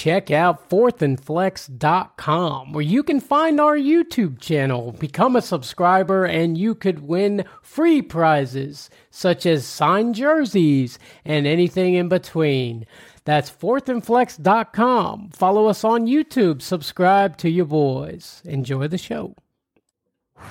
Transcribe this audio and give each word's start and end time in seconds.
check 0.00 0.30
out 0.30 0.70
fourthandflex.com 0.70 2.72
where 2.72 2.80
you 2.80 3.02
can 3.02 3.20
find 3.20 3.60
our 3.60 3.76
YouTube 3.76 4.40
channel, 4.40 4.92
become 4.92 5.36
a 5.36 5.42
subscriber, 5.42 6.24
and 6.24 6.56
you 6.56 6.74
could 6.74 7.00
win 7.00 7.44
free 7.60 8.00
prizes 8.00 8.88
such 9.10 9.44
as 9.44 9.66
signed 9.66 10.14
jerseys 10.14 10.98
and 11.22 11.46
anything 11.46 11.92
in 11.92 12.08
between. 12.08 12.86
That's 13.26 13.50
fourthandflex.com. 13.50 15.32
Follow 15.34 15.66
us 15.66 15.84
on 15.84 16.06
YouTube, 16.06 16.62
subscribe 16.62 17.36
to 17.36 17.50
your 17.50 17.66
boys. 17.66 18.40
Enjoy 18.46 18.88
the 18.88 18.96
show. 18.96 19.36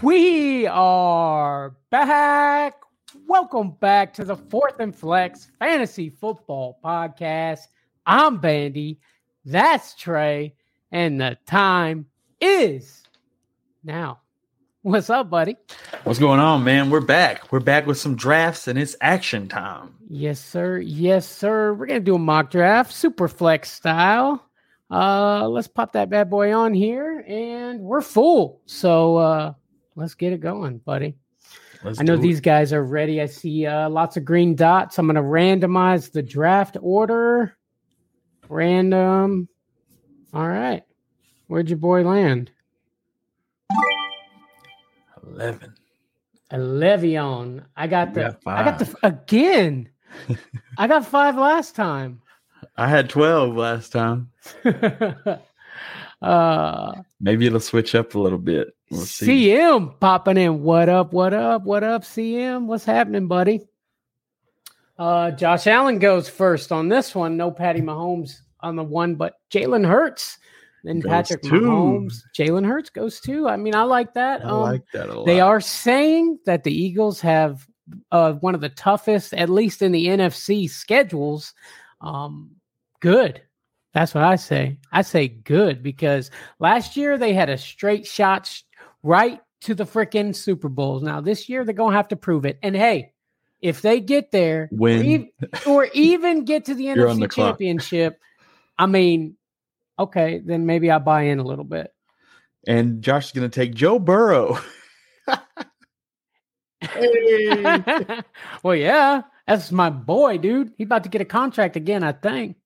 We 0.03 0.67
are 0.67 1.75
back. 1.89 2.75
Welcome 3.25 3.71
back 3.79 4.13
to 4.13 4.23
the 4.23 4.35
Fourth 4.35 4.79
and 4.79 4.95
Flex 4.95 5.49
Fantasy 5.57 6.11
Football 6.11 6.77
Podcast. 6.85 7.61
I'm 8.05 8.37
Bandy. 8.37 8.99
That's 9.45 9.95
Trey. 9.95 10.55
And 10.91 11.21
the 11.21 11.37
time 11.45 12.07
is 12.41 13.03
now. 13.83 14.19
What's 14.81 15.09
up, 15.09 15.29
buddy? 15.29 15.57
What's 16.03 16.19
going 16.19 16.39
on, 16.39 16.63
man? 16.63 16.89
We're 16.89 17.01
back. 17.01 17.51
We're 17.51 17.59
back 17.59 17.85
with 17.85 17.97
some 17.97 18.15
drafts 18.15 18.67
and 18.67 18.79
it's 18.79 18.95
action 19.01 19.47
time. 19.47 19.93
Yes, 20.09 20.39
sir. 20.39 20.79
Yes, 20.79 21.27
sir. 21.27 21.73
We're 21.73 21.85
going 21.85 21.99
to 21.99 22.05
do 22.05 22.15
a 22.15 22.19
mock 22.19 22.49
draft, 22.49 22.93
super 22.93 23.27
flex 23.27 23.71
style. 23.71 24.43
Uh, 24.89 25.47
let's 25.47 25.67
pop 25.67 25.91
that 25.93 26.09
bad 26.09 26.29
boy 26.29 26.53
on 26.55 26.73
here 26.73 27.23
and 27.27 27.81
we're 27.81 28.01
full. 28.01 28.61
So, 28.65 29.17
uh, 29.17 29.53
let's 29.95 30.15
get 30.15 30.33
it 30.33 30.39
going, 30.39 30.79
buddy. 30.79 31.15
Let's 31.83 31.99
I 31.99 32.03
know 32.03 32.17
these 32.17 32.41
guys 32.41 32.73
are 32.73 32.83
ready. 32.83 33.21
I 33.21 33.25
see 33.27 33.65
uh, 33.65 33.89
lots 33.89 34.17
of 34.17 34.25
green 34.25 34.55
dots. 34.55 34.97
I'm 34.97 35.07
going 35.07 35.15
to 35.15 35.21
randomize 35.21 36.11
the 36.11 36.23
draft 36.23 36.77
order. 36.81 37.55
Random. 38.49 39.47
All 40.33 40.47
right. 40.47 40.83
Where'd 41.47 41.69
your 41.69 41.77
boy 41.77 42.01
land? 42.03 42.51
11. 45.25 45.73
Le'Veon. 46.51 47.63
I 47.77 47.87
got 47.87 48.13
the 48.15 48.37
I 48.45 48.63
got 48.63 48.79
the 48.79 48.95
again. 49.03 49.89
I 50.77 50.87
got 50.87 51.05
5 51.05 51.37
last 51.37 51.75
time. 51.75 52.21
I 52.75 52.87
had 52.87 53.09
12 53.09 53.55
last 53.55 53.91
time. 53.91 54.31
uh 56.21 56.93
maybe 57.21 57.45
it'll 57.45 57.59
switch 57.59 57.93
up 57.93 58.15
a 58.15 58.19
little 58.19 58.39
bit. 58.39 58.75
We'll 58.89 59.01
CM 59.01 59.99
popping 59.99 60.37
in. 60.37 60.63
What 60.63 60.89
up? 60.89 61.13
What 61.13 61.35
up? 61.35 61.63
What 61.63 61.83
up, 61.83 62.03
CM? 62.03 62.65
What's 62.65 62.85
happening, 62.85 63.27
buddy? 63.27 63.61
Uh, 64.99 65.31
Josh 65.31 65.65
Allen 65.65 65.97
goes 65.97 66.27
first 66.27 66.73
on 66.73 66.89
this 66.89 67.15
one. 67.15 67.37
No 67.37 67.51
Patty 67.51 67.79
Mahomes 67.79 68.41
on 68.59 68.75
the 68.75 68.83
one, 68.83 69.15
but 69.15 69.35
Jalen 69.49 69.87
Hurts. 69.87 70.37
Then 70.83 70.99
goes 70.99 71.09
Patrick 71.09 71.41
two. 71.41 71.61
Mahomes, 71.61 72.21
Jalen 72.37 72.65
Hurts 72.65 72.89
goes 72.89 73.21
too. 73.21 73.47
I 73.47 73.55
mean, 73.55 73.75
I 73.75 73.83
like 73.83 74.13
that. 74.15 74.45
I 74.45 74.49
um, 74.49 74.61
like 74.61 74.83
that 74.93 75.09
a 75.09 75.13
lot. 75.13 75.25
They 75.25 75.39
are 75.39 75.61
saying 75.61 76.39
that 76.45 76.65
the 76.65 76.73
Eagles 76.73 77.21
have 77.21 77.65
uh, 78.11 78.33
one 78.33 78.55
of 78.55 78.61
the 78.61 78.69
toughest, 78.69 79.33
at 79.33 79.49
least 79.49 79.81
in 79.81 79.93
the 79.93 80.07
NFC 80.07 80.69
schedules. 80.69 81.53
Um, 82.01 82.51
good. 82.99 83.41
That's 83.93 84.13
what 84.13 84.23
I 84.23 84.35
say. 84.35 84.79
I 84.91 85.01
say 85.01 85.29
good 85.29 85.81
because 85.81 86.29
last 86.59 86.97
year 86.97 87.17
they 87.17 87.33
had 87.33 87.49
a 87.49 87.57
straight 87.57 88.05
shot 88.05 88.53
right 89.01 89.39
to 89.61 89.73
the 89.73 89.85
freaking 89.85 90.35
Super 90.35 90.69
Bowls. 90.69 91.03
Now 91.03 91.21
this 91.21 91.47
year 91.49 91.63
they're 91.63 91.73
gonna 91.73 91.95
have 91.95 92.09
to 92.09 92.15
prove 92.15 92.45
it. 92.45 92.59
And 92.61 92.75
hey, 92.75 93.13
if 93.61 93.81
they 93.81 93.99
get 93.99 94.31
there, 94.31 94.69
win, 94.71 94.99
or 94.99 95.03
even, 95.03 95.29
or 95.67 95.85
even 95.93 96.45
get 96.45 96.65
to 96.65 96.75
the 96.75 96.85
NFC 96.85 97.19
the 97.19 97.27
Championship, 97.27 98.19
I 98.77 98.85
mean, 98.85 99.35
okay, 99.97 100.41
then 100.43 100.65
maybe 100.65 100.89
I 100.91 100.99
buy 100.99 101.23
in 101.23 101.39
a 101.39 101.43
little 101.43 101.65
bit. 101.65 101.93
And 102.67 103.01
Josh 103.01 103.27
is 103.27 103.31
gonna 103.31 103.49
take 103.49 103.73
Joe 103.73 103.99
Burrow. 103.99 104.59
well, 108.63 108.75
yeah, 108.75 109.21
that's 109.47 109.71
my 109.71 109.89
boy, 109.89 110.37
dude. 110.37 110.73
He's 110.77 110.85
about 110.85 111.03
to 111.03 111.09
get 111.09 111.21
a 111.21 111.25
contract 111.25 111.75
again, 111.75 112.03
I 112.03 112.11
think. 112.13 112.57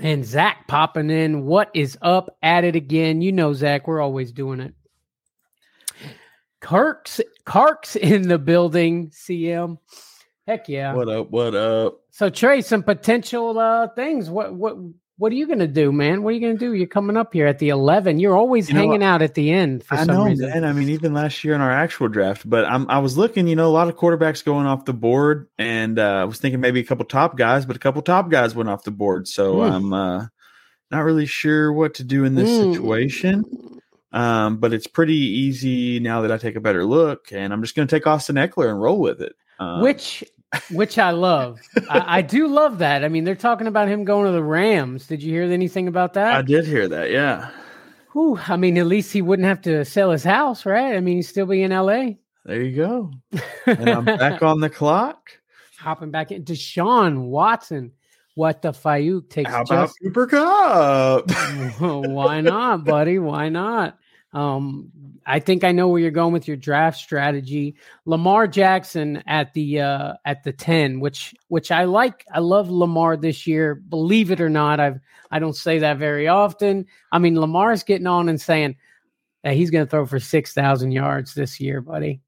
And 0.00 0.24
Zach 0.24 0.68
popping 0.68 1.10
in. 1.10 1.44
What 1.44 1.70
is 1.74 1.98
up? 2.02 2.36
At 2.42 2.64
it 2.64 2.76
again. 2.76 3.20
You 3.20 3.32
know, 3.32 3.52
Zach, 3.52 3.88
we're 3.88 4.00
always 4.00 4.30
doing 4.30 4.60
it. 4.60 4.74
Kirk's 6.60 7.20
Kirk's 7.44 7.96
in 7.96 8.28
the 8.28 8.38
building. 8.38 9.10
CM. 9.10 9.78
Heck 10.46 10.68
yeah. 10.68 10.94
What 10.94 11.08
up? 11.08 11.30
What 11.30 11.54
up? 11.54 12.00
So 12.10 12.30
Trey, 12.30 12.62
some 12.62 12.82
potential 12.82 13.58
uh 13.58 13.88
things. 13.88 14.30
What 14.30 14.54
what 14.54 14.76
what 15.18 15.32
are 15.32 15.34
you 15.34 15.46
going 15.46 15.58
to 15.58 15.66
do, 15.66 15.90
man? 15.90 16.22
What 16.22 16.30
are 16.30 16.32
you 16.34 16.40
going 16.40 16.56
to 16.56 16.64
do? 16.64 16.74
You're 16.74 16.86
coming 16.86 17.16
up 17.16 17.32
here 17.32 17.46
at 17.48 17.58
the 17.58 17.70
11. 17.70 18.20
You're 18.20 18.36
always 18.36 18.70
you 18.70 18.76
hanging 18.76 19.02
out 19.02 19.20
at 19.20 19.34
the 19.34 19.50
end 19.50 19.82
for 19.82 19.96
I 19.96 20.04
know, 20.04 20.24
reason. 20.26 20.48
man. 20.48 20.64
I 20.64 20.72
mean, 20.72 20.88
even 20.90 21.12
last 21.12 21.42
year 21.42 21.56
in 21.56 21.60
our 21.60 21.72
actual 21.72 22.06
draft, 22.06 22.48
but 22.48 22.64
I'm, 22.64 22.88
I 22.88 23.00
was 23.00 23.18
looking, 23.18 23.48
you 23.48 23.56
know, 23.56 23.66
a 23.66 23.74
lot 23.74 23.88
of 23.88 23.96
quarterbacks 23.96 24.44
going 24.44 24.66
off 24.66 24.84
the 24.84 24.92
board, 24.92 25.48
and 25.58 25.98
uh, 25.98 26.02
I 26.02 26.24
was 26.24 26.38
thinking 26.38 26.60
maybe 26.60 26.78
a 26.78 26.84
couple 26.84 27.04
top 27.04 27.36
guys, 27.36 27.66
but 27.66 27.74
a 27.74 27.80
couple 27.80 28.00
top 28.00 28.30
guys 28.30 28.54
went 28.54 28.68
off 28.68 28.84
the 28.84 28.92
board. 28.92 29.26
So 29.26 29.56
mm. 29.56 29.72
I'm 29.72 29.92
uh, 29.92 30.26
not 30.92 31.00
really 31.00 31.26
sure 31.26 31.72
what 31.72 31.94
to 31.94 32.04
do 32.04 32.24
in 32.24 32.36
this 32.36 32.48
mm. 32.48 32.72
situation. 32.72 33.44
Um, 34.12 34.56
but 34.56 34.72
it's 34.72 34.86
pretty 34.86 35.16
easy 35.16 36.00
now 36.00 36.22
that 36.22 36.32
I 36.32 36.38
take 36.38 36.56
a 36.56 36.60
better 36.60 36.84
look, 36.84 37.30
and 37.32 37.52
I'm 37.52 37.62
just 37.62 37.74
going 37.74 37.86
to 37.86 37.94
take 37.94 38.06
Austin 38.06 38.36
Ekeler 38.36 38.70
and 38.70 38.80
roll 38.80 39.00
with 39.00 39.20
it. 39.20 39.36
Um, 39.58 39.82
Which 39.82 40.24
which 40.70 40.98
I 40.98 41.10
love. 41.10 41.60
I, 41.90 42.18
I, 42.18 42.22
do 42.22 42.46
love 42.46 42.78
that. 42.78 43.04
I 43.04 43.08
mean, 43.08 43.24
they're 43.24 43.34
talking 43.34 43.66
about 43.66 43.88
him 43.88 44.04
going 44.04 44.24
to 44.24 44.32
the 44.32 44.42
Rams. 44.42 45.06
Did 45.06 45.22
you 45.22 45.32
hear 45.32 45.42
anything 45.42 45.88
about 45.88 46.14
that? 46.14 46.34
I 46.34 46.42
did 46.42 46.64
hear 46.64 46.88
that. 46.88 47.10
Yeah. 47.10 47.50
Whew, 48.12 48.40
I 48.48 48.56
mean, 48.56 48.78
at 48.78 48.86
least 48.86 49.12
he 49.12 49.20
wouldn't 49.20 49.46
have 49.46 49.60
to 49.62 49.84
sell 49.84 50.10
his 50.10 50.24
house, 50.24 50.64
right? 50.64 50.96
I 50.96 51.00
mean, 51.00 51.16
he'd 51.16 51.22
still 51.22 51.44
be 51.44 51.62
in 51.62 51.72
L.A. 51.72 52.18
There 52.46 52.62
you 52.62 52.76
go. 52.76 53.12
and 53.66 53.90
I'm 53.90 54.04
back 54.04 54.42
on 54.42 54.60
the 54.60 54.70
clock. 54.70 55.30
Hopping 55.78 56.10
back 56.10 56.32
into 56.32 56.54
Deshaun 56.54 57.26
Watson. 57.26 57.92
What 58.38 58.62
the 58.62 58.70
Fayuk 58.70 59.30
takes. 59.30 59.50
How 59.50 59.62
about 59.62 59.88
just... 59.88 59.98
Cooper 60.00 60.28
Kupp? 60.28 61.28
Why 61.80 62.40
not, 62.40 62.84
buddy? 62.84 63.18
Why 63.18 63.48
not? 63.48 63.98
Um, 64.32 64.92
I 65.26 65.40
think 65.40 65.64
I 65.64 65.72
know 65.72 65.88
where 65.88 66.00
you're 66.00 66.12
going 66.12 66.32
with 66.32 66.46
your 66.46 66.56
draft 66.56 66.98
strategy. 66.98 67.74
Lamar 68.04 68.46
Jackson 68.46 69.24
at 69.26 69.54
the 69.54 69.80
uh, 69.80 70.12
at 70.24 70.44
the 70.44 70.52
ten, 70.52 71.00
which 71.00 71.34
which 71.48 71.72
I 71.72 71.82
like. 71.82 72.24
I 72.32 72.38
love 72.38 72.70
Lamar 72.70 73.16
this 73.16 73.44
year. 73.44 73.74
Believe 73.74 74.30
it 74.30 74.40
or 74.40 74.48
not, 74.48 74.78
I've 74.78 75.00
I 75.32 75.40
don't 75.40 75.56
say 75.56 75.80
that 75.80 75.98
very 75.98 76.28
often. 76.28 76.86
I 77.10 77.18
mean, 77.18 77.40
Lamar's 77.40 77.82
getting 77.82 78.06
on 78.06 78.28
and 78.28 78.40
saying 78.40 78.76
that 79.42 79.54
he's 79.54 79.70
going 79.72 79.84
to 79.84 79.90
throw 79.90 80.06
for 80.06 80.20
six 80.20 80.52
thousand 80.52 80.92
yards 80.92 81.34
this 81.34 81.58
year, 81.58 81.80
buddy. 81.80 82.20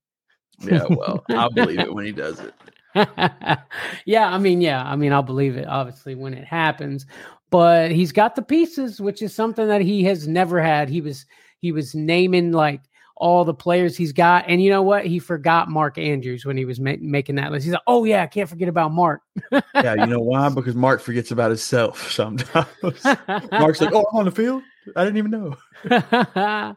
Yeah, 0.59 0.87
well, 0.91 1.25
I'll 1.31 1.51
believe 1.51 1.79
it 1.79 1.95
when 1.95 2.05
he 2.05 2.11
does 2.11 2.41
it. 2.41 2.53
yeah, 4.05 4.29
I 4.29 4.39
mean, 4.39 4.61
yeah, 4.61 4.83
I 4.85 4.97
mean, 4.97 5.13
I'll 5.13 5.23
believe 5.23 5.57
it 5.57 5.67
obviously 5.67 6.15
when 6.15 6.35
it 6.35 6.45
happens. 6.45 7.07
But 7.51 7.91
he's 7.91 8.13
got 8.13 8.37
the 8.37 8.43
pieces, 8.43 9.01
which 9.01 9.23
is 9.23 9.35
something 9.35 9.67
that 9.67 9.81
he 9.81 10.05
has 10.05 10.29
never 10.29 10.61
had. 10.61 10.89
He 10.89 11.01
was 11.01 11.27
he 11.59 11.73
was 11.73 11.95
naming 11.95 12.53
like 12.53 12.81
all 13.21 13.45
the 13.45 13.55
players 13.55 13.97
he's 13.97 14.13
got. 14.13 14.47
And 14.49 14.63
you 14.63 14.71
know 14.71 14.83
what? 14.83 15.05
He 15.07 15.19
forgot 15.19 15.69
Mark 15.69 15.99
Andrews 15.99 16.45
when 16.45 16.57
he 16.57 16.65
was 16.65 16.81
ma- 16.81 16.97
making 17.01 17.37
that 17.37 17.53
list. 17.53 17.65
He's 17.65 17.75
like, 17.75 17.83
oh, 17.87 18.05
yeah, 18.05 18.23
I 18.23 18.27
can't 18.27 18.49
forget 18.49 18.69
about 18.69 18.93
Mark. 18.93 19.21
yeah, 19.53 19.95
you 19.95 20.07
know 20.07 20.21
why? 20.21 20.49
Because 20.49 20.75
Mark 20.75 21.01
forgets 21.01 21.31
about 21.31 21.51
himself 21.51 22.11
sometimes. 22.13 22.67
Mark's 22.83 23.81
like, 23.81 23.93
oh, 23.93 24.07
I'm 24.11 24.19
on 24.19 24.25
the 24.25 24.31
field. 24.31 24.63
I 24.97 25.05
didn't 25.05 25.19
even 25.19 25.31
know. 25.31 26.77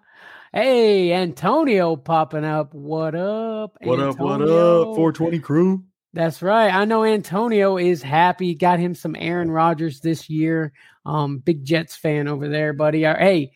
hey, 0.53 1.13
Antonio 1.13 1.95
popping 1.95 2.43
up. 2.43 2.73
What 2.73 3.15
up? 3.15 3.77
What 3.81 3.99
Antonio? 4.01 4.09
up? 4.09 4.19
What 4.19 4.41
up? 4.41 4.95
420 4.95 5.39
crew. 5.39 5.83
That's 6.13 6.43
right. 6.43 6.73
I 6.73 6.85
know 6.85 7.03
Antonio 7.03 7.77
is 7.77 8.03
happy. 8.03 8.53
Got 8.53 8.79
him 8.79 8.93
some 8.93 9.15
Aaron 9.17 9.49
Rodgers 9.49 9.99
this 9.99 10.29
year. 10.29 10.71
Um, 11.05 11.39
big 11.39 11.65
Jets 11.65 11.95
fan 11.95 12.27
over 12.27 12.47
there, 12.47 12.71
buddy. 12.73 13.05
Uh, 13.05 13.17
hey, 13.17 13.51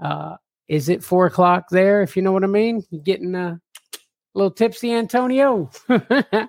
uh, 0.00 0.36
is 0.66 0.88
it 0.88 1.04
four 1.04 1.26
o'clock 1.26 1.66
there? 1.70 2.02
If 2.02 2.16
you 2.16 2.22
know 2.22 2.32
what 2.32 2.44
I 2.44 2.48
mean, 2.48 2.82
you 2.90 2.98
getting 2.98 3.34
a 3.36 3.60
little 4.34 4.50
tipsy, 4.50 4.92
Antonio. 4.92 5.70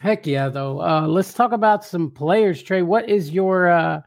Heck 0.00 0.26
yeah, 0.26 0.50
though. 0.50 0.82
Uh, 0.82 1.06
let's 1.06 1.32
talk 1.32 1.52
about 1.52 1.82
some 1.82 2.10
players, 2.10 2.62
Trey. 2.62 2.82
What 2.82 3.08
is 3.08 3.30
your 3.30 3.70
uh, 3.70 4.02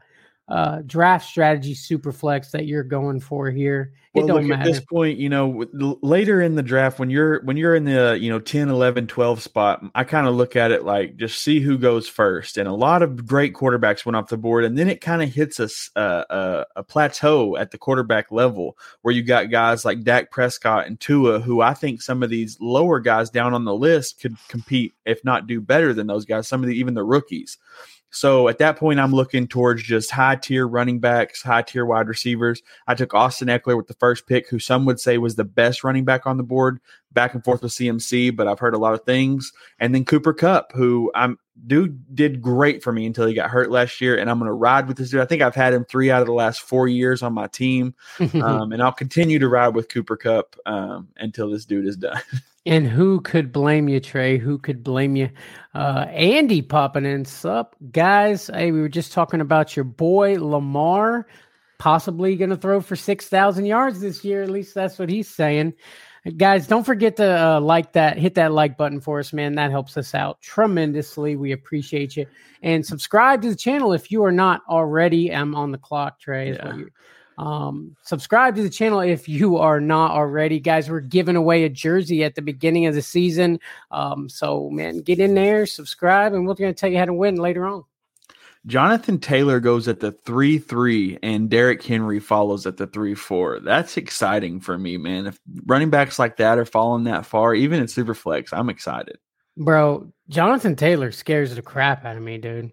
uh, 0.50 0.82
draft 0.84 1.26
strategy 1.28 1.74
super 1.74 2.12
flex 2.12 2.50
that 2.50 2.66
you're 2.66 2.82
going 2.82 3.20
for 3.20 3.50
here. 3.50 3.92
It 4.12 4.24
well, 4.24 4.38
don't 4.38 4.48
matter. 4.48 4.62
At 4.62 4.66
this 4.66 4.80
point, 4.80 5.18
you 5.18 5.28
know, 5.28 5.66
later 5.72 6.42
in 6.42 6.56
the 6.56 6.64
draft 6.64 6.98
when 6.98 7.10
you're 7.10 7.44
when 7.44 7.56
you're 7.56 7.76
in 7.76 7.84
the, 7.84 8.18
you 8.20 8.28
know, 8.28 8.40
10, 8.40 8.68
11, 8.68 9.06
12 9.06 9.40
spot, 9.40 9.84
I 9.94 10.02
kind 10.02 10.26
of 10.26 10.34
look 10.34 10.56
at 10.56 10.72
it 10.72 10.84
like 10.84 11.16
just 11.16 11.40
see 11.40 11.60
who 11.60 11.78
goes 11.78 12.08
first. 12.08 12.56
And 12.56 12.66
a 12.66 12.72
lot 12.72 13.02
of 13.02 13.24
great 13.24 13.54
quarterbacks 13.54 14.04
went 14.04 14.16
off 14.16 14.28
the 14.28 14.36
board 14.36 14.64
and 14.64 14.76
then 14.76 14.88
it 14.88 15.00
kind 15.00 15.22
of 15.22 15.32
hits 15.32 15.60
a, 15.60 15.68
a, 15.96 16.66
a 16.74 16.82
plateau 16.82 17.56
at 17.56 17.70
the 17.70 17.78
quarterback 17.78 18.32
level 18.32 18.76
where 19.02 19.14
you 19.14 19.22
got 19.22 19.48
guys 19.48 19.84
like 19.84 20.02
Dak 20.02 20.32
Prescott 20.32 20.88
and 20.88 20.98
Tua 20.98 21.38
who 21.38 21.60
I 21.60 21.74
think 21.74 22.02
some 22.02 22.24
of 22.24 22.30
these 22.30 22.58
lower 22.60 22.98
guys 22.98 23.30
down 23.30 23.54
on 23.54 23.64
the 23.64 23.74
list 23.74 24.20
could 24.20 24.34
compete 24.48 24.92
if 25.04 25.24
not 25.24 25.46
do 25.46 25.60
better 25.60 25.94
than 25.94 26.08
those 26.08 26.24
guys, 26.24 26.48
some 26.48 26.64
of 26.64 26.68
the 26.68 26.74
even 26.74 26.94
the 26.94 27.04
rookies. 27.04 27.58
So 28.10 28.48
at 28.48 28.58
that 28.58 28.76
point, 28.76 28.98
I'm 28.98 29.12
looking 29.12 29.46
towards 29.46 29.82
just 29.82 30.10
high 30.10 30.36
tier 30.36 30.66
running 30.66 30.98
backs, 30.98 31.42
high 31.42 31.62
tier 31.62 31.86
wide 31.86 32.08
receivers. 32.08 32.60
I 32.86 32.94
took 32.94 33.14
Austin 33.14 33.48
Ekeler 33.48 33.76
with 33.76 33.86
the 33.86 33.94
first 34.00 34.26
pick, 34.26 34.48
who 34.48 34.58
some 34.58 34.84
would 34.86 34.98
say 34.98 35.18
was 35.18 35.36
the 35.36 35.44
best 35.44 35.84
running 35.84 36.04
back 36.04 36.26
on 36.26 36.36
the 36.36 36.42
board, 36.42 36.80
back 37.12 37.34
and 37.34 37.44
forth 37.44 37.62
with 37.62 37.72
CMC, 37.72 38.34
but 38.34 38.48
I've 38.48 38.58
heard 38.58 38.74
a 38.74 38.78
lot 38.78 38.94
of 38.94 39.04
things. 39.04 39.52
And 39.78 39.94
then 39.94 40.04
Cooper 40.04 40.32
Kupp, 40.32 40.72
who 40.72 41.12
I'm 41.14 41.38
dude 41.66 42.14
did 42.14 42.40
great 42.40 42.82
for 42.82 42.92
me 42.92 43.06
until 43.06 43.26
he 43.26 43.34
got 43.34 43.50
hurt 43.50 43.70
last 43.70 44.00
year, 44.00 44.16
and 44.16 44.30
I'm 44.30 44.38
going 44.38 44.48
to 44.48 44.54
ride 44.54 44.88
with 44.88 44.96
this 44.96 45.10
dude. 45.10 45.20
I 45.20 45.26
think 45.26 45.42
I've 45.42 45.54
had 45.54 45.74
him 45.74 45.84
three 45.84 46.10
out 46.10 46.22
of 46.22 46.26
the 46.26 46.32
last 46.32 46.62
four 46.62 46.88
years 46.88 47.22
on 47.22 47.34
my 47.34 47.46
team, 47.46 47.94
um, 48.34 48.72
and 48.72 48.82
I'll 48.82 48.92
continue 48.92 49.38
to 49.38 49.48
ride 49.48 49.74
with 49.74 49.88
Cooper 49.88 50.16
Kupp 50.16 50.56
um, 50.66 51.08
until 51.16 51.50
this 51.50 51.64
dude 51.64 51.86
is 51.86 51.96
done. 51.96 52.20
And 52.66 52.86
who 52.86 53.22
could 53.22 53.52
blame 53.52 53.88
you, 53.88 54.00
Trey? 54.00 54.36
Who 54.36 54.58
could 54.58 54.84
blame 54.84 55.16
you? 55.16 55.30
Uh, 55.74 56.04
Andy 56.10 56.60
popping 56.60 57.06
in. 57.06 57.24
Sup, 57.24 57.74
guys? 57.90 58.50
Hey, 58.52 58.70
we 58.70 58.82
were 58.82 58.88
just 58.88 59.12
talking 59.12 59.40
about 59.40 59.74
your 59.74 59.84
boy 59.84 60.38
Lamar, 60.38 61.26
possibly 61.80 62.36
going 62.36 62.50
to 62.50 62.56
throw 62.56 62.80
for 62.80 62.94
6,000 62.94 63.64
yards 63.64 64.00
this 64.00 64.22
year. 64.22 64.42
At 64.42 64.50
least 64.50 64.74
that's 64.74 64.98
what 64.98 65.08
he's 65.08 65.28
saying. 65.28 65.72
Guys, 66.36 66.66
don't 66.66 66.84
forget 66.84 67.16
to 67.16 67.56
uh, 67.56 67.60
like 67.60 67.94
that, 67.94 68.18
hit 68.18 68.34
that 68.34 68.52
like 68.52 68.76
button 68.76 69.00
for 69.00 69.18
us, 69.18 69.32
man. 69.32 69.54
That 69.54 69.70
helps 69.70 69.96
us 69.96 70.14
out 70.14 70.38
tremendously. 70.42 71.34
We 71.34 71.52
appreciate 71.52 72.14
you. 72.14 72.26
And 72.62 72.84
subscribe 72.84 73.40
to 73.42 73.48
the 73.48 73.56
channel 73.56 73.94
if 73.94 74.12
you 74.12 74.22
are 74.24 74.30
not 74.30 74.60
already. 74.68 75.34
I'm 75.34 75.54
on 75.54 75.72
the 75.72 75.78
clock, 75.78 76.20
Trey. 76.20 76.52
Yeah. 76.52 76.82
Um, 77.38 77.96
subscribe 78.02 78.54
to 78.56 78.62
the 78.62 78.68
channel 78.68 79.00
if 79.00 79.26
you 79.26 79.56
are 79.56 79.80
not 79.80 80.10
already. 80.10 80.60
Guys, 80.60 80.90
we're 80.90 81.00
giving 81.00 81.36
away 81.36 81.64
a 81.64 81.70
jersey 81.70 82.22
at 82.22 82.34
the 82.34 82.42
beginning 82.42 82.84
of 82.84 82.94
the 82.94 83.00
season. 83.00 83.58
Um, 83.90 84.28
so, 84.28 84.68
man, 84.68 84.98
get 84.98 85.20
in 85.20 85.32
there, 85.32 85.64
subscribe, 85.64 86.34
and 86.34 86.46
we're 86.46 86.52
going 86.52 86.74
to 86.74 86.78
tell 86.78 86.90
you 86.90 86.98
how 86.98 87.06
to 87.06 87.14
win 87.14 87.36
later 87.36 87.64
on. 87.64 87.84
Jonathan 88.66 89.18
Taylor 89.18 89.58
goes 89.58 89.88
at 89.88 90.00
the 90.00 90.12
3 90.12 90.58
3, 90.58 91.18
and 91.22 91.48
Derrick 91.48 91.82
Henry 91.82 92.20
follows 92.20 92.66
at 92.66 92.76
the 92.76 92.86
3 92.86 93.14
4. 93.14 93.60
That's 93.60 93.96
exciting 93.96 94.60
for 94.60 94.76
me, 94.76 94.96
man. 94.98 95.26
If 95.26 95.40
running 95.66 95.90
backs 95.90 96.18
like 96.18 96.36
that 96.36 96.58
are 96.58 96.66
falling 96.66 97.04
that 97.04 97.26
far, 97.26 97.54
even 97.54 97.80
in 97.80 97.86
Superflex, 97.86 98.48
I'm 98.52 98.68
excited. 98.68 99.18
Bro, 99.56 100.12
Jonathan 100.28 100.76
Taylor 100.76 101.10
scares 101.10 101.54
the 101.54 101.62
crap 101.62 102.04
out 102.04 102.16
of 102.16 102.22
me, 102.22 102.38
dude. 102.38 102.72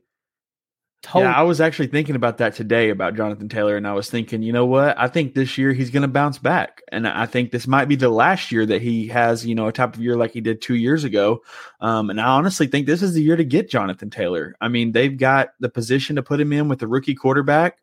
Yeah, 1.16 1.34
I 1.34 1.44
was 1.44 1.62
actually 1.62 1.88
thinking 1.88 2.16
about 2.16 2.38
that 2.40 2.56
today 2.56 2.90
about 2.90 3.16
Jonathan 3.16 3.48
Taylor, 3.50 3.78
and 3.78 3.88
I 3.88 3.94
was 3.94 4.10
thinking, 4.10 4.42
you 4.42 4.52
know 4.52 4.66
what? 4.66 4.98
I 4.98 5.08
think 5.08 5.34
this 5.34 5.58
year 5.58 5.74
he's 5.74 5.90
going 5.90 6.02
to 6.02 6.08
bounce 6.08 6.38
back, 6.38 6.82
and 6.92 7.08
I 7.08 7.26
think 7.26 7.52
this 7.52 7.68
might 7.68 7.86
be 7.86 7.96
the 7.96 8.10
last 8.10 8.52
year 8.52 8.66
that 8.66 8.82
he 8.82 9.08
has, 9.08 9.46
you 9.46 9.56
know, 9.56 9.68
a 9.68 9.72
type 9.72 9.96
of 9.96 10.02
year 10.02 10.18
like 10.18 10.32
he 10.32 10.42
did 10.42 10.62
two 10.62 10.76
years 10.76 11.04
ago. 11.04 11.44
Um, 11.80 12.10
and 12.10 12.20
I 12.20 12.26
honestly 12.26 12.68
think 12.68 12.88
this 12.88 13.02
is 13.02 13.14
the 13.14 13.24
year 13.24 13.36
to 13.36 13.46
get 13.46 13.70
Jonathan 13.70 14.10
Taylor. 14.10 14.56
I 14.60 14.68
mean, 14.68 14.92
they've 14.92 15.18
got 15.18 15.50
the 15.60 15.70
position 15.70 16.18
to 16.18 16.24
put 16.24 16.42
him 16.42 16.52
in 16.52 16.68
with 16.68 16.80
the 16.80 16.88
rookie 16.88 17.16
quarterback. 17.16 17.78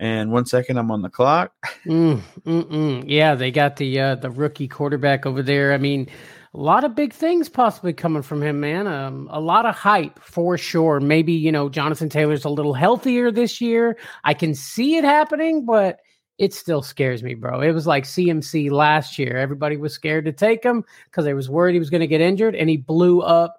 And 0.00 0.30
one 0.30 0.46
second, 0.46 0.78
I'm 0.78 0.92
on 0.92 1.02
the 1.02 1.08
clock. 1.08 1.52
Mm, 1.84 3.04
yeah, 3.08 3.34
they 3.34 3.50
got 3.50 3.76
the 3.76 3.98
uh, 3.98 4.14
the 4.14 4.30
rookie 4.30 4.68
quarterback 4.68 5.26
over 5.26 5.42
there. 5.42 5.72
I 5.72 5.78
mean 5.78 6.08
a 6.54 6.58
lot 6.58 6.84
of 6.84 6.94
big 6.94 7.12
things 7.12 7.48
possibly 7.48 7.92
coming 7.92 8.22
from 8.22 8.42
him, 8.42 8.60
man. 8.60 8.86
Um, 8.86 9.28
a 9.30 9.40
lot 9.40 9.66
of 9.66 9.74
hype 9.74 10.18
for 10.20 10.56
sure. 10.56 10.98
Maybe, 11.00 11.32
you 11.32 11.52
know, 11.52 11.68
Jonathan 11.68 12.08
Taylor's 12.08 12.44
a 12.44 12.50
little 12.50 12.74
healthier 12.74 13.30
this 13.30 13.60
year. 13.60 13.98
I 14.24 14.34
can 14.34 14.54
see 14.54 14.96
it 14.96 15.04
happening, 15.04 15.66
but 15.66 15.98
it 16.38 16.54
still 16.54 16.82
scares 16.82 17.22
me, 17.22 17.34
bro. 17.34 17.60
It 17.60 17.72
was 17.72 17.86
like 17.86 18.04
CMC 18.04 18.70
last 18.70 19.18
year. 19.18 19.36
Everybody 19.36 19.76
was 19.76 19.92
scared 19.92 20.24
to 20.24 20.32
take 20.32 20.64
him 20.64 20.84
because 21.06 21.24
they 21.24 21.34
was 21.34 21.50
worried 21.50 21.74
he 21.74 21.80
was 21.80 21.90
going 21.90 22.00
to 22.00 22.06
get 22.06 22.20
injured, 22.20 22.54
and 22.54 22.70
he 22.70 22.76
blew 22.76 23.20
up. 23.20 23.58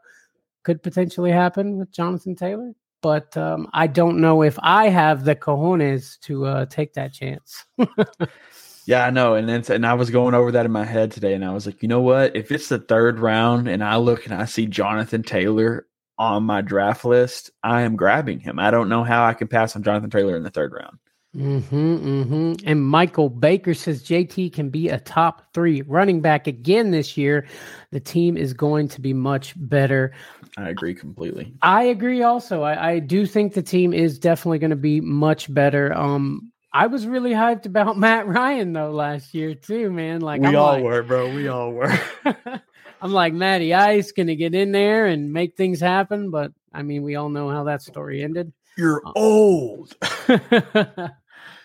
Could 0.63 0.83
potentially 0.83 1.31
happen 1.31 1.77
with 1.77 1.91
Jonathan 1.91 2.35
Taylor, 2.35 2.73
but 3.01 3.35
um, 3.37 3.67
I 3.73 3.87
don't 3.87 4.19
know 4.19 4.43
if 4.43 4.57
I 4.61 4.89
have 4.89 5.23
the 5.23 5.35
cojones 5.35 6.19
to 6.21 6.45
uh, 6.45 6.65
take 6.65 6.93
that 6.93 7.13
chance. 7.13 7.65
Yeah, 8.85 9.05
I 9.05 9.09
know. 9.09 9.35
And 9.35 9.47
then 9.47 9.63
and 9.69 9.85
I 9.85 9.93
was 9.93 10.09
going 10.09 10.33
over 10.33 10.51
that 10.51 10.65
in 10.65 10.71
my 10.71 10.85
head 10.85 11.11
today, 11.11 11.33
and 11.33 11.45
I 11.45 11.53
was 11.53 11.65
like, 11.65 11.81
you 11.81 11.87
know 11.87 12.01
what? 12.01 12.35
If 12.35 12.51
it's 12.51 12.69
the 12.69 12.79
third 12.79 13.19
round 13.19 13.67
and 13.67 13.83
I 13.83 13.97
look 13.97 14.25
and 14.25 14.33
I 14.33 14.45
see 14.45 14.65
Jonathan 14.65 15.23
Taylor 15.23 15.87
on 16.17 16.43
my 16.43 16.61
draft 16.61 17.05
list, 17.05 17.51
I 17.63 17.81
am 17.81 17.95
grabbing 17.95 18.39
him. 18.39 18.59
I 18.59 18.71
don't 18.71 18.89
know 18.89 19.03
how 19.03 19.25
I 19.25 19.33
can 19.33 19.47
pass 19.47 19.75
on 19.75 19.83
Jonathan 19.83 20.09
Taylor 20.09 20.35
in 20.35 20.43
the 20.43 20.49
third 20.49 20.73
round. 20.73 20.97
Mm-hmm, 21.35 21.75
mm-hmm. 21.75 22.53
And 22.67 22.83
Michael 22.83 23.29
Baker 23.29 23.75
says 23.75 24.01
JT 24.03 24.51
can 24.51 24.69
be 24.69 24.89
a 24.89 24.99
top 24.99 25.53
three 25.53 25.83
running 25.83 26.21
back 26.21 26.47
again 26.47 26.89
this 26.89 27.15
year. 27.15 27.45
The 27.91 27.99
team 27.99 28.35
is 28.35 28.51
going 28.53 28.87
to 28.89 29.01
be 29.01 29.13
much 29.13 29.53
better. 29.55 30.11
I 30.57 30.69
agree 30.69 30.95
completely. 30.95 31.53
I 31.61 31.83
agree 31.83 32.23
also. 32.23 32.63
I, 32.63 32.93
I 32.93 32.99
do 32.99 33.27
think 33.27 33.53
the 33.53 33.61
team 33.61 33.93
is 33.93 34.17
definitely 34.17 34.57
going 34.57 34.71
to 34.71 34.75
be 34.75 35.01
much 35.01 35.53
better. 35.53 35.93
Um, 35.95 36.51
I 36.71 36.87
was 36.87 37.07
really 37.07 37.31
hyped 37.31 37.65
about 37.65 37.97
Matt 37.97 38.27
Ryan 38.27 38.73
though 38.73 38.91
last 38.91 39.33
year 39.33 39.55
too, 39.55 39.91
man. 39.91 40.21
Like 40.21 40.41
we 40.41 40.47
I'm 40.47 40.55
all 40.55 40.73
like, 40.73 40.83
were, 40.83 41.03
bro. 41.03 41.33
We 41.33 41.47
all 41.47 41.71
were. 41.71 41.99
I'm 43.01 43.13
like 43.13 43.33
Matty 43.33 43.73
Ice 43.73 44.11
gonna 44.11 44.35
get 44.35 44.53
in 44.53 44.71
there 44.71 45.05
and 45.05 45.31
make 45.31 45.55
things 45.55 45.79
happen, 45.79 46.31
but 46.31 46.51
I 46.73 46.83
mean, 46.83 47.03
we 47.03 47.15
all 47.15 47.29
know 47.29 47.49
how 47.49 47.63
that 47.63 47.81
story 47.81 48.23
ended. 48.23 48.51
You're 48.77 49.01
uh, 49.05 49.11
old. 49.15 49.95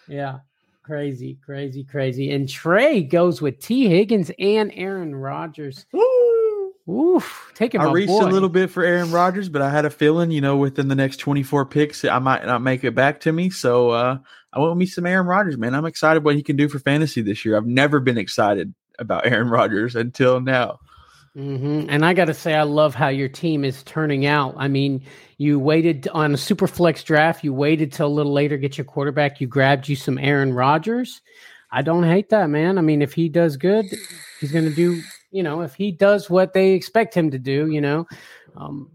yeah, 0.09 0.39
crazy, 0.83 1.39
crazy, 1.45 1.85
crazy. 1.85 2.33
And 2.33 2.49
Trey 2.49 3.03
goes 3.03 3.43
with 3.43 3.61
Tee 3.61 3.89
Higgins 3.89 4.31
and 4.39 4.73
Aaron 4.75 5.15
Rodgers. 5.15 5.87
Oof, 6.89 7.51
taking 7.55 7.81
I 7.81 7.91
reached 7.91 8.09
boy. 8.09 8.27
a 8.27 8.29
little 8.29 8.49
bit 8.49 8.71
for 8.71 8.85
Aaron 8.85 9.11
Rodgers, 9.11 9.49
but 9.49 9.63
I 9.63 9.71
had 9.71 9.85
a 9.85 9.91
feeling, 9.91 10.31
you 10.31 10.41
know, 10.43 10.57
within 10.57 10.89
the 10.89 10.95
next 10.95 11.17
24 11.17 11.67
picks, 11.67 12.05
I 12.05 12.19
might 12.19 12.45
not 12.45 12.61
make 12.61 12.85
it 12.85 12.95
back 12.95 13.21
to 13.21 13.33
me. 13.33 13.49
So 13.49 13.91
uh, 13.91 14.19
I 14.55 14.61
want 14.61 14.79
me 14.79 14.87
some 14.87 15.07
Aaron 15.07 15.27
Rodgers, 15.27 15.59
man. 15.59 15.75
I'm 15.75 15.85
excited 15.85 16.25
what 16.25 16.37
he 16.37 16.43
can 16.43 16.57
do 16.57 16.69
for 16.69 16.79
fantasy 16.79 17.21
this 17.21 17.45
year. 17.45 17.57
I've 17.57 17.67
never 17.67 18.01
been 18.01 18.19
excited 18.19 18.73
about 18.99 19.27
Aaron 19.31 19.51
Rodgers 19.51 19.97
until 19.97 20.41
now. 20.41 20.79
Mm-hmm. 21.37 21.87
And 21.89 22.05
I 22.05 22.15
got 22.15 22.27
to 22.27 22.35
say, 22.35 22.55
I 22.55 22.63
love 22.63 22.95
how 22.95 23.09
your 23.09 23.29
team 23.29 23.65
is 23.65 23.83
turning 23.83 24.25
out. 24.25 24.55
I 24.57 24.69
mean, 24.69 25.05
you 25.37 25.59
waited 25.59 26.07
on 26.09 26.33
a 26.33 26.37
super 26.37 26.69
flex 26.69 27.03
draft. 27.03 27.43
You 27.43 27.53
waited 27.53 27.93
till 27.93 28.07
a 28.07 28.09
little 28.09 28.33
later, 28.33 28.57
get 28.57 28.79
your 28.79 28.85
quarterback. 28.85 29.41
You 29.41 29.49
grabbed 29.49 29.89
you 29.89 29.97
some 29.97 30.17
Aaron 30.17 30.53
Rodgers. 30.55 31.21
I 31.73 31.83
don't 31.83 32.05
hate 32.05 32.29
that, 32.31 32.51
man. 32.51 32.79
I 32.79 32.83
mean, 32.83 33.03
if 33.03 33.15
he 33.15 33.29
does 33.29 33.57
good, 33.57 33.85
he's 34.41 34.53
going 34.53 34.69
to 34.69 34.75
do 34.75 35.03
you 35.35 35.43
know, 35.43 35.63
if 35.63 35.75
he 35.75 35.91
does 35.91 36.31
what 36.31 36.53
they 36.53 36.71
expect 36.71 37.13
him 37.13 37.33
to 37.33 37.41
do, 37.41 37.67
you 37.69 37.81
know, 37.81 38.07
um, 38.57 38.89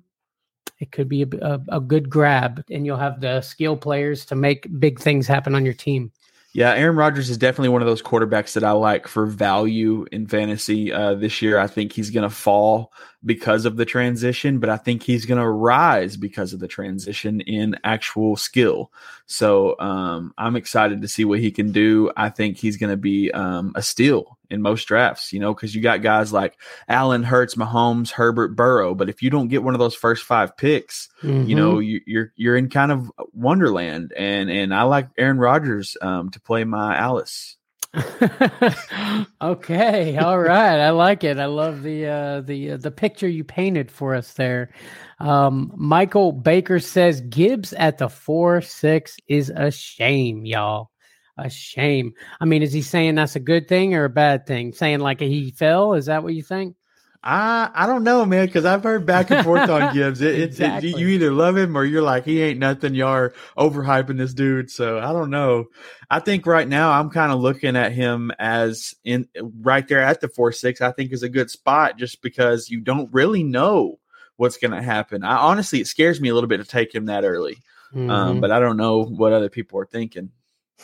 it 0.79 0.91
could 0.91 1.09
be 1.09 1.23
a, 1.23 1.27
a, 1.41 1.61
a, 1.69 1.79
good 1.79 2.09
grab, 2.09 2.63
and 2.71 2.85
you'll 2.85 2.97
have 2.97 3.19
the 3.19 3.41
skill 3.41 3.75
players 3.75 4.25
to 4.25 4.35
make 4.35 4.67
big 4.79 4.99
things 4.99 5.27
happen 5.27 5.55
on 5.55 5.65
your 5.65 5.73
team. 5.73 6.11
Yeah, 6.53 6.73
Aaron 6.73 6.95
Rodgers 6.95 7.29
is 7.29 7.37
definitely 7.37 7.69
one 7.69 7.81
of 7.81 7.87
those 7.87 8.01
quarterbacks 8.01 8.53
that 8.53 8.63
I 8.63 8.71
like 8.71 9.07
for 9.07 9.27
value 9.27 10.05
in 10.11 10.25
fantasy 10.25 10.91
uh, 10.91 11.13
this 11.13 11.41
year. 11.41 11.59
I 11.59 11.67
think 11.67 11.93
he's 11.93 12.09
going 12.09 12.27
to 12.27 12.35
fall 12.35 12.91
because 13.25 13.65
of 13.65 13.75
the 13.75 13.85
transition, 13.85 14.59
but 14.59 14.69
I 14.69 14.77
think 14.77 15.03
he's 15.03 15.25
going 15.25 15.41
to 15.41 15.49
rise 15.49 16.15
because 16.15 16.53
of 16.53 16.59
the 16.59 16.67
transition 16.67 17.41
in 17.41 17.77
actual 17.83 18.37
skill. 18.37 18.91
So 19.25 19.77
um, 19.79 20.33
I'm 20.37 20.55
excited 20.55 21.01
to 21.01 21.07
see 21.07 21.25
what 21.25 21.39
he 21.39 21.51
can 21.51 21.71
do. 21.71 22.11
I 22.15 22.29
think 22.29 22.57
he's 22.57 22.77
going 22.77 22.91
to 22.91 22.97
be 22.97 23.31
um, 23.31 23.73
a 23.75 23.81
steal 23.81 24.37
in 24.49 24.61
most 24.61 24.85
drafts, 24.85 25.33
you 25.33 25.39
know, 25.39 25.53
because 25.53 25.75
you 25.75 25.81
got 25.81 26.01
guys 26.01 26.31
like 26.31 26.57
Allen, 26.87 27.23
Hurts, 27.23 27.55
Mahomes, 27.55 28.11
Herbert, 28.11 28.55
Burrow. 28.55 28.95
But 28.95 29.09
if 29.09 29.21
you 29.21 29.29
don't 29.29 29.49
get 29.49 29.63
one 29.63 29.75
of 29.75 29.79
those 29.79 29.95
first 29.95 30.23
five 30.23 30.55
picks, 30.55 31.09
mm-hmm. 31.21 31.47
you 31.47 31.55
know, 31.55 31.79
you, 31.79 31.97
are 31.97 32.01
you're, 32.07 32.33
you're 32.35 32.57
in 32.57 32.69
kind 32.69 32.91
of 32.91 33.11
wonderland. 33.33 34.13
And 34.17 34.49
and 34.49 34.73
I 34.73 34.83
like 34.83 35.09
Aaron 35.17 35.39
Rodgers 35.39 35.97
um, 36.01 36.29
to 36.31 36.39
play 36.39 36.63
my 36.63 36.97
Alice. 36.97 37.57
okay, 39.41 40.17
all 40.17 40.39
right. 40.39 40.79
I 40.79 40.91
like 40.91 41.23
it. 41.23 41.39
I 41.39 41.45
love 41.45 41.81
the 41.81 42.05
uh, 42.05 42.41
the 42.41 42.71
uh, 42.71 42.77
the 42.77 42.91
picture 42.91 43.27
you 43.27 43.43
painted 43.43 43.91
for 43.91 44.13
us 44.13 44.33
there. 44.33 44.71
Um, 45.19 45.71
Michael 45.75 46.31
Baker 46.31 46.79
says 46.79 47.21
Gibbs 47.21 47.73
at 47.73 47.97
the 47.97 48.07
four 48.09 48.61
six 48.61 49.17
is 49.27 49.51
a 49.55 49.71
shame, 49.71 50.45
y'all 50.45 50.91
a 51.39 51.49
shame. 51.49 52.13
I 52.39 52.45
mean, 52.45 52.61
is 52.63 52.73
he 52.73 52.81
saying 52.81 53.15
that's 53.15 53.35
a 53.35 53.39
good 53.39 53.67
thing 53.67 53.95
or 53.95 54.05
a 54.05 54.09
bad 54.09 54.45
thing? 54.45 54.73
Saying 54.73 54.99
like 54.99 55.19
he 55.19 55.51
fell? 55.51 55.93
Is 55.93 56.05
that 56.07 56.23
what 56.23 56.33
you 56.33 56.43
think? 56.43 56.75
I 57.21 57.69
I 57.73 57.85
don't 57.85 58.03
know, 58.03 58.25
man, 58.25 58.45
because 58.45 58.65
I've 58.65 58.83
heard 58.83 59.05
back 59.05 59.29
and 59.29 59.43
forth 59.43 59.69
on 59.69 59.93
Gibbs. 59.93 60.21
It, 60.21 60.39
exactly. 60.39 60.91
it, 60.91 60.97
you 60.97 61.07
either 61.09 61.31
love 61.31 61.57
him 61.57 61.77
or 61.77 61.83
you're 61.83 62.01
like 62.01 62.23
he 62.23 62.41
ain't 62.41 62.59
nothing. 62.59 62.95
You 62.95 63.05
are 63.07 63.33
overhyping 63.57 64.17
this 64.17 64.33
dude. 64.33 64.71
So 64.71 64.99
I 64.99 65.11
don't 65.11 65.29
know. 65.29 65.65
I 66.09 66.19
think 66.19 66.45
right 66.45 66.67
now 66.67 66.91
I'm 66.91 67.09
kind 67.09 67.31
of 67.31 67.39
looking 67.39 67.75
at 67.75 67.91
him 67.91 68.31
as 68.39 68.95
in 69.03 69.27
right 69.61 69.85
there 69.87 70.01
at 70.01 70.21
the 70.21 70.29
four 70.29 70.53
six. 70.53 70.79
I 70.79 70.91
think 70.91 71.11
is 71.11 71.23
a 71.23 71.29
good 71.29 71.51
spot 71.51 71.97
just 71.97 72.21
because 72.21 72.69
you 72.69 72.79
don't 72.79 73.13
really 73.13 73.43
know 73.43 73.99
what's 74.37 74.57
going 74.57 74.71
to 74.71 74.81
happen. 74.81 75.23
I 75.25 75.35
honestly 75.35 75.81
it 75.81 75.87
scares 75.87 76.21
me 76.21 76.29
a 76.29 76.33
little 76.33 76.47
bit 76.47 76.57
to 76.57 76.65
take 76.65 76.95
him 76.95 77.07
that 77.07 77.25
early, 77.25 77.57
um, 77.93 77.99
mm-hmm. 77.99 78.09
um, 78.11 78.39
but 78.39 78.51
I 78.51 78.59
don't 78.61 78.77
know 78.77 79.03
what 79.03 79.33
other 79.33 79.49
people 79.49 79.77
are 79.79 79.85
thinking. 79.85 80.31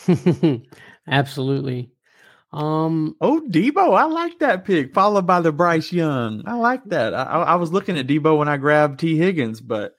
Absolutely. 1.08 1.90
Um. 2.52 3.16
Oh, 3.20 3.42
Deebo, 3.48 3.98
I 3.98 4.04
like 4.04 4.38
that 4.38 4.64
pick. 4.64 4.94
Followed 4.94 5.26
by 5.26 5.40
the 5.40 5.52
Bryce 5.52 5.92
Young. 5.92 6.42
I 6.46 6.54
like 6.54 6.84
that. 6.86 7.12
I, 7.12 7.22
I 7.22 7.54
was 7.56 7.72
looking 7.72 7.98
at 7.98 8.06
Deebo 8.06 8.38
when 8.38 8.48
I 8.48 8.56
grabbed 8.56 9.00
Tee 9.00 9.16
Higgins, 9.18 9.60
but 9.60 9.94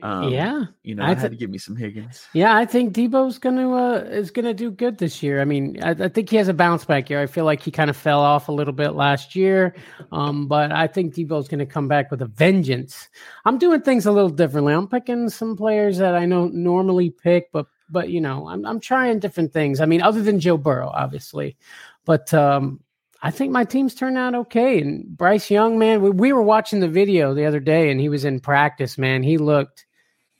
Um, 0.00 0.30
yeah, 0.32 0.64
you 0.84 0.94
know, 0.94 1.02
I, 1.02 1.10
I 1.10 1.14
had 1.14 1.32
to 1.32 1.36
give 1.36 1.50
me 1.50 1.58
some 1.58 1.74
Higgins. 1.74 2.26
Yeah, 2.32 2.56
I 2.56 2.64
think 2.66 2.94
Deebo's 2.94 3.38
gonna 3.38 3.74
uh, 3.74 3.98
is 4.04 4.30
gonna 4.30 4.54
do 4.54 4.70
good 4.70 4.98
this 4.98 5.22
year. 5.24 5.40
I 5.40 5.44
mean, 5.44 5.76
I, 5.82 5.90
I, 5.90 6.08
think 6.08 6.30
he 6.30 6.36
has 6.36 6.46
a 6.46 6.54
bounce 6.54 6.84
back 6.84 7.10
year. 7.10 7.20
I 7.20 7.26
feel 7.26 7.44
like 7.44 7.60
he 7.60 7.72
kind 7.72 7.90
of 7.90 7.96
fell 7.96 8.20
off 8.20 8.48
a 8.48 8.52
little 8.52 8.72
bit 8.72 8.90
last 8.90 9.34
year, 9.34 9.74
um, 10.12 10.46
but 10.54 10.70
I 10.70 10.86
think 10.86 11.14
Deebo's 11.14 11.48
gonna 11.48 11.66
come 11.66 11.88
back 11.88 12.12
with 12.12 12.22
a 12.22 12.26
vengeance. 12.26 13.08
I'm 13.44 13.58
doing 13.58 13.80
things 13.80 14.06
a 14.06 14.12
little 14.12 14.30
differently. 14.30 14.72
I'm 14.72 14.86
picking 14.86 15.28
some 15.30 15.56
players 15.56 15.98
that 15.98 16.14
I 16.14 16.26
don't 16.26 16.54
normally 16.54 17.10
pick, 17.10 17.50
but 17.52 17.66
but 17.90 18.10
you 18.10 18.20
know, 18.20 18.48
I'm 18.48 18.64
I'm 18.66 18.80
trying 18.80 19.18
different 19.18 19.52
things. 19.52 19.80
I 19.80 19.86
mean, 19.86 20.02
other 20.02 20.22
than 20.22 20.40
Joe 20.40 20.56
Burrow, 20.56 20.90
obviously, 20.92 21.56
but 22.04 22.32
um, 22.34 22.80
I 23.22 23.30
think 23.30 23.52
my 23.52 23.64
team's 23.64 23.94
turned 23.94 24.18
out 24.18 24.34
okay. 24.34 24.80
And 24.80 25.16
Bryce 25.16 25.50
Young, 25.50 25.78
man, 25.78 26.02
we, 26.02 26.10
we 26.10 26.32
were 26.32 26.42
watching 26.42 26.80
the 26.80 26.88
video 26.88 27.34
the 27.34 27.46
other 27.46 27.60
day, 27.60 27.90
and 27.90 28.00
he 28.00 28.08
was 28.08 28.24
in 28.24 28.40
practice. 28.40 28.96
Man, 28.98 29.22
he 29.22 29.38
looked 29.38 29.86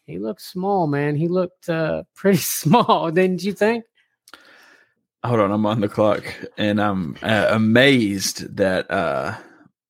he 0.06 0.18
looked 0.18 0.42
small, 0.42 0.86
man. 0.86 1.16
He 1.16 1.28
looked 1.28 1.68
uh, 1.68 2.04
pretty 2.14 2.38
small, 2.38 3.10
didn't 3.10 3.42
you 3.42 3.52
think? 3.52 3.84
Hold 5.24 5.40
on, 5.40 5.50
I'm 5.50 5.66
on 5.66 5.80
the 5.80 5.88
clock, 5.88 6.22
and 6.56 6.80
I'm 6.80 7.16
uh, 7.22 7.48
amazed 7.50 8.56
that 8.56 8.88
uh, 8.88 9.36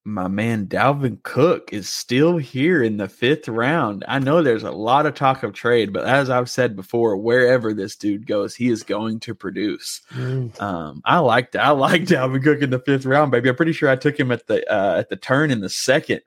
my 0.08 0.26
man 0.26 0.66
Dalvin 0.66 1.22
Cook 1.22 1.72
is 1.72 1.88
still 1.88 2.38
here 2.38 2.82
in 2.82 2.96
the 2.96 3.08
fifth 3.08 3.46
round. 3.46 4.04
I 4.08 4.18
know 4.18 4.42
there's 4.42 4.62
a 4.62 4.70
lot 4.70 5.06
of 5.06 5.14
talk 5.14 5.42
of 5.42 5.52
trade, 5.52 5.92
but 5.92 6.04
as 6.04 6.30
I've 6.30 6.50
said 6.50 6.74
before, 6.74 7.16
wherever 7.16 7.74
this 7.74 7.94
dude 7.94 8.26
goes, 8.26 8.54
he 8.54 8.68
is 8.68 8.82
going 8.82 9.20
to 9.20 9.34
produce. 9.34 10.00
Mm. 10.12 10.60
Um, 10.60 11.02
I 11.04 11.18
like 11.18 11.54
I 11.54 11.70
like 11.70 12.02
Dalvin 12.02 12.42
Cook 12.42 12.62
in 12.62 12.70
the 12.70 12.80
fifth 12.80 13.04
round, 13.04 13.30
baby. 13.30 13.48
I'm 13.48 13.56
pretty 13.56 13.72
sure 13.72 13.90
I 13.90 13.96
took 13.96 14.18
him 14.18 14.32
at 14.32 14.46
the 14.46 14.68
uh, 14.72 14.98
at 14.98 15.10
the 15.10 15.16
turn 15.16 15.50
in 15.50 15.60
the 15.60 15.68
second 15.68 16.22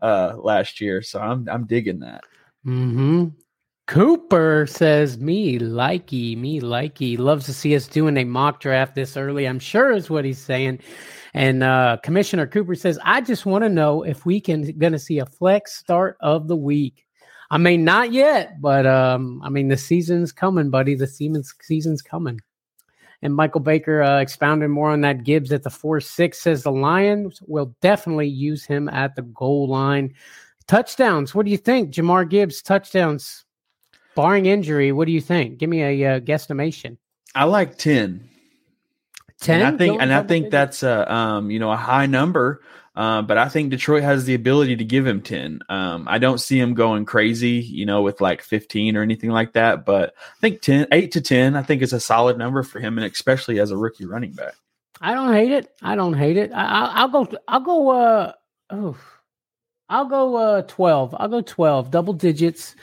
uh, 0.00 0.34
last 0.36 0.80
year, 0.80 1.02
so 1.02 1.20
I'm 1.20 1.48
I'm 1.48 1.66
digging 1.66 2.00
that. 2.00 2.24
Hmm. 2.62 3.26
Cooper 3.86 4.66
says, 4.66 5.18
"Me 5.18 5.58
likey, 5.58 6.38
me 6.38 6.60
likey. 6.60 7.18
Loves 7.18 7.44
to 7.46 7.52
see 7.52 7.76
us 7.76 7.86
doing 7.86 8.16
a 8.16 8.24
mock 8.24 8.60
draft 8.60 8.94
this 8.94 9.16
early. 9.16 9.46
I'm 9.46 9.58
sure 9.58 9.92
is 9.92 10.08
what 10.08 10.24
he's 10.24 10.38
saying." 10.38 10.80
And 11.34 11.64
uh, 11.64 11.98
Commissioner 12.02 12.46
Cooper 12.46 12.76
says, 12.76 12.98
"I 13.02 13.20
just 13.20 13.44
want 13.44 13.64
to 13.64 13.68
know 13.68 14.04
if 14.04 14.24
we 14.24 14.40
can 14.40 14.62
going 14.78 14.92
to 14.92 14.98
see 14.98 15.18
a 15.18 15.26
flex 15.26 15.76
start 15.76 16.16
of 16.20 16.46
the 16.46 16.56
week. 16.56 17.04
I 17.50 17.58
mean, 17.58 17.84
not 17.84 18.12
yet, 18.12 18.60
but 18.60 18.86
um, 18.86 19.42
I 19.44 19.48
mean, 19.48 19.68
the 19.68 19.76
season's 19.76 20.32
coming, 20.32 20.70
buddy. 20.70 20.94
The 20.94 21.06
season's 21.06 21.52
season's 21.60 22.02
coming." 22.02 22.40
And 23.22 23.34
Michael 23.34 23.60
Baker 23.60 24.02
uh, 24.02 24.20
expounded 24.20 24.68
more 24.68 24.90
on 24.90 25.00
that. 25.00 25.24
Gibbs 25.24 25.50
at 25.50 25.62
the 25.62 25.70
four 25.70 25.98
six 26.00 26.40
says 26.40 26.62
the 26.62 26.70
Lions 26.70 27.40
will 27.46 27.74
definitely 27.80 28.28
use 28.28 28.64
him 28.64 28.88
at 28.90 29.16
the 29.16 29.22
goal 29.22 29.66
line. 29.66 30.14
Touchdowns. 30.66 31.34
What 31.34 31.46
do 31.46 31.50
you 31.50 31.56
think, 31.56 31.92
Jahmyr 31.92 32.28
Gibbs? 32.28 32.62
Touchdowns, 32.62 33.44
barring 34.14 34.46
injury. 34.46 34.92
What 34.92 35.06
do 35.06 35.12
you 35.12 35.20
think? 35.20 35.58
Give 35.58 35.70
me 35.70 35.82
a 35.82 36.16
uh, 36.16 36.20
guesstimation. 36.20 36.96
I 37.34 37.44
like 37.44 37.76
ten. 37.76 38.28
Ten. 39.44 39.60
And 39.60 39.74
I 39.74 39.78
think, 39.78 40.02
and 40.02 40.12
I 40.12 40.22
think 40.22 40.50
that's 40.50 40.82
a 40.82 41.12
um, 41.12 41.50
you 41.50 41.58
know 41.58 41.70
a 41.70 41.76
high 41.76 42.06
number. 42.06 42.62
Uh, 42.96 43.22
but 43.22 43.36
I 43.36 43.48
think 43.48 43.70
Detroit 43.70 44.04
has 44.04 44.24
the 44.24 44.34
ability 44.34 44.76
to 44.76 44.84
give 44.84 45.04
him 45.04 45.20
10. 45.20 45.62
Um, 45.68 46.06
I 46.08 46.18
don't 46.18 46.38
see 46.38 46.60
him 46.60 46.74
going 46.74 47.04
crazy, 47.04 47.54
you 47.58 47.86
know, 47.86 48.02
with 48.02 48.20
like 48.20 48.40
15 48.40 48.96
or 48.96 49.02
anything 49.02 49.30
like 49.30 49.54
that. 49.54 49.84
But 49.84 50.14
I 50.16 50.40
think 50.40 50.62
10, 50.62 50.86
8 50.92 51.10
to 51.10 51.20
10, 51.20 51.56
I 51.56 51.62
think 51.64 51.82
is 51.82 51.92
a 51.92 51.98
solid 51.98 52.38
number 52.38 52.62
for 52.62 52.78
him, 52.78 52.96
and 52.96 53.12
especially 53.12 53.58
as 53.58 53.72
a 53.72 53.76
rookie 53.76 54.06
running 54.06 54.32
back. 54.32 54.54
I 55.00 55.12
don't 55.12 55.32
hate 55.32 55.50
it. 55.50 55.74
I 55.82 55.96
don't 55.96 56.14
hate 56.14 56.36
it. 56.36 56.52
I, 56.54 57.04
will 57.06 57.24
go, 57.24 57.38
I'll 57.48 57.60
go, 57.60 57.90
uh, 57.90 58.32
oh, 58.70 58.96
I'll 59.88 60.06
go 60.06 60.36
uh 60.36 60.62
12. 60.62 61.14
I'll 61.18 61.28
go 61.28 61.40
12, 61.40 61.90
double 61.90 62.14
digits. 62.14 62.74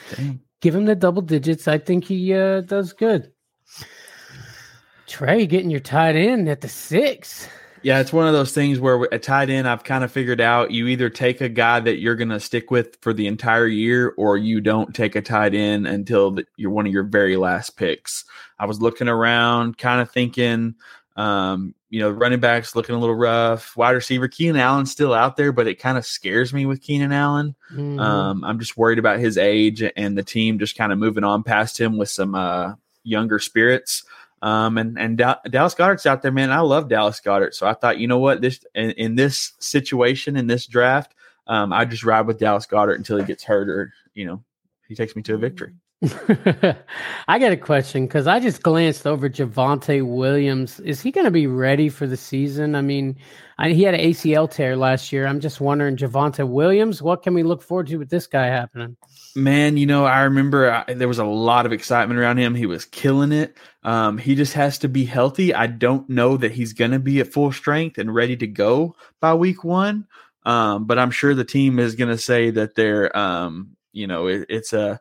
Give 0.61 0.75
him 0.75 0.85
the 0.85 0.95
double 0.95 1.21
digits. 1.21 1.67
I 1.67 1.77
think 1.77 2.05
he 2.05 2.33
uh 2.33 2.61
does 2.61 2.93
good. 2.93 3.31
Trey 5.11 5.45
getting 5.45 5.69
your 5.69 5.81
tight 5.81 6.15
end 6.15 6.47
at 6.47 6.61
the 6.61 6.69
six. 6.69 7.47
Yeah, 7.83 7.99
it's 7.99 8.13
one 8.13 8.27
of 8.27 8.33
those 8.33 8.53
things 8.53 8.79
where 8.79 9.03
a 9.11 9.19
tight 9.19 9.49
end 9.49 9.67
I've 9.67 9.83
kind 9.83 10.03
of 10.03 10.11
figured 10.11 10.39
out 10.39 10.71
you 10.71 10.87
either 10.87 11.09
take 11.09 11.41
a 11.41 11.49
guy 11.49 11.79
that 11.79 11.97
you're 11.97 12.15
going 12.15 12.29
to 12.29 12.39
stick 12.39 12.71
with 12.71 12.97
for 13.01 13.11
the 13.11 13.27
entire 13.27 13.67
year 13.67 14.13
or 14.17 14.37
you 14.37 14.61
don't 14.61 14.95
take 14.95 15.15
a 15.15 15.21
tight 15.21 15.53
end 15.55 15.87
until 15.87 16.31
the, 16.31 16.45
you're 16.55 16.71
one 16.71 16.85
of 16.85 16.93
your 16.93 17.03
very 17.03 17.37
last 17.37 17.71
picks. 17.71 18.23
I 18.59 18.65
was 18.67 18.81
looking 18.81 19.09
around 19.09 19.77
kind 19.77 19.99
of 19.99 20.11
thinking 20.11 20.75
um, 21.15 21.75
you 21.89 21.99
know, 21.99 22.09
running 22.09 22.39
backs 22.39 22.75
looking 22.75 22.95
a 22.95 22.99
little 22.99 23.15
rough. 23.15 23.75
Wide 23.75 23.91
receiver 23.91 24.27
Keenan 24.27 24.55
Allen's 24.55 24.91
still 24.91 25.13
out 25.13 25.35
there, 25.35 25.51
but 25.51 25.67
it 25.67 25.79
kind 25.79 25.97
of 25.97 26.05
scares 26.05 26.53
me 26.53 26.65
with 26.65 26.81
Keenan 26.81 27.11
Allen. 27.11 27.55
Mm-hmm. 27.71 27.99
Um, 27.99 28.43
I'm 28.45 28.59
just 28.59 28.77
worried 28.77 28.99
about 28.99 29.19
his 29.19 29.37
age 29.37 29.83
and 29.95 30.17
the 30.17 30.23
team 30.23 30.57
just 30.57 30.77
kind 30.77 30.93
of 30.93 30.99
moving 30.99 31.25
on 31.25 31.43
past 31.43 31.79
him 31.79 31.97
with 31.97 32.09
some 32.09 32.33
uh, 32.33 32.75
younger 33.03 33.39
spirits. 33.39 34.03
Um, 34.41 34.77
and 34.77 34.97
and 34.97 35.17
da- 35.17 35.39
Dallas 35.49 35.75
Goedert's 35.75 36.05
out 36.05 36.21
there, 36.21 36.31
man. 36.31 36.51
I 36.51 36.61
love 36.61 36.89
Dallas 36.89 37.19
Goedert, 37.19 37.53
so 37.53 37.67
I 37.67 37.73
thought, 37.73 37.99
you 37.99 38.07
know 38.07 38.17
what, 38.17 38.41
this 38.41 38.63
in, 38.73 38.91
in 38.91 39.15
this 39.15 39.53
situation 39.59 40.35
in 40.35 40.47
this 40.47 40.65
draft, 40.65 41.13
um, 41.47 41.71
I 41.71 41.85
just 41.85 42.03
ride 42.03 42.25
with 42.25 42.39
Dallas 42.39 42.65
Goedert 42.65 42.95
until 42.95 43.17
he 43.17 43.25
gets 43.25 43.43
hurt 43.43 43.69
or 43.69 43.93
you 44.15 44.25
know 44.25 44.43
he 44.87 44.95
takes 44.95 45.15
me 45.15 45.21
to 45.23 45.35
a 45.35 45.37
victory. 45.37 45.73
I 47.27 47.37
got 47.37 47.51
a 47.51 47.57
question 47.57 48.07
because 48.07 48.25
I 48.25 48.39
just 48.39 48.63
glanced 48.63 49.05
over 49.05 49.29
Javonte 49.29 50.03
Williams. 50.03 50.79
Is 50.79 50.99
he 50.99 51.11
going 51.11 51.25
to 51.25 51.31
be 51.31 51.45
ready 51.45 51.89
for 51.89 52.07
the 52.07 52.17
season? 52.17 52.73
I 52.73 52.81
mean, 52.81 53.17
I, 53.59 53.69
he 53.69 53.83
had 53.83 53.93
an 53.93 54.01
ACL 54.01 54.49
tear 54.49 54.75
last 54.75 55.11
year. 55.11 55.27
I'm 55.27 55.39
just 55.39 55.61
wondering, 55.61 55.97
Javonte 55.97 56.47
Williams, 56.47 57.03
what 57.03 57.21
can 57.21 57.35
we 57.35 57.43
look 57.43 57.61
forward 57.61 57.87
to 57.87 57.97
with 57.97 58.09
this 58.09 58.25
guy 58.25 58.47
happening? 58.47 58.97
Man, 59.35 59.77
you 59.77 59.85
know, 59.85 60.05
I 60.05 60.21
remember 60.23 60.71
I, 60.87 60.93
there 60.93 61.07
was 61.07 61.19
a 61.19 61.25
lot 61.25 61.65
of 61.65 61.71
excitement 61.71 62.19
around 62.19 62.37
him. 62.37 62.53
He 62.53 62.65
was 62.65 62.85
killing 62.85 63.31
it. 63.31 63.55
Um, 63.83 64.17
he 64.17 64.35
just 64.35 64.53
has 64.53 64.77
to 64.79 64.89
be 64.89 65.05
healthy. 65.05 65.53
I 65.53 65.67
don't 65.67 66.09
know 66.09 66.37
that 66.37 66.51
he's 66.51 66.73
going 66.73 66.91
to 66.91 66.99
be 66.99 67.19
at 67.21 67.31
full 67.31 67.51
strength 67.51 67.97
and 67.97 68.13
ready 68.13 68.35
to 68.37 68.47
go 68.47 68.95
by 69.21 69.33
week 69.33 69.63
one. 69.63 70.05
Um, 70.43 70.85
but 70.85 70.99
I'm 70.99 71.11
sure 71.11 71.33
the 71.33 71.45
team 71.45 71.79
is 71.79 71.95
going 71.95 72.09
to 72.09 72.17
say 72.17 72.49
that 72.51 72.75
they're, 72.75 73.15
um, 73.17 73.77
you 73.93 74.07
know, 74.07 74.27
it, 74.27 74.47
it's 74.49 74.73
a 74.73 74.99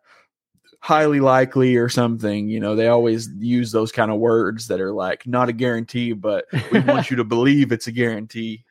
highly 0.80 1.20
likely 1.20 1.76
or 1.76 1.88
something. 1.88 2.48
You 2.48 2.60
know, 2.60 2.76
they 2.76 2.88
always 2.88 3.28
use 3.38 3.72
those 3.72 3.92
kind 3.92 4.10
of 4.10 4.18
words 4.18 4.68
that 4.68 4.80
are 4.80 4.92
like 4.92 5.26
not 5.26 5.48
a 5.48 5.52
guarantee, 5.52 6.12
but 6.12 6.46
we 6.72 6.80
want 6.80 7.10
you 7.10 7.16
to 7.16 7.24
believe 7.24 7.72
it's 7.72 7.86
a 7.86 7.92
guarantee. 7.92 8.64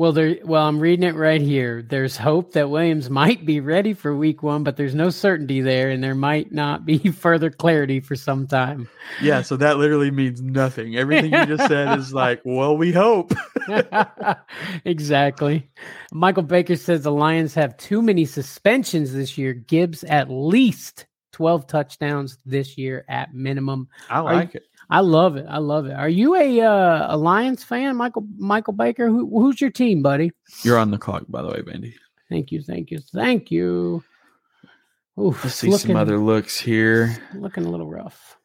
Well, 0.00 0.12
there. 0.12 0.38
Well, 0.42 0.66
I'm 0.66 0.80
reading 0.80 1.06
it 1.06 1.14
right 1.14 1.42
here. 1.42 1.82
There's 1.82 2.16
hope 2.16 2.52
that 2.52 2.70
Williams 2.70 3.10
might 3.10 3.44
be 3.44 3.60
ready 3.60 3.92
for 3.92 4.16
Week 4.16 4.42
One, 4.42 4.64
but 4.64 4.78
there's 4.78 4.94
no 4.94 5.10
certainty 5.10 5.60
there, 5.60 5.90
and 5.90 6.02
there 6.02 6.14
might 6.14 6.50
not 6.50 6.86
be 6.86 6.96
further 7.10 7.50
clarity 7.50 8.00
for 8.00 8.16
some 8.16 8.46
time. 8.46 8.88
Yeah, 9.20 9.42
so 9.42 9.58
that 9.58 9.76
literally 9.76 10.10
means 10.10 10.40
nothing. 10.40 10.96
Everything 10.96 11.34
you 11.34 11.44
just 11.44 11.68
said 11.68 11.98
is 11.98 12.14
like, 12.14 12.40
well, 12.46 12.78
we 12.78 12.92
hope. 12.92 13.34
exactly. 14.86 15.68
Michael 16.14 16.44
Baker 16.44 16.76
says 16.76 17.02
the 17.02 17.12
Lions 17.12 17.52
have 17.52 17.76
too 17.76 18.00
many 18.00 18.24
suspensions 18.24 19.12
this 19.12 19.36
year. 19.36 19.52
Gibbs 19.52 20.02
at 20.04 20.30
least 20.30 21.04
12 21.32 21.66
touchdowns 21.66 22.38
this 22.46 22.78
year 22.78 23.04
at 23.06 23.34
minimum. 23.34 23.88
I 24.08 24.20
like 24.20 24.54
you, 24.54 24.60
it. 24.60 24.66
I 24.90 25.00
love 25.00 25.36
it. 25.36 25.46
I 25.48 25.58
love 25.58 25.86
it. 25.86 25.92
Are 25.92 26.08
you 26.08 26.34
a 26.34 26.60
uh, 26.62 27.14
a 27.14 27.16
Lions 27.16 27.62
fan, 27.62 27.96
Michael 27.96 28.26
Michael 28.36 28.72
Baker? 28.72 29.06
Who, 29.08 29.28
who's 29.28 29.60
your 29.60 29.70
team, 29.70 30.02
buddy? 30.02 30.32
You're 30.64 30.78
on 30.78 30.90
the 30.90 30.98
clock, 30.98 31.24
by 31.28 31.42
the 31.42 31.48
way, 31.48 31.62
Bandy. 31.62 31.94
Thank 32.28 32.50
you, 32.50 32.62
thank 32.62 32.90
you, 32.90 32.98
thank 33.12 33.50
you. 33.50 34.02
Oof, 35.18 35.44
Let's 35.44 35.56
see 35.56 35.68
looking, 35.68 35.88
some 35.88 35.96
other 35.96 36.18
looks 36.18 36.58
here. 36.58 37.16
Looking 37.34 37.66
a 37.66 37.70
little 37.70 37.88
rough. 37.88 38.36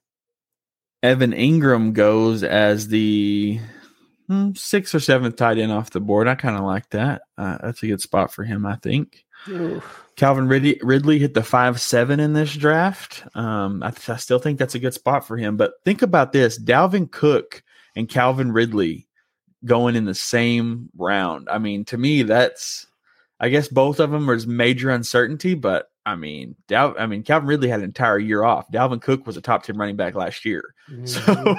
Evan 1.01 1.31
Engram 1.31 1.93
goes 1.93 2.43
as 2.43 2.87
the 2.87 3.59
hmm, 4.27 4.51
sixth 4.55 4.93
or 4.93 4.99
seventh 4.99 5.35
tight 5.35 5.57
end 5.57 5.71
off 5.71 5.91
the 5.91 5.99
board. 5.99 6.27
I 6.27 6.35
kind 6.35 6.57
of 6.57 6.63
like 6.63 6.89
that. 6.91 7.23
Uh, 7.37 7.57
that's 7.61 7.81
a 7.81 7.87
good 7.87 8.01
spot 8.01 8.31
for 8.33 8.43
him, 8.43 8.65
I 8.65 8.75
think. 8.75 9.24
Calvin 10.15 10.47
Ridley, 10.47 10.79
Ridley 10.81 11.19
hit 11.19 11.33
the 11.33 11.43
five 11.43 11.81
seven 11.81 12.19
in 12.19 12.33
this 12.33 12.55
draft. 12.55 13.23
Um, 13.35 13.83
I, 13.83 13.93
I, 14.07 14.15
still 14.15 14.39
think 14.39 14.57
that's 14.57 14.75
a 14.75 14.79
good 14.79 14.93
spot 14.93 15.27
for 15.27 15.37
him. 15.37 15.57
But 15.57 15.73
think 15.83 16.01
about 16.01 16.31
this: 16.31 16.61
Dalvin 16.61 17.11
Cook 17.11 17.63
and 17.95 18.07
Calvin 18.07 18.51
Ridley 18.51 19.07
going 19.65 19.95
in 19.95 20.05
the 20.05 20.15
same 20.15 20.89
round. 20.97 21.49
I 21.49 21.57
mean, 21.57 21.85
to 21.85 21.97
me, 21.97 22.23
that's 22.23 22.87
I 23.39 23.49
guess 23.49 23.67
both 23.67 23.99
of 23.99 24.11
them 24.11 24.29
is 24.29 24.47
major 24.47 24.89
uncertainty. 24.89 25.53
But 25.53 25.89
I 26.05 26.15
mean, 26.15 26.55
Dal- 26.67 26.95
I 26.97 27.07
mean, 27.07 27.23
Calvin 27.23 27.49
Ridley 27.49 27.69
had 27.69 27.79
an 27.79 27.85
entire 27.85 28.19
year 28.19 28.43
off. 28.43 28.71
Dalvin 28.71 29.01
Cook 29.01 29.27
was 29.27 29.37
a 29.37 29.41
top 29.41 29.63
ten 29.63 29.77
running 29.77 29.97
back 29.97 30.15
last 30.15 30.45
year. 30.45 30.73
Mm-hmm. 30.89 31.05
So, 31.05 31.55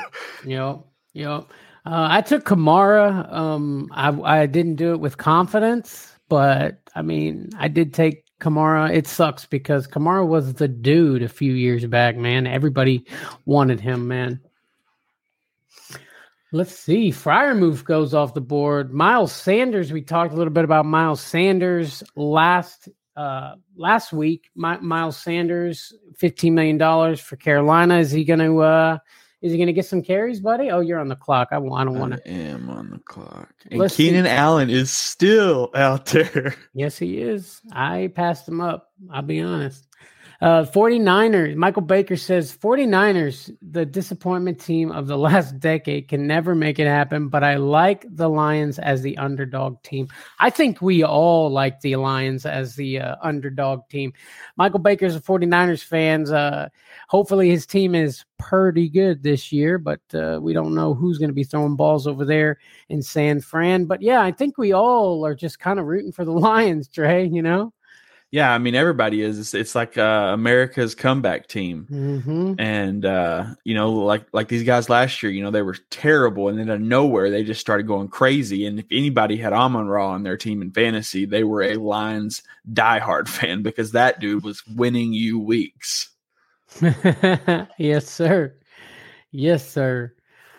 yep, 0.48 0.84
yep. 1.12 1.46
Uh, 1.84 2.08
I 2.10 2.20
took 2.20 2.44
Kamara. 2.44 3.32
Um, 3.32 3.88
I 3.92 4.08
I 4.08 4.46
didn't 4.46 4.76
do 4.76 4.92
it 4.92 5.00
with 5.00 5.18
confidence, 5.18 6.15
but 6.28 6.80
I 6.94 7.02
mean, 7.02 7.50
I 7.58 7.68
did 7.68 7.94
take 7.94 8.24
Kamara. 8.40 8.94
It 8.94 9.06
sucks 9.06 9.46
because 9.46 9.86
Kamara 9.86 10.26
was 10.26 10.54
the 10.54 10.68
dude 10.68 11.22
a 11.22 11.28
few 11.28 11.52
years 11.52 11.84
back, 11.86 12.16
man. 12.16 12.46
Everybody 12.46 13.06
wanted 13.44 13.80
him, 13.80 14.08
man. 14.08 14.40
Let's 16.52 16.78
see. 16.78 17.10
Freiermuth 17.10 17.84
goes 17.84 18.14
off 18.14 18.34
the 18.34 18.40
board. 18.40 18.92
Miles 18.92 19.32
Sanders. 19.32 19.92
We 19.92 20.02
talked 20.02 20.32
a 20.32 20.36
little 20.36 20.52
bit 20.52 20.64
about 20.64 20.86
Miles 20.86 21.20
Sanders 21.20 22.02
last 22.14 22.88
uh, 23.16 23.54
last 23.76 24.12
week, 24.12 24.50
My, 24.54 24.78
Miles 24.78 25.16
Sanders, 25.16 25.92
fifteen 26.16 26.54
million 26.54 26.78
dollars 26.78 27.18
for 27.20 27.36
Carolina. 27.36 27.98
Is 27.98 28.10
he 28.10 28.24
going 28.24 28.40
to? 28.40 28.58
Uh, 28.60 28.98
is 29.42 29.52
he 29.52 29.58
going 29.58 29.66
to 29.66 29.72
get 29.72 29.86
some 29.86 30.02
carries, 30.02 30.40
buddy? 30.40 30.70
Oh, 30.70 30.80
you're 30.80 30.98
on 30.98 31.08
the 31.08 31.16
clock. 31.16 31.48
I, 31.52 31.56
I 31.56 31.84
don't 31.84 31.98
want 31.98 32.14
to. 32.14 32.28
I 32.30 32.32
am 32.32 32.70
on 32.70 32.90
the 32.90 32.98
clock. 32.98 33.52
And 33.70 33.78
Let's 33.78 33.96
Keenan 33.96 34.24
see. 34.24 34.30
Allen 34.30 34.70
is 34.70 34.90
still 34.90 35.70
out 35.74 36.06
there. 36.06 36.54
Yes, 36.74 36.98
he 36.98 37.20
is. 37.20 37.60
I 37.72 38.12
passed 38.14 38.48
him 38.48 38.60
up. 38.60 38.90
I'll 39.10 39.22
be 39.22 39.40
honest. 39.40 39.85
Uh, 40.40 40.64
49ers, 40.64 41.54
Michael 41.56 41.82
Baker 41.82 42.16
says 42.16 42.56
49ers, 42.56 43.54
the 43.62 43.86
disappointment 43.86 44.60
team 44.60 44.92
of 44.92 45.06
the 45.06 45.16
last 45.26 45.58
decade, 45.58 46.08
can 46.08 46.26
never 46.26 46.54
make 46.54 46.78
it 46.78 46.86
happen, 46.86 47.28
but 47.28 47.42
I 47.42 47.56
like 47.56 48.04
the 48.08 48.28
Lions 48.28 48.78
as 48.78 49.02
the 49.02 49.16
underdog 49.18 49.82
team. 49.82 50.08
I 50.38 50.50
think 50.50 50.82
we 50.82 51.02
all 51.04 51.50
like 51.50 51.80
the 51.80 51.96
Lions 51.96 52.44
as 52.44 52.76
the 52.76 53.00
uh, 53.00 53.16
underdog 53.22 53.88
team. 53.88 54.12
Michael 54.56 54.80
Baker's 54.80 55.16
a 55.16 55.20
49ers 55.20 55.82
fans. 55.82 56.30
Uh, 56.30 56.68
hopefully 57.08 57.50
his 57.50 57.66
team 57.66 57.94
is 57.94 58.24
pretty 58.38 58.88
good 58.88 59.22
this 59.22 59.52
year, 59.52 59.78
but 59.78 60.00
uh, 60.14 60.38
we 60.40 60.52
don't 60.52 60.74
know 60.74 60.94
who's 60.94 61.18
going 61.18 61.30
to 61.30 61.34
be 61.34 61.44
throwing 61.44 61.76
balls 61.76 62.06
over 62.06 62.24
there 62.24 62.58
in 62.88 63.00
San 63.02 63.40
Fran. 63.40 63.86
But 63.86 64.02
yeah, 64.02 64.20
I 64.20 64.32
think 64.32 64.58
we 64.58 64.72
all 64.72 65.24
are 65.24 65.34
just 65.34 65.58
kind 65.58 65.78
of 65.78 65.86
rooting 65.86 66.12
for 66.12 66.24
the 66.24 66.32
Lions, 66.46 66.88
Trey, 66.88 67.26
you 67.26 67.42
know? 67.42 67.72
Yeah, 68.32 68.52
I 68.52 68.58
mean 68.58 68.74
everybody 68.74 69.22
is. 69.22 69.38
It's, 69.38 69.54
it's 69.54 69.74
like 69.74 69.96
uh, 69.96 70.30
America's 70.34 70.96
comeback 70.96 71.46
team, 71.46 71.86
mm-hmm. 71.88 72.54
and 72.58 73.04
uh, 73.04 73.46
you 73.62 73.74
know, 73.74 73.92
like 73.92 74.26
like 74.32 74.48
these 74.48 74.64
guys 74.64 74.90
last 74.90 75.22
year, 75.22 75.30
you 75.30 75.42
know, 75.42 75.52
they 75.52 75.62
were 75.62 75.76
terrible, 75.90 76.48
and 76.48 76.58
then 76.58 76.68
out 76.68 76.76
of 76.76 76.80
nowhere 76.80 77.30
they 77.30 77.44
just 77.44 77.60
started 77.60 77.86
going 77.86 78.08
crazy. 78.08 78.66
And 78.66 78.80
if 78.80 78.86
anybody 78.90 79.36
had 79.36 79.52
Amon 79.52 79.86
Ra 79.86 80.08
on 80.08 80.24
their 80.24 80.36
team 80.36 80.60
in 80.60 80.72
fantasy, 80.72 81.24
they 81.24 81.44
were 81.44 81.62
a 81.62 81.76
Lions 81.76 82.42
diehard 82.72 83.28
fan 83.28 83.62
because 83.62 83.92
that 83.92 84.18
dude 84.18 84.42
was 84.42 84.62
winning 84.66 85.12
you 85.12 85.38
weeks. 85.38 86.10
yes, 87.78 88.08
sir. 88.10 88.54
Yes, 89.30 89.68
sir. 89.68 90.12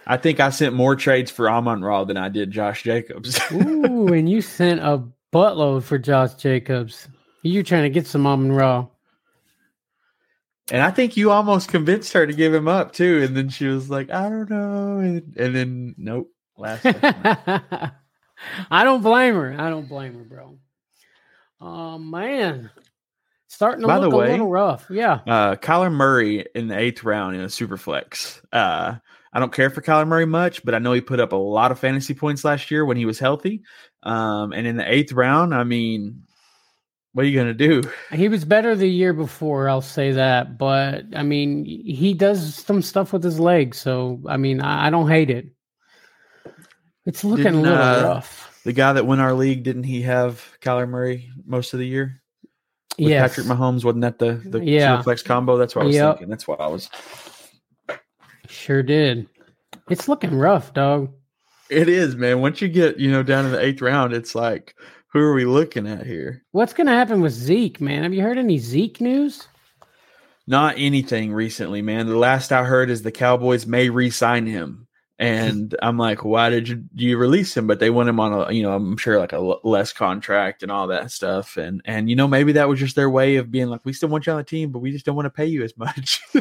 I 0.08 0.16
think 0.16 0.40
I 0.40 0.52
sent 0.52 0.74
more 0.74 0.96
trades 0.96 1.30
for 1.30 1.50
Amon 1.50 1.84
Ra 1.84 2.06
than 2.06 2.16
I 2.16 2.30
did 2.30 2.50
Josh 2.50 2.84
Jacobs. 2.84 3.40
Ooh, 3.52 4.08
and 4.08 4.30
you 4.30 4.42
sent 4.42 4.80
a 4.80 5.04
buttload 5.34 5.84
for 5.84 5.98
Josh 5.98 6.36
Jacobs. 6.36 7.10
You're 7.48 7.64
trying 7.64 7.84
to 7.84 7.90
get 7.90 8.08
some 8.08 8.26
Amon 8.26 8.52
Ra. 8.52 8.88
And 10.70 10.82
I 10.82 10.92
think 10.92 11.16
you 11.16 11.32
almost 11.32 11.70
convinced 11.70 12.14
her 12.14 12.28
to 12.28 12.34
give 12.34 12.54
him 12.54 12.68
up 12.68 12.92
too. 12.92 13.24
And 13.24 13.36
then 13.38 13.50
she 13.50 13.68
was 13.68 13.90
like, 13.90 14.12
I 14.12 14.30
don't 14.30 14.50
know. 14.50 15.00
And, 15.00 15.36
and 15.38 15.56
then, 15.56 15.96
nope. 15.98 16.32
Last 16.58 16.86
I 18.72 18.84
don't 18.84 19.02
blame 19.02 19.36
her. 19.36 19.56
I 19.58 19.70
don't 19.70 19.88
blame 19.88 20.16
her, 20.16 20.24
bro. 20.24 20.58
Oh, 21.62 21.98
man. 21.98 22.70
Starting 23.48 23.82
to 23.82 23.88
By 23.88 23.98
look 23.98 24.12
the 24.12 24.18
way, 24.18 24.28
a 24.28 24.32
little 24.32 24.50
rough. 24.50 24.88
Yeah. 24.90 25.20
Uh, 25.26 25.56
Kyler 25.56 25.92
Murray 25.92 26.46
in 26.54 26.68
the 26.68 26.78
eighth 26.78 27.04
round 27.04 27.36
in 27.36 27.42
a 27.42 27.50
super 27.50 27.78
flex. 27.78 28.42
Uh, 28.52 28.96
I 29.32 29.40
don't 29.40 29.54
care 29.54 29.70
for 29.70 29.82
Kyler 29.82 30.08
Murray 30.08 30.26
much, 30.26 30.66
but 30.66 30.76
I 30.76 30.80
know 30.80 30.94
he 30.94 31.02
put 31.02 31.20
up 31.20 31.32
a 31.32 31.38
lot 31.38 31.72
of 31.72 31.80
fantasy 31.80 32.14
points 32.14 32.44
last 32.44 32.72
year 32.72 32.86
when 32.86 32.98
he 32.98 33.06
was 33.06 33.20
healthy. 33.20 33.64
Um, 34.04 34.52
and 34.52 34.68
in 34.68 34.78
the 34.78 34.92
eighth 34.92 35.14
round, 35.14 35.54
I 35.54 35.64
mean, 35.64 36.24
what 37.18 37.26
are 37.26 37.30
you 37.30 37.36
going 37.36 37.48
to 37.48 37.82
do? 37.82 37.82
He 38.12 38.30
was 38.30 38.46
better 38.46 38.76
the 38.76 38.88
year 38.88 39.12
before, 39.12 39.68
I'll 39.68 39.82
say 39.82 40.12
that. 40.12 40.56
But 40.56 41.06
I 41.16 41.24
mean, 41.24 41.66
he 41.66 42.14
does 42.14 42.54
some 42.54 42.84
stuff 42.84 43.12
with 43.12 43.24
his 43.24 43.40
legs. 43.40 43.80
So, 43.80 44.22
I 44.28 44.38
mean, 44.38 44.62
I, 44.62 44.86
I 44.86 44.90
don't 44.92 45.08
hate 45.08 45.32
it. 45.32 45.48
It's 47.08 47.24
looking 47.24 47.46
didn't, 47.46 47.60
a 47.62 47.62
little 47.62 47.80
uh, 47.80 48.04
rough. 48.04 48.62
The 48.66 48.72
guy 48.72 48.94
that 48.94 49.08
won 49.08 49.20
our 49.20 49.34
league, 49.34 49.64
didn't 49.64 49.86
he 49.86 50.04
have 50.04 50.48
Kyler 50.62 50.88
Murray 50.88 51.32
most 51.44 51.74
of 51.74 51.80
the 51.80 51.88
year? 51.88 52.22
Yeah, 53.00 53.28
Patrick 53.28 53.48
Mahomes 53.48 53.84
wasn't 53.84 54.02
that 54.02 54.20
the 54.20 54.34
the 54.34 54.64
yeah. 54.64 55.02
flex 55.02 55.24
combo? 55.24 55.58
That's 55.58 55.76
what 55.76 55.86
I 55.86 55.86
was 55.88 55.96
yep. 55.96 56.18
thinking. 56.18 56.30
That's 56.30 56.48
what 56.48 56.62
I 56.62 56.68
was. 56.68 56.88
Sure 58.48 58.84
did. 58.84 59.28
It's 59.90 60.08
looking 60.08 60.36
rough, 60.36 60.72
dog. 60.72 61.12
It 61.72 61.90
is, 61.90 62.16
man. 62.16 62.42
Once 62.42 62.62
you 62.62 62.68
get 62.68 63.00
you 63.00 63.10
know 63.10 63.24
down 63.24 63.46
in 63.46 63.54
the 63.54 63.60
eighth 63.60 63.82
round, 63.82 64.14
it's 64.14 64.36
like 64.36 64.76
who 65.18 65.24
are 65.24 65.34
we 65.34 65.46
looking 65.46 65.88
at 65.88 66.06
here? 66.06 66.44
What's 66.52 66.74
going 66.74 66.88
to 66.88 66.94
happen 66.94 67.22
with 67.22 67.34
Zeke, 67.34 67.82
man? 67.82 68.04
Have 68.04 68.14
you 68.14 68.22
heard 68.22 68.38
any 68.38 68.58
Zeke 68.58 69.02
news? 69.02 69.48
Not 70.46 70.76
anything 70.78 71.34
recently, 71.34 71.82
man. 71.82 72.08
The 72.08 72.16
last 72.16 72.52
I 72.52 72.64
heard 72.64 72.90
is 72.90 73.02
the 73.02 73.12
Cowboys 73.12 73.66
may 73.66 73.90
re-sign 73.90 74.46
him. 74.46 74.87
And 75.20 75.76
I'm 75.82 75.98
like, 75.98 76.24
why 76.24 76.50
did 76.50 76.70
you, 76.70 76.84
you 76.94 77.18
release 77.18 77.58
him? 77.58 77.66
But 77.66 77.80
they 77.80 77.90
want 77.90 78.08
him 78.08 78.20
on 78.20 78.34
a, 78.34 78.52
you 78.52 78.62
know, 78.62 78.74
I'm 78.74 78.98
sure 78.98 79.18
like 79.18 79.34
a 79.34 79.38
l- 79.38 79.60
less 79.64 79.92
contract 79.92 80.62
and 80.62 80.72
all 80.72 80.88
that 80.88 81.12
stuff. 81.12 81.58
And 81.58 81.82
and 81.86 82.08
you 82.08 82.16
know, 82.16 82.28
maybe 82.28 82.52
that 82.54 82.70
was 82.70 82.80
just 82.80 82.96
their 82.96 83.10
way 83.10 83.38
of 83.38 83.50
being 83.50 83.68
like, 83.68 83.82
we 83.84 83.94
still 83.94 84.10
want 84.10 84.28
you 84.28 84.34
on 84.34 84.38
the 84.38 84.44
team, 84.44 84.72
but 84.72 84.80
we 84.80 84.92
just 84.92 85.06
don't 85.06 85.16
want 85.16 85.26
to 85.26 85.32
pay 85.32 85.48
you 85.48 85.64
as 85.64 85.76
much. 85.76 86.22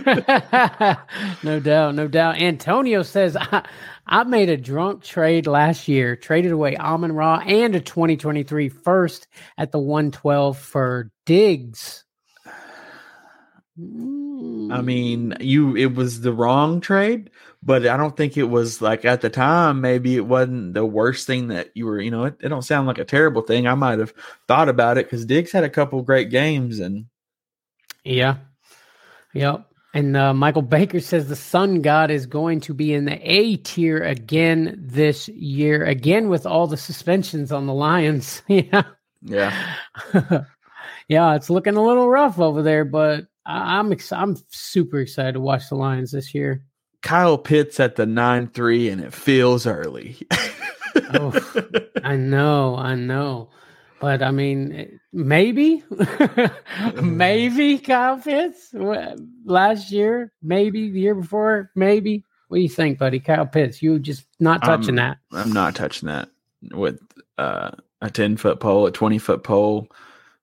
no 1.42 1.58
doubt, 1.58 1.94
no 1.94 2.06
doubt. 2.06 2.40
Antonio 2.40 3.02
says, 3.02 3.34
I, 3.40 3.66
I 4.06 4.24
made 4.24 4.50
a 4.50 4.58
drunk 4.58 5.02
trade 5.02 5.46
last 5.46 5.88
year, 5.88 6.14
traded 6.14 6.52
away 6.52 6.76
Amon 6.76 7.12
Ra 7.12 7.42
and 7.46 7.74
a 7.74 7.80
2023 7.80 8.68
first 8.68 9.26
at 9.56 9.72
the 9.72 9.78
112 9.78 10.58
for 10.58 11.10
Diggs. 11.24 12.04
I 13.78 14.80
mean, 14.80 15.36
you 15.40 15.76
it 15.76 15.94
was 15.94 16.22
the 16.22 16.32
wrong 16.32 16.80
trade, 16.80 17.30
but 17.66 17.85
I 17.85 17.96
don't 17.96 18.16
think 18.16 18.37
it 18.37 18.44
was 18.44 18.81
like 18.81 19.05
at 19.05 19.22
the 19.22 19.29
time. 19.29 19.81
Maybe 19.81 20.14
it 20.14 20.24
wasn't 20.24 20.74
the 20.74 20.87
worst 20.87 21.26
thing 21.26 21.48
that 21.48 21.72
you 21.74 21.87
were. 21.87 22.00
You 22.00 22.12
know, 22.12 22.26
it, 22.26 22.37
it 22.40 22.48
don't 22.48 22.62
sound 22.62 22.87
like 22.87 22.98
a 22.98 23.05
terrible 23.05 23.42
thing. 23.42 23.66
I 23.66 23.74
might 23.74 23.98
have 23.98 24.14
thought 24.46 24.68
about 24.68 24.98
it 24.98 25.07
because 25.07 25.26
Diggs 25.26 25.50
had 25.50 25.64
a 25.64 25.68
couple 25.68 26.00
great 26.02 26.31
games, 26.31 26.79
and 26.79 27.07
yeah, 28.05 28.37
yep. 29.35 29.66
And 29.92 30.16
uh, 30.16 30.33
Michael 30.33 30.62
Baker 30.62 31.00
says 31.00 31.29
the 31.29 31.35
Sun 31.35 31.83
God 31.83 32.12
is 32.12 32.26
going 32.26 32.61
to 32.61 32.74
be 32.74 32.94
in 32.94 33.05
the 33.05 33.18
A 33.22 33.57
tier 33.57 33.98
again 33.98 34.76
this 34.79 35.26
year, 35.29 35.85
again 35.85 36.29
with 36.29 36.46
all 36.46 36.68
the 36.68 36.76
suspensions 36.76 37.50
on 37.50 37.66
the 37.66 37.74
Lions. 37.74 38.42
yeah, 38.48 38.85
yeah, 39.22 39.74
yeah. 41.09 41.35
It's 41.35 41.50
looking 41.50 41.74
a 41.74 41.85
little 41.85 42.09
rough 42.09 42.38
over 42.38 42.62
there, 42.62 42.85
but 42.85 43.26
I'm 43.44 43.90
ex- 43.90 44.12
I'm 44.12 44.37
super 44.50 45.00
excited 45.00 45.33
to 45.33 45.40
watch 45.40 45.68
the 45.68 45.74
Lions 45.74 46.12
this 46.12 46.33
year. 46.33 46.62
Kyle 47.02 47.38
Pitts 47.38 47.78
at 47.80 47.96
the 47.96 48.06
nine 48.06 48.48
three, 48.48 48.88
and 48.88 49.00
it 49.00 49.12
feels 49.12 49.66
early. 49.66 50.18
oh, 51.14 51.32
I 52.02 52.16
know, 52.16 52.76
I 52.76 52.94
know, 52.94 53.50
but 54.00 54.22
I 54.22 54.30
mean, 54.30 55.00
maybe, 55.12 55.82
maybe 57.02 57.78
Kyle 57.78 58.18
Pitts 58.18 58.70
last 59.44 59.90
year, 59.90 60.32
maybe 60.42 60.90
the 60.90 61.00
year 61.00 61.14
before, 61.14 61.70
maybe. 61.74 62.24
What 62.48 62.59
do 62.59 62.62
you 62.62 62.68
think, 62.68 62.98
buddy? 62.98 63.18
Kyle 63.18 63.46
Pitts, 63.46 63.82
you 63.82 63.98
just 63.98 64.24
not 64.38 64.62
touching 64.62 64.94
that? 64.96 65.18
I'm 65.32 65.52
not 65.52 65.74
touching 65.74 66.06
that 66.06 66.28
with 66.70 67.00
uh, 67.38 67.72
a 68.00 68.11
ten 68.11 68.37
foot 68.37 68.61
pole, 68.61 68.87
a 68.87 68.92
twenty 68.92 69.18
foot 69.18 69.42
pole. 69.42 69.88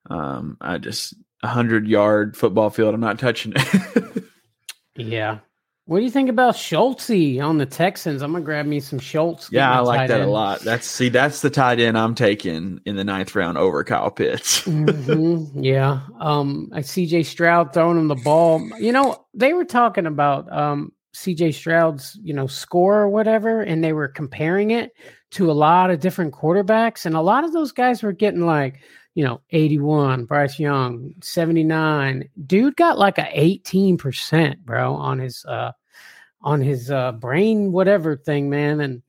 Um, 0.09 0.57
I 0.59 0.79
just 0.79 1.13
a 1.43 1.47
hundred 1.47 1.87
yard 1.87 2.35
football 2.35 2.69
field. 2.69 2.93
I'm 2.93 2.99
not 2.99 3.19
touching 3.19 3.53
it. 3.55 4.23
yeah. 4.95 5.39
What 5.85 5.97
do 5.97 6.05
you 6.05 6.11
think 6.11 6.29
about 6.29 6.55
Schultz 6.55 7.09
on 7.09 7.57
the 7.57 7.65
Texans? 7.65 8.21
I'm 8.21 8.31
gonna 8.31 8.45
grab 8.45 8.65
me 8.65 8.79
some 8.79 8.99
Schultz. 8.99 9.49
Yeah, 9.51 9.69
I 9.69 9.79
like 9.81 10.07
that 10.07 10.21
end. 10.21 10.29
a 10.29 10.31
lot. 10.31 10.61
That's 10.61 10.87
see, 10.87 11.09
that's 11.09 11.41
the 11.41 11.49
tight 11.49 11.81
end 11.81 11.97
I'm 11.97 12.15
taking 12.15 12.79
in 12.85 12.95
the 12.95 13.03
ninth 13.03 13.35
round 13.35 13.57
over 13.57 13.83
Kyle 13.83 14.09
Pitts. 14.09 14.61
mm-hmm. 14.65 15.61
Yeah. 15.61 15.99
Um, 16.21 16.69
I 16.73 16.79
CJ 16.79 17.25
Stroud 17.25 17.73
throwing 17.73 17.97
him 17.97 18.07
the 18.07 18.15
ball. 18.15 18.65
You 18.79 18.93
know, 18.93 19.25
they 19.33 19.51
were 19.51 19.65
talking 19.65 20.05
about 20.05 20.51
um 20.53 20.93
CJ 21.15 21.53
Stroud's, 21.53 22.17
you 22.23 22.33
know, 22.33 22.47
score 22.47 23.01
or 23.01 23.09
whatever, 23.09 23.61
and 23.61 23.83
they 23.83 23.91
were 23.91 24.07
comparing 24.07 24.71
it 24.71 24.93
to 25.31 25.51
a 25.51 25.53
lot 25.53 25.91
of 25.91 25.99
different 25.99 26.33
quarterbacks, 26.33 27.05
and 27.05 27.15
a 27.15 27.21
lot 27.21 27.43
of 27.43 27.51
those 27.51 27.73
guys 27.73 28.01
were 28.01 28.13
getting 28.13 28.45
like 28.45 28.79
you 29.15 29.23
know, 29.23 29.41
81, 29.52 30.26
Bryce 30.26 30.60
Young, 30.60 31.13
79. 31.21 32.30
Dude 32.45 32.76
got 32.76 32.97
like 32.97 33.17
a 33.17 33.62
18%, 33.65 34.60
bro, 34.60 34.95
on 34.95 35.19
his 35.19 35.45
uh 35.45 35.71
on 36.41 36.62
his 36.62 36.91
uh 36.91 37.12
brain 37.13 37.71
whatever 37.71 38.17
thing, 38.17 38.49
man. 38.49 38.82
And 38.82 39.04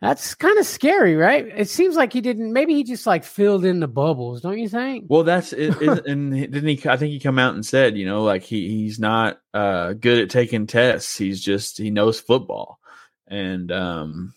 that's 0.00 0.34
kind 0.34 0.58
of 0.58 0.66
scary, 0.66 1.14
right? 1.14 1.46
It 1.46 1.68
seems 1.68 1.96
like 1.96 2.12
he 2.12 2.20
didn't 2.20 2.52
maybe 2.52 2.74
he 2.74 2.84
just 2.84 3.06
like 3.06 3.24
filled 3.24 3.64
in 3.64 3.80
the 3.80 3.88
bubbles, 3.88 4.40
don't 4.40 4.58
you 4.58 4.68
think? 4.68 5.04
Well, 5.08 5.24
that's 5.24 5.52
it, 5.52 5.76
it 5.80 6.06
and 6.06 6.32
didn't 6.32 6.66
he 6.66 6.88
I 6.88 6.96
think 6.96 7.12
he 7.12 7.20
come 7.20 7.38
out 7.38 7.54
and 7.54 7.64
said, 7.64 7.98
you 7.98 8.06
know, 8.06 8.22
like 8.22 8.42
he 8.42 8.68
he's 8.68 8.98
not 8.98 9.38
uh 9.52 9.92
good 9.92 10.18
at 10.18 10.30
taking 10.30 10.66
tests. 10.66 11.16
He's 11.16 11.40
just 11.42 11.78
he 11.78 11.90
knows 11.90 12.18
football. 12.18 12.78
And 13.28 13.70
um 13.70 14.34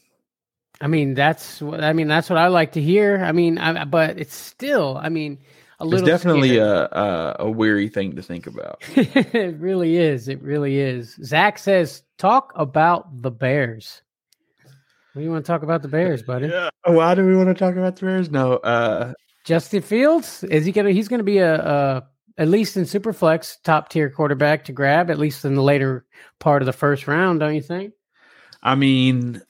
I 0.81 0.87
mean, 0.87 1.13
that's 1.13 1.61
what 1.61 1.83
I 1.83 1.93
mean. 1.93 2.07
That's 2.07 2.29
what 2.29 2.39
I 2.39 2.47
like 2.47 2.73
to 2.73 2.81
hear. 2.81 3.17
I 3.17 3.31
mean, 3.31 3.57
I, 3.57 3.83
but 3.85 4.17
it's 4.17 4.35
still, 4.35 4.97
I 4.97 5.09
mean, 5.09 5.39
a 5.79 5.85
little. 5.85 6.07
It's 6.07 6.23
definitely 6.23 6.57
a, 6.57 6.85
a, 6.85 7.35
a 7.39 7.49
weary 7.49 7.89
thing 7.89 8.15
to 8.15 8.21
think 8.21 8.47
about. 8.47 8.81
it 8.95 9.57
really 9.57 9.97
is. 9.97 10.27
It 10.27 10.41
really 10.41 10.79
is. 10.79 11.17
Zach 11.23 11.59
says, 11.59 12.03
"Talk 12.17 12.53
about 12.55 13.21
the 13.21 13.31
Bears." 13.31 14.01
What 15.13 15.21
do 15.21 15.25
you 15.25 15.31
want 15.31 15.45
to 15.45 15.51
talk 15.51 15.63
about 15.63 15.81
the 15.81 15.87
Bears, 15.87 16.23
buddy? 16.23 16.47
Yeah. 16.53 16.69
Why 16.85 17.15
do 17.15 17.25
we 17.25 17.35
want 17.35 17.49
to 17.49 17.55
talk 17.55 17.75
about 17.75 17.97
the 17.97 18.05
Bears? 18.05 18.29
No. 18.29 18.53
Uh, 18.57 19.13
Justin 19.43 19.81
Fields 19.81 20.43
is 20.45 20.65
he 20.65 20.71
gonna? 20.71 20.91
He's 20.91 21.09
gonna 21.09 21.23
be 21.23 21.39
a, 21.39 21.55
a 21.55 22.07
at 22.37 22.47
least 22.47 22.77
in 22.77 22.83
Superflex 22.83 23.57
top 23.63 23.89
tier 23.89 24.09
quarterback 24.09 24.63
to 24.65 24.71
grab 24.71 25.11
at 25.11 25.19
least 25.19 25.43
in 25.43 25.55
the 25.55 25.61
later 25.61 26.05
part 26.39 26.61
of 26.61 26.67
the 26.67 26.73
first 26.73 27.05
round, 27.05 27.41
don't 27.41 27.53
you 27.53 27.61
think? 27.61 27.93
I 28.63 28.75
mean, 28.75 29.41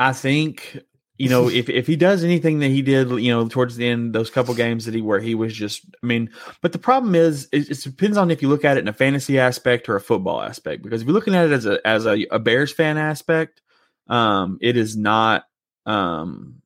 I 0.00 0.14
think 0.14 0.80
you 1.18 1.28
know 1.28 1.50
if 1.50 1.68
if 1.68 1.86
he 1.86 1.94
does 1.94 2.24
anything 2.24 2.60
that 2.60 2.68
he 2.68 2.80
did, 2.80 3.10
you 3.10 3.30
know, 3.30 3.46
towards 3.46 3.76
the 3.76 3.86
end, 3.86 4.14
those 4.14 4.30
couple 4.30 4.54
games 4.54 4.86
that 4.86 4.94
he 4.94 5.02
where 5.02 5.20
he 5.20 5.34
was 5.34 5.52
just, 5.52 5.84
I 6.02 6.06
mean, 6.06 6.30
but 6.62 6.72
the 6.72 6.78
problem 6.78 7.14
is, 7.14 7.48
it, 7.52 7.68
it 7.68 7.82
depends 7.82 8.16
on 8.16 8.30
if 8.30 8.40
you 8.40 8.48
look 8.48 8.64
at 8.64 8.78
it 8.78 8.80
in 8.80 8.88
a 8.88 8.94
fantasy 8.94 9.38
aspect 9.38 9.90
or 9.90 9.96
a 9.96 10.00
football 10.00 10.40
aspect. 10.40 10.82
Because 10.82 11.02
if 11.02 11.06
you're 11.06 11.14
looking 11.14 11.34
at 11.34 11.44
it 11.44 11.52
as 11.52 11.66
a 11.66 11.86
as 11.86 12.06
a, 12.06 12.26
a 12.30 12.38
Bears 12.38 12.72
fan 12.72 12.96
aspect, 12.96 13.60
um, 14.08 14.56
it 14.62 14.78
is 14.78 14.96
not 14.96 15.44
um 15.84 16.59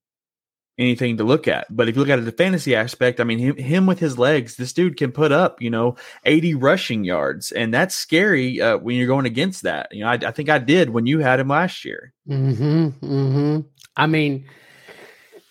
anything 0.78 1.16
to 1.16 1.24
look 1.24 1.46
at. 1.46 1.66
But 1.74 1.88
if 1.88 1.94
you 1.94 2.00
look 2.02 2.10
at 2.10 2.24
the 2.24 2.32
fantasy 2.32 2.74
aspect, 2.74 3.20
I 3.20 3.24
mean, 3.24 3.38
him, 3.38 3.56
him 3.56 3.86
with 3.86 3.98
his 3.98 4.18
legs, 4.18 4.56
this 4.56 4.72
dude 4.72 4.96
can 4.96 5.12
put 5.12 5.32
up, 5.32 5.62
you 5.62 5.70
know, 5.70 5.96
80 6.24 6.54
rushing 6.54 7.04
yards. 7.04 7.52
And 7.52 7.72
that's 7.72 7.94
scary 7.94 8.60
uh, 8.60 8.78
when 8.78 8.96
you're 8.96 9.06
going 9.06 9.26
against 9.26 9.62
that. 9.62 9.88
You 9.92 10.04
know, 10.04 10.10
I, 10.10 10.14
I, 10.14 10.30
think 10.32 10.48
I 10.48 10.58
did 10.58 10.90
when 10.90 11.06
you 11.06 11.20
had 11.20 11.40
him 11.40 11.48
last 11.48 11.84
year. 11.84 12.12
Mm-hmm, 12.28 12.86
mm-hmm. 13.04 13.60
I 13.96 14.06
mean, 14.06 14.46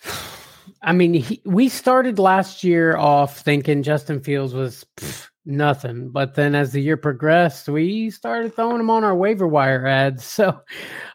I 0.81 0.91
mean, 0.91 1.13
he, 1.13 1.41
we 1.45 1.69
started 1.69 2.19
last 2.19 2.63
year 2.63 2.97
off 2.97 3.39
thinking 3.39 3.83
Justin 3.83 4.19
Fields 4.19 4.53
was 4.53 4.85
pff, 4.97 5.29
nothing, 5.45 6.09
but 6.09 6.35
then 6.35 6.55
as 6.55 6.73
the 6.73 6.81
year 6.81 6.97
progressed, 6.97 7.69
we 7.69 8.09
started 8.09 8.53
throwing 8.53 8.81
him 8.81 8.89
on 8.89 9.05
our 9.05 9.15
waiver 9.15 9.47
wire 9.47 9.87
ads. 9.87 10.25
So, 10.33 10.59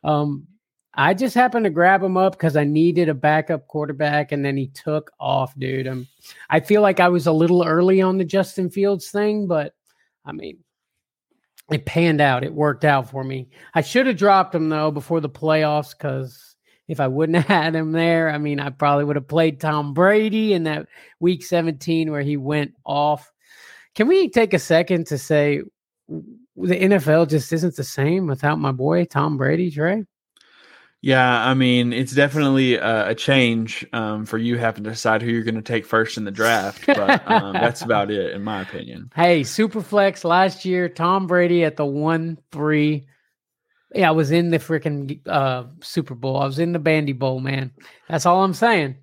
um, 0.05 0.47
I 0.99 1.15
just 1.15 1.37
happened 1.37 1.63
to 1.63 1.71
grab 1.71 2.03
him 2.03 2.17
up 2.17 2.33
because 2.33 2.57
I 2.57 2.65
needed 2.65 3.09
a 3.09 3.15
backup 3.15 3.69
quarterback, 3.69 4.33
and 4.33 4.45
then 4.45 4.57
he 4.57 4.67
took 4.67 5.13
off, 5.21 5.57
dude. 5.57 5.87
I'm, 5.87 6.09
I 6.51 6.59
feel 6.59 6.83
like 6.83 6.99
I 6.99 7.09
was 7.09 7.29
a 7.29 7.33
little 7.33 7.65
early 7.65 8.03
on 8.03 8.19
the 8.19 8.25
Justin 8.25 8.69
Fields 8.69 9.09
thing, 9.09 9.47
but 9.47 9.77
I 10.25 10.33
mean, 10.33 10.59
it 11.71 11.87
panned 11.87 12.21
out. 12.21 12.43
It 12.43 12.53
worked 12.53 12.85
out 12.85 13.09
for 13.09 13.23
me. 13.23 13.49
I 13.75 13.81
should 13.81 14.09
have 14.09 14.17
dropped 14.17 14.57
him 14.57 14.69
though 14.69 14.91
before 14.91 15.21
the 15.21 15.29
playoffs 15.29 15.97
because 15.97 16.57
if 16.89 16.99
I 16.99 17.07
wouldn't 17.07 17.37
have 17.37 17.47
had 17.65 17.77
him 17.77 17.93
there, 17.93 18.29
I 18.29 18.39
mean, 18.39 18.59
I 18.59 18.71
probably 18.71 19.05
would 19.05 19.17
have 19.17 19.29
played 19.29 19.61
Tom 19.61 19.95
Brady 19.95 20.53
in 20.53 20.65
that 20.65 20.89
Week 21.21 21.45
17 21.45 22.11
where 22.11 22.23
he 22.23 22.37
went 22.37 22.75
off. 22.85 23.31
Can 23.95 24.09
we 24.09 24.29
take 24.31 24.53
a 24.53 24.59
second 24.59 25.07
to 25.07 25.19
say 25.19 25.63
the 26.09 26.75
NFL 26.75 27.29
just 27.29 27.53
isn't 27.53 27.77
the 27.77 27.85
same 27.85 28.27
without 28.27 28.59
my 28.59 28.73
boy 28.73 29.05
Tom 29.05 29.37
Brady, 29.37 29.71
Trey? 29.71 30.05
Yeah, 31.01 31.47
I 31.47 31.55
mean, 31.55 31.93
it's 31.93 32.13
definitely 32.13 32.75
a, 32.75 33.11
a 33.11 33.15
change 33.15 33.87
um, 33.93 34.27
for 34.27 34.37
you 34.37 34.59
having 34.59 34.83
to 34.85 34.91
decide 34.91 35.23
who 35.23 35.31
you're 35.31 35.45
going 35.45 35.55
to 35.55 35.63
take 35.63 35.87
first 35.87 36.17
in 36.17 36.25
the 36.25 36.33
draft, 36.33 36.87
but 36.87 37.31
um, 37.31 37.53
that's 37.53 37.83
about 37.83 38.11
it, 38.11 38.33
in 38.33 38.43
my 38.43 38.63
opinion. 38.63 39.13
Hey, 39.15 39.43
Superflex 39.43 40.25
last 40.25 40.65
year, 40.65 40.89
Tom 40.89 41.29
Brady 41.29 41.63
at 41.65 41.77
the 41.77 41.87
one 41.87 42.39
three. 42.51 43.07
Yeah, 43.95 44.09
I 44.09 44.11
was 44.11 44.33
in 44.33 44.51
the 44.51 44.59
freaking 44.59 45.21
uh, 45.27 45.65
Super 45.83 46.17
Bowl. 46.17 46.41
I 46.41 46.47
was 46.47 46.59
in 46.59 46.73
the 46.73 46.79
Bandy 46.81 47.13
Bowl, 47.13 47.39
man. 47.41 47.71
That's 48.09 48.27
all 48.27 48.43
I'm 48.43 48.55
saying. 48.55 48.97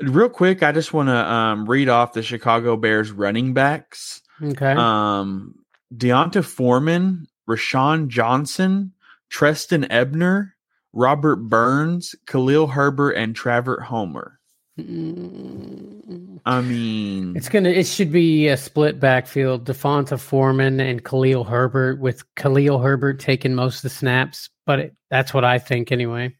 Real 0.00 0.28
quick, 0.28 0.62
I 0.62 0.72
just 0.72 0.92
want 0.92 1.08
to 1.08 1.16
um, 1.16 1.68
read 1.68 1.88
off 1.88 2.12
the 2.12 2.22
Chicago 2.22 2.76
Bears 2.76 3.10
running 3.10 3.54
backs. 3.54 4.20
Okay. 4.42 4.74
Um, 4.76 5.54
D'Onta 5.96 6.44
Foreman, 6.44 7.26
Roschon 7.48 8.08
Johnson, 8.08 8.92
Trestan 9.30 9.90
Ebner, 9.90 10.51
Robert 10.92 11.36
Burns, 11.36 12.14
Khalil 12.26 12.66
Herbert, 12.68 13.12
and 13.12 13.34
Travis 13.34 13.76
Homer. 13.84 14.38
Mm. 14.78 16.40
I 16.46 16.60
mean, 16.60 17.36
It's 17.36 17.48
gonna. 17.48 17.68
It 17.68 17.86
should 17.86 18.10
be 18.10 18.48
a 18.48 18.56
split 18.56 18.98
backfield: 18.98 19.64
D'Onta 19.64 20.18
Foreman 20.18 20.80
and 20.80 21.04
Khalil 21.04 21.44
Herbert, 21.44 22.00
with 22.00 22.22
Khalil 22.36 22.78
Herbert 22.78 23.20
taking 23.20 23.54
most 23.54 23.76
of 23.76 23.82
the 23.82 23.90
snaps. 23.90 24.48
But 24.64 24.78
it, 24.78 24.96
that's 25.10 25.34
what 25.34 25.44
I 25.44 25.58
think, 25.58 25.92
anyway. 25.92 26.34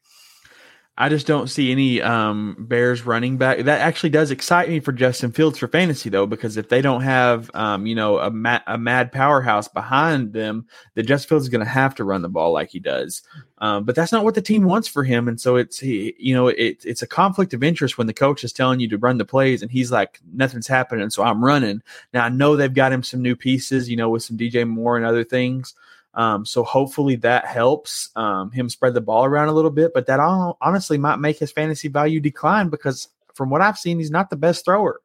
I 0.98 1.09
just 1.09 1.26
don't 1.26 1.48
see 1.48 1.72
any 1.72 2.02
um, 2.02 2.55
Bears 2.59 3.07
running 3.07 3.38
back. 3.38 3.61
That 3.61 3.81
actually 3.81 4.11
does 4.11 4.31
excite 4.31 4.68
me 4.68 4.78
for 4.78 4.92
Justin 4.92 5.33
Fields 5.33 5.59
for 5.59 5.66
fantasy 5.66 6.11
though, 6.11 6.26
because 6.26 6.59
if 6.59 6.68
they 6.68 6.83
don't 6.83 7.00
have, 7.00 7.50
um, 7.55 7.87
you 7.87 7.94
know, 7.94 8.18
a, 8.18 8.31
ma- 8.31 8.61
a 8.66 8.76
mad 8.76 9.11
powerhouse 9.11 9.68
behind 9.68 10.35
them, 10.35 10.66
then 10.94 11.07
Justin 11.07 11.31
Fields 11.31 11.46
is 11.46 11.48
going 11.48 11.64
to 11.64 11.70
have 11.70 11.94
to 11.94 12.05
run 12.05 12.20
the 12.20 12.28
ball 12.28 12.52
like 12.52 12.68
he 12.68 12.78
does. 12.78 13.22
Um, 13.57 13.85
but 13.85 13.94
that's 13.94 14.12
not 14.12 14.22
what 14.24 14.35
the 14.35 14.42
team 14.42 14.64
wants 14.64 14.87
for 14.87 15.02
him, 15.02 15.28
and 15.28 15.40
so 15.40 15.57
it's 15.57 15.78
he, 15.78 16.14
you 16.18 16.35
know, 16.35 16.48
it, 16.48 16.85
it's 16.85 17.02
a 17.02 17.07
conflict 17.07 17.55
of 17.55 17.62
interest 17.62 17.96
when 17.96 18.07
the 18.07 18.12
coach 18.12 18.44
is 18.44 18.52
telling 18.52 18.81
you 18.81 18.88
to 18.88 18.98
run 18.98 19.16
the 19.16 19.24
plays, 19.24 19.62
and 19.62 19.70
he's 19.70 19.90
like, 19.90 20.20
nothing's 20.35 20.66
happening, 20.66 21.09
so 21.09 21.22
I'm 21.22 21.44
running. 21.44 21.81
Now 22.12 22.26
I 22.26 22.28
know 22.28 22.55
they've 22.55 22.72
got 22.72 22.92
him 22.92 23.02
some 23.02 23.22
new 23.22 23.37
pieces, 23.37 23.88
you 23.88 23.96
know, 23.96 24.11
with 24.11 24.24
some 24.24 24.37
DJ 24.37 24.68
Moore 24.68 24.98
and 24.98 25.07
other 25.07 25.24
things. 25.24 25.74
Um, 26.14 26.44
so 26.44 26.62
hopefully 26.62 27.16
that 27.16 27.46
helps 27.46 28.11
um, 28.16 28.51
him 28.51 28.68
spread 28.68 28.94
the 28.94 29.01
ball 29.01 29.25
around 29.25 29.48
a 29.48 29.53
little 29.53 29.70
bit. 29.70 29.92
But 29.94 30.07
that 30.07 30.20
honestly 30.61 30.98
might 30.98 31.16
make 31.16 31.38
his 31.38 31.53
fantasy 31.53 31.88
value 31.88 32.20
decline 32.20 32.68
because 32.68 33.09
from 33.35 33.51
what 33.51 33.62
I've 33.62 33.79
seen, 33.79 33.98
he's 33.98 34.11
not 34.11 34.31
the 34.31 34.37
best 34.37 34.64
thrower. 34.64 35.01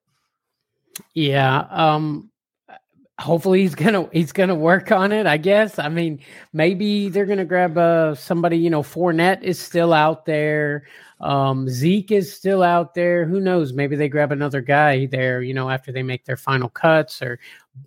Yeah. 1.13 1.65
Um, 1.69 2.29
hopefully 3.19 3.61
he's 3.61 3.75
gonna 3.75 4.09
he's 4.11 4.31
gonna 4.31 4.55
work 4.55 4.91
on 4.91 5.11
it. 5.11 5.25
I 5.25 5.37
guess. 5.37 5.79
I 5.79 5.89
mean, 5.89 6.19
maybe 6.53 7.09
they're 7.09 7.25
gonna 7.25 7.45
grab 7.45 7.77
uh, 7.77 8.15
somebody. 8.15 8.57
You 8.57 8.69
know, 8.69 8.83
Fournette 8.83 9.43
is 9.43 9.59
still 9.59 9.93
out 9.93 10.25
there. 10.25 10.85
Um, 11.19 11.67
Zeke 11.67 12.11
is 12.11 12.31
still 12.31 12.61
out 12.61 12.93
there. 12.93 13.25
Who 13.25 13.39
knows? 13.39 13.73
Maybe 13.73 13.95
they 13.95 14.09
grab 14.09 14.31
another 14.31 14.61
guy 14.61 15.07
there, 15.07 15.41
you 15.41 15.53
know, 15.53 15.69
after 15.69 15.91
they 15.91 16.03
make 16.03 16.25
their 16.25 16.37
final 16.37 16.69
cuts 16.69 17.21
or 17.21 17.39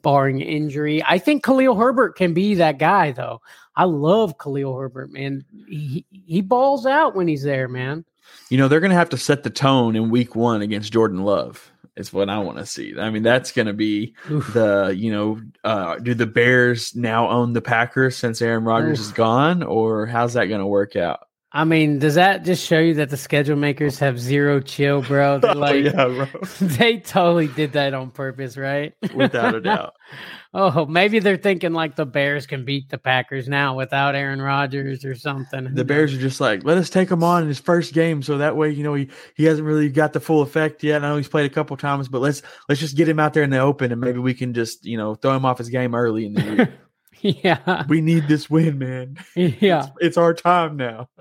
barring 0.02 0.40
injury. 0.40 1.02
I 1.04 1.18
think 1.18 1.44
Khalil 1.44 1.76
Herbert 1.76 2.16
can 2.16 2.34
be 2.34 2.54
that 2.54 2.78
guy, 2.78 3.12
though. 3.12 3.40
I 3.76 3.84
love 3.84 4.38
Khalil 4.38 4.76
Herbert, 4.76 5.12
man. 5.12 5.44
He, 5.68 6.04
he 6.10 6.40
balls 6.40 6.86
out 6.86 7.14
when 7.14 7.28
he's 7.28 7.44
there, 7.44 7.68
man. 7.68 8.04
You 8.48 8.58
know, 8.58 8.68
they're 8.68 8.80
going 8.80 8.90
to 8.90 8.96
have 8.96 9.10
to 9.10 9.16
set 9.16 9.42
the 9.42 9.50
tone 9.50 9.94
in 9.96 10.10
week 10.10 10.34
one 10.34 10.62
against 10.62 10.92
Jordan 10.92 11.22
Love. 11.22 11.70
Is 11.96 12.12
what 12.12 12.30
I 12.30 12.38
want 12.38 12.56
to 12.58 12.64
see. 12.64 12.94
I 12.98 13.10
mean, 13.10 13.24
that's 13.24 13.52
going 13.52 13.66
to 13.66 13.74
be 13.74 14.14
Oof. 14.30 14.54
the, 14.54 14.94
you 14.96 15.10
know, 15.12 15.40
uh, 15.64 15.96
do 15.96 16.14
the 16.14 16.26
Bears 16.26 16.94
now 16.94 17.28
own 17.28 17.52
the 17.52 17.60
Packers 17.60 18.16
since 18.16 18.40
Aaron 18.40 18.64
Rodgers 18.64 19.00
Oof. 19.00 19.06
is 19.06 19.12
gone, 19.12 19.62
or 19.62 20.06
how's 20.06 20.32
that 20.34 20.46
going 20.46 20.60
to 20.60 20.66
work 20.66 20.96
out? 20.96 21.28
I 21.52 21.64
mean, 21.64 21.98
does 21.98 22.14
that 22.14 22.44
just 22.44 22.64
show 22.64 22.78
you 22.78 22.94
that 22.94 23.10
the 23.10 23.16
schedule 23.16 23.56
makers 23.56 23.98
have 23.98 24.20
zero 24.20 24.60
chill, 24.60 25.02
bro? 25.02 25.40
They're 25.40 25.50
oh, 25.56 25.58
like, 25.58 25.74
oh, 25.74 25.78
yeah, 25.78 26.26
bro. 26.26 26.26
they 26.60 26.98
totally 26.98 27.48
did 27.48 27.72
that 27.72 27.92
on 27.92 28.12
purpose, 28.12 28.56
right? 28.56 28.94
Without 29.14 29.56
a 29.56 29.60
doubt. 29.62 29.94
oh, 30.54 30.86
maybe 30.86 31.18
they're 31.18 31.36
thinking 31.36 31.72
like 31.72 31.96
the 31.96 32.06
Bears 32.06 32.46
can 32.46 32.64
beat 32.64 32.88
the 32.88 32.98
Packers 32.98 33.48
now 33.48 33.76
without 33.76 34.14
Aaron 34.14 34.40
Rodgers 34.40 35.04
or 35.04 35.16
something. 35.16 35.74
The 35.74 35.84
Bears 35.84 36.14
are 36.14 36.20
just 36.20 36.40
like, 36.40 36.62
let 36.62 36.78
us 36.78 36.88
take 36.88 37.10
him 37.10 37.24
on 37.24 37.42
in 37.42 37.48
his 37.48 37.58
first 37.58 37.94
game, 37.94 38.22
so 38.22 38.38
that 38.38 38.56
way, 38.56 38.70
you 38.70 38.84
know, 38.84 38.94
he, 38.94 39.08
he 39.34 39.44
hasn't 39.44 39.66
really 39.66 39.88
got 39.88 40.12
the 40.12 40.20
full 40.20 40.42
effect 40.42 40.84
yet. 40.84 41.04
I 41.04 41.08
know 41.08 41.16
he's 41.16 41.28
played 41.28 41.50
a 41.50 41.54
couple 41.54 41.76
times, 41.76 42.06
but 42.06 42.20
let's 42.20 42.42
let's 42.68 42.80
just 42.80 42.96
get 42.96 43.08
him 43.08 43.18
out 43.18 43.34
there 43.34 43.42
in 43.42 43.50
the 43.50 43.58
open, 43.58 43.90
and 43.90 44.00
maybe 44.00 44.20
we 44.20 44.34
can 44.34 44.54
just, 44.54 44.84
you 44.84 44.96
know, 44.96 45.16
throw 45.16 45.34
him 45.34 45.44
off 45.44 45.58
his 45.58 45.68
game 45.68 45.96
early 45.96 46.26
in 46.26 46.34
the 46.34 46.42
year. 46.42 46.80
Yeah. 47.44 47.84
We 47.88 48.00
need 48.00 48.28
this 48.28 48.48
win, 48.48 48.78
man. 48.78 49.18
Yeah. 49.34 49.84
It's, 49.84 49.90
it's 50.00 50.16
our 50.16 50.34
time 50.34 50.76
now. 50.76 51.08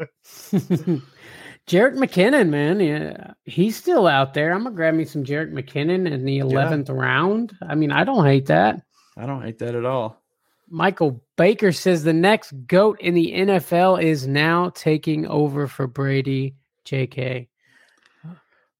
Jerick 1.67 1.95
McKinnon, 1.95 2.49
man, 2.49 2.79
yeah, 2.79 3.33
he's 3.45 3.75
still 3.75 4.07
out 4.07 4.33
there. 4.33 4.51
I'm 4.51 4.63
gonna 4.63 4.75
grab 4.75 4.95
me 4.95 5.05
some 5.05 5.23
Jerick 5.23 5.51
McKinnon 5.51 6.11
in 6.11 6.25
the 6.25 6.39
11th 6.39 6.87
yeah. 6.87 6.95
round. 6.95 7.55
I 7.61 7.75
mean, 7.75 7.91
I 7.91 8.03
don't 8.03 8.25
hate 8.25 8.47
that. 8.47 8.81
I 9.15 9.27
don't 9.27 9.43
hate 9.43 9.59
that 9.59 9.75
at 9.75 9.85
all. 9.85 10.19
Michael 10.67 11.23
Baker 11.37 11.71
says 11.71 12.03
the 12.03 12.13
next 12.13 12.53
goat 12.65 12.99
in 13.01 13.13
the 13.13 13.33
NFL 13.33 14.01
is 14.01 14.27
now 14.27 14.69
taking 14.69 15.27
over 15.27 15.67
for 15.67 15.85
Brady. 15.85 16.55
JK. 16.85 17.47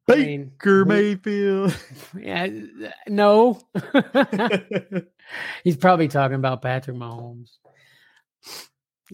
Baker 0.08 0.82
I 0.82 0.86
mean, 0.86 0.88
Mayfield. 0.88 1.78
Yeah, 2.18 2.48
no. 3.08 3.62
He's 5.64 5.78
probably 5.78 6.08
talking 6.08 6.36
about 6.36 6.62
Patrick 6.62 6.98
Mahomes. 6.98 7.50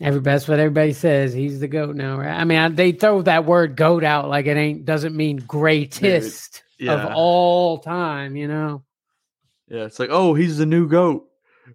Every 0.02 0.20
that's 0.20 0.48
what 0.48 0.60
everybody 0.60 0.94
says. 0.94 1.34
He's 1.34 1.60
the 1.60 1.70
goat 1.70 1.96
now, 1.96 2.18
right? 2.18 2.38
I 2.38 2.44
mean, 2.44 2.58
I, 2.58 2.70
they 2.70 2.92
throw 2.92 3.22
that 3.22 3.46
word 3.46 3.78
"goat" 3.78 4.04
out 4.04 4.28
like 4.28 4.46
it 4.46 4.58
ain't 4.58 4.86
doesn't 4.86 5.16
mean 5.16 5.38
greatest 5.38 6.64
yeah. 6.78 6.94
of 6.94 7.14
all 7.16 7.80
time. 7.80 8.36
You 8.36 8.48
know? 8.48 8.84
Yeah, 9.70 9.86
it's 9.86 10.00
like, 10.00 10.10
oh, 10.12 10.34
he's 10.34 10.58
the 10.58 10.66
new 10.66 10.88
goat. 10.88 11.28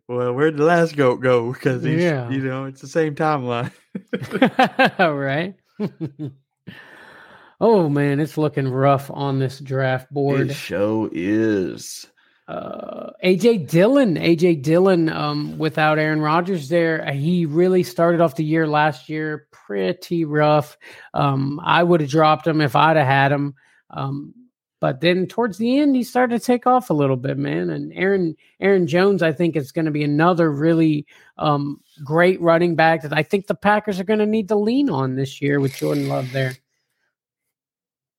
Well, 0.06 0.32
where'd 0.32 0.56
the 0.56 0.64
last 0.64 0.96
goat 0.96 1.20
go? 1.20 1.52
Because 1.52 1.82
he's, 1.82 2.02
yeah. 2.02 2.28
you 2.30 2.38
know, 2.38 2.66
it's 2.66 2.80
the 2.80 2.88
same 2.88 3.14
timeline. 3.14 3.72
right. 4.98 5.54
oh 7.60 7.88
man, 7.88 8.20
it's 8.20 8.38
looking 8.38 8.68
rough 8.68 9.10
on 9.10 9.38
this 9.38 9.58
draft 9.58 10.12
board. 10.12 10.50
It 10.50 10.54
show 10.54 11.08
is 11.10 12.06
uh, 12.50 13.10
AJ 13.24 13.68
Dillon, 13.68 14.16
AJ 14.16 14.62
Dillon, 14.62 15.08
um, 15.08 15.56
without 15.56 15.98
Aaron 16.00 16.20
Rodgers 16.20 16.68
there, 16.68 17.06
uh, 17.06 17.12
he 17.12 17.46
really 17.46 17.84
started 17.84 18.20
off 18.20 18.34
the 18.34 18.44
year 18.44 18.66
last 18.66 19.08
year 19.08 19.46
pretty 19.52 20.24
rough. 20.24 20.76
Um, 21.14 21.60
I 21.62 21.82
would 21.84 22.00
have 22.00 22.10
dropped 22.10 22.46
him 22.46 22.60
if 22.60 22.74
I'd 22.74 22.96
have 22.96 23.06
had 23.06 23.30
him. 23.30 23.54
Um, 23.90 24.34
But 24.80 25.00
then 25.00 25.26
towards 25.26 25.58
the 25.58 25.78
end, 25.78 25.94
he 25.94 26.02
started 26.02 26.40
to 26.40 26.44
take 26.44 26.66
off 26.66 26.90
a 26.90 26.94
little 26.94 27.18
bit, 27.18 27.36
man. 27.36 27.70
And 27.70 27.92
Aaron 27.92 28.34
Aaron 28.58 28.86
Jones, 28.86 29.22
I 29.22 29.30
think, 29.30 29.54
is 29.54 29.72
going 29.72 29.84
to 29.84 29.90
be 29.90 30.02
another 30.02 30.50
really 30.50 31.06
um, 31.36 31.80
great 32.02 32.40
running 32.40 32.74
back 32.74 33.02
that 33.02 33.12
I 33.12 33.22
think 33.22 33.46
the 33.46 33.54
Packers 33.54 34.00
are 34.00 34.04
going 34.04 34.20
to 34.20 34.26
need 34.26 34.48
to 34.48 34.56
lean 34.56 34.90
on 34.90 35.14
this 35.14 35.40
year 35.40 35.60
with 35.60 35.76
Jordan 35.76 36.08
Love 36.08 36.32
there. 36.32 36.56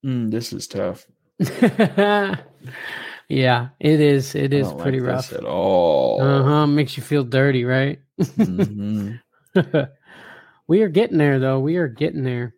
Mm, 0.05 0.31
this 0.31 0.53
is 0.53 0.67
tough. 0.67 1.05
yeah, 3.31 3.69
it 3.79 3.99
is. 3.99 4.35
It 4.35 4.53
is 4.53 4.71
pretty 4.73 4.99
like 4.99 5.09
rough 5.09 5.33
at 5.33 5.45
all. 5.45 6.21
Uh 6.21 6.43
huh. 6.43 6.67
Makes 6.67 6.97
you 6.97 7.03
feel 7.03 7.23
dirty, 7.23 7.63
right? 7.65 7.99
Mhm. 8.19 9.19
we 10.67 10.81
are 10.81 10.89
getting 10.89 11.17
there, 11.17 11.39
though. 11.39 11.59
We 11.59 11.77
are 11.77 11.87
getting 11.87 12.23
there. 12.23 12.55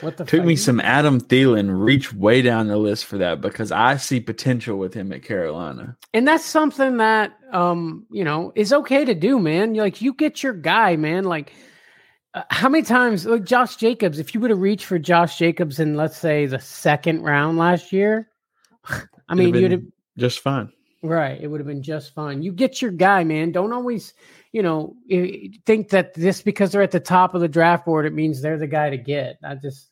What 0.00 0.16
the 0.16 0.24
Took 0.24 0.44
me 0.44 0.56
some 0.56 0.80
Adam 0.80 1.20
Thielen. 1.20 1.84
Reach 1.84 2.12
way 2.12 2.40
down 2.42 2.68
the 2.68 2.76
list 2.76 3.04
for 3.04 3.18
that 3.18 3.40
because 3.40 3.72
I 3.72 3.96
see 3.96 4.20
potential 4.20 4.78
with 4.78 4.94
him 4.94 5.12
at 5.12 5.22
Carolina. 5.22 5.96
and 6.14 6.26
that's 6.26 6.44
something 6.44 6.98
that 6.98 7.32
um 7.52 8.06
you 8.10 8.24
know 8.24 8.52
is 8.54 8.72
okay 8.72 9.04
to 9.04 9.14
do, 9.14 9.38
man. 9.38 9.74
You're 9.74 9.84
Like 9.84 10.00
you 10.00 10.14
get 10.14 10.42
your 10.42 10.52
guy, 10.54 10.96
man. 10.96 11.24
Like 11.24 11.52
uh, 12.34 12.42
how 12.50 12.68
many 12.68 12.84
times, 12.84 13.26
like 13.26 13.44
Josh 13.44 13.76
Jacobs, 13.76 14.18
if 14.18 14.34
you 14.34 14.40
would 14.40 14.50
have 14.50 14.60
reached 14.60 14.84
for 14.84 14.98
Josh 14.98 15.38
Jacobs 15.38 15.80
in 15.80 15.96
let's 15.96 16.16
say 16.16 16.46
the 16.46 16.60
second 16.60 17.22
round 17.22 17.58
last 17.58 17.92
year, 17.92 18.28
I 19.28 19.34
mean, 19.34 19.54
you'd 19.54 19.72
have 19.72 19.82
just 20.16 20.40
fine. 20.40 20.72
Right. 21.02 21.40
It 21.40 21.46
would 21.46 21.60
have 21.60 21.66
been 21.66 21.82
just 21.82 22.12
fine. 22.12 22.42
You 22.42 22.50
get 22.50 22.82
your 22.82 22.90
guy, 22.90 23.22
man. 23.22 23.52
Don't 23.52 23.72
always, 23.72 24.14
you 24.52 24.62
know, 24.62 24.96
think 25.64 25.90
that 25.90 26.16
just 26.16 26.44
because 26.44 26.72
they're 26.72 26.82
at 26.82 26.90
the 26.90 26.98
top 26.98 27.34
of 27.34 27.40
the 27.40 27.48
draft 27.48 27.86
board, 27.86 28.04
it 28.04 28.12
means 28.12 28.40
they're 28.40 28.58
the 28.58 28.66
guy 28.66 28.90
to 28.90 28.96
get. 28.96 29.38
I 29.44 29.54
just, 29.54 29.90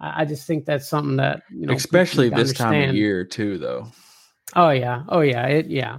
I 0.00 0.22
I 0.22 0.24
just 0.24 0.46
think 0.46 0.64
that's 0.64 0.88
something 0.88 1.16
that, 1.16 1.42
you 1.50 1.66
know, 1.66 1.74
Especially 1.74 2.30
need 2.30 2.36
to 2.36 2.44
this 2.44 2.54
time 2.54 2.88
of 2.90 2.94
year 2.94 3.24
too, 3.24 3.58
though. 3.58 3.88
Oh, 4.56 4.70
yeah. 4.70 5.02
Oh, 5.08 5.20
yeah. 5.20 5.46
It, 5.48 5.66
yeah. 5.66 5.98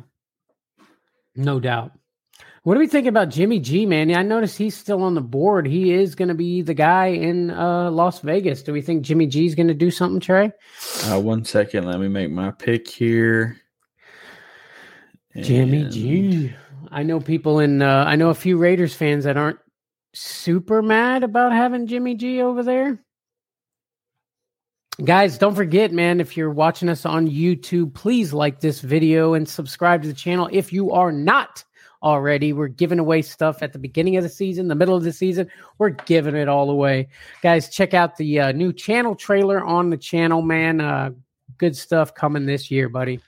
No 1.36 1.60
doubt. 1.60 1.92
What 2.70 2.76
do 2.76 2.82
we 2.82 2.88
think 2.88 3.08
about 3.08 3.30
Jimmy 3.30 3.60
G, 3.60 3.88
man? 3.88 4.10
Yeah, 4.10 4.20
I 4.20 4.22
noticed 4.22 4.56
he's 4.56 4.78
still 4.78 5.02
on 5.02 5.16
the 5.16 5.22
board. 5.22 5.66
He 5.66 5.92
is 5.92 6.14
going 6.14 6.28
to 6.28 6.36
be 6.36 6.62
the 6.62 6.76
guy 6.76 7.08
in 7.08 7.50
uh, 7.50 7.90
Las 7.90 8.20
Vegas. 8.20 8.62
Do 8.62 8.74
we 8.74 8.84
think 8.84 9.02
Jimmy 9.02 9.26
G 9.26 9.48
is 9.48 9.56
going 9.56 9.70
to 9.70 9.74
do 9.74 9.90
something, 9.90 10.20
Trey? 10.20 10.52
Uh, 11.06 11.20
one 11.20 11.44
second, 11.44 11.88
let 11.88 12.00
me 12.00 12.08
make 12.08 12.30
my 12.30 12.52
pick 12.52 12.88
here. 12.88 13.58
Jimmy 15.36 15.90
G. 15.90 16.54
I 16.92 17.02
know 17.02 17.20
people 17.20 17.58
in 17.58 17.82
uh, 17.82 18.04
I 18.08 18.16
know 18.16 18.30
a 18.30 18.36
few 18.36 18.60
Raiders 18.60 18.94
fans 18.94 19.24
that 19.24 19.36
aren't 19.36 19.58
super 20.14 20.84
mad 20.84 21.24
about 21.24 21.52
having 21.52 21.88
Jimmy 21.88 22.14
G 22.14 22.40
over 22.40 22.62
there. 22.62 23.04
Guys, 25.04 25.40
don't 25.40 25.56
forget, 25.56 25.92
man, 25.92 26.22
if 26.22 26.38
you're 26.38 26.52
watching 26.52 26.90
us 26.90 27.04
on 27.04 27.28
YouTube, 27.28 27.96
please 27.96 28.32
like 28.32 28.60
this 28.60 28.82
video 28.82 29.34
and 29.34 29.50
subscribe 29.50 30.04
to 30.04 30.08
the 30.08 30.14
channel. 30.14 30.48
If 30.52 30.72
you 30.72 30.92
are 30.92 31.12
not 31.12 31.64
already, 32.02 32.54
we're 32.54 32.68
giving 32.68 33.00
away 33.00 33.22
stuff 33.22 33.62
at 33.62 33.74
the 33.74 33.80
beginning 33.80 34.18
of 34.18 34.24
the 34.24 34.30
season, 34.30 34.68
the 34.68 34.76
middle 34.76 34.96
of 34.96 35.04
the 35.04 35.14
season. 35.14 35.50
We're 35.78 35.90
giving 35.90 36.36
it 36.36 36.48
all 36.48 36.70
away. 36.70 37.10
Guys, 37.42 37.70
check 37.70 37.94
out 37.94 38.18
the 38.18 38.40
uh, 38.40 38.52
new 38.52 38.74
channel 38.74 39.16
trailer 39.16 39.64
on 39.64 39.90
the 39.90 39.98
channel, 39.98 40.42
man. 40.42 40.82
Uh, 40.82 41.12
good 41.58 41.76
stuff 41.76 42.14
coming 42.14 42.46
this 42.46 42.72
year, 42.72 42.90
buddy. 42.90 43.20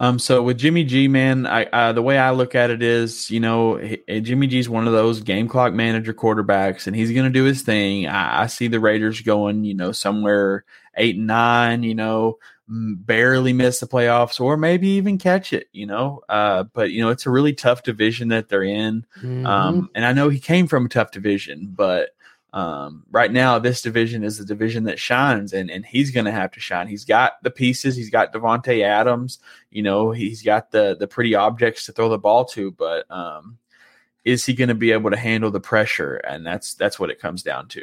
Um, 0.00 0.18
so 0.18 0.42
with 0.42 0.58
Jimmy 0.58 0.82
G, 0.84 1.06
man, 1.06 1.46
I 1.46 1.64
uh, 1.66 1.92
the 1.92 2.02
way 2.02 2.18
I 2.18 2.32
look 2.32 2.56
at 2.56 2.70
it 2.70 2.82
is, 2.82 3.30
you 3.30 3.38
know, 3.38 3.76
he- 3.76 4.20
Jimmy 4.20 4.48
G's 4.48 4.68
one 4.68 4.88
of 4.88 4.92
those 4.92 5.20
game 5.20 5.48
clock 5.48 5.72
manager 5.72 6.12
quarterbacks, 6.12 6.86
and 6.86 6.96
he's 6.96 7.12
going 7.12 7.24
to 7.24 7.30
do 7.30 7.44
his 7.44 7.62
thing. 7.62 8.08
I, 8.08 8.42
I 8.42 8.46
see 8.48 8.66
the 8.66 8.80
Raiders 8.80 9.20
going, 9.20 9.64
you 9.64 9.74
know, 9.74 9.92
somewhere 9.92 10.64
eight 10.96 11.16
and 11.16 11.28
nine, 11.28 11.84
you 11.84 11.94
know, 11.94 12.38
barely 12.68 13.52
miss 13.52 13.80
the 13.80 13.86
playoffs, 13.86 14.40
or 14.40 14.56
maybe 14.56 14.88
even 14.88 15.18
catch 15.18 15.52
it, 15.52 15.68
you 15.72 15.86
know. 15.86 16.22
Uh, 16.28 16.64
but 16.72 16.90
you 16.90 17.02
know, 17.02 17.10
it's 17.10 17.26
a 17.26 17.30
really 17.30 17.52
tough 17.52 17.82
division 17.82 18.28
that 18.28 18.48
they're 18.48 18.62
in. 18.62 19.04
Mhm. 19.20 19.46
Um, 19.46 19.90
and 19.94 20.04
I 20.04 20.12
know 20.12 20.28
he 20.28 20.40
came 20.40 20.66
from 20.66 20.86
a 20.86 20.88
tough 20.88 21.10
division, 21.10 21.72
but 21.76 22.10
um, 22.54 23.02
right 23.10 23.32
now 23.32 23.58
this 23.58 23.82
division 23.82 24.22
is 24.22 24.38
the 24.38 24.44
division 24.44 24.84
that 24.84 24.98
shines, 24.98 25.52
and 25.52 25.70
and 25.70 25.84
he's 25.84 26.10
going 26.10 26.26
to 26.26 26.32
have 26.32 26.52
to 26.52 26.60
shine. 26.60 26.86
He's 26.86 27.04
got 27.04 27.42
the 27.42 27.50
pieces. 27.50 27.96
He's 27.96 28.10
got 28.10 28.32
Davante 28.32 28.82
Adams. 28.82 29.40
You 29.70 29.82
know, 29.82 30.12
he's 30.12 30.42
got 30.42 30.70
the 30.70 30.96
the 30.98 31.08
pretty 31.08 31.34
objects 31.34 31.86
to 31.86 31.92
throw 31.92 32.08
the 32.08 32.18
ball 32.18 32.44
to, 32.46 32.70
but 32.70 33.10
um, 33.10 33.58
is 34.24 34.46
he 34.46 34.54
going 34.54 34.68
to 34.68 34.74
be 34.74 34.92
able 34.92 35.10
to 35.10 35.16
handle 35.16 35.50
the 35.50 35.60
pressure? 35.60 36.14
And 36.16 36.46
that's 36.46 36.74
that's 36.74 36.98
what 36.98 37.10
it 37.10 37.18
comes 37.18 37.42
down 37.42 37.68
to. 37.68 37.82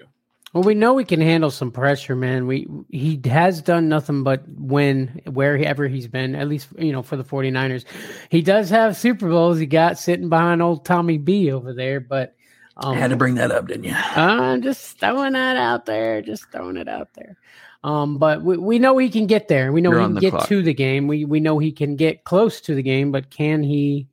Well, 0.54 0.64
we 0.64 0.74
know 0.74 0.94
we 0.94 1.06
can 1.06 1.22
handle 1.22 1.50
some 1.50 1.72
pressure, 1.72 2.16
man. 2.16 2.46
We 2.46 2.68
he 2.90 3.22
has 3.26 3.62
done 3.62 3.88
nothing 3.88 4.24
but 4.24 4.44
win 4.48 5.22
wherever 5.26 5.88
he's 5.88 6.08
been, 6.08 6.36
at 6.36 6.50
least 6.50 6.68
you 6.78 6.92
know 6.92 7.02
for 7.02 7.16
the 7.16 7.24
49ers. 7.24 7.86
He 8.30 8.42
does 8.42 8.70
have 8.70 8.98
Super 8.98 9.30
Bowls. 9.30 9.60
He 9.60 9.66
got 9.66 9.98
sitting 9.98 10.28
behind 10.28 10.62
old 10.62 10.84
Tommy 10.84 11.18
B 11.18 11.52
over 11.52 11.74
there, 11.74 12.02
but 12.02 12.36
um, 12.78 12.98
Had 12.98 13.12
to 13.12 13.16
bring 13.16 13.36
that 13.36 13.52
up, 13.52 13.68
didn't 13.68 13.86
you? 13.86 13.94
I'm 13.96 14.62
just 14.62 15.00
throwing 15.00 15.34
that 15.34 15.58
out 15.58 15.86
there, 15.86 16.22
just 16.22 16.52
throwing 16.52 16.78
it 16.78 16.88
out 16.88 17.14
there. 17.14 17.38
Um, 17.84 18.18
but 18.18 18.44
we, 18.44 18.58
we 18.58 18.80
know 18.80 18.98
he 18.98 19.10
can 19.10 19.28
get 19.28 19.48
there. 19.48 19.72
We 19.72 19.82
know 19.82 19.92
You're 19.92 20.02
he 20.02 20.08
can 20.08 20.16
get 20.16 20.32
clock. 20.32 20.48
to 20.48 20.62
the 20.62 20.74
game. 20.74 21.08
We 21.08 21.26
we 21.26 21.40
know 21.40 21.60
he 21.60 21.72
can 21.72 21.96
get 21.96 22.24
close 22.24 22.62
to 22.62 22.76
the 22.76 22.84
game, 22.84 23.12
but 23.12 23.30
can 23.30 23.64
he 23.64 24.08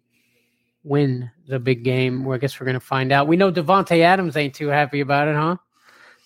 win 0.84 1.30
the 1.46 1.58
big 1.58 1.84
game? 1.84 2.24
Well, 2.24 2.36
I 2.36 2.38
guess 2.38 2.58
we're 2.58 2.66
gonna 2.66 2.80
find 2.80 3.12
out. 3.12 3.26
We 3.26 3.36
know 3.36 3.52
Davante 3.52 4.00
Adams 4.00 4.36
ain't 4.36 4.54
too 4.54 4.68
happy 4.68 5.00
about 5.00 5.28
it, 5.28 5.34
huh? 5.34 5.56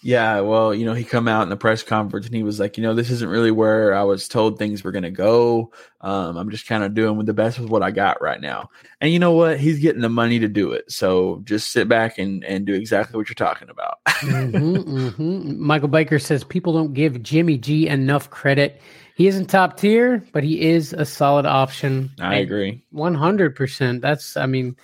Yeah, 0.04 0.40
well, 0.40 0.74
you 0.74 0.84
know, 0.84 0.94
he 0.94 1.04
come 1.04 1.28
out 1.28 1.44
in 1.44 1.48
the 1.48 1.56
press 1.56 1.84
conference 1.84 2.26
and 2.26 2.34
he 2.34 2.42
was 2.42 2.58
like, 2.58 2.76
you 2.76 2.82
know, 2.82 2.92
this 2.92 3.08
isn't 3.08 3.28
really 3.30 3.52
where 3.52 3.94
I 3.94 4.02
was 4.02 4.26
told 4.26 4.58
things 4.58 4.82
were 4.82 4.90
going 4.90 5.04
to 5.04 5.10
go. 5.10 5.72
Um, 6.00 6.36
I'm 6.36 6.50
just 6.50 6.66
kind 6.66 6.82
of 6.82 6.94
doing 6.94 7.16
with 7.16 7.26
the 7.26 7.32
best 7.32 7.60
with 7.60 7.70
what 7.70 7.84
I 7.84 7.92
got 7.92 8.20
right 8.20 8.40
now. 8.40 8.68
And 9.00 9.12
you 9.12 9.20
know 9.20 9.30
what? 9.30 9.60
He's 9.60 9.78
getting 9.78 10.02
the 10.02 10.08
money 10.08 10.40
to 10.40 10.48
do 10.48 10.72
it. 10.72 10.90
So 10.90 11.40
just 11.44 11.70
sit 11.70 11.88
back 11.88 12.18
and 12.18 12.44
and 12.44 12.66
do 12.66 12.74
exactly 12.74 13.16
what 13.16 13.28
you're 13.28 13.34
talking 13.34 13.70
about. 13.70 13.98
hmm 14.08 14.76
hmm 15.10 15.64
Michael 15.64 15.88
Baker 15.88 16.18
says 16.18 16.42
people 16.42 16.72
don't 16.72 16.94
give 16.94 17.22
Jimmy 17.22 17.56
G 17.56 17.86
enough 17.86 18.28
credit. 18.30 18.80
He 19.14 19.28
isn't 19.28 19.46
top 19.46 19.76
tier, 19.76 20.24
but 20.32 20.42
he 20.42 20.62
is 20.62 20.92
a 20.92 21.04
solid 21.04 21.46
option. 21.46 22.10
I 22.18 22.36
agree. 22.36 22.82
One 22.90 23.14
hundred 23.14 23.54
percent. 23.54 24.02
That's. 24.02 24.36
I 24.36 24.46
mean, 24.46 24.74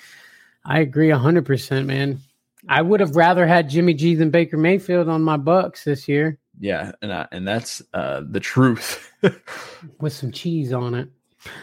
I 0.65 0.81
agree 0.81 1.11
hundred 1.11 1.47
percent, 1.47 1.87
man. 1.87 2.21
I 2.69 2.83
would 2.83 3.01
have 3.01 3.17
rather 3.17 3.47
had 3.47 3.69
Jimmy 3.69 3.95
G 3.95 4.15
than 4.15 4.31
Baker 4.31 4.57
Mayfield 4.57 5.09
on 5.09 5.23
my 5.23 5.37
Bucks 5.37 5.85
this 5.85 6.09
year 6.09 6.39
Yeah, 6.61 6.93
and 7.03 7.13
I, 7.13 7.27
and 7.33 7.47
that's 7.47 7.83
uh, 7.95 8.23
the 8.29 8.41
truth. 8.41 9.13
with 10.01 10.13
some 10.13 10.33
cheese 10.33 10.73
on 10.73 10.95
it. 10.95 11.09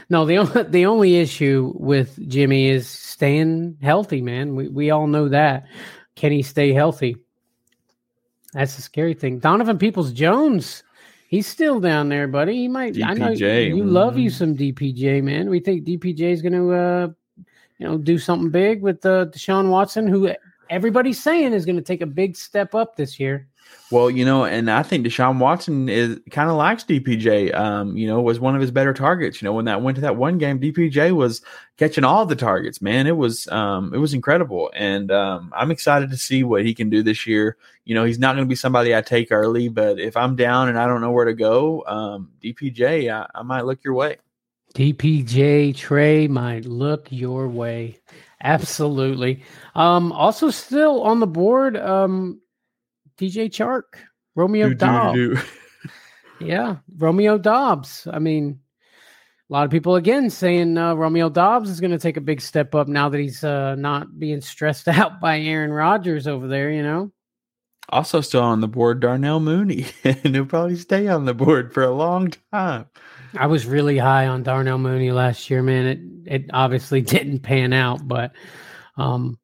No, 0.09 0.25
the 0.25 0.37
only 0.37 0.63
the 0.63 0.85
only 0.85 1.17
issue 1.17 1.73
with 1.75 2.17
Jimmy 2.27 2.69
is 2.69 2.87
staying 2.87 3.77
healthy, 3.81 4.21
man. 4.21 4.55
We 4.55 4.67
we 4.69 4.91
all 4.91 5.07
know 5.07 5.29
that. 5.29 5.67
Can 6.15 6.31
he 6.31 6.41
stay 6.41 6.73
healthy? 6.73 7.17
That's 8.53 8.77
the 8.77 8.81
scary 8.81 9.13
thing. 9.13 9.39
Donovan 9.39 9.77
Peoples 9.77 10.13
Jones, 10.13 10.81
he's 11.27 11.45
still 11.45 11.81
down 11.81 12.07
there, 12.07 12.27
buddy. 12.27 12.53
He 12.53 12.67
might. 12.69 13.01
I 13.03 13.13
know 13.13 13.33
DPJ, 13.33 13.75
you 13.75 13.83
love 13.83 14.17
you 14.17 14.29
mhm. 14.29 14.33
some 14.33 14.55
DPJ, 14.55 15.21
man. 15.21 15.49
We 15.49 15.59
think 15.59 15.83
DPJ 15.83 16.21
is 16.21 16.41
going 16.41 16.53
to, 16.53 16.73
uh, 16.73 17.07
you 17.77 17.85
know, 17.85 17.97
do 17.97 18.17
something 18.17 18.49
big 18.49 18.81
with 18.81 19.05
uh, 19.05 19.25
Deshaun 19.25 19.69
Watson, 19.69 20.07
who 20.07 20.31
everybody's 20.69 21.21
saying 21.21 21.53
is 21.53 21.65
going 21.65 21.75
to 21.75 21.81
take 21.81 22.01
a 22.01 22.07
big 22.07 22.35
step 22.35 22.75
up 22.75 22.95
this 22.95 23.19
year. 23.19 23.47
Well, 23.91 24.09
you 24.09 24.25
know, 24.25 24.45
and 24.45 24.69
I 24.69 24.81
think 24.83 25.05
Deshaun 25.05 25.37
Watson 25.37 25.89
is 25.89 26.19
kind 26.31 26.49
of 26.49 26.55
likes 26.55 26.83
DPJ. 26.83 27.53
Um, 27.55 27.95
you 27.95 28.07
know, 28.07 28.19
was 28.19 28.39
one 28.39 28.55
of 28.55 28.61
his 28.61 28.71
better 28.71 28.93
targets. 28.93 29.41
You 29.41 29.45
know, 29.45 29.53
when 29.53 29.65
that 29.65 29.81
went 29.81 29.95
to 29.95 30.01
that 30.01 30.15
one 30.15 30.37
game, 30.37 30.59
DPJ 30.59 31.15
was 31.15 31.41
catching 31.77 32.03
all 32.03 32.25
the 32.25 32.35
targets. 32.35 32.81
Man, 32.81 33.05
it 33.05 33.15
was 33.15 33.47
um, 33.49 33.93
it 33.93 33.97
was 33.97 34.13
incredible, 34.13 34.71
and 34.75 35.11
um, 35.11 35.53
I'm 35.55 35.71
excited 35.71 36.09
to 36.09 36.17
see 36.17 36.43
what 36.43 36.65
he 36.65 36.73
can 36.73 36.89
do 36.89 37.03
this 37.03 37.27
year. 37.27 37.57
You 37.85 37.93
know, 37.93 38.05
he's 38.05 38.19
not 38.19 38.35
going 38.35 38.45
to 38.45 38.49
be 38.49 38.55
somebody 38.55 38.95
I 38.95 39.01
take 39.01 39.31
early, 39.31 39.69
but 39.69 39.99
if 39.99 40.17
I'm 40.17 40.35
down 40.35 40.67
and 40.67 40.79
I 40.79 40.87
don't 40.87 41.01
know 41.01 41.11
where 41.11 41.25
to 41.25 41.33
go, 41.33 41.83
um, 41.85 42.31
DPJ, 42.43 43.13
I, 43.13 43.27
I 43.35 43.43
might 43.43 43.65
look 43.65 43.83
your 43.83 43.93
way. 43.93 44.17
DPJ 44.73 45.75
Trey 45.75 46.27
might 46.27 46.65
look 46.65 47.07
your 47.11 47.47
way. 47.47 47.99
Absolutely. 48.45 49.41
Um, 49.73 50.11
also 50.11 50.51
still 50.51 51.01
on 51.01 51.19
the 51.19 51.27
board, 51.27 51.75
um, 51.75 52.39
DJ 53.17 53.49
Chark, 53.49 53.99
Romeo 54.35 54.69
Do, 54.69 54.75
do, 54.75 54.79
Doubs. 54.79 55.15
do. 55.15 55.37
Yeah, 56.41 56.77
Romeo 56.97 57.37
Doubs. 57.37 58.07
I 58.11 58.19
mean, 58.19 58.59
a 59.49 59.53
lot 59.53 59.63
of 59.63 59.71
people 59.71 59.95
again 59.95 60.29
saying 60.29 60.77
uh, 60.77 60.93
Romeo 60.93 61.29
Doubs 61.29 61.69
is 61.69 61.79
going 61.79 61.91
to 61.91 61.97
take 61.97 62.17
a 62.17 62.21
big 62.21 62.41
step 62.41 62.75
up 62.75 62.89
now 62.89 63.07
that 63.07 63.19
he's 63.19 63.41
uh, 63.41 63.75
not 63.75 64.19
being 64.19 64.41
stressed 64.41 64.87
out 64.89 65.21
by 65.21 65.39
Aaron 65.39 65.71
Rodgers 65.71 66.27
over 66.27 66.47
there. 66.49 66.69
You 66.69 66.83
know, 66.83 67.11
Also, 67.87 68.19
still 68.19 68.43
on 68.43 68.59
the 68.59 68.67
board, 68.67 68.99
Darnell 68.99 69.39
Mooney, 69.39 69.85
and 70.03 70.35
he'll 70.35 70.45
probably 70.45 70.75
stay 70.75 71.07
on 71.07 71.23
the 71.23 71.33
board 71.33 71.73
for 71.73 71.83
a 71.83 71.91
long 71.95 72.31
time. 72.51 72.87
I 73.37 73.47
was 73.47 73.65
really 73.65 73.97
high 73.97 74.27
on 74.27 74.43
Darnell 74.43 74.77
Mooney 74.77 75.11
last 75.11 75.49
year, 75.49 75.61
man. 75.61 75.85
It 75.85 76.33
it 76.33 76.49
obviously 76.53 77.01
didn't 77.15 77.39
pan 77.39 77.73
out, 77.73 78.07
but 78.07 78.31
um 78.97 79.39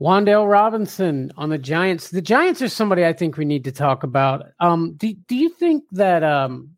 Wan'Dale 0.00 0.50
Robinson 0.50 1.32
on 1.36 1.48
the 1.48 1.58
Giants. 1.58 2.10
The 2.10 2.20
Giants 2.22 2.60
are 2.60 2.68
somebody 2.68 3.06
I 3.06 3.12
think 3.12 3.36
we 3.36 3.44
need 3.44 3.64
to 3.64 3.72
talk 3.72 4.02
about. 4.02 4.46
Um 4.60 4.94
do, 4.94 5.12
do 5.28 5.36
you 5.36 5.50
think 5.50 5.84
that 5.92 6.22
um 6.22 6.70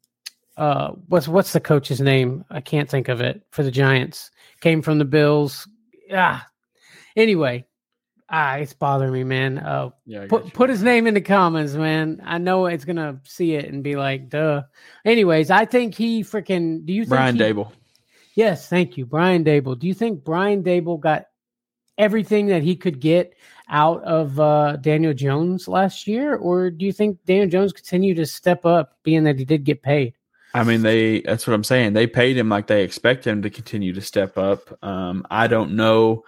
uh, 0.56 0.90
what's 1.08 1.26
what's 1.26 1.52
the 1.52 1.60
coach's 1.60 2.00
name? 2.00 2.44
I 2.50 2.60
can't 2.60 2.88
think 2.88 3.08
of 3.08 3.20
it 3.20 3.42
for 3.50 3.62
the 3.62 3.70
Giants. 3.70 4.30
Came 4.60 4.82
from 4.82 4.98
the 4.98 5.04
Bills. 5.04 5.68
Ah, 6.12 6.46
anyway, 7.16 7.66
ah, 8.28 8.56
it's 8.56 8.72
bothering 8.72 9.12
me, 9.12 9.24
man. 9.24 9.58
Uh, 9.58 9.90
Yeah, 10.06 10.26
put 10.26 10.44
got 10.44 10.52
put 10.52 10.70
his 10.70 10.82
name 10.82 11.06
in 11.06 11.14
the 11.14 11.20
comments, 11.20 11.74
man. 11.74 12.20
I 12.24 12.38
know 12.38 12.66
it's 12.66 12.84
gonna 12.84 13.20
see 13.24 13.54
it 13.54 13.72
and 13.72 13.82
be 13.82 13.96
like, 13.96 14.28
duh. 14.28 14.62
Anyways, 15.04 15.50
I 15.50 15.64
think 15.64 15.94
he 15.94 16.22
freaking. 16.22 16.84
Do 16.84 16.92
you 16.92 17.02
think 17.02 17.10
Brian 17.10 17.36
he- 17.36 17.42
Daboll. 17.42 17.72
Yes, 18.34 18.68
thank 18.68 18.96
you, 18.96 19.06
Brian 19.06 19.44
Daboll. 19.44 19.78
Do 19.78 19.86
you 19.86 19.94
think 19.94 20.24
Brian 20.24 20.64
Daboll 20.64 20.98
got 20.98 21.26
everything 21.98 22.46
that 22.46 22.62
he 22.62 22.74
could 22.74 23.00
get 23.00 23.34
out 23.68 24.02
of 24.02 24.40
uh, 24.40 24.76
Daniel 24.76 25.14
Jones 25.14 25.68
last 25.68 26.08
year, 26.08 26.34
or 26.34 26.70
do 26.70 26.84
you 26.84 26.92
think 26.92 27.24
Daniel 27.24 27.48
Jones 27.48 27.72
continued 27.72 28.16
to 28.16 28.26
step 28.26 28.66
up, 28.66 28.98
being 29.04 29.24
that 29.24 29.38
he 29.38 29.44
did 29.44 29.62
get 29.64 29.82
paid? 29.82 30.14
I 30.52 30.64
mean, 30.64 30.82
they. 30.82 31.20
That's 31.20 31.46
what 31.46 31.54
I'm 31.54 31.64
saying. 31.64 31.92
They 31.92 32.06
paid 32.06 32.36
him 32.36 32.48
like 32.48 32.66
they 32.66 32.82
expect 32.82 33.26
him 33.26 33.42
to 33.42 33.50
continue 33.50 33.92
to 33.92 34.00
step 34.00 34.38
up. 34.38 34.76
Um, 34.84 35.26
I 35.30 35.46
don't 35.46 35.72
know 35.76 36.24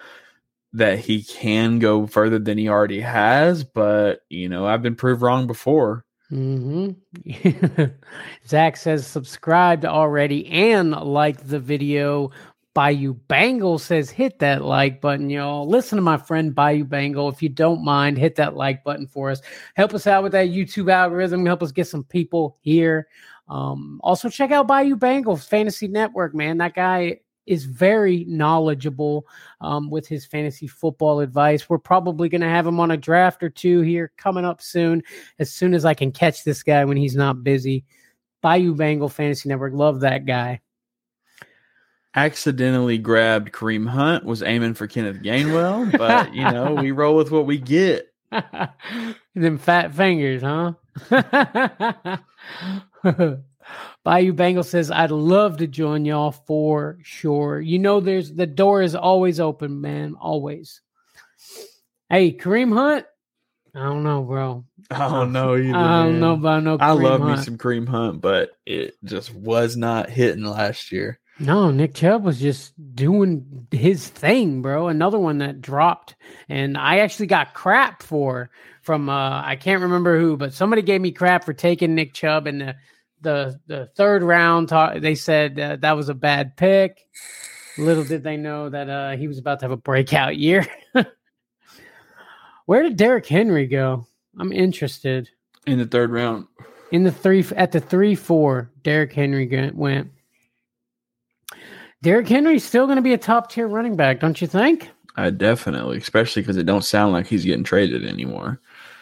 that 0.72 0.98
he 0.98 1.22
can 1.22 1.78
go 1.78 2.06
further 2.06 2.38
than 2.38 2.58
he 2.58 2.68
already 2.68 3.00
has, 3.00 3.64
but 3.64 4.20
you 4.28 4.48
know, 4.48 4.66
I've 4.66 4.82
been 4.82 4.96
proved 4.96 5.22
wrong 5.22 5.46
before. 5.46 6.04
hmm 6.28 6.90
Zach 8.46 8.76
says 8.76 9.06
subscribed 9.06 9.84
already 9.84 10.46
and 10.48 10.90
like 10.90 11.46
the 11.46 11.60
video. 11.60 12.30
Bayou 12.74 13.14
Bengal 13.14 13.78
says 13.78 14.10
hit 14.10 14.38
that 14.40 14.62
like 14.62 15.00
button, 15.00 15.30
y'all. 15.30 15.66
Listen 15.66 15.96
to 15.96 16.02
my 16.02 16.18
friend 16.18 16.54
Bayou 16.54 16.84
Bengal. 16.84 17.30
If 17.30 17.42
you 17.42 17.48
don't 17.48 17.82
mind, 17.82 18.18
hit 18.18 18.34
that 18.34 18.54
like 18.54 18.84
button 18.84 19.06
for 19.06 19.30
us. 19.30 19.40
Help 19.76 19.94
us 19.94 20.06
out 20.06 20.22
with 20.22 20.32
that 20.32 20.50
YouTube 20.50 20.92
algorithm. 20.92 21.46
Help 21.46 21.62
us 21.62 21.72
get 21.72 21.86
some 21.86 22.04
people 22.04 22.58
here. 22.60 23.08
Um, 23.48 23.98
also, 24.02 24.28
check 24.28 24.50
out 24.50 24.66
Bayou 24.66 24.96
Bengals 24.96 25.48
Fantasy 25.48 25.88
Network, 25.88 26.34
man. 26.34 26.58
That 26.58 26.74
guy 26.74 27.20
is 27.46 27.64
very 27.64 28.24
knowledgeable 28.24 29.26
um, 29.60 29.90
with 29.90 30.06
his 30.06 30.24
fantasy 30.24 30.66
football 30.66 31.20
advice. 31.20 31.68
We're 31.68 31.78
probably 31.78 32.28
going 32.28 32.40
to 32.40 32.48
have 32.48 32.66
him 32.66 32.80
on 32.80 32.90
a 32.90 32.96
draft 32.96 33.42
or 33.42 33.50
two 33.50 33.80
here 33.80 34.12
coming 34.16 34.44
up 34.44 34.60
soon, 34.60 35.02
as 35.38 35.52
soon 35.52 35.74
as 35.74 35.84
I 35.84 35.94
can 35.94 36.12
catch 36.12 36.44
this 36.44 36.62
guy 36.62 36.84
when 36.84 36.96
he's 36.96 37.16
not 37.16 37.44
busy. 37.44 37.84
Bayou 38.42 38.74
Bengal 38.74 39.08
Fantasy 39.08 39.48
Network, 39.48 39.72
love 39.72 40.00
that 40.00 40.26
guy. 40.26 40.60
Accidentally 42.14 42.98
grabbed 42.98 43.52
Kareem 43.52 43.88
Hunt, 43.88 44.24
was 44.24 44.42
aiming 44.42 44.74
for 44.74 44.86
Kenneth 44.86 45.22
Gainwell, 45.22 45.96
but 45.98 46.34
you 46.34 46.50
know, 46.50 46.74
we 46.74 46.90
roll 46.90 47.16
with 47.16 47.30
what 47.30 47.46
we 47.46 47.58
get. 47.58 48.12
Them 49.34 49.58
fat 49.58 49.94
fingers, 49.94 50.42
huh? 50.42 50.72
Bayou 54.04 54.32
Bengal 54.32 54.62
says, 54.62 54.90
I'd 54.90 55.10
love 55.10 55.58
to 55.58 55.66
join 55.66 56.04
y'all 56.04 56.32
for 56.32 56.98
sure. 57.02 57.60
You 57.60 57.78
know, 57.78 58.00
there's 58.00 58.32
the 58.32 58.46
door 58.46 58.82
is 58.82 58.94
always 58.94 59.40
open, 59.40 59.80
man. 59.80 60.14
Always. 60.20 60.80
Hey, 62.08 62.32
Kareem 62.32 62.72
Hunt. 62.72 63.06
I 63.74 63.82
don't 63.82 64.04
know, 64.04 64.22
bro. 64.22 64.64
I 64.90 65.08
don't 65.08 65.32
know 65.32 65.56
either. 65.56 65.76
I 65.76 66.04
don't 66.04 66.12
man. 66.12 66.20
know 66.20 66.32
about 66.34 66.62
no. 66.62 66.74
I 66.74 66.90
Kareem 66.90 67.02
love 67.02 67.20
me 67.22 67.36
some 67.42 67.58
Kareem 67.58 67.88
Hunt, 67.88 68.20
but 68.20 68.50
it 68.64 68.94
just 69.04 69.34
was 69.34 69.76
not 69.76 70.08
hitting 70.08 70.44
last 70.44 70.92
year. 70.92 71.18
No, 71.38 71.70
Nick 71.70 71.92
Chubb 71.92 72.24
was 72.24 72.40
just 72.40 72.72
doing 72.94 73.66
his 73.70 74.08
thing, 74.08 74.62
bro. 74.62 74.88
Another 74.88 75.18
one 75.18 75.38
that 75.38 75.60
dropped, 75.60 76.14
and 76.48 76.78
I 76.78 77.00
actually 77.00 77.26
got 77.26 77.52
crap 77.52 78.02
for 78.02 78.50
from 78.80 79.10
uh 79.10 79.42
I 79.44 79.56
can't 79.56 79.82
remember 79.82 80.18
who, 80.18 80.36
but 80.36 80.54
somebody 80.54 80.80
gave 80.80 81.00
me 81.00 81.12
crap 81.12 81.44
for 81.44 81.52
taking 81.52 81.94
Nick 81.94 82.14
Chubb 82.14 82.46
in 82.46 82.58
the 82.58 82.76
the 83.20 83.58
the 83.66 83.86
third 83.96 84.22
round. 84.22 84.68
They 85.00 85.14
said 85.14 85.58
uh, 85.58 85.76
that 85.76 85.96
was 85.96 86.08
a 86.08 86.14
bad 86.14 86.56
pick. 86.56 87.06
Little 87.78 88.04
did 88.04 88.22
they 88.22 88.36
know 88.36 88.68
that 88.68 88.88
uh 88.88 89.16
he 89.16 89.28
was 89.28 89.38
about 89.38 89.60
to 89.60 89.64
have 89.64 89.72
a 89.72 89.76
breakout 89.76 90.36
year. 90.36 90.66
Where 92.66 92.82
did 92.82 92.96
Derrick 92.96 93.26
Henry 93.26 93.66
go? 93.66 94.06
I'm 94.38 94.52
interested. 94.52 95.28
In 95.66 95.78
the 95.78 95.86
third 95.86 96.10
round, 96.10 96.46
In 96.92 97.04
the 97.04 97.12
three 97.12 97.44
at 97.56 97.72
the 97.72 97.80
three 97.80 98.14
four, 98.14 98.70
Derrick 98.82 99.12
Henry 99.12 99.46
went. 99.74 100.10
Derrick 102.02 102.28
Henry's 102.28 102.64
still 102.64 102.86
going 102.86 102.96
to 102.96 103.02
be 103.02 103.14
a 103.14 103.18
top 103.18 103.50
tier 103.50 103.66
running 103.66 103.96
back, 103.96 104.20
don't 104.20 104.40
you 104.40 104.46
think? 104.46 104.90
I 105.16 105.30
definitely, 105.30 105.96
especially 105.96 106.42
because 106.42 106.56
it 106.56 106.66
don't 106.66 106.84
sound 106.84 107.12
like 107.12 107.26
he's 107.26 107.44
getting 107.44 107.64
traded 107.64 108.06
anymore. 108.06 108.60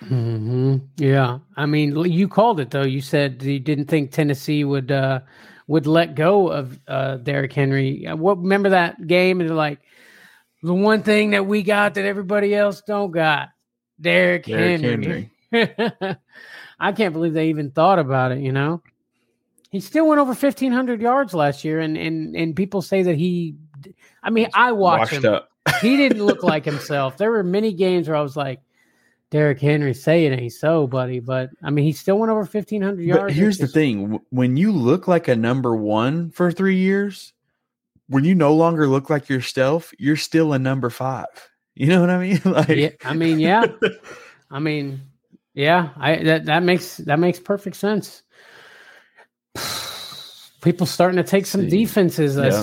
Hmm 0.09 0.77
Yeah, 0.97 1.39
I 1.57 1.67
mean, 1.67 1.97
you 2.11 2.29
called 2.29 2.61
it 2.61 2.71
though. 2.71 2.83
You 2.83 3.01
said 3.01 3.43
you 3.43 3.59
didn't 3.59 3.87
think 3.87 4.11
Tennessee 4.11 4.65
would 4.65 4.91
uh, 4.93 5.21
would 5.67 5.87
let 5.87 6.15
go 6.15 6.49
of 6.49 6.79
uh, 6.89 7.17
Derrick 7.17 7.53
Henry. 7.53 8.07
Uh, 8.07 8.17
What 8.17 8.39
remember 8.39 8.71
that 8.71 9.07
game? 9.07 9.41
And 9.41 9.57
like, 9.57 9.81
the 10.63 10.75
one 10.75 11.03
thing 11.03 11.31
that 11.31 11.47
we 11.47 11.63
got 11.63 11.95
that 11.95 12.05
everybody 12.05 12.55
else 12.55 12.83
don't 12.87 13.11
got, 13.13 13.49
Derrick, 14.01 14.45
Derrick 14.47 14.81
Henry. 14.81 15.31
I 16.81 16.93
can't 16.93 17.13
believe 17.13 17.33
they 17.35 17.49
even 17.49 17.71
thought 17.71 17.99
about 17.99 18.33
it. 18.33 18.41
You 18.41 18.53
know, 18.53 18.83
he 19.71 19.81
still 19.81 20.07
went 20.07 20.21
over 20.21 20.35
fifteen 20.35 20.73
hundred 20.73 21.01
yards 21.01 21.35
last 21.35 21.65
year, 21.65 21.81
and 21.81 21.97
and 21.97 22.37
and 22.37 22.55
people 22.57 22.83
say 22.83 23.03
that 23.05 23.17
he. 23.17 23.57
I 24.23 24.31
mean, 24.31 24.49
I 24.55 24.73
watched 24.73 25.13
Washed 25.13 25.25
him. 25.25 25.35
up. 25.35 25.49
He 25.81 25.97
didn't 25.97 26.25
look 26.25 26.43
like 26.43 26.65
himself. 26.65 27.17
There 27.17 27.31
were 27.31 27.43
many 27.43 27.73
games 27.73 28.09
where 28.09 28.17
I 28.17 28.23
was 28.23 28.37
like, 28.37 28.61
Derrick 29.31 29.61
Henry, 29.61 29.95
say 29.95 30.27
it 30.27 30.39
ain't 30.39 30.53
so, 30.53 30.87
buddy. 30.87 31.19
But 31.21 31.51
I 31.63 31.71
mean, 31.71 31.85
he 31.85 31.93
still 31.93 32.19
went 32.19 32.31
over 32.31 32.45
fifteen 32.45 32.83
hundred 32.83 33.03
yards. 33.03 33.25
But 33.25 33.33
here's 33.33 33.59
the 33.59 33.67
thing: 33.67 34.21
when 34.31 34.57
you 34.57 34.71
look 34.71 35.09
like 35.09 35.29
a 35.29 35.37
number 35.37 35.75
one 35.75 36.31
for 36.31 36.53
three 36.53 36.77
years, 36.77 37.33
when 38.09 38.25
you 38.25 38.35
no 38.35 38.55
longer 38.55 38.87
look 38.87 39.11
like 39.11 39.29
yourself, 39.29 39.93
you're 39.99 40.17
still 40.17 40.53
a 40.53 40.59
number 40.59 40.91
five. 40.91 41.27
You 41.77 41.89
know 41.89 42.01
what 42.03 42.11
I 42.11 42.19
mean? 42.19 42.41
like, 42.45 42.69
Yeah, 42.69 42.91
I 43.05 43.15
mean, 43.15 43.41
yeah. 43.41 43.65
I 44.53 44.61
mean, 44.61 45.01
yeah. 45.55 45.89
I 45.97 46.23
that 46.23 46.45
that 46.45 46.63
makes 46.63 46.99
that 46.99 47.19
makes 47.19 47.41
perfect 47.41 47.75
sense. 47.75 48.23
People 50.63 50.87
starting 50.87 51.17
to 51.17 51.25
take 51.25 51.47
some 51.47 51.69
See. 51.69 51.85
defenses. 51.85 52.39
I 52.39 52.47
Yeah. 52.47 52.63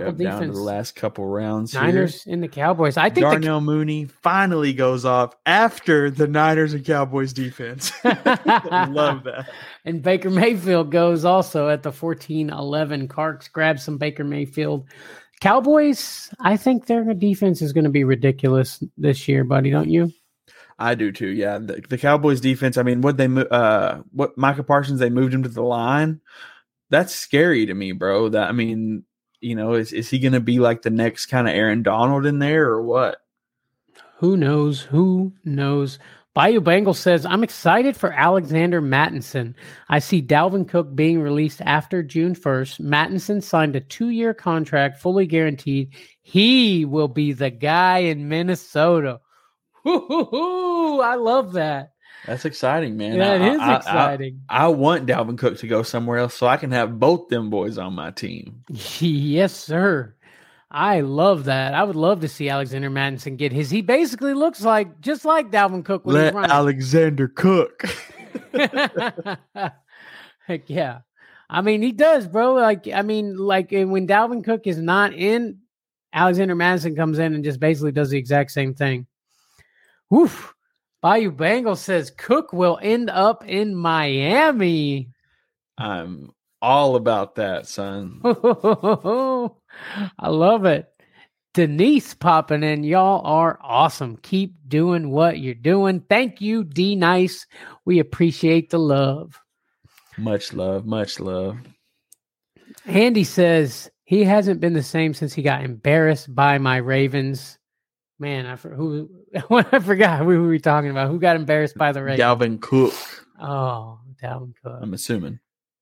See. 0.00 0.04
Couple 0.04 0.22
yeah, 0.22 0.30
down 0.30 0.42
to 0.42 0.52
the 0.52 0.60
last 0.60 0.96
couple 0.96 1.26
rounds. 1.26 1.72
here. 1.72 1.82
Niners 1.82 2.26
and 2.26 2.42
the 2.42 2.48
Cowboys. 2.48 2.96
I 2.96 3.04
think 3.04 3.14
the 3.14 3.20
Darnell 3.22 3.60
Mooney 3.60 4.06
finally 4.06 4.72
goes 4.72 5.04
off 5.04 5.34
after 5.44 6.10
the 6.10 6.26
Niners 6.26 6.74
and 6.74 6.84
Cowboys 6.84 7.32
defense. 7.32 7.92
Love 8.04 9.24
that. 9.24 9.48
And 9.84 10.02
Baker 10.02 10.30
Mayfield 10.30 10.90
goes 10.90 11.24
also 11.24 11.68
at 11.68 11.84
the 11.84 11.92
14 11.92 12.50
11. 12.50 13.06
Karks 13.06 13.50
grabs 13.50 13.84
some 13.84 13.98
Baker 13.98 14.24
Mayfield. 14.24 14.84
Cowboys, 15.40 16.28
I 16.40 16.56
think 16.56 16.86
their 16.86 17.04
defense 17.14 17.62
is 17.62 17.72
going 17.72 17.84
to 17.84 17.90
be 17.90 18.02
ridiculous 18.02 18.82
this 18.98 19.28
year, 19.28 19.44
buddy, 19.44 19.70
don't 19.70 19.88
you? 19.88 20.10
I 20.78 20.94
do 20.94 21.12
too. 21.12 21.28
Yeah, 21.28 21.58
the, 21.58 21.82
the 21.88 21.98
Cowboys 21.98 22.40
defense. 22.40 22.76
I 22.76 22.82
mean, 22.82 23.00
what 23.00 23.16
they 23.16 23.26
uh, 23.26 24.00
what 24.12 24.36
Micah 24.36 24.62
Parsons 24.62 25.00
they 25.00 25.10
moved 25.10 25.34
him 25.34 25.42
to 25.42 25.48
the 25.48 25.62
line. 25.62 26.20
That's 26.90 27.14
scary 27.14 27.66
to 27.66 27.74
me, 27.74 27.92
bro. 27.92 28.28
That 28.28 28.48
I 28.48 28.52
mean, 28.52 29.04
you 29.40 29.54
know, 29.54 29.74
is 29.74 29.92
is 29.92 30.10
he 30.10 30.18
going 30.18 30.32
to 30.32 30.40
be 30.40 30.58
like 30.58 30.82
the 30.82 30.90
next 30.90 31.26
kind 31.26 31.48
of 31.48 31.54
Aaron 31.54 31.82
Donald 31.82 32.26
in 32.26 32.38
there 32.38 32.66
or 32.66 32.82
what? 32.82 33.18
Who 34.18 34.36
knows? 34.36 34.82
Who 34.82 35.32
knows? 35.44 35.98
Bayou 36.36 36.60
Bengal 36.60 36.92
says, 36.92 37.24
I'm 37.24 37.42
excited 37.42 37.96
for 37.96 38.12
Alexander 38.12 38.82
Mattison. 38.82 39.56
I 39.88 40.00
see 40.00 40.20
Dalvin 40.20 40.68
Cook 40.68 40.94
being 40.94 41.22
released 41.22 41.62
after 41.62 42.02
June 42.02 42.34
1st. 42.34 42.80
Mattison 42.80 43.40
signed 43.40 43.74
a 43.74 43.80
two 43.80 44.10
year 44.10 44.34
contract, 44.34 45.00
fully 45.00 45.26
guaranteed. 45.26 45.94
He 46.20 46.84
will 46.84 47.08
be 47.08 47.32
the 47.32 47.48
guy 47.48 48.00
in 48.00 48.28
Minnesota. 48.28 49.20
Hoo-hoo-hoo. 49.84 51.00
I 51.00 51.14
love 51.14 51.54
that. 51.54 51.92
That's 52.26 52.44
exciting, 52.44 52.96
man. 52.96 53.14
Yeah, 53.16 53.32
I- 53.32 53.34
it 53.36 53.52
is 53.54 53.60
I- 53.60 53.72
I- 53.72 53.76
exciting. 53.76 54.40
I 54.48 54.68
want 54.68 55.06
Dalvin 55.06 55.38
Cook 55.38 55.58
to 55.58 55.66
go 55.68 55.82
somewhere 55.82 56.18
else 56.18 56.34
so 56.34 56.46
I 56.46 56.56
can 56.56 56.72
have 56.72 56.98
both 56.98 57.28
them 57.28 57.50
boys 57.50 57.78
on 57.78 57.94
my 57.94 58.10
team. 58.10 58.62
yes, 58.70 59.52
sir. 59.54 60.12
I 60.70 61.00
love 61.00 61.44
that. 61.44 61.74
I 61.74 61.84
would 61.84 61.94
love 61.96 62.20
to 62.22 62.28
see 62.28 62.48
Alexander 62.48 62.90
Mattison 62.90 63.36
get 63.36 63.52
his. 63.52 63.70
He 63.70 63.80
basically 63.82 64.34
looks 64.34 64.62
like 64.62 65.00
just 65.00 65.24
like 65.24 65.50
Dalvin 65.52 65.84
Cook 65.84 66.04
when 66.04 66.16
Let 66.16 66.24
he's 66.26 66.34
running. 66.34 66.50
Alexander 66.50 67.28
Cook. 67.28 67.84
Heck 70.46 70.68
yeah. 70.68 70.98
I 71.48 71.60
mean, 71.60 71.82
he 71.82 71.92
does, 71.92 72.26
bro. 72.26 72.54
Like, 72.54 72.88
I 72.92 73.02
mean, 73.02 73.36
like 73.36 73.70
when 73.70 74.08
Dalvin 74.08 74.44
Cook 74.44 74.66
is 74.66 74.78
not 74.78 75.14
in, 75.14 75.58
Alexander 76.12 76.56
Mattison 76.56 76.96
comes 76.96 77.20
in 77.20 77.34
and 77.34 77.44
just 77.44 77.60
basically 77.60 77.92
does 77.92 78.10
the 78.10 78.18
exact 78.18 78.50
same 78.50 78.74
thing. 78.74 79.06
Woof. 80.10 80.52
Bayou 81.06 81.30
Bengal 81.30 81.76
says 81.76 82.10
Cook 82.10 82.52
will 82.52 82.80
end 82.82 83.10
up 83.10 83.44
in 83.44 83.76
Miami. 83.76 85.10
I'm 85.78 86.32
all 86.60 86.96
about 86.96 87.36
that, 87.36 87.68
son. 87.68 88.20
I 88.24 90.28
love 90.28 90.64
it. 90.64 90.88
Denise 91.54 92.12
popping 92.14 92.64
in. 92.64 92.82
Y'all 92.82 93.24
are 93.24 93.56
awesome. 93.62 94.16
Keep 94.16 94.56
doing 94.66 95.12
what 95.12 95.38
you're 95.38 95.54
doing. 95.54 96.00
Thank 96.00 96.40
you, 96.40 96.64
D 96.64 96.96
Nice. 96.96 97.46
We 97.84 98.00
appreciate 98.00 98.70
the 98.70 98.80
love. 98.80 99.40
Much 100.18 100.54
love, 100.54 100.86
much 100.86 101.20
love. 101.20 101.56
Andy 102.84 103.22
says 103.22 103.88
he 104.02 104.24
hasn't 104.24 104.60
been 104.60 104.72
the 104.72 104.82
same 104.82 105.14
since 105.14 105.34
he 105.34 105.42
got 105.42 105.62
embarrassed 105.62 106.34
by 106.34 106.58
my 106.58 106.78
Ravens. 106.78 107.55
Man, 108.18 108.46
I 108.46 108.56
for, 108.56 108.70
who 108.70 109.10
I 109.50 109.78
forgot 109.78 110.20
who 110.20 110.26
we 110.26 110.38
were 110.38 110.58
talking 110.58 110.90
about. 110.90 111.10
Who 111.10 111.18
got 111.18 111.36
embarrassed 111.36 111.76
by 111.76 111.92
the 111.92 112.02
Ravens? 112.02 112.20
Dalvin 112.20 112.60
Cook. 112.60 112.94
Oh, 113.40 114.00
Dalvin 114.22 114.54
Cook. 114.62 114.78
I'm 114.80 114.94
assuming. 114.94 115.40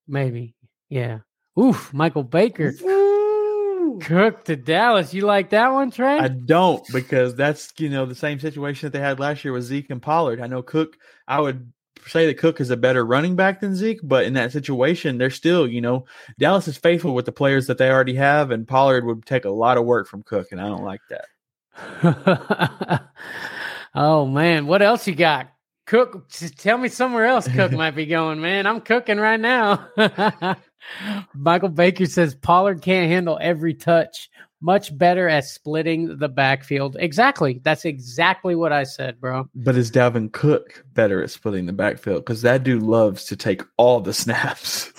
Maybe. 0.08 0.54
Yeah. 0.88 1.20
Oof, 1.58 1.92
Michael 1.94 2.24
Baker. 2.24 2.72
Cook 4.00 4.44
to 4.44 4.56
Dallas. 4.56 5.14
You 5.14 5.22
like 5.22 5.50
that 5.50 5.72
one, 5.72 5.90
Trey? 5.90 6.18
I 6.18 6.28
don't 6.28 6.84
because 6.92 7.34
that's 7.34 7.72
you 7.78 7.88
know 7.88 8.06
the 8.06 8.14
same 8.14 8.40
situation 8.40 8.86
that 8.86 8.92
they 8.92 9.04
had 9.04 9.20
last 9.20 9.44
year 9.44 9.52
with 9.52 9.64
Zeke 9.64 9.90
and 9.90 10.02
Pollard. 10.02 10.40
I 10.40 10.46
know 10.46 10.62
Cook. 10.62 10.96
I 11.28 11.40
would 11.40 11.72
say 12.06 12.26
that 12.26 12.38
Cook 12.38 12.60
is 12.60 12.70
a 12.70 12.76
better 12.76 13.04
running 13.04 13.36
back 13.36 13.60
than 13.60 13.76
Zeke, 13.76 14.00
but 14.02 14.24
in 14.24 14.34
that 14.34 14.52
situation, 14.52 15.18
they're 15.18 15.30
still 15.30 15.68
you 15.68 15.80
know 15.80 16.06
Dallas 16.38 16.66
is 16.66 16.76
faithful 16.76 17.14
with 17.14 17.26
the 17.26 17.32
players 17.32 17.66
that 17.68 17.78
they 17.78 17.90
already 17.90 18.14
have, 18.14 18.50
and 18.50 18.66
Pollard 18.66 19.04
would 19.04 19.24
take 19.24 19.44
a 19.44 19.50
lot 19.50 19.78
of 19.78 19.84
work 19.84 20.08
from 20.08 20.24
Cook, 20.24 20.48
and 20.50 20.60
I 20.60 20.68
don't 20.68 20.84
like 20.84 21.02
that. 21.10 21.26
oh 23.94 24.26
man, 24.26 24.66
what 24.66 24.82
else 24.82 25.06
you 25.06 25.14
got? 25.14 25.50
Cook, 25.86 26.28
tell 26.56 26.78
me 26.78 26.88
somewhere 26.88 27.26
else 27.26 27.46
Cook 27.46 27.72
might 27.76 27.94
be 27.94 28.06
going, 28.06 28.40
man. 28.40 28.66
I'm 28.66 28.80
cooking 28.80 29.18
right 29.18 29.40
now. 29.40 29.86
Michael 31.34 31.68
Baker 31.68 32.06
says 32.06 32.34
Pollard 32.34 32.82
can't 32.82 33.10
handle 33.10 33.38
every 33.40 33.74
touch. 33.74 34.30
Much 34.60 34.96
better 34.96 35.28
at 35.28 35.44
splitting 35.44 36.16
the 36.16 36.28
backfield. 36.28 36.96
Exactly. 36.98 37.60
That's 37.64 37.84
exactly 37.84 38.54
what 38.54 38.72
I 38.72 38.84
said, 38.84 39.20
bro. 39.20 39.46
But 39.54 39.76
is 39.76 39.90
Dalvin 39.90 40.32
Cook 40.32 40.82
better 40.94 41.22
at 41.22 41.30
splitting 41.30 41.66
the 41.66 41.74
backfield? 41.74 42.24
Because 42.24 42.40
that 42.42 42.62
dude 42.62 42.82
loves 42.82 43.24
to 43.26 43.36
take 43.36 43.60
all 43.76 44.00
the 44.00 44.14
snaps. 44.14 44.90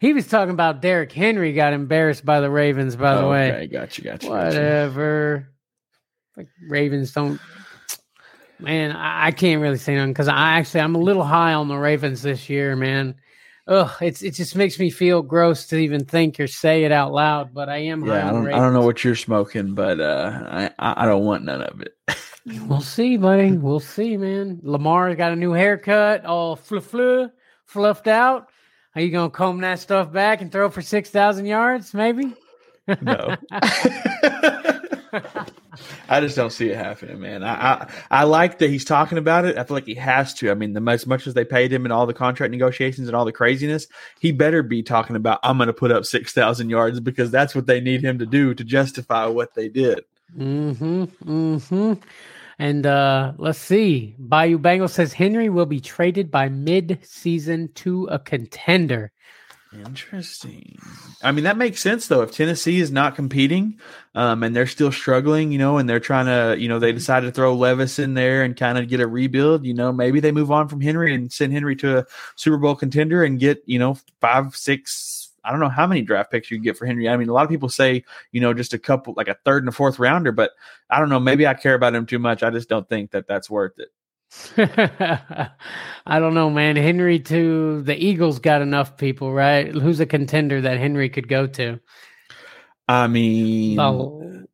He 0.00 0.12
was 0.12 0.26
talking 0.26 0.52
about 0.52 0.82
Derrick 0.82 1.12
Henry 1.12 1.52
got 1.52 1.72
embarrassed 1.72 2.24
by 2.24 2.40
the 2.40 2.50
Ravens, 2.50 2.96
by 2.96 3.16
the 3.16 3.26
way. 3.26 3.52
Okay, 3.52 3.66
got 3.66 3.98
you, 3.98 4.04
got 4.04 4.22
you. 4.22 4.30
Whatever. 4.30 5.48
Like 6.36 6.48
Ravens 6.68 7.12
don't 7.12 7.40
Man, 8.58 8.92
I, 8.92 9.26
I 9.26 9.30
can't 9.32 9.60
really 9.60 9.78
say 9.78 9.94
nothing 9.94 10.12
because 10.12 10.28
I 10.28 10.58
actually 10.58 10.80
I'm 10.80 10.94
a 10.94 11.00
little 11.00 11.24
high 11.24 11.52
on 11.52 11.68
the 11.68 11.76
Ravens 11.76 12.22
this 12.22 12.48
year, 12.48 12.74
man. 12.76 13.14
Ugh, 13.68 13.90
it's 14.00 14.22
it 14.22 14.32
just 14.32 14.54
makes 14.54 14.78
me 14.78 14.90
feel 14.90 15.22
gross 15.22 15.66
to 15.66 15.76
even 15.76 16.04
think 16.04 16.38
or 16.38 16.46
say 16.46 16.84
it 16.84 16.92
out 16.92 17.12
loud. 17.12 17.52
But 17.52 17.68
I 17.68 17.78
am. 17.78 18.04
Yeah, 18.04 18.28
I 18.28 18.32
don't, 18.32 18.46
I 18.46 18.58
don't 18.58 18.72
know 18.72 18.84
what 18.84 19.02
you're 19.04 19.16
smoking, 19.16 19.74
but 19.74 20.00
uh, 20.00 20.70
I 20.78 21.02
I 21.02 21.04
don't 21.04 21.24
want 21.24 21.44
none 21.44 21.62
of 21.62 21.82
it. 21.82 21.96
we'll 22.66 22.80
see, 22.80 23.16
buddy. 23.16 23.52
We'll 23.52 23.80
see, 23.80 24.16
man. 24.16 24.60
Lamar's 24.62 25.16
got 25.16 25.32
a 25.32 25.36
new 25.36 25.52
haircut, 25.52 26.24
all 26.24 26.56
fluff 26.56 26.86
fluff, 26.86 27.32
fluffed 27.66 28.06
out. 28.06 28.48
Are 28.96 29.02
you 29.02 29.10
gonna 29.10 29.30
comb 29.30 29.60
that 29.60 29.78
stuff 29.78 30.10
back 30.10 30.40
and 30.40 30.50
throw 30.50 30.70
for 30.70 30.80
six 30.80 31.10
thousand 31.10 31.44
yards? 31.44 31.92
Maybe. 31.92 32.32
No. 33.02 33.36
I 36.08 36.20
just 36.20 36.36
don't 36.36 36.50
see 36.50 36.70
it 36.70 36.76
happening, 36.76 37.20
man. 37.20 37.42
I, 37.42 37.54
I, 37.54 37.88
I 38.10 38.24
like 38.24 38.58
that 38.58 38.70
he's 38.70 38.84
talking 38.84 39.18
about 39.18 39.44
it. 39.44 39.58
I 39.58 39.64
feel 39.64 39.76
like 39.76 39.86
he 39.86 39.94
has 39.96 40.32
to. 40.34 40.50
I 40.50 40.54
mean, 40.54 40.72
the 40.72 40.80
as 40.90 41.06
much 41.06 41.26
as 41.26 41.34
they 41.34 41.44
paid 41.44 41.72
him 41.72 41.84
and 41.84 41.92
all 41.92 42.06
the 42.06 42.14
contract 42.14 42.50
negotiations 42.50 43.08
and 43.08 43.16
all 43.16 43.26
the 43.26 43.32
craziness, 43.32 43.86
he 44.18 44.32
better 44.32 44.62
be 44.62 44.82
talking 44.82 45.16
about 45.16 45.40
I'm 45.42 45.58
going 45.58 45.66
to 45.66 45.74
put 45.74 45.92
up 45.92 46.06
six 46.06 46.32
thousand 46.32 46.70
yards 46.70 46.98
because 47.00 47.30
that's 47.30 47.54
what 47.54 47.66
they 47.66 47.80
need 47.80 48.02
him 48.02 48.18
to 48.18 48.26
do 48.26 48.54
to 48.54 48.64
justify 48.64 49.26
what 49.26 49.54
they 49.54 49.68
did. 49.68 50.04
Hmm. 50.34 50.72
Hmm. 50.72 51.94
And 52.58 52.86
uh, 52.86 53.32
let's 53.36 53.58
see. 53.58 54.14
Bayou 54.18 54.58
Bengal 54.58 54.88
says 54.88 55.12
Henry 55.12 55.48
will 55.48 55.66
be 55.66 55.80
traded 55.80 56.30
by 56.30 56.48
mid-season 56.48 57.70
to 57.74 58.06
a 58.06 58.18
contender. 58.18 59.12
Interesting. 59.84 60.78
I 61.22 61.32
mean, 61.32 61.44
that 61.44 61.58
makes 61.58 61.80
sense 61.80 62.08
though. 62.08 62.22
If 62.22 62.32
Tennessee 62.32 62.80
is 62.80 62.90
not 62.90 63.14
competing, 63.14 63.78
um, 64.14 64.42
and 64.42 64.56
they're 64.56 64.66
still 64.66 64.90
struggling, 64.90 65.52
you 65.52 65.58
know, 65.58 65.76
and 65.76 65.86
they're 65.86 66.00
trying 66.00 66.26
to, 66.26 66.58
you 66.58 66.68
know, 66.68 66.78
they 66.78 66.92
decided 66.92 67.26
to 67.26 67.32
throw 67.32 67.54
Levis 67.54 67.98
in 67.98 68.14
there 68.14 68.42
and 68.42 68.56
kind 68.56 68.78
of 68.78 68.88
get 68.88 69.00
a 69.00 69.06
rebuild, 69.06 69.66
you 69.66 69.74
know, 69.74 69.92
maybe 69.92 70.20
they 70.20 70.32
move 70.32 70.50
on 70.50 70.68
from 70.68 70.80
Henry 70.80 71.14
and 71.14 71.30
send 71.30 71.52
Henry 71.52 71.76
to 71.76 71.98
a 71.98 72.06
Super 72.36 72.56
Bowl 72.56 72.74
contender 72.74 73.22
and 73.22 73.38
get, 73.38 73.62
you 73.66 73.78
know, 73.78 73.98
five, 74.20 74.56
six, 74.56 75.25
I 75.46 75.50
don't 75.50 75.60
know 75.60 75.68
how 75.68 75.86
many 75.86 76.02
draft 76.02 76.32
picks 76.32 76.50
you 76.50 76.58
get 76.58 76.76
for 76.76 76.86
Henry. 76.86 77.08
I 77.08 77.16
mean, 77.16 77.28
a 77.28 77.32
lot 77.32 77.44
of 77.44 77.50
people 77.50 77.68
say, 77.68 78.04
you 78.32 78.40
know, 78.40 78.52
just 78.52 78.74
a 78.74 78.78
couple, 78.78 79.14
like 79.16 79.28
a 79.28 79.36
third 79.44 79.62
and 79.62 79.68
a 79.68 79.72
fourth 79.72 79.98
rounder, 79.98 80.32
but 80.32 80.50
I 80.90 80.98
don't 80.98 81.08
know. 81.08 81.20
Maybe 81.20 81.46
I 81.46 81.54
care 81.54 81.74
about 81.74 81.94
him 81.94 82.04
too 82.04 82.18
much. 82.18 82.42
I 82.42 82.50
just 82.50 82.68
don't 82.68 82.88
think 82.88 83.12
that 83.12 83.28
that's 83.28 83.48
worth 83.48 83.78
it. 83.78 83.90
I 86.06 86.18
don't 86.18 86.34
know, 86.34 86.50
man. 86.50 86.74
Henry 86.76 87.20
to 87.20 87.82
the 87.82 87.96
Eagles 87.96 88.40
got 88.40 88.60
enough 88.60 88.96
people, 88.96 89.32
right? 89.32 89.68
Who's 89.68 90.00
a 90.00 90.06
contender 90.06 90.60
that 90.62 90.78
Henry 90.78 91.08
could 91.08 91.28
go 91.28 91.46
to? 91.46 91.78
I 92.88 93.06
mean, 93.06 93.78
oh, 93.78 94.44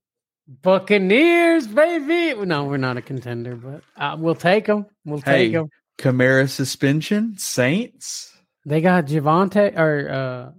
Buccaneers, 0.61 1.67
baby. 1.67 2.35
No, 2.45 2.65
we're 2.65 2.77
not 2.77 2.97
a 2.97 3.03
contender, 3.03 3.57
but 3.57 3.83
uh, 3.97 4.17
we'll 4.19 4.35
take 4.35 4.67
them. 4.67 4.87
We'll 5.05 5.21
hey, 5.21 5.45
take 5.45 5.53
them. 5.53 5.71
Kamara 5.99 6.49
suspension, 6.49 7.37
Saints. 7.39 8.37
They 8.65 8.81
got 8.81 9.07
Javonte 9.07 9.77
or 9.79 10.53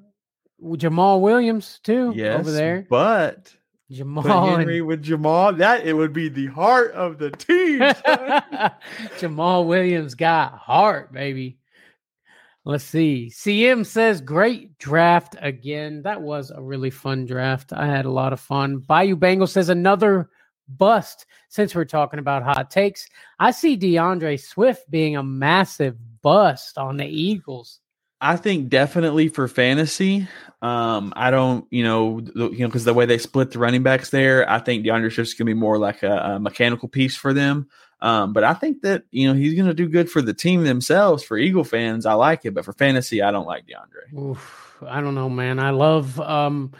Jamaal 0.63 1.21
Williams 1.21 1.79
too 1.83 2.13
yes, 2.15 2.39
over 2.39 2.51
there, 2.51 2.85
but 2.89 3.53
Jamal 3.91 4.57
Henry 4.57 4.79
and, 4.79 4.87
with 4.87 5.03
Jamaal. 5.03 5.57
That 5.57 5.85
it 5.85 5.93
would 5.93 6.13
be 6.13 6.29
the 6.29 6.47
heart 6.47 6.91
of 6.93 7.17
the 7.17 7.31
team. 7.31 7.79
Jamaal 9.19 9.67
Williams 9.67 10.15
got 10.15 10.57
heart, 10.57 11.13
baby. 11.13 11.57
Let's 12.65 12.85
see. 12.85 13.29
CM 13.31 13.85
says 13.85 14.21
great 14.21 14.77
draft 14.77 15.35
again. 15.41 16.01
That 16.03 16.21
was 16.21 16.49
a 16.49 16.61
really 16.61 16.89
fun 16.89 17.25
draft. 17.25 17.73
I 17.73 17.87
had 17.87 18.05
a 18.05 18.11
lot 18.11 18.31
of 18.31 18.39
fun. 18.39 18.77
Bayou 18.77 19.17
Bengal 19.17 19.47
says 19.47 19.69
another 19.69 20.29
bust. 20.69 21.25
Since 21.49 21.75
we're 21.75 21.85
talking 21.85 22.19
about 22.19 22.41
hot 22.41 22.71
takes, 22.71 23.07
I 23.37 23.51
see 23.51 23.77
DeAndre 23.77 24.39
Swift 24.39 24.89
being 24.89 25.17
a 25.17 25.23
massive 25.23 25.97
bust 26.21 26.77
on 26.77 26.97
the 26.97 27.05
Eagles. 27.05 27.79
I 28.23 28.37
think 28.37 28.69
definitely 28.69 29.27
for 29.27 29.49
fantasy. 29.49 30.29
Um, 30.61 31.11
I 31.13 31.29
don't, 31.29 31.67
you 31.71 31.83
know, 31.83 32.21
the, 32.21 32.49
you 32.51 32.59
know, 32.59 32.67
because 32.67 32.85
the 32.85 32.93
way 32.93 33.05
they 33.05 33.17
split 33.17 33.51
the 33.51 33.59
running 33.59 33.83
backs 33.83 34.11
there, 34.11 34.49
I 34.49 34.59
think 34.59 34.85
DeAndre 34.85 35.11
Swift's 35.11 35.33
gonna 35.33 35.49
be 35.49 35.53
more 35.53 35.77
like 35.77 36.03
a, 36.03 36.15
a 36.15 36.39
mechanical 36.39 36.87
piece 36.87 37.17
for 37.17 37.33
them. 37.33 37.67
Um, 37.99 38.31
but 38.31 38.45
I 38.45 38.53
think 38.53 38.81
that 38.83 39.03
you 39.11 39.27
know 39.27 39.33
he's 39.33 39.55
gonna 39.55 39.73
do 39.73 39.89
good 39.89 40.09
for 40.09 40.21
the 40.21 40.33
team 40.33 40.63
themselves. 40.63 41.21
For 41.21 41.37
Eagle 41.37 41.65
fans, 41.65 42.05
I 42.05 42.13
like 42.13 42.45
it, 42.45 42.53
but 42.53 42.63
for 42.63 42.71
fantasy, 42.71 43.21
I 43.21 43.31
don't 43.31 43.45
like 43.45 43.65
DeAndre. 43.65 44.17
Oof, 44.17 44.77
I 44.87 45.01
don't 45.01 45.15
know, 45.15 45.29
man. 45.29 45.59
I 45.59 45.71
love, 45.71 46.17
um, 46.21 46.71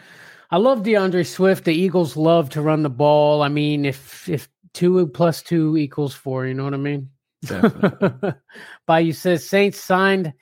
I 0.49 0.57
love 0.57 0.83
DeAndre 0.83 1.27
Swift. 1.27 1.65
The 1.65 1.73
Eagles 1.73 2.15
love 2.15 2.51
to 2.51 2.61
run 2.61 2.83
the 2.83 2.89
ball. 2.89 3.41
I 3.41 3.49
mean, 3.49 3.83
if 3.83 4.29
if 4.29 4.47
two 4.73 5.05
plus 5.07 5.41
two 5.41 5.75
equals 5.75 6.13
four, 6.13 6.45
you 6.45 6.53
know 6.53 6.63
what 6.63 6.73
I 6.73 6.77
mean. 6.77 7.09
Definitely. 7.45 8.33
Bayou 8.87 9.11
says 9.11 9.45
Saints 9.45 9.81
signed 9.81 10.33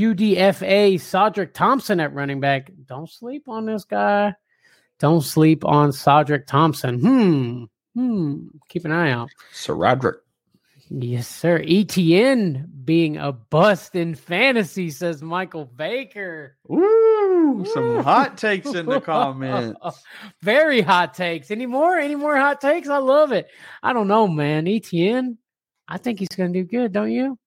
UDFA 0.00 0.94
Sodrick 0.94 1.52
Thompson 1.52 2.00
at 2.00 2.14
running 2.14 2.40
back. 2.40 2.70
Don't 2.86 3.10
sleep 3.10 3.48
on 3.48 3.66
this 3.66 3.84
guy. 3.84 4.34
Don't 4.98 5.22
sleep 5.22 5.64
on 5.64 5.90
Sodrick 5.90 6.46
Thompson. 6.46 7.00
Hmm. 7.00 7.64
Hmm. 7.94 8.46
Keep 8.68 8.84
an 8.86 8.92
eye 8.92 9.10
out. 9.10 9.28
Sir 9.52 9.74
Roderick. 9.74 10.20
Yes, 10.88 11.26
sir. 11.26 11.58
ETN 11.60 12.84
being 12.84 13.16
a 13.16 13.32
bust 13.32 13.94
in 13.96 14.14
fantasy, 14.14 14.90
says 14.90 15.22
Michael 15.22 15.64
Baker. 15.64 16.56
Ooh, 16.70 17.64
some 17.72 18.02
hot 18.02 18.36
takes 18.36 18.72
in 18.74 18.84
the 18.86 19.00
comments. 19.02 19.80
Very 20.42 20.82
hot 20.82 21.14
takes. 21.14 21.50
Any 21.50 21.64
more? 21.66 21.98
Any 21.98 22.14
more 22.14 22.36
hot 22.36 22.60
takes? 22.60 22.88
I 22.88 22.98
love 22.98 23.32
it. 23.32 23.48
I 23.82 23.92
don't 23.94 24.08
know, 24.08 24.28
man. 24.28 24.66
ETN, 24.66 25.38
I 25.88 25.96
think 25.96 26.18
he's 26.18 26.28
going 26.28 26.52
to 26.52 26.62
do 26.62 26.68
good, 26.68 26.92
don't 26.92 27.10
you? 27.10 27.38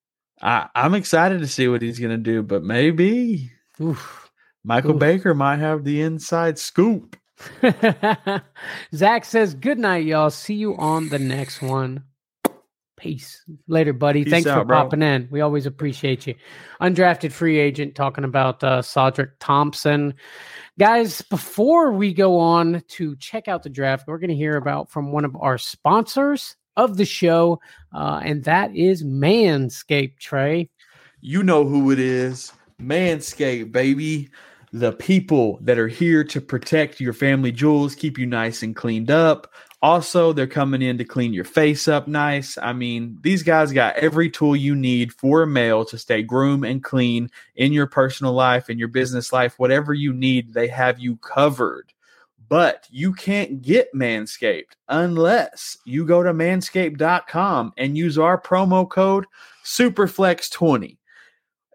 I, 0.42 0.68
I'm 0.76 0.94
excited 0.94 1.40
to 1.40 1.48
see 1.48 1.68
what 1.68 1.82
he's 1.82 2.00
going 2.00 2.12
to 2.12 2.18
do, 2.18 2.44
but 2.44 2.64
maybe 2.64 3.52
Oof. 3.82 4.30
Michael 4.64 4.94
Oof. 4.94 5.00
Baker 5.00 5.34
might 5.34 5.60
have 5.60 5.84
the 5.84 6.02
inside 6.02 6.58
scoop. 6.60 7.18
Zach 8.96 9.26
says, 9.26 9.54
Good 9.54 9.80
night, 9.80 10.06
y'all. 10.06 10.30
See 10.30 10.56
you 10.56 10.76
on 10.78 11.10
the 11.10 11.20
next 11.20 11.62
one. 11.62 12.04
Peace. 12.98 13.44
Later, 13.68 13.94
buddy. 13.94 14.24
Peace 14.24 14.32
Thanks 14.32 14.48
out, 14.48 14.60
for 14.60 14.66
bro. 14.66 14.84
popping 14.84 15.02
in. 15.02 15.28
We 15.30 15.42
always 15.42 15.66
appreciate 15.66 16.26
you. 16.26 16.36
Undrafted 16.82 17.32
free 17.32 17.60
agent 17.60 17.94
talking 17.94 18.24
about 18.24 18.64
uh, 18.64 18.82
Sodrick 18.82 19.32
Thompson. 19.40 20.14
Guys, 20.80 21.22
before 21.22 21.92
we 21.92 22.14
go 22.14 22.40
on 22.40 22.84
to 22.90 23.16
check 23.18 23.48
out 23.48 23.64
the 23.64 23.70
draft, 23.70 24.08
we're 24.08 24.18
going 24.18 24.30
to 24.30 24.36
hear 24.36 24.56
about 24.56 24.90
from 24.90 25.12
one 25.12 25.26
of 25.26 25.36
our 25.40 25.58
sponsors 25.58 26.56
of 26.78 26.98
the 26.98 27.06
show, 27.06 27.60
uh, 27.96 28.20
and 28.24 28.44
that 28.44 28.76
is 28.76 29.04
Manscaped, 29.04 30.20
Trey. 30.20 30.70
You 31.22 31.42
know 31.42 31.64
who 31.64 31.92
it 31.92 32.00
is 32.00 32.52
Manscaped, 32.80 33.72
baby. 33.72 34.30
The 34.74 34.92
people 34.92 35.60
that 35.62 35.80
are 35.80 35.88
here 35.88 36.26
to 36.26 36.42
protect 36.42 37.00
your 37.00 37.14
family 37.14 37.54
jewels, 37.54 37.96
keep 37.96 38.18
you 38.18 38.26
nice 38.26 38.62
and 38.62 38.76
cleaned 38.76 39.10
up. 39.10 39.48
Also, 39.82 40.34
they're 40.34 40.48
coming 40.48 40.82
in 40.82 40.98
to 40.98 41.06
clean 41.06 41.32
your 41.32 41.46
face 41.46 41.88
up 41.88 42.08
nice. 42.10 42.58
I 42.58 42.74
mean, 42.74 43.18
these 43.22 43.44
guys 43.44 43.72
got 43.72 43.96
every 43.96 44.30
tool 44.30 44.56
you 44.56 44.76
need 44.76 45.14
for 45.14 45.44
a 45.44 45.48
male 45.48 45.86
to 45.86 45.98
stay 45.98 46.24
groomed 46.24 46.66
and 46.66 46.84
clean 46.84 47.30
in 47.56 47.72
your 47.72 47.88
personal 47.88 48.34
life, 48.34 48.70
in 48.70 48.78
your 48.78 48.90
business 48.90 49.32
life, 49.32 49.58
whatever 49.58 49.94
you 49.94 50.12
need, 50.12 50.54
they 50.54 50.68
have 50.68 51.00
you 51.00 51.16
covered. 51.18 51.94
But 52.48 52.88
you 52.92 53.14
can't 53.14 53.62
get 53.62 53.94
Manscaped 53.94 54.74
unless 54.88 55.78
you 55.86 56.06
go 56.06 56.22
to 56.22 56.34
manscaped.com 56.34 57.74
and 57.78 57.98
use 57.98 58.18
our 58.18 58.40
promo 58.40 58.88
code 58.88 59.26
SUPERFLEX20. 59.64 60.98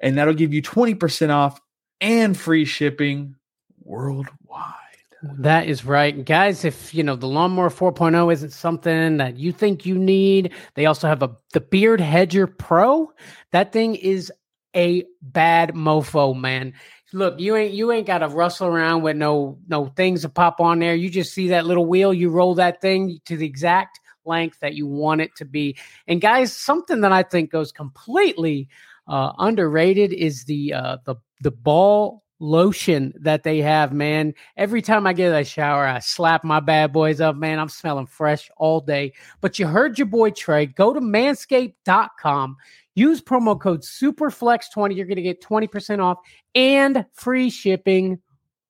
And 0.02 0.16
that'll 0.16 0.34
give 0.34 0.54
you 0.54 0.62
20% 0.62 1.30
off 1.30 1.60
and 2.00 2.36
free 2.36 2.64
shipping 2.64 3.34
worldwide. 3.82 4.74
That 5.22 5.66
is 5.66 5.84
right. 5.84 6.24
Guys, 6.24 6.64
if 6.64 6.94
you 6.94 7.02
know 7.02 7.14
the 7.14 7.26
lawnmower 7.26 7.68
4.0 7.68 8.32
isn't 8.32 8.52
something 8.52 9.18
that 9.18 9.36
you 9.36 9.52
think 9.52 9.84
you 9.84 9.98
need, 9.98 10.54
they 10.74 10.86
also 10.86 11.08
have 11.08 11.22
a 11.22 11.36
the 11.52 11.60
Beard 11.60 12.00
Hedger 12.00 12.46
Pro. 12.46 13.12
That 13.52 13.70
thing 13.72 13.96
is 13.96 14.32
a 14.74 15.04
bad 15.20 15.74
mofo, 15.74 16.38
man. 16.38 16.72
Look, 17.12 17.40
you 17.40 17.56
ain't 17.56 17.74
you 17.74 17.90
ain't 17.90 18.06
got 18.06 18.18
to 18.18 18.28
rustle 18.28 18.68
around 18.68 19.02
with 19.02 19.16
no 19.16 19.58
no 19.68 19.86
things 19.96 20.22
to 20.22 20.28
pop 20.28 20.60
on 20.60 20.78
there. 20.78 20.94
You 20.94 21.10
just 21.10 21.34
see 21.34 21.48
that 21.48 21.66
little 21.66 21.86
wheel, 21.86 22.14
you 22.14 22.30
roll 22.30 22.54
that 22.56 22.80
thing 22.80 23.20
to 23.24 23.36
the 23.36 23.46
exact 23.46 24.00
length 24.24 24.60
that 24.60 24.74
you 24.74 24.86
want 24.86 25.20
it 25.20 25.34
to 25.36 25.44
be. 25.44 25.76
And 26.06 26.20
guys, 26.20 26.56
something 26.56 27.00
that 27.00 27.12
I 27.12 27.22
think 27.22 27.50
goes 27.50 27.72
completely 27.72 28.68
uh, 29.08 29.32
underrated 29.38 30.12
is 30.12 30.44
the 30.44 30.74
uh, 30.74 30.96
the 31.04 31.16
the 31.40 31.50
ball 31.50 32.22
lotion 32.40 33.12
that 33.20 33.42
they 33.42 33.58
have, 33.58 33.92
man. 33.92 34.34
Every 34.56 34.82
time 34.82 35.06
I 35.06 35.12
get 35.12 35.32
a 35.32 35.44
shower, 35.44 35.86
I 35.86 35.98
slap 35.98 36.42
my 36.42 36.60
bad 36.60 36.92
boys 36.92 37.20
up, 37.20 37.36
man. 37.36 37.58
I'm 37.58 37.68
smelling 37.68 38.06
fresh 38.06 38.50
all 38.56 38.80
day. 38.80 39.12
But 39.40 39.58
you 39.58 39.66
heard 39.66 39.98
your 39.98 40.06
boy 40.06 40.30
Trey. 40.30 40.66
Go 40.66 40.92
to 40.92 41.00
manscaped.com. 41.00 42.56
Use 42.94 43.20
promo 43.20 43.58
code 43.60 43.82
SUPERFLEX20. 43.82 44.96
You're 44.96 45.06
going 45.06 45.16
to 45.16 45.22
get 45.22 45.42
20% 45.42 46.00
off 46.00 46.18
and 46.54 47.06
free 47.14 47.50
shipping 47.50 48.20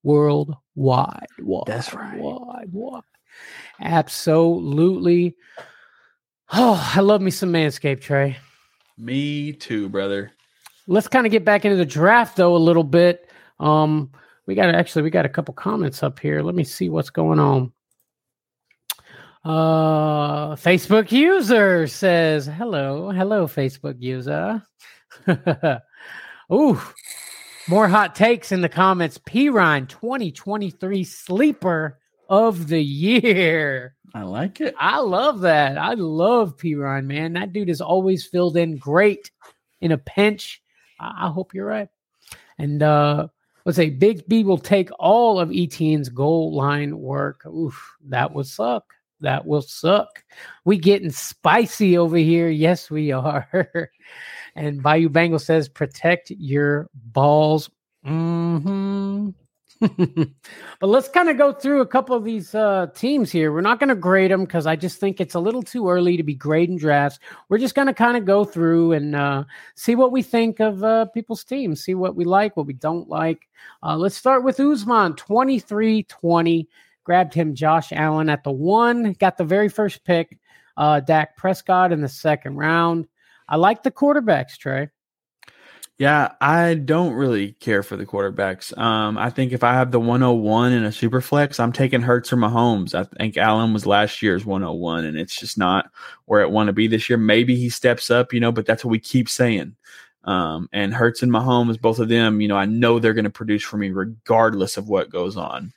worldwide. 0.02 1.26
Wide, 1.38 1.64
That's 1.66 1.94
right. 1.94 2.18
Wide, 2.18 2.72
wide. 2.72 3.02
Absolutely. 3.80 5.36
Oh, 6.52 6.92
I 6.96 7.00
love 7.00 7.20
me 7.20 7.30
some 7.30 7.52
Manscaped, 7.52 8.02
Trey. 8.02 8.36
Me 8.98 9.52
too, 9.52 9.88
brother. 9.88 10.32
Let's 10.86 11.08
kind 11.08 11.26
of 11.26 11.32
get 11.32 11.44
back 11.44 11.64
into 11.64 11.76
the 11.76 11.86
draft, 11.86 12.36
though, 12.36 12.56
a 12.56 12.58
little 12.58 12.84
bit. 12.84 13.30
Um, 13.58 14.10
we 14.46 14.54
got 14.54 14.74
actually 14.74 15.02
we 15.02 15.10
got 15.10 15.26
a 15.26 15.30
couple 15.30 15.54
comments 15.54 16.02
up 16.02 16.18
here. 16.18 16.42
Let 16.42 16.54
me 16.54 16.64
see 16.64 16.88
what's 16.88 17.10
going 17.10 17.38
on. 17.38 17.72
Uh, 19.42 20.54
Facebook 20.56 21.10
user 21.10 21.86
says, 21.86 22.46
"Hello, 22.46 23.10
hello, 23.10 23.46
Facebook 23.46 23.96
user." 23.98 24.62
Ooh, 26.52 26.80
more 27.68 27.88
hot 27.88 28.14
takes 28.14 28.52
in 28.52 28.60
the 28.60 28.68
comments. 28.68 29.16
Perine 29.18 29.88
2023 29.88 31.04
sleeper 31.04 31.98
of 32.28 32.68
the 32.68 32.82
year. 32.82 33.94
I 34.14 34.22
like 34.22 34.60
it. 34.60 34.74
I 34.78 34.98
love 34.98 35.40
that. 35.40 35.78
I 35.78 35.94
love 35.94 36.56
Perine, 36.56 37.06
man. 37.06 37.32
That 37.34 37.52
dude 37.52 37.70
is 37.70 37.80
always 37.80 38.26
filled 38.26 38.56
in 38.56 38.76
great 38.76 39.30
in 39.80 39.92
a 39.92 39.98
pinch. 39.98 40.62
I, 40.98 41.26
I 41.26 41.30
hope 41.30 41.54
you're 41.54 41.66
right. 41.66 41.88
And 42.58 42.82
uh 42.82 43.28
let's 43.64 43.76
say 43.76 43.90
Big 43.90 44.26
B 44.28 44.44
will 44.44 44.58
take 44.58 44.90
all 44.98 45.40
of 45.40 45.50
Etienne's 45.50 46.08
goal 46.08 46.54
line 46.54 46.98
work. 46.98 47.46
Oof, 47.46 47.96
that 48.08 48.34
would 48.34 48.46
suck. 48.46 48.92
That 49.20 49.46
will 49.46 49.62
suck. 49.62 50.24
We 50.64 50.78
getting 50.78 51.10
spicy 51.10 51.98
over 51.98 52.16
here. 52.16 52.48
Yes, 52.48 52.90
we 52.90 53.12
are. 53.12 53.90
and 54.56 54.82
Bayou 54.82 55.08
Bengal 55.08 55.38
says, 55.38 55.68
protect 55.68 56.30
your 56.30 56.88
balls. 56.94 57.70
Mm-hmm. 58.06 59.30
but 59.80 60.88
let's 60.88 61.08
kind 61.08 61.30
of 61.30 61.38
go 61.38 61.52
through 61.52 61.80
a 61.80 61.86
couple 61.86 62.14
of 62.14 62.22
these 62.22 62.54
uh, 62.54 62.86
teams 62.94 63.32
here. 63.32 63.50
We're 63.50 63.62
not 63.62 63.78
going 63.78 63.88
to 63.88 63.94
grade 63.94 64.30
them 64.30 64.42
because 64.44 64.66
I 64.66 64.76
just 64.76 65.00
think 65.00 65.20
it's 65.20 65.34
a 65.34 65.40
little 65.40 65.62
too 65.62 65.88
early 65.88 66.18
to 66.18 66.22
be 66.22 66.34
grading 66.34 66.78
drafts. 66.78 67.18
We're 67.48 67.58
just 67.58 67.74
going 67.74 67.86
to 67.86 67.94
kind 67.94 68.18
of 68.18 68.26
go 68.26 68.44
through 68.44 68.92
and 68.92 69.16
uh, 69.16 69.44
see 69.76 69.94
what 69.94 70.12
we 70.12 70.22
think 70.22 70.60
of 70.60 70.84
uh, 70.84 71.06
people's 71.06 71.44
teams, 71.44 71.82
see 71.82 71.94
what 71.94 72.14
we 72.14 72.24
like, 72.24 72.58
what 72.58 72.66
we 72.66 72.74
don't 72.74 73.08
like. 73.08 73.48
Uh, 73.82 73.96
let's 73.96 74.16
start 74.16 74.44
with 74.44 74.60
Usman, 74.60 75.14
23 75.14 76.02
20. 76.02 76.68
Grabbed 77.10 77.34
him 77.34 77.56
Josh 77.56 77.90
Allen 77.90 78.28
at 78.28 78.44
the 78.44 78.52
one, 78.52 79.14
got 79.14 79.36
the 79.36 79.42
very 79.42 79.68
first 79.68 80.04
pick. 80.04 80.38
Uh, 80.76 81.00
Dak 81.00 81.36
Prescott 81.36 81.90
in 81.90 82.02
the 82.02 82.08
second 82.08 82.54
round. 82.54 83.08
I 83.48 83.56
like 83.56 83.82
the 83.82 83.90
quarterbacks, 83.90 84.56
Trey. 84.56 84.90
Yeah, 85.98 86.34
I 86.40 86.74
don't 86.74 87.14
really 87.14 87.54
care 87.54 87.82
for 87.82 87.96
the 87.96 88.06
quarterbacks. 88.06 88.78
Um, 88.78 89.18
I 89.18 89.28
think 89.28 89.50
if 89.50 89.64
I 89.64 89.72
have 89.72 89.90
the 89.90 89.98
101 89.98 90.72
in 90.72 90.84
a 90.84 90.92
super 90.92 91.20
flex, 91.20 91.58
I'm 91.58 91.72
taking 91.72 92.00
Hurts 92.00 92.32
or 92.32 92.36
Mahomes. 92.36 92.94
I 92.94 93.02
think 93.18 93.36
Allen 93.36 93.72
was 93.72 93.86
last 93.86 94.22
year's 94.22 94.46
101, 94.46 95.04
and 95.04 95.18
it's 95.18 95.34
just 95.34 95.58
not 95.58 95.90
where 96.26 96.42
it 96.42 96.52
want 96.52 96.68
to 96.68 96.72
be 96.72 96.86
this 96.86 97.10
year. 97.10 97.18
Maybe 97.18 97.56
he 97.56 97.70
steps 97.70 98.08
up, 98.08 98.32
you 98.32 98.38
know, 98.38 98.52
but 98.52 98.66
that's 98.66 98.84
what 98.84 98.92
we 98.92 99.00
keep 99.00 99.28
saying. 99.28 99.74
Um, 100.22 100.68
and 100.72 100.94
Hurts 100.94 101.24
and 101.24 101.32
Mahomes, 101.32 101.80
both 101.80 101.98
of 101.98 102.08
them, 102.08 102.40
you 102.40 102.46
know, 102.46 102.56
I 102.56 102.66
know 102.66 103.00
they're 103.00 103.14
going 103.14 103.24
to 103.24 103.30
produce 103.30 103.64
for 103.64 103.78
me 103.78 103.90
regardless 103.90 104.76
of 104.76 104.88
what 104.88 105.10
goes 105.10 105.36
on. 105.36 105.72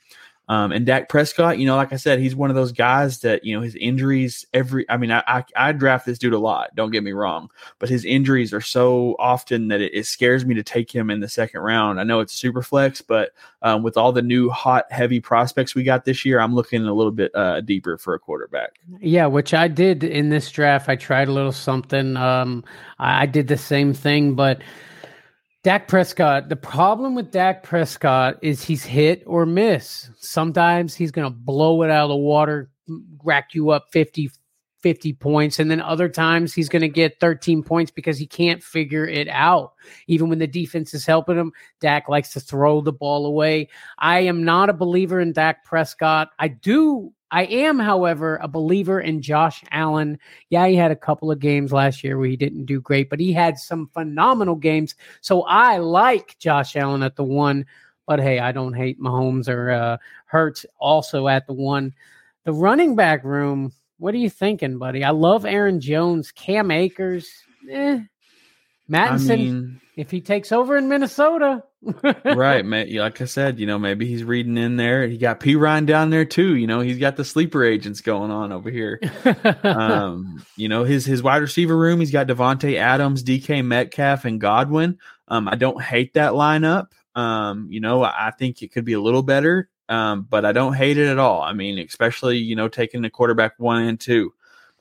Um, 0.48 0.72
and 0.72 0.84
Dak 0.84 1.08
Prescott, 1.08 1.58
you 1.58 1.66
know, 1.66 1.76
like 1.76 1.92
I 1.92 1.96
said, 1.96 2.18
he's 2.18 2.36
one 2.36 2.50
of 2.50 2.56
those 2.56 2.72
guys 2.72 3.20
that, 3.20 3.44
you 3.44 3.56
know, 3.56 3.62
his 3.62 3.74
injuries 3.76 4.46
every, 4.52 4.88
I 4.90 4.98
mean, 4.98 5.10
I, 5.10 5.22
I, 5.26 5.44
I 5.56 5.72
draft 5.72 6.04
this 6.04 6.18
dude 6.18 6.34
a 6.34 6.38
lot, 6.38 6.74
don't 6.74 6.90
get 6.90 7.02
me 7.02 7.12
wrong, 7.12 7.48
but 7.78 7.88
his 7.88 8.04
injuries 8.04 8.52
are 8.52 8.60
so 8.60 9.16
often 9.18 9.68
that 9.68 9.80
it, 9.80 9.94
it, 9.94 10.04
scares 10.04 10.44
me 10.44 10.54
to 10.54 10.62
take 10.62 10.94
him 10.94 11.08
in 11.08 11.20
the 11.20 11.28
second 11.28 11.60
round. 11.60 11.98
I 11.98 12.04
know 12.04 12.20
it's 12.20 12.34
super 12.34 12.62
flex, 12.62 13.00
but 13.00 13.30
um, 13.62 13.82
with 13.82 13.96
all 13.96 14.12
the 14.12 14.20
new 14.20 14.50
hot, 14.50 14.84
heavy 14.90 15.18
prospects 15.18 15.74
we 15.74 15.82
got 15.82 16.04
this 16.04 16.26
year, 16.26 16.40
I'm 16.40 16.54
looking 16.54 16.84
a 16.84 16.92
little 16.92 17.10
bit 17.10 17.34
uh, 17.34 17.62
deeper 17.62 17.96
for 17.96 18.12
a 18.12 18.18
quarterback. 18.18 18.74
Yeah, 19.00 19.26
which 19.26 19.54
I 19.54 19.68
did 19.68 20.04
in 20.04 20.28
this 20.28 20.50
draft. 20.50 20.90
I 20.90 20.96
tried 20.96 21.28
a 21.28 21.32
little 21.32 21.52
something. 21.52 22.18
Um, 22.18 22.64
I, 22.98 23.22
I 23.22 23.26
did 23.26 23.48
the 23.48 23.56
same 23.56 23.94
thing, 23.94 24.34
but 24.34 24.60
Dak 25.64 25.88
Prescott, 25.88 26.50
the 26.50 26.56
problem 26.56 27.14
with 27.14 27.30
Dak 27.30 27.62
Prescott 27.62 28.36
is 28.42 28.62
he's 28.62 28.84
hit 28.84 29.22
or 29.24 29.46
miss. 29.46 30.10
Sometimes 30.18 30.94
he's 30.94 31.10
going 31.10 31.26
to 31.26 31.34
blow 31.34 31.82
it 31.82 31.90
out 31.90 32.04
of 32.04 32.10
the 32.10 32.16
water, 32.16 32.70
rack 33.24 33.54
you 33.54 33.70
up 33.70 33.86
50, 33.90 34.30
50 34.80 35.14
points. 35.14 35.58
And 35.58 35.70
then 35.70 35.80
other 35.80 36.10
times 36.10 36.52
he's 36.52 36.68
going 36.68 36.82
to 36.82 36.88
get 36.88 37.18
13 37.18 37.62
points 37.62 37.90
because 37.90 38.18
he 38.18 38.26
can't 38.26 38.62
figure 38.62 39.06
it 39.06 39.26
out. 39.28 39.72
Even 40.06 40.28
when 40.28 40.38
the 40.38 40.46
defense 40.46 40.92
is 40.92 41.06
helping 41.06 41.38
him, 41.38 41.50
Dak 41.80 42.10
likes 42.10 42.34
to 42.34 42.40
throw 42.40 42.82
the 42.82 42.92
ball 42.92 43.24
away. 43.24 43.70
I 43.96 44.20
am 44.20 44.44
not 44.44 44.68
a 44.68 44.74
believer 44.74 45.18
in 45.18 45.32
Dak 45.32 45.64
Prescott. 45.64 46.28
I 46.38 46.48
do 46.48 47.14
I 47.34 47.46
am, 47.46 47.80
however, 47.80 48.38
a 48.40 48.46
believer 48.46 49.00
in 49.00 49.20
Josh 49.20 49.64
Allen. 49.72 50.20
Yeah, 50.50 50.68
he 50.68 50.76
had 50.76 50.92
a 50.92 50.96
couple 50.96 51.32
of 51.32 51.40
games 51.40 51.72
last 51.72 52.04
year 52.04 52.16
where 52.16 52.28
he 52.28 52.36
didn't 52.36 52.66
do 52.66 52.80
great, 52.80 53.10
but 53.10 53.18
he 53.18 53.32
had 53.32 53.58
some 53.58 53.90
phenomenal 53.92 54.54
games. 54.54 54.94
So 55.20 55.42
I 55.42 55.78
like 55.78 56.38
Josh 56.38 56.76
Allen 56.76 57.02
at 57.02 57.16
the 57.16 57.24
one. 57.24 57.66
But 58.06 58.20
hey, 58.20 58.38
I 58.38 58.52
don't 58.52 58.74
hate 58.74 59.00
Mahomes 59.00 59.48
or 59.48 59.72
uh, 59.72 59.96
Hurts 60.26 60.64
also 60.78 61.26
at 61.26 61.48
the 61.48 61.54
one. 61.54 61.92
The 62.44 62.52
running 62.52 62.94
back 62.94 63.24
room, 63.24 63.72
what 63.98 64.14
are 64.14 64.18
you 64.18 64.30
thinking, 64.30 64.78
buddy? 64.78 65.02
I 65.02 65.10
love 65.10 65.44
Aaron 65.44 65.80
Jones, 65.80 66.30
Cam 66.30 66.70
Akers. 66.70 67.28
Eh. 67.68 67.98
Mattison, 68.88 69.32
I 69.32 69.36
mean, 69.36 69.80
if 69.96 70.10
he 70.10 70.20
takes 70.20 70.52
over 70.52 70.76
in 70.76 70.88
Minnesota, 70.88 71.62
right, 72.24 72.64
like 72.64 73.20
I 73.20 73.24
said, 73.24 73.58
you 73.58 73.66
know, 73.66 73.78
maybe 73.78 74.06
he's 74.06 74.24
reading 74.24 74.56
in 74.56 74.76
there. 74.76 75.06
He 75.06 75.18
got 75.18 75.40
Perine 75.40 75.86
down 75.86 76.10
there 76.10 76.24
too. 76.24 76.56
You 76.56 76.66
know, 76.66 76.80
he's 76.80 76.98
got 76.98 77.16
the 77.16 77.24
sleeper 77.24 77.64
agents 77.64 78.00
going 78.00 78.30
on 78.30 78.52
over 78.52 78.70
here. 78.70 79.00
um, 79.62 80.44
you 80.56 80.68
know, 80.68 80.84
his 80.84 81.04
his 81.04 81.22
wide 81.22 81.42
receiver 81.42 81.76
room. 81.76 82.00
He's 82.00 82.10
got 82.10 82.26
Davante 82.26 82.76
Adams, 82.76 83.22
DK 83.22 83.64
Metcalf, 83.64 84.24
and 84.24 84.40
Godwin. 84.40 84.98
Um, 85.28 85.48
I 85.48 85.56
don't 85.56 85.80
hate 85.80 86.14
that 86.14 86.32
lineup. 86.32 86.88
Um, 87.14 87.68
you 87.70 87.80
know, 87.80 88.02
I 88.02 88.32
think 88.38 88.62
it 88.62 88.72
could 88.72 88.84
be 88.84 88.94
a 88.94 89.00
little 89.00 89.22
better. 89.22 89.68
Um, 89.88 90.26
but 90.28 90.46
I 90.46 90.52
don't 90.52 90.72
hate 90.72 90.96
it 90.96 91.08
at 91.08 91.18
all. 91.18 91.42
I 91.42 91.52
mean, 91.52 91.78
especially 91.78 92.38
you 92.38 92.56
know 92.56 92.68
taking 92.68 93.02
the 93.02 93.10
quarterback 93.10 93.52
one 93.58 93.82
and 93.82 94.00
two. 94.00 94.32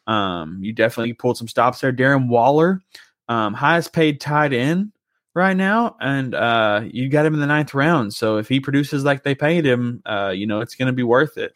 Um, 0.08 0.60
you 0.62 0.74
definitely 0.74 1.14
pulled 1.14 1.38
some 1.38 1.48
stops 1.48 1.82
there. 1.82 1.94
Darren 1.94 2.28
Waller, 2.28 2.82
um, 3.28 3.54
highest 3.54 3.94
paid 3.94 4.20
tight 4.22 4.54
end 4.54 4.92
right 5.34 5.56
now, 5.56 5.96
and 6.00 6.36
uh, 6.36 6.82
you 6.86 7.10
got 7.10 7.26
him 7.26 7.34
in 7.34 7.40
the 7.40 7.48
ninth 7.48 7.74
round. 7.74 8.14
So 8.14 8.38
if 8.38 8.48
he 8.48 8.60
produces 8.60 9.04
like 9.04 9.24
they 9.24 9.36
paid 9.36 9.66
him, 9.66 10.02
uh, 10.06 10.34
you 10.36 10.48
know 10.48 10.62
it's 10.62 10.76
going 10.76 10.88
to 10.88 10.94
be 10.94 11.04
worth 11.04 11.38
it. 11.38 11.56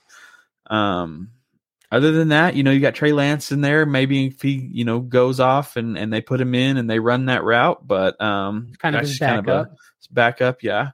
Um, 0.67 1.31
other 1.91 2.11
than 2.11 2.29
that, 2.29 2.55
you 2.55 2.63
know 2.63 2.71
you 2.71 2.79
got 2.79 2.95
Trey 2.95 3.13
Lance 3.13 3.51
in 3.51 3.61
there. 3.61 3.85
Maybe 3.85 4.27
if 4.27 4.41
he 4.41 4.69
you 4.71 4.85
know 4.85 4.99
goes 4.99 5.39
off 5.39 5.75
and 5.77 5.97
and 5.97 6.11
they 6.11 6.21
put 6.21 6.41
him 6.41 6.55
in 6.55 6.77
and 6.77 6.89
they 6.89 6.99
run 6.99 7.25
that 7.25 7.43
route, 7.43 7.85
but 7.87 8.19
um, 8.21 8.73
kind 8.79 8.95
of 8.95 9.01
his 9.01 9.19
backup. 9.19 9.45
Kind 9.45 9.49
of 9.49 9.67
a, 9.67 9.75
backup, 10.11 10.63
yeah. 10.63 10.91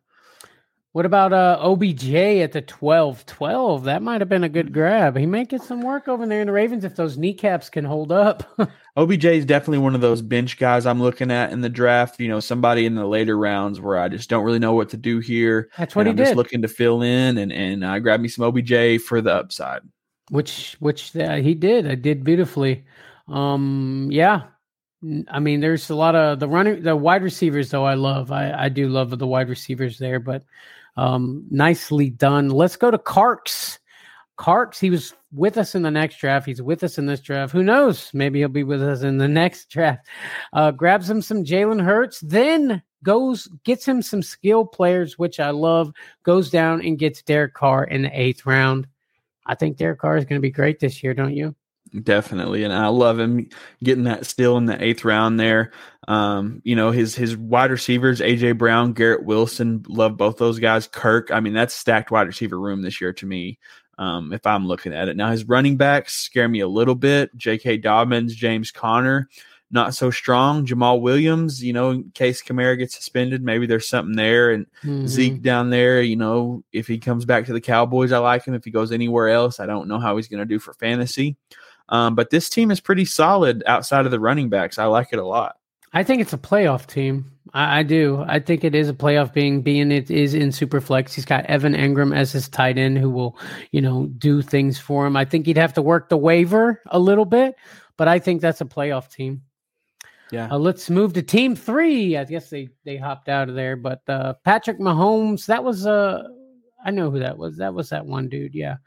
What 0.93 1.07
about 1.07 1.33
uh, 1.33 1.57
OBJ 1.59 2.13
at 2.13 2.51
the 2.51 2.61
12 2.61 3.25
12? 3.25 3.83
That 3.85 4.03
might 4.03 4.21
have 4.21 4.29
been 4.29 4.43
a 4.43 4.49
good 4.49 4.71
grab. 4.71 5.17
He 5.17 5.25
might 5.25 5.49
get 5.49 5.63
some 5.63 5.81
work 5.81 6.07
over 6.07 6.25
there 6.27 6.41
in 6.41 6.47
the 6.47 6.53
Ravens 6.53 6.83
if 6.83 6.95
those 6.95 7.17
kneecaps 7.17 7.69
can 7.69 7.83
hold 7.83 8.11
up. 8.11 8.43
OBJ 8.95 9.25
is 9.25 9.45
definitely 9.45 9.79
one 9.79 9.95
of 9.95 10.01
those 10.01 10.21
bench 10.21 10.57
guys 10.59 10.85
I'm 10.85 11.01
looking 11.01 11.31
at 11.31 11.51
in 11.51 11.61
the 11.61 11.69
draft. 11.69 12.19
You 12.19 12.27
know, 12.27 12.39
somebody 12.39 12.85
in 12.85 12.93
the 12.93 13.07
later 13.07 13.37
rounds 13.37 13.81
where 13.81 13.97
I 13.97 14.07
just 14.07 14.29
don't 14.29 14.43
really 14.45 14.59
know 14.59 14.73
what 14.73 14.89
to 14.89 14.97
do 14.97 15.17
here. 15.19 15.69
That's 15.77 15.95
what 15.95 16.05
he 16.05 16.11
I'm 16.11 16.15
did. 16.15 16.25
just 16.25 16.35
looking 16.35 16.61
to 16.61 16.67
fill 16.67 17.01
in 17.01 17.39
and 17.39 17.51
and 17.51 17.83
I 17.83 17.97
grab 17.99 18.19
me 18.19 18.27
some 18.27 18.45
OBJ 18.45 19.01
for 19.01 19.19
the 19.19 19.33
upside. 19.33 19.81
which 20.29 20.75
which 20.79 21.15
uh, 21.15 21.35
he 21.35 21.53
did. 21.55 21.87
I 21.87 21.95
did 21.95 22.23
beautifully. 22.23 22.85
Um, 23.27 24.09
yeah. 24.11 24.43
I 25.29 25.39
mean, 25.39 25.59
there's 25.59 25.89
a 25.89 25.95
lot 25.95 26.15
of 26.15 26.39
the 26.39 26.47
running, 26.47 26.81
the 26.83 26.95
wide 26.95 27.23
receivers, 27.23 27.69
though. 27.71 27.85
I 27.85 27.95
love. 27.95 28.31
I 28.31 28.53
I 28.53 28.69
do 28.69 28.87
love 28.87 29.17
the 29.17 29.27
wide 29.27 29.49
receivers 29.49 29.97
there, 29.97 30.19
but 30.19 30.43
um, 30.97 31.45
nicely 31.49 32.09
done. 32.09 32.49
Let's 32.49 32.75
go 32.75 32.91
to 32.91 32.97
Karks. 32.97 33.79
Karks, 34.39 34.79
he 34.79 34.89
was 34.89 35.13
with 35.31 35.57
us 35.57 35.75
in 35.75 35.83
the 35.83 35.91
next 35.91 36.17
draft. 36.17 36.45
He's 36.45 36.61
with 36.61 36.83
us 36.83 36.97
in 36.97 37.05
this 37.05 37.21
draft. 37.21 37.53
Who 37.53 37.63
knows? 37.63 38.09
Maybe 38.13 38.39
he'll 38.39 38.49
be 38.49 38.63
with 38.63 38.81
us 38.81 39.01
in 39.01 39.17
the 39.17 39.27
next 39.29 39.69
draft. 39.69 40.07
Uh, 40.53 40.71
grabs 40.71 41.09
him 41.09 41.21
some 41.21 41.43
Jalen 41.43 41.83
Hurts, 41.83 42.19
then 42.21 42.81
goes 43.03 43.47
gets 43.63 43.87
him 43.87 44.01
some 44.01 44.23
skill 44.23 44.65
players, 44.65 45.19
which 45.19 45.39
I 45.39 45.51
love. 45.51 45.91
Goes 46.23 46.49
down 46.49 46.81
and 46.81 46.97
gets 46.97 47.21
Derek 47.21 47.53
Carr 47.53 47.83
in 47.83 48.03
the 48.03 48.19
eighth 48.19 48.45
round. 48.45 48.87
I 49.45 49.55
think 49.55 49.77
Derek 49.77 49.99
Carr 49.99 50.17
is 50.17 50.25
going 50.25 50.39
to 50.39 50.45
be 50.45 50.51
great 50.51 50.79
this 50.79 51.03
year, 51.03 51.13
don't 51.13 51.35
you? 51.35 51.55
Definitely, 52.01 52.63
and 52.63 52.73
I 52.73 52.87
love 52.87 53.19
him 53.19 53.49
getting 53.83 54.05
that 54.05 54.25
still 54.25 54.57
in 54.57 54.65
the 54.65 54.83
eighth 54.83 55.05
round 55.05 55.39
there. 55.39 55.71
Um, 56.07 56.59
you 56.63 56.75
know 56.75 56.89
his 56.89 57.13
his 57.15 57.37
wide 57.37 57.69
receivers, 57.69 58.19
AJ 58.19 58.57
Brown, 58.57 58.93
Garrett 58.93 59.23
Wilson, 59.25 59.85
love 59.87 60.17
both 60.17 60.37
those 60.37 60.57
guys. 60.57 60.87
Kirk, 60.87 61.29
I 61.31 61.39
mean 61.39 61.53
that's 61.53 61.73
stacked 61.75 62.09
wide 62.09 62.25
receiver 62.25 62.59
room 62.59 62.81
this 62.81 62.99
year 62.99 63.13
to 63.13 63.27
me. 63.27 63.59
Um, 63.99 64.33
if 64.33 64.47
I'm 64.47 64.65
looking 64.65 64.91
at 64.91 65.07
it 65.07 65.15
now, 65.15 65.29
his 65.29 65.47
running 65.47 65.77
backs 65.77 66.15
scare 66.15 66.49
me 66.49 66.61
a 66.61 66.67
little 66.67 66.95
bit. 66.95 67.29
J.K. 67.35 67.77
Dobbins, 67.77 68.33
James 68.33 68.71
Conner, 68.71 69.29
not 69.69 69.93
so 69.93 70.09
strong. 70.09 70.65
Jamaal 70.65 70.99
Williams, 70.99 71.63
you 71.63 71.73
know, 71.73 71.91
in 71.91 72.09
case 72.15 72.41
Kamara 72.41 72.75
gets 72.75 72.95
suspended, 72.95 73.43
maybe 73.43 73.67
there's 73.67 73.87
something 73.87 74.15
there. 74.15 74.49
And 74.49 74.65
Mhm. 74.83 75.07
Zeke 75.07 75.41
down 75.43 75.69
there, 75.69 76.01
you 76.01 76.15
know, 76.15 76.63
if 76.73 76.87
he 76.87 76.97
comes 76.97 77.25
back 77.25 77.45
to 77.45 77.53
the 77.53 77.61
Cowboys, 77.61 78.11
I 78.11 78.17
like 78.17 78.45
him. 78.45 78.55
If 78.55 78.65
he 78.65 78.71
goes 78.71 78.91
anywhere 78.91 79.29
else, 79.29 79.59
I 79.59 79.67
don't 79.67 79.87
know 79.87 79.99
how 79.99 80.15
he's 80.17 80.27
going 80.27 80.39
to 80.39 80.45
do 80.45 80.57
for 80.57 80.73
fantasy. 80.73 81.37
Um, 81.89 82.15
but 82.15 82.29
this 82.29 82.49
team 82.49 82.71
is 82.71 82.79
pretty 82.79 83.05
solid 83.05 83.63
outside 83.67 84.05
of 84.05 84.11
the 84.11 84.19
running 84.19 84.49
backs. 84.49 84.77
I 84.77 84.86
like 84.86 85.09
it 85.11 85.19
a 85.19 85.25
lot. 85.25 85.57
I 85.93 86.03
think 86.03 86.21
it's 86.21 86.34
a 86.34 86.38
playoff 86.38 86.88
team. 86.88 87.31
I, 87.53 87.79
I 87.79 87.84
do. 87.84 88.23
I 88.27 88.39
think 88.39 88.63
it 88.63 88.73
is 88.73 88.89
a 88.89 88.93
playoff 88.93 89.34
being 89.34 89.61
being 89.61 89.91
it 89.91 90.09
is 90.09 90.34
in 90.34 90.49
Superflex. 90.49 91.13
He's 91.13 91.25
got 91.25 91.45
Evan 91.45 91.73
Engram 91.73 92.15
as 92.15 92.31
his 92.31 92.49
tight 92.49 92.77
end 92.77 92.97
who 92.97 93.09
will, 93.09 93.38
you 93.71 93.81
know, 93.81 94.07
do 94.17 94.41
things 94.41 94.79
for 94.79 95.05
him. 95.05 95.15
I 95.15 95.25
think 95.25 95.45
he'd 95.45 95.57
have 95.57 95.73
to 95.73 95.81
work 95.81 96.09
the 96.09 96.17
waiver 96.17 96.81
a 96.88 96.99
little 96.99 97.25
bit, 97.25 97.55
but 97.97 98.07
I 98.07 98.19
think 98.19 98.41
that's 98.41 98.61
a 98.61 98.65
playoff 98.65 99.09
team. 99.09 99.41
Yeah. 100.31 100.47
Uh, 100.49 100.57
let's 100.57 100.89
move 100.89 101.13
to 101.13 101.21
team 101.21 101.55
three. 101.55 102.17
I 102.17 102.23
guess 102.23 102.49
they 102.49 102.69
they 102.86 102.97
hopped 102.97 103.29
out 103.29 103.49
of 103.49 103.55
there, 103.55 103.75
but 103.75 104.01
uh, 104.07 104.34
Patrick 104.43 104.79
Mahomes. 104.79 105.45
That 105.45 105.63
was 105.63 105.86
uh, 105.86 106.23
I 106.84 106.89
know 106.89 107.11
who 107.11 107.19
that 107.19 107.38
was. 107.38 107.57
That 107.57 107.75
was 107.75 107.89
that 107.89 108.05
one 108.05 108.29
dude. 108.29 108.55
Yeah, 108.55 108.77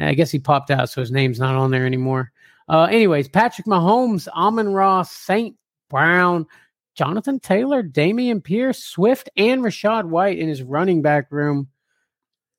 and 0.00 0.08
I 0.08 0.14
guess 0.14 0.32
he 0.32 0.40
popped 0.40 0.72
out, 0.72 0.90
so 0.90 1.00
his 1.00 1.12
name's 1.12 1.38
not 1.38 1.54
on 1.54 1.70
there 1.70 1.86
anymore. 1.86 2.32
Uh, 2.68 2.84
anyways, 2.84 3.28
Patrick 3.28 3.66
Mahomes, 3.66 4.28
Amon-Ra, 4.28 5.02
Saint 5.02 5.56
Brown, 5.88 6.46
Jonathan 6.94 7.38
Taylor, 7.38 7.82
Dameon 7.82 8.42
Pierce, 8.42 8.82
Swift, 8.82 9.28
and 9.36 9.62
Rachaad 9.62 10.06
White 10.06 10.38
in 10.38 10.48
his 10.48 10.62
running 10.62 11.02
back 11.02 11.30
room. 11.30 11.68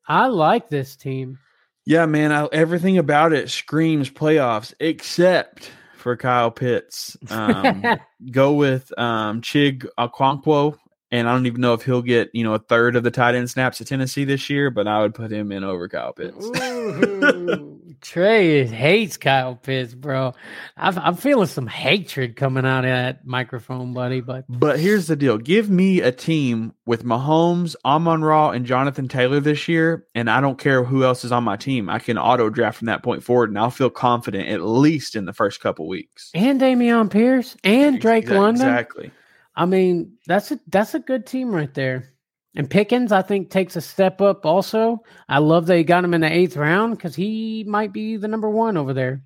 I 0.07 0.27
like 0.27 0.69
this 0.69 0.95
team. 0.95 1.39
Yeah, 1.85 2.05
man. 2.05 2.31
I, 2.31 2.45
everything 2.51 2.97
about 2.97 3.33
it 3.33 3.49
screams 3.49 4.09
playoffs, 4.09 4.73
except 4.79 5.71
for 5.95 6.15
Kyle 6.15 6.51
Pitts. 6.51 7.17
Um, 7.29 7.83
go 8.31 8.53
with 8.53 8.97
um, 8.97 9.41
Chig 9.41 9.85
Okonkwo, 9.99 10.77
and 11.11 11.27
I 11.27 11.33
don't 11.33 11.45
even 11.45 11.61
know 11.61 11.73
if 11.73 11.83
he'll 11.83 12.01
get 12.01 12.29
you 12.33 12.43
know 12.43 12.53
a 12.53 12.59
third 12.59 12.95
of 12.95 13.03
the 13.03 13.11
tight 13.11 13.35
end 13.35 13.49
snaps 13.49 13.79
at 13.81 13.87
Tennessee 13.87 14.25
this 14.25 14.49
year, 14.49 14.69
but 14.69 14.87
I 14.87 15.01
would 15.01 15.13
put 15.13 15.31
him 15.31 15.51
in 15.51 15.63
over 15.63 15.87
Kyle 15.87 16.13
Pitts. 16.13 16.49
Trey 18.01 18.65
hates 18.65 19.17
Kyle 19.17 19.55
Pitts, 19.55 19.95
bro. 19.95 20.33
I've, 20.75 20.97
I'm 20.97 21.15
feeling 21.15 21.47
some 21.47 21.65
hatred 21.65 22.35
coming 22.35 22.65
out 22.65 22.85
of 22.85 22.91
that 22.91 23.25
microphone, 23.25 23.93
buddy. 23.93 24.21
But 24.21 24.45
But 24.47 24.79
here's 24.79 25.07
the 25.07 25.15
deal: 25.15 25.37
give 25.37 25.69
me 25.69 26.01
a 26.01 26.11
team 26.11 26.73
with 26.85 27.03
Mahomes, 27.03 27.75
Amon 27.85 28.23
Ra, 28.23 28.51
and 28.51 28.65
Jonathan 28.65 29.07
Taylor 29.07 29.39
this 29.39 29.67
year, 29.67 30.05
and 30.13 30.29
I 30.29 30.41
don't 30.41 30.59
care 30.59 30.83
who 30.83 31.03
else 31.03 31.23
is 31.23 31.31
on 31.31 31.43
my 31.43 31.55
team. 31.55 31.89
I 31.89 31.99
can 31.99 32.17
auto 32.17 32.49
draft 32.49 32.77
from 32.79 32.87
that 32.87 33.03
point 33.03 33.23
forward, 33.23 33.49
and 33.49 33.57
I'll 33.57 33.71
feel 33.71 33.89
confident 33.89 34.47
at 34.49 34.61
least 34.61 35.15
in 35.15 35.25
the 35.25 35.33
first 35.33 35.59
couple 35.59 35.87
weeks. 35.87 36.31
and 36.35 36.61
Dameon 36.61 37.09
Pierce 37.09 37.55
and 37.63 37.99
Drake 37.99 38.25
Exa- 38.25 38.37
London. 38.37 38.67
exactly. 38.67 39.11
I 39.57 39.65
mean, 39.65 40.17
that's 40.27 40.51
a 40.51 40.59
that's 40.67 40.93
a 40.93 40.99
good 40.99 41.25
team 41.25 41.49
right 41.51 41.73
there. 41.73 42.13
And 42.55 42.69
Pickens, 42.69 43.11
I 43.11 43.23
think, 43.23 43.49
takes 43.49 43.75
a 43.75 43.81
step 43.81 44.21
up. 44.21 44.45
Also, 44.45 45.03
I 45.27 45.39
love 45.39 45.65
that 45.65 45.77
he 45.77 45.83
got 45.83 46.03
him 46.03 46.13
in 46.13 46.21
the 46.21 46.31
eighth 46.31 46.55
round 46.55 46.95
because 46.95 47.15
he 47.15 47.63
might 47.67 47.91
be 47.91 48.17
the 48.17 48.27
number 48.27 48.49
one 48.49 48.77
over 48.77 48.93
there. 48.93 49.23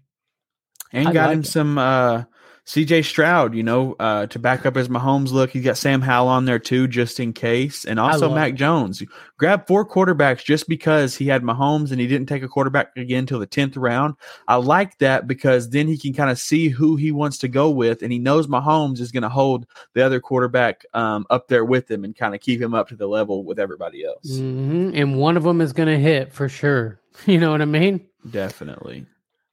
And 0.93 1.07
I 1.07 1.13
got 1.13 1.27
like 1.27 1.34
him 1.36 1.39
it. 1.41 1.47
some 1.47 1.77
uh, 1.77 2.23
CJ 2.68 3.03
Stroud, 3.05 3.55
you 3.55 3.64
know, 3.64 3.95
uh, 3.99 4.28
to 4.28 4.38
back 4.39 4.66
up 4.66 4.76
his 4.76 4.88
Mahomes 4.88 5.32
look. 5.32 5.49
He's 5.49 5.64
got 5.64 5.78
Sam 5.78 5.99
Howell 5.99 6.28
on 6.28 6.45
there 6.45 6.59
too, 6.59 6.88
just 6.88 7.20
in 7.20 7.34
case. 7.34 7.86
And 7.86 7.99
also 7.99 8.34
Mac 8.34 8.51
it. 8.51 8.55
Jones. 8.55 9.01
Grab 9.38 9.68
four 9.68 9.88
quarterbacks 9.88 10.43
just 10.43 10.70
because 10.70 11.16
he 11.16 11.26
had 11.26 11.41
Mahomes 11.41 11.91
and 11.91 11.99
he 11.99 12.07
didn't 12.07 12.28
take 12.28 12.43
a 12.43 12.47
quarterback 12.47 12.95
again 12.95 13.20
until 13.20 13.39
the 13.39 13.47
10th 13.47 13.74
round. 13.76 14.16
I 14.47 14.55
like 14.57 14.97
that 14.99 15.28
because 15.28 15.70
then 15.70 15.88
he 15.88 15.97
can 15.97 16.14
kind 16.14 16.30
of 16.30 16.38
see 16.38 16.70
who 16.70 16.95
he 16.95 17.12
wants 17.12 17.39
to 17.39 17.47
go 17.47 17.70
with. 17.72 18.03
And 18.03 18.12
he 18.12 18.20
knows 18.20 18.47
Mahomes 18.47 18.99
is 18.99 19.12
going 19.12 19.24
to 19.24 19.30
hold 19.30 19.66
the 19.93 20.05
other 20.05 20.20
quarterback 20.20 20.86
um, 20.93 21.26
up 21.30 21.47
there 21.47 21.66
with 21.66 21.89
him 21.89 22.03
and 22.03 22.16
kind 22.16 22.36
of 22.36 22.41
keep 22.41 22.62
him 22.62 22.76
up 22.76 22.89
to 22.89 22.95
the 22.95 23.07
level 23.07 23.43
with 23.43 23.59
everybody 23.59 24.05
else. 24.05 24.38
hmm 24.38 24.91
And 24.93 25.18
one 25.18 25.36
of 25.36 25.43
them 25.43 25.62
is 25.62 25.74
going 25.74 25.89
to 25.89 25.99
hit 25.99 26.32
for 26.32 26.47
sure. 26.47 26.99
You 27.26 27.39
know 27.39 27.51
what 27.51 27.62
I 27.62 27.66
mean? 27.66 28.07
Definitely. 28.30 29.05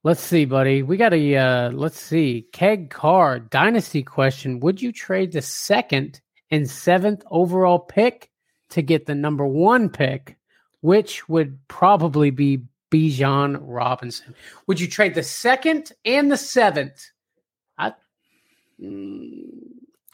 Let's 0.04 0.20
see, 0.20 0.44
buddy. 0.44 0.82
We 0.82 0.96
got 0.96 1.12
a 1.12 1.36
uh 1.36 1.70
let's 1.70 2.00
see. 2.00 2.46
Keg 2.52 2.90
Carr 2.90 3.40
dynasty 3.40 4.02
question. 4.02 4.60
Would 4.60 4.80
you 4.80 4.92
trade 4.92 5.32
the 5.32 5.42
second 5.42 6.20
and 6.50 6.70
seventh 6.70 7.24
overall 7.30 7.78
pick 7.78 8.30
to 8.70 8.82
get 8.82 9.06
the 9.06 9.14
number 9.14 9.46
one 9.46 9.88
pick, 9.88 10.36
which 10.80 11.28
would 11.28 11.58
probably 11.68 12.30
be 12.30 12.62
Bijan 12.90 13.58
Robinson? 13.60 14.34
Would 14.66 14.80
you 14.80 14.88
trade 14.88 15.14
the 15.14 15.22
second 15.22 15.92
and 16.04 16.30
the 16.30 16.36
seventh? 16.36 17.10
I, 17.76 17.94
Mm, 18.80 19.48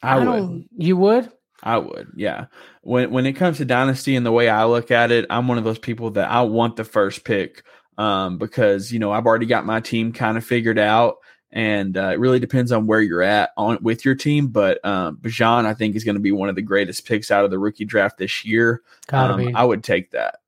I, 0.02 0.24
would. 0.24 0.68
You 0.76 0.96
would? 0.96 1.30
I 1.62 1.78
would, 1.78 2.12
yeah. 2.16 2.46
When 2.82 3.10
when 3.10 3.26
it 3.26 3.34
comes 3.34 3.58
to 3.58 3.64
dynasty 3.64 4.16
and 4.16 4.24
the 4.24 4.32
way 4.32 4.48
I 4.48 4.64
look 4.64 4.90
at 4.90 5.10
it, 5.10 5.26
I'm 5.30 5.48
one 5.48 5.58
of 5.58 5.64
those 5.64 5.78
people 5.78 6.10
that 6.12 6.30
I 6.30 6.42
want 6.42 6.76
the 6.76 6.84
first 6.84 7.24
pick 7.24 7.62
um, 7.98 8.38
because 8.38 8.92
you 8.92 8.98
know 8.98 9.12
I've 9.12 9.26
already 9.26 9.46
got 9.46 9.66
my 9.66 9.80
team 9.80 10.12
kind 10.12 10.36
of 10.36 10.44
figured 10.44 10.78
out, 10.78 11.16
and 11.52 11.96
uh, 11.96 12.10
it 12.12 12.18
really 12.18 12.40
depends 12.40 12.72
on 12.72 12.86
where 12.86 13.00
you're 13.00 13.22
at 13.22 13.50
on 13.56 13.78
with 13.82 14.04
your 14.04 14.14
team. 14.14 14.48
But 14.48 14.84
um, 14.84 15.18
Bijan, 15.18 15.66
I 15.66 15.74
think, 15.74 15.96
is 15.96 16.04
going 16.04 16.16
to 16.16 16.20
be 16.20 16.32
one 16.32 16.48
of 16.48 16.54
the 16.54 16.62
greatest 16.62 17.06
picks 17.06 17.30
out 17.30 17.44
of 17.44 17.50
the 17.50 17.58
rookie 17.58 17.84
draft 17.84 18.18
this 18.18 18.44
year. 18.44 18.82
Gotta 19.06 19.34
Um, 19.34 19.44
be. 19.46 19.54
I 19.54 19.64
would 19.64 19.84
take 19.84 20.10
that. 20.12 20.40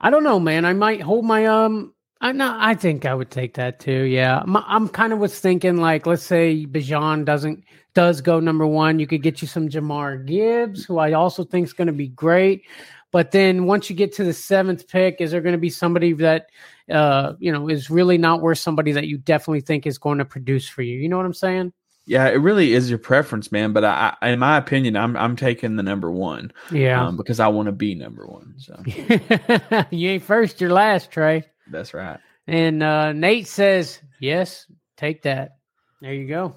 I 0.00 0.10
don't 0.10 0.24
know, 0.24 0.38
man. 0.38 0.64
I 0.64 0.72
might 0.72 1.00
hold 1.00 1.24
my 1.24 1.46
um. 1.46 1.94
I 2.20 2.32
no, 2.32 2.56
I 2.58 2.74
think 2.74 3.06
I 3.06 3.14
would 3.14 3.30
take 3.30 3.54
that 3.54 3.78
too. 3.78 4.02
Yeah, 4.02 4.40
I'm, 4.40 4.56
I'm 4.56 4.88
kind 4.88 5.12
of 5.12 5.20
was 5.20 5.38
thinking 5.38 5.76
like, 5.76 6.04
let's 6.04 6.24
say 6.24 6.66
Bijan 6.66 7.24
doesn't 7.24 7.64
does 7.94 8.20
go 8.20 8.38
number 8.38 8.66
one, 8.66 9.00
you 9.00 9.06
could 9.08 9.22
get 9.22 9.42
you 9.42 9.48
some 9.48 9.68
Jahmyr 9.68 10.24
Gibbs, 10.24 10.84
who 10.84 10.98
I 10.98 11.12
also 11.12 11.42
think 11.42 11.66
is 11.66 11.72
going 11.72 11.88
to 11.88 11.92
be 11.92 12.08
great. 12.08 12.62
But 13.10 13.30
then 13.30 13.64
once 13.64 13.88
you 13.88 13.96
get 13.96 14.14
to 14.16 14.24
the 14.24 14.32
seventh 14.34 14.86
pick, 14.88 15.16
is 15.20 15.30
there 15.30 15.40
going 15.40 15.54
to 15.54 15.58
be 15.58 15.70
somebody 15.70 16.12
that 16.14 16.46
uh 16.90 17.34
you 17.38 17.52
know 17.52 17.68
is 17.68 17.90
really 17.90 18.18
not 18.18 18.40
worth 18.42 18.58
somebody 18.58 18.92
that 18.92 19.06
you 19.06 19.18
definitely 19.18 19.60
think 19.62 19.86
is 19.86 19.98
going 19.98 20.18
to 20.18 20.24
produce 20.24 20.68
for 20.68 20.82
you? 20.82 20.98
You 20.98 21.08
know 21.08 21.16
what 21.16 21.26
I'm 21.26 21.34
saying? 21.34 21.72
Yeah, 22.06 22.26
it 22.28 22.36
really 22.36 22.72
is 22.72 22.88
your 22.88 22.98
preference, 22.98 23.52
man. 23.52 23.72
But 23.74 23.84
I, 23.84 24.16
I 24.22 24.30
in 24.30 24.38
my 24.38 24.56
opinion, 24.56 24.96
I'm 24.96 25.16
I'm 25.16 25.36
taking 25.36 25.76
the 25.76 25.82
number 25.82 26.10
one 26.10 26.52
Yeah. 26.72 27.06
um, 27.06 27.16
because 27.16 27.38
I 27.40 27.48
want 27.48 27.66
to 27.66 27.72
be 27.72 27.94
number 27.94 28.26
one. 28.26 28.54
So 28.58 28.80
you 29.90 30.08
ain't 30.10 30.22
first, 30.22 30.60
you're 30.60 30.72
last, 30.72 31.10
Trey. 31.10 31.44
that's 31.70 31.92
right. 31.94 32.18
And 32.46 32.82
uh, 32.82 33.12
Nate 33.12 33.46
says, 33.46 34.00
yes, 34.20 34.64
take 34.96 35.22
that. 35.24 35.58
There 36.00 36.14
you 36.14 36.26
go. 36.26 36.56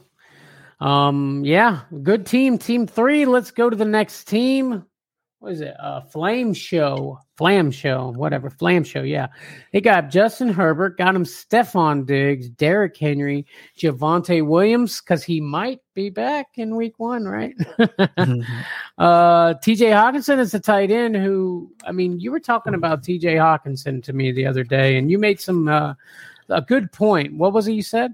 Um, 0.79 1.43
yeah, 1.43 1.81
good 2.01 2.25
team. 2.25 2.57
Team 2.57 2.87
three. 2.87 3.25
Let's 3.25 3.51
go 3.51 3.69
to 3.69 3.75
the 3.75 3.83
next 3.85 4.25
team. 4.25 4.85
What 5.41 5.53
is 5.53 5.61
it? 5.61 5.73
Uh, 5.79 6.01
Flame 6.01 6.53
Show, 6.53 7.17
Flam 7.35 7.71
Show, 7.71 8.13
whatever, 8.15 8.51
Flam 8.51 8.83
Show. 8.83 9.01
Yeah, 9.01 9.25
they 9.73 9.81
got 9.81 10.11
Justin 10.11 10.49
Herbert, 10.49 10.99
got 10.99 11.15
him 11.15 11.25
Stefon 11.25 12.05
Diggs, 12.05 12.47
Derrick 12.47 12.95
Henry, 12.95 13.47
Javonte 13.75 14.45
Williams 14.45 15.01
because 15.01 15.23
he 15.23 15.41
might 15.41 15.79
be 15.95 16.11
back 16.11 16.45
in 16.57 16.75
Week 16.75 16.93
One, 16.99 17.25
right? 17.25 17.57
mm-hmm. 17.79 18.41
uh, 18.99 19.55
T.J. 19.55 19.85
Hockenson 19.85 20.37
is 20.37 20.51
the 20.51 20.59
tight 20.59 20.91
end. 20.91 21.15
Who, 21.15 21.71
I 21.87 21.91
mean, 21.91 22.19
you 22.19 22.29
were 22.29 22.39
talking 22.39 22.75
about 22.75 23.03
T.J. 23.03 23.33
Hockenson 23.33 24.03
to 24.03 24.13
me 24.13 24.31
the 24.31 24.45
other 24.45 24.63
day, 24.63 24.97
and 24.97 25.09
you 25.09 25.17
made 25.17 25.41
some 25.41 25.67
uh, 25.67 25.95
a 26.49 26.61
good 26.61 26.91
point. 26.91 27.33
What 27.33 27.51
was 27.51 27.67
it 27.67 27.73
you 27.73 27.81
said? 27.81 28.13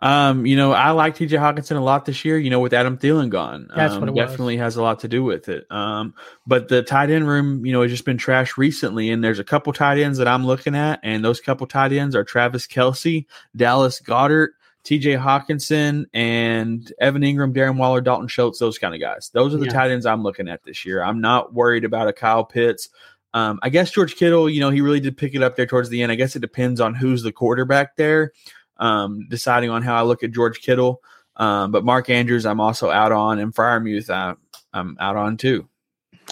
Um, 0.00 0.46
you 0.46 0.54
know, 0.56 0.72
I 0.72 0.92
like 0.92 1.16
TJ 1.16 1.30
Hockenson 1.30 1.76
a 1.76 1.80
lot 1.80 2.04
this 2.04 2.24
year, 2.24 2.38
you 2.38 2.50
know, 2.50 2.60
with 2.60 2.72
Adam 2.72 2.98
Thielen 2.98 3.30
gone. 3.30 3.68
That's 3.74 3.94
um, 3.94 4.00
what 4.00 4.08
it 4.10 4.14
definitely 4.14 4.56
was. 4.56 4.62
has 4.62 4.76
a 4.76 4.82
lot 4.82 5.00
to 5.00 5.08
do 5.08 5.24
with 5.24 5.48
it. 5.48 5.66
Um, 5.70 6.14
but 6.46 6.68
the 6.68 6.82
tight 6.82 7.10
end 7.10 7.26
room, 7.26 7.66
you 7.66 7.72
know, 7.72 7.82
has 7.82 7.90
just 7.90 8.04
been 8.04 8.16
trashed 8.16 8.56
recently. 8.56 9.10
And 9.10 9.24
there's 9.24 9.40
a 9.40 9.44
couple 9.44 9.72
tight 9.72 9.98
ends 9.98 10.18
that 10.18 10.28
I'm 10.28 10.46
looking 10.46 10.76
at, 10.76 11.00
and 11.02 11.24
those 11.24 11.40
couple 11.40 11.66
tight 11.66 11.92
ends 11.92 12.14
are 12.14 12.22
Travis 12.22 12.66
Kelce, 12.68 13.26
Dallas 13.56 14.00
Goedert, 14.00 14.50
TJ 14.84 15.20
Hockenson, 15.20 16.04
and 16.14 16.92
Evan 17.00 17.22
Engram, 17.22 17.52
Darren 17.52 17.76
Waller, 17.76 18.00
Dalton 18.00 18.28
Schultz, 18.28 18.60
those 18.60 18.78
kind 18.78 18.94
of 18.94 19.00
guys. 19.00 19.30
Those 19.34 19.52
are 19.52 19.58
the 19.58 19.66
Yeah. 19.66 19.72
tight 19.72 19.90
ends 19.90 20.06
I'm 20.06 20.22
looking 20.22 20.48
at 20.48 20.62
this 20.62 20.86
year. 20.86 21.02
I'm 21.02 21.20
not 21.20 21.54
worried 21.54 21.84
about 21.84 22.06
a 22.06 22.12
Kyle 22.12 22.44
Pitts. 22.44 22.88
Um, 23.34 23.58
I 23.62 23.68
guess 23.68 23.90
George 23.90 24.14
Kittle, 24.16 24.48
you 24.48 24.60
know, 24.60 24.70
he 24.70 24.80
really 24.80 25.00
did 25.00 25.16
pick 25.16 25.34
it 25.34 25.42
up 25.42 25.56
there 25.56 25.66
towards 25.66 25.90
the 25.90 26.02
end. 26.02 26.10
I 26.10 26.14
guess 26.14 26.34
it 26.36 26.40
depends 26.40 26.80
on 26.80 26.94
who's 26.94 27.22
the 27.22 27.32
quarterback 27.32 27.96
there 27.96 28.32
um, 28.78 29.26
deciding 29.28 29.70
on 29.70 29.82
how 29.82 29.96
I 29.96 30.02
look 30.02 30.22
at 30.22 30.32
George 30.32 30.60
Kittle. 30.60 31.02
Um, 31.36 31.70
but 31.70 31.84
Mark 31.84 32.10
Andrews, 32.10 32.46
I'm 32.46 32.60
also 32.60 32.90
out 32.90 33.12
on, 33.12 33.38
and 33.38 33.54
Freiermuth, 33.54 34.10
I, 34.10 34.34
I'm 34.72 34.96
out 35.00 35.16
on 35.16 35.36
too. 35.36 35.68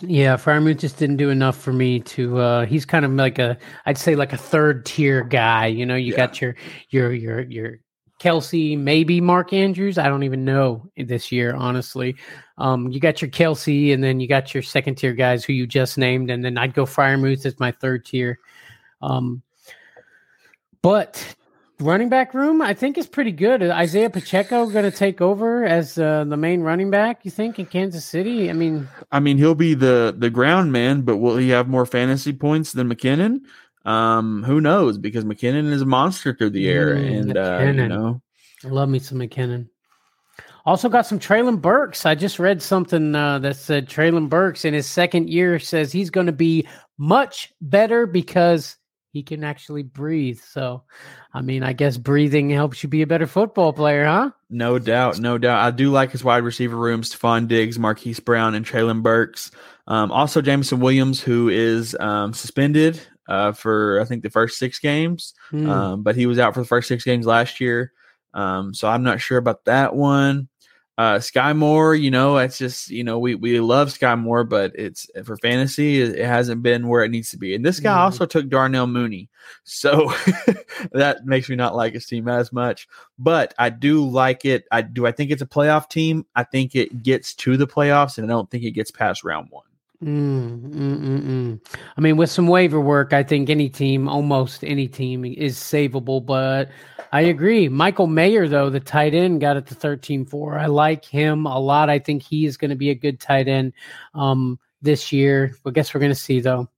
Yeah, 0.03 0.37
Freiermuth 0.37 0.79
just 0.79 0.99
didn't 0.99 1.17
do 1.17 1.31
enough 1.31 1.57
for 1.57 1.73
me 1.73 2.01
to. 2.01 2.39
uh 2.39 2.67
He's 2.67 2.85
kind 2.85 3.05
of 3.05 3.13
like 3.13 3.39
a, 3.39 3.57
I'd 3.87 3.97
say 3.97 4.15
like 4.15 4.33
a 4.33 4.37
third 4.37 4.85
tier 4.85 5.23
guy. 5.23 5.67
You 5.67 5.87
know, 5.87 5.95
you 5.95 6.13
Yeah. 6.13 6.17
got 6.19 6.41
your 6.41 6.55
your 6.91 7.13
your 7.13 7.41
your 7.41 7.79
Kelce, 8.21 8.79
maybe 8.79 9.21
Mark 9.21 9.53
Andrews. 9.53 9.99
I 9.99 10.09
don't 10.09 10.23
even 10.23 10.45
know 10.45 10.91
this 10.97 11.31
year, 11.31 11.55
honestly. 11.55 12.17
Um, 12.59 12.89
you 12.89 12.99
got 12.99 13.21
your 13.23 13.31
Kelce, 13.31 13.93
and 13.95 14.03
then 14.03 14.21
you 14.21 14.27
got 14.27 14.55
your 14.55 14.63
second 14.63 14.97
tier 14.97 15.13
guys 15.13 15.45
who 15.45 15.53
you 15.53 15.67
just 15.67 15.99
named, 15.99 16.31
and 16.31 16.45
then 16.45 16.59
I'd 16.59 16.75
go 16.75 16.85
Freiermuth 16.85 17.47
as 17.47 17.61
my 17.61 17.73
third 17.73 18.05
tier. 18.05 18.39
Um, 19.03 19.43
but 20.83 21.36
running 21.81 22.09
back 22.09 22.35
room, 22.35 22.63
I 22.63 22.75
think 22.75 22.99
is 22.99 23.07
pretty 23.07 23.33
good. 23.33 23.63
Isaiah 23.63 24.11
Pacheco 24.11 24.67
going 24.67 24.91
to 24.91 24.97
take 24.97 25.21
over 25.21 25.65
as 25.65 25.99
uh, 25.99 26.25
the 26.25 26.37
main 26.37 26.63
running 26.63 26.91
back. 26.91 27.25
You 27.25 27.31
think 27.31 27.59
in 27.59 27.67
Kansas 27.67 28.05
City? 28.05 28.51
I 28.51 28.53
mean, 28.53 28.89
I 29.13 29.21
mean, 29.21 29.39
he'll 29.39 29.55
be 29.55 29.75
the 29.75 30.15
the 30.17 30.31
ground 30.31 30.73
man, 30.73 31.03
but 31.03 31.19
will 31.19 31.37
he 31.37 31.51
have 31.51 31.69
more 31.69 31.87
fantasy 31.87 32.33
points 32.33 32.73
than 32.73 32.89
McKinnon? 32.89 33.41
Um, 33.85 34.43
who 34.43 34.61
knows? 34.61 34.99
Because 34.99 35.25
McKinnon 35.25 35.71
is 35.71 35.83
a 35.83 35.87
monster 35.87 36.35
through 36.35 36.51
the 36.51 36.69
air, 36.69 36.97
Mm, 36.97 37.21
and 37.21 37.37
uh, 37.39 37.73
you 37.83 37.89
know, 37.89 38.21
I 38.65 38.69
love 38.69 38.89
me 38.89 38.99
some 38.99 39.19
McKinnon. 39.19 39.69
Also 40.65 40.89
got 40.89 41.07
some 41.07 41.21
Treylon 41.21 41.61
Burks. 41.61 42.05
I 42.05 42.17
just 42.17 42.41
read 42.41 42.61
something 42.61 43.15
uh, 43.15 43.39
that 43.39 43.55
said 43.55 43.89
Treylon 43.89 44.29
Burks 44.29 44.65
in 44.65 44.75
his 44.75 44.87
second 44.87 45.31
year 45.31 45.61
says 45.61 45.93
he's 45.93 46.11
going 46.11 46.27
to 46.27 46.33
be 46.33 46.67
much 46.99 47.53
better 47.61 48.05
because 48.05 48.77
he 49.17 49.23
can 49.23 49.43
actually 49.43 49.83
breathe. 49.83 50.39
So, 50.39 50.83
I 51.33 51.41
mean, 51.41 51.63
I 51.63 51.73
guess 51.73 51.97
breathing 51.97 52.51
helps 52.51 52.83
you 52.83 52.89
be 52.91 53.01
a 53.01 53.07
better 53.07 53.27
football 53.27 53.73
player, 53.73 54.05
huh? 54.05 54.31
no 54.51 54.79
doubt, 54.79 55.19
no 55.19 55.39
doubt. 55.39 55.65
I 55.65 55.71
do 55.71 55.91
like 55.91 56.11
his 56.11 56.23
wide 56.23 56.45
receiver 56.45 56.77
room: 56.77 57.01
Stefon 57.01 57.49
Diggs, 57.49 57.79
Marquise 57.79 58.21
Brown, 58.21 58.55
and 58.55 58.67
Treylon 58.67 59.03
Burks. 59.03 59.51
Um, 59.87 60.13
also, 60.13 60.43
Jameson 60.43 60.81
Williams, 60.81 61.19
who 61.19 61.49
is 61.49 61.97
um, 61.99 62.35
suspended 62.35 63.01
uh, 63.27 63.53
for 63.53 64.01
I 64.03 64.05
think 64.05 64.23
the 64.23 64.29
first 64.29 64.59
six 64.59 64.79
games. 64.79 65.33
Hmm. 65.49 65.71
um, 65.71 66.03
but 66.03 66.15
he 66.15 66.27
was 66.27 66.39
out 66.39 66.53
for 66.53 66.61
the 66.61 66.67
first 66.67 66.87
six 66.87 67.03
games 67.03 67.25
last 67.25 67.59
year. 67.59 67.93
Um, 68.35 68.75
so 68.75 68.87
I'm 68.87 69.03
not 69.03 69.23
sure 69.23 69.39
about 69.39 69.65
that 69.65 69.97
one. 69.97 70.49
Uh, 70.99 71.17
Skyy 71.17 71.55
Moore, 71.55 71.95
you 71.95 72.11
know, 72.11 72.39
it's 72.39 72.57
just 72.57 72.89
you 72.89 73.05
know 73.05 73.19
we 73.19 73.35
we 73.35 73.61
love 73.61 73.89
Skyy 73.89 74.19
Moore, 74.19 74.45
but 74.45 74.73
it's 74.75 75.07
for 75.25 75.37
fantasy 75.37 76.01
it, 76.01 76.19
hasn't 76.25 76.63
been 76.63 76.89
where 76.89 77.05
it 77.05 77.11
needs 77.11 77.31
to 77.33 77.37
be. 77.37 77.55
And 77.55 77.63
this 77.63 77.81
guy 77.81 77.93
Mhm. 77.95 78.01
also 78.01 78.25
took 78.25 78.49
Darnell 78.49 78.87
Mooney, 78.87 79.29
so 79.65 80.11
that 80.93 81.27
makes 81.27 81.51
me 81.51 81.57
not 81.57 81.77
like 81.77 81.93
his 81.93 82.07
team 82.07 82.29
as 82.29 82.51
much. 82.51 82.89
But 83.19 83.53
I 83.59 83.69
do 83.69 84.09
like 84.09 84.47
it. 84.47 84.65
I 84.73 84.81
do. 84.81 85.07
I 85.07 85.13
think 85.13 85.31
it's 85.31 85.43
a 85.43 85.47
playoff 85.47 85.91
team. 85.91 86.25
I 86.35 86.45
think 86.45 86.75
it 86.75 87.03
gets 87.03 87.35
to 87.35 87.59
the 87.59 87.67
playoffs, 87.67 88.17
and 88.17 88.27
I 88.27 88.31
don't 88.35 88.51
think 88.51 88.65
it 88.65 88.71
gets 88.71 88.91
past 88.91 89.23
round 89.23 89.49
one. 89.51 89.66
Mm, 90.05 90.61
mm, 90.61 90.99
mm, 91.01 91.23
mm. 91.23 91.61
I 91.97 92.01
mean, 92.01 92.17
with 92.17 92.31
some 92.31 92.49
waiver 92.49 92.81
work, 92.81 93.13
I 93.13 93.23
think 93.23 93.49
any 93.49 93.69
team, 93.69 94.09
almost 94.09 94.63
any 94.63 94.89
team, 94.89 95.25
is 95.25 95.57
savable. 95.57 96.25
But 96.25 96.69
I 97.13 97.23
agree. 97.23 97.69
Michael 97.69 98.07
Mayer, 98.07 98.47
though, 98.47 98.69
the 98.69 98.81
tight 98.81 99.15
end, 99.15 99.41
got 99.41 99.57
it 99.57 99.67
to 99.67 99.75
13 99.75 100.27
4. 100.27 100.59
I 100.59 100.67
like 100.67 101.05
him 101.05 101.47
a 101.47 101.59
lot. 101.59 101.89
I 101.89 101.99
think 101.99 102.23
he 102.23 102.45
is 102.45 102.57
going 102.57 102.71
to 102.71 102.77
be 102.77 102.91
a 102.91 102.95
good 102.95 103.21
tight 103.21 103.49
end 103.49 103.73
um, 104.15 104.59
this 104.83 105.13
year. 105.13 105.55
I 105.65 105.71
guess 105.71 105.95
we're 105.95 106.01
going 106.01 106.13
to 106.13 106.15
see, 106.15 106.41
though. 106.41 106.69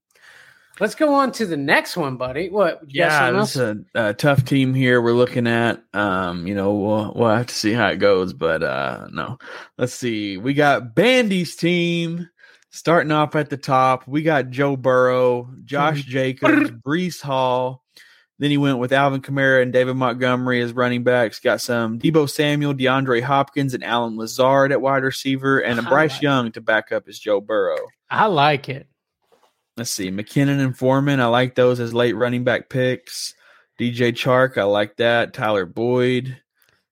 Let's 0.80 0.94
go 0.94 1.12
on 1.14 1.32
to 1.32 1.46
the 1.46 1.56
next 1.56 1.96
one, 1.96 2.16
buddy. 2.16 2.50
What? 2.50 2.82
Yeah, 2.86 3.42
something 3.42 3.86
it's 3.86 3.96
a, 3.96 4.10
a 4.10 4.14
tough 4.14 4.44
team 4.44 4.74
here. 4.74 5.02
We're 5.02 5.12
looking 5.12 5.48
at, 5.48 5.82
um, 5.92 6.46
you 6.46 6.54
know, 6.54 6.72
we'll, 6.72 7.12
we'll 7.16 7.30
have 7.30 7.48
to 7.48 7.54
see 7.54 7.72
how 7.72 7.88
it 7.88 7.96
goes, 7.96 8.32
but 8.32 8.62
uh, 8.62 9.08
no, 9.10 9.38
let's 9.76 9.94
see. 9.94 10.36
We 10.36 10.54
got 10.54 10.94
Bandy's 10.94 11.56
team 11.56 12.28
starting 12.70 13.12
off 13.12 13.34
at 13.34 13.50
the 13.50 13.56
top. 13.56 14.06
We 14.06 14.22
got 14.22 14.50
Joe 14.50 14.76
Burrow, 14.76 15.50
Josh 15.64 16.00
mm-hmm. 16.00 16.10
Jacobs, 16.10 16.70
Breece 16.70 17.20
Hall. 17.20 17.84
Then 18.38 18.50
he 18.50 18.56
went 18.56 18.78
with 18.78 18.92
Alvin 18.92 19.20
Kamara 19.20 19.62
and 19.62 19.72
David 19.72 19.96
Montgomery 19.96 20.60
as 20.60 20.72
running 20.72 21.02
backs. 21.02 21.40
Got 21.40 21.60
some 21.60 21.98
Deebo 21.98 22.30
Samuel, 22.30 22.72
DeAndre 22.72 23.20
Hopkins, 23.20 23.74
and 23.74 23.82
Allen 23.82 24.16
Lazard 24.16 24.70
at 24.70 24.80
wide 24.80 25.02
receiver, 25.02 25.58
and 25.58 25.80
a 25.80 25.82
Bryce 25.82 26.12
like 26.14 26.22
Young 26.22 26.52
to 26.52 26.60
back 26.60 26.92
up 26.92 27.08
as 27.08 27.18
Joe 27.18 27.40
Burrow. 27.40 27.88
I 28.08 28.26
like 28.26 28.68
it. 28.68 28.86
Let's 29.76 29.90
see. 29.90 30.10
McKinnon 30.10 30.60
and 30.60 30.76
Foreman. 30.76 31.20
I 31.20 31.26
like 31.26 31.56
those 31.56 31.80
as 31.80 31.92
late 31.92 32.14
running 32.14 32.44
back 32.44 32.68
picks. 32.68 33.34
DJ 33.78 34.12
Chark. 34.12 34.56
I 34.56 34.64
like 34.64 34.96
that. 34.96 35.34
Tyler 35.34 35.66
Boyd. 35.66 36.40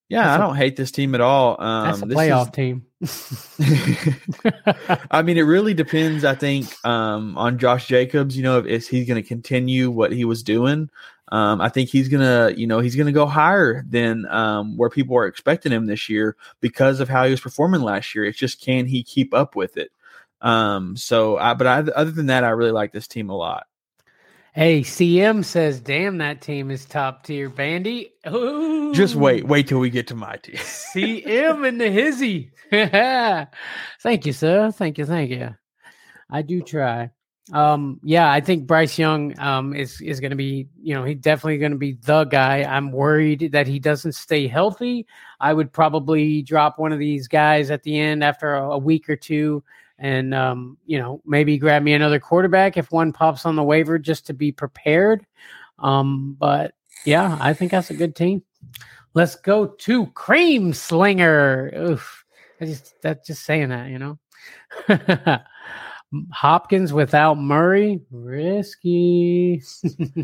Yeah, 0.09 0.23
That's 0.23 0.31
I 0.31 0.35
a- 0.37 0.47
don't 0.47 0.57
hate 0.57 0.77
this 0.77 0.93
team 0.93 1.15
at 1.15 1.21
all. 1.21 1.61
Um, 1.61 1.87
That's 1.87 2.03
a 2.03 2.07
this 2.07 2.19
playoff 2.19 2.53
team. 2.53 2.87
I 5.11 5.23
mean, 5.23 5.37
it 5.37 5.43
really 5.43 5.75
depends. 5.75 6.25
I 6.25 6.35
think 6.35 6.67
um, 6.85 7.37
on 7.37 7.59
Josh 7.59 7.89
Jacobs. 7.89 8.37
You 8.37 8.45
know, 8.45 8.59
if, 8.59 8.67
if 8.67 8.89
he's 8.89 9.07
going 9.07 9.21
to 9.21 9.27
continue 9.27 9.91
what 9.91 10.13
he 10.13 10.25
was 10.25 10.43
doing. 10.43 10.91
Um, 11.33 11.61
I 11.61 11.71
think 11.71 11.91
he's 11.91 12.09
gonna, 12.09 12.53
you 12.57 12.69
know, 12.69 12.79
he's 12.79 12.95
gonna 12.95 13.11
go 13.11 13.27
higher 13.27 13.85
than 13.89 14.27
um, 14.27 14.77
where 14.77 14.89
people 14.89 15.17
are 15.17 15.27
expecting 15.27 15.73
him 15.73 15.87
this 15.87 16.09
year 16.09 16.37
because 16.61 17.01
of 17.01 17.09
how 17.09 17.25
he 17.25 17.33
was 17.33 17.41
performing 17.41 17.81
last 17.81 18.15
year. 18.15 18.25
It's 18.25 18.39
just 18.39 18.61
can 18.61 18.87
he 18.87 19.03
keep 19.03 19.35
up 19.35 19.57
with 19.57 19.77
it? 19.77 19.91
Um, 20.41 20.97
so, 20.97 21.37
I, 21.37 21.55
but 21.55 21.67
I, 21.67 21.79
other 21.79 22.13
than 22.13 22.27
that, 22.27 22.45
I 22.45 22.51
really 22.51 22.71
like 22.71 22.93
this 22.93 23.09
team 23.09 23.31
a 23.31 23.37
lot. 23.37 23.67
Hey, 24.57 24.81
CM 24.81 25.45
says, 25.45 25.81
damn, 25.81 26.17
that 26.19 26.41
team 26.41 26.71
is 26.71 26.87
top 26.87 27.25
tier. 27.25 27.51
Bandy. 27.51 28.11
Ooh. 28.27 28.93
Just 28.95 29.15
wait, 29.15 29.47
wait 29.47 29.69
till 29.69 29.79
we 29.79 29.91
get 29.91 30.07
to 30.09 30.15
my 30.15 30.37
team. 30.37 30.57
CM 30.57 31.69
and 31.69 31.79
the 31.81 31.91
hizzy. 31.91 32.51
thank 32.71 34.27
you, 34.27 34.33
sir. 34.33 34.73
Thank 34.73 34.97
you. 34.99 35.05
Thank 35.05 35.31
you. 35.31 35.55
I 36.31 36.43
do 36.43 36.63
try. 36.63 37.11
Um, 37.53 38.01
yeah, 38.03 38.33
I 38.33 38.41
think 38.41 38.67
Bryce 38.67 38.99
Young 38.99 39.39
um 39.39 39.73
is 39.73 40.01
is 40.01 40.19
going 40.19 40.33
to 40.33 40.37
be, 40.37 40.67
you 40.83 40.95
know, 40.95 41.05
he's 41.05 41.19
definitely 41.19 41.59
going 41.59 41.71
to 41.71 41.79
be 41.79 41.93
the 41.93 42.25
guy. 42.25 42.65
I'm 42.65 42.91
worried 42.91 43.51
that 43.53 43.69
he 43.69 43.79
doesn't 43.79 44.13
stay 44.13 44.49
healthy. 44.49 45.07
I 45.39 45.53
would 45.53 45.73
probably 45.73 46.43
drop 46.43 46.79
one 46.79 46.93
of 46.93 46.99
these 46.99 47.29
guys 47.29 47.71
at 47.71 47.85
the 47.85 48.01
end 48.01 48.25
after 48.25 48.55
a, 48.55 48.71
a 48.71 48.79
week 48.79 49.09
or 49.09 49.15
two, 49.15 49.63
and 49.99 50.35
um, 50.35 50.79
you 50.87 50.99
know, 50.99 51.23
maybe 51.25 51.59
grab 51.59 51.83
me 51.83 51.95
another 51.95 52.21
quarterback 52.21 52.77
if 52.77 52.93
one 52.93 53.13
pops 53.13 53.47
on 53.47 53.57
the 53.57 53.63
waiver 53.63 53.99
just 53.99 54.27
to 54.27 54.35
be 54.35 54.53
prepared. 54.53 55.27
Um, 55.79 56.37
but 56.39 56.75
yeah, 57.05 57.37
I 57.41 57.53
think 57.53 57.71
that's 57.71 57.91
a 57.91 57.95
good 57.95 58.15
team. 58.15 58.43
Let's 59.15 59.37
go 59.37 59.67
to 59.67 60.07
Cream 60.09 60.73
Slinger. 60.73 61.73
Oof. 61.77 62.25
I 62.61 62.67
just 62.67 63.01
that's 63.03 63.27
just 63.27 63.45
saying 63.45 63.71
that, 63.71 63.89
you 63.89 63.99
know. 63.99 64.19
Hopkins 66.33 66.93
without 66.93 67.39
Murray, 67.39 68.01
risky. 68.11 69.63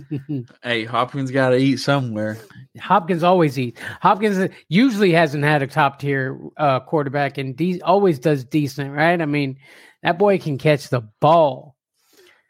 hey, 0.62 0.84
Hopkins 0.84 1.30
got 1.30 1.50
to 1.50 1.56
eat 1.56 1.78
somewhere. 1.78 2.38
Hopkins 2.80 3.22
always 3.22 3.58
eats. 3.58 3.80
Hopkins 4.00 4.48
usually 4.68 5.12
hasn't 5.12 5.44
had 5.44 5.62
a 5.62 5.66
top 5.66 5.98
tier 5.98 6.38
uh, 6.56 6.80
quarterback 6.80 7.38
and 7.38 7.56
de- 7.56 7.82
always 7.82 8.18
does 8.18 8.44
decent, 8.44 8.92
right? 8.92 9.20
I 9.20 9.26
mean, 9.26 9.58
that 10.02 10.18
boy 10.18 10.38
can 10.38 10.56
catch 10.56 10.88
the 10.88 11.02
ball. 11.20 11.76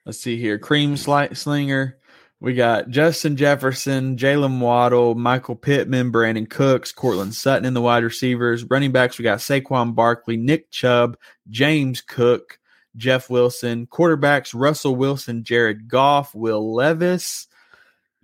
Let's 0.05 0.19
see 0.19 0.37
here. 0.37 0.59
Cream 0.59 0.95
Sli- 0.97 1.37
Slinger. 1.37 1.99
We 2.41 2.55
got 2.55 2.89
Justin 2.89 3.37
Jefferson, 3.37 4.17
Jaylen 4.17 4.59
Waddle, 4.59 5.15
Michael 5.15 5.55
Pittman, 5.55 6.11
Brandin 6.11 6.51
Cooks, 6.51 6.91
Courtland 6.91 7.37
Sutton 7.37 7.65
in 7.65 7.73
the 7.73 7.81
wide 7.81 8.03
receivers. 8.03 8.65
Running 8.65 8.91
backs, 8.91 9.17
we 9.17 9.23
got 9.23 9.39
Saquon 9.39 9.95
Barkley, 9.95 10.37
Nick 10.37 10.69
Chubb, 10.73 11.17
James 11.49 12.01
Cook, 12.01 12.59
Jeff 12.97 13.31
Wilson. 13.31 13.87
Quarterbacks 13.87 14.53
Russell 14.55 14.97
Wilson, 14.97 15.45
Jared 15.45 15.89
Goff, 15.89 16.35
Will 16.35 16.75
Levis 16.75 17.49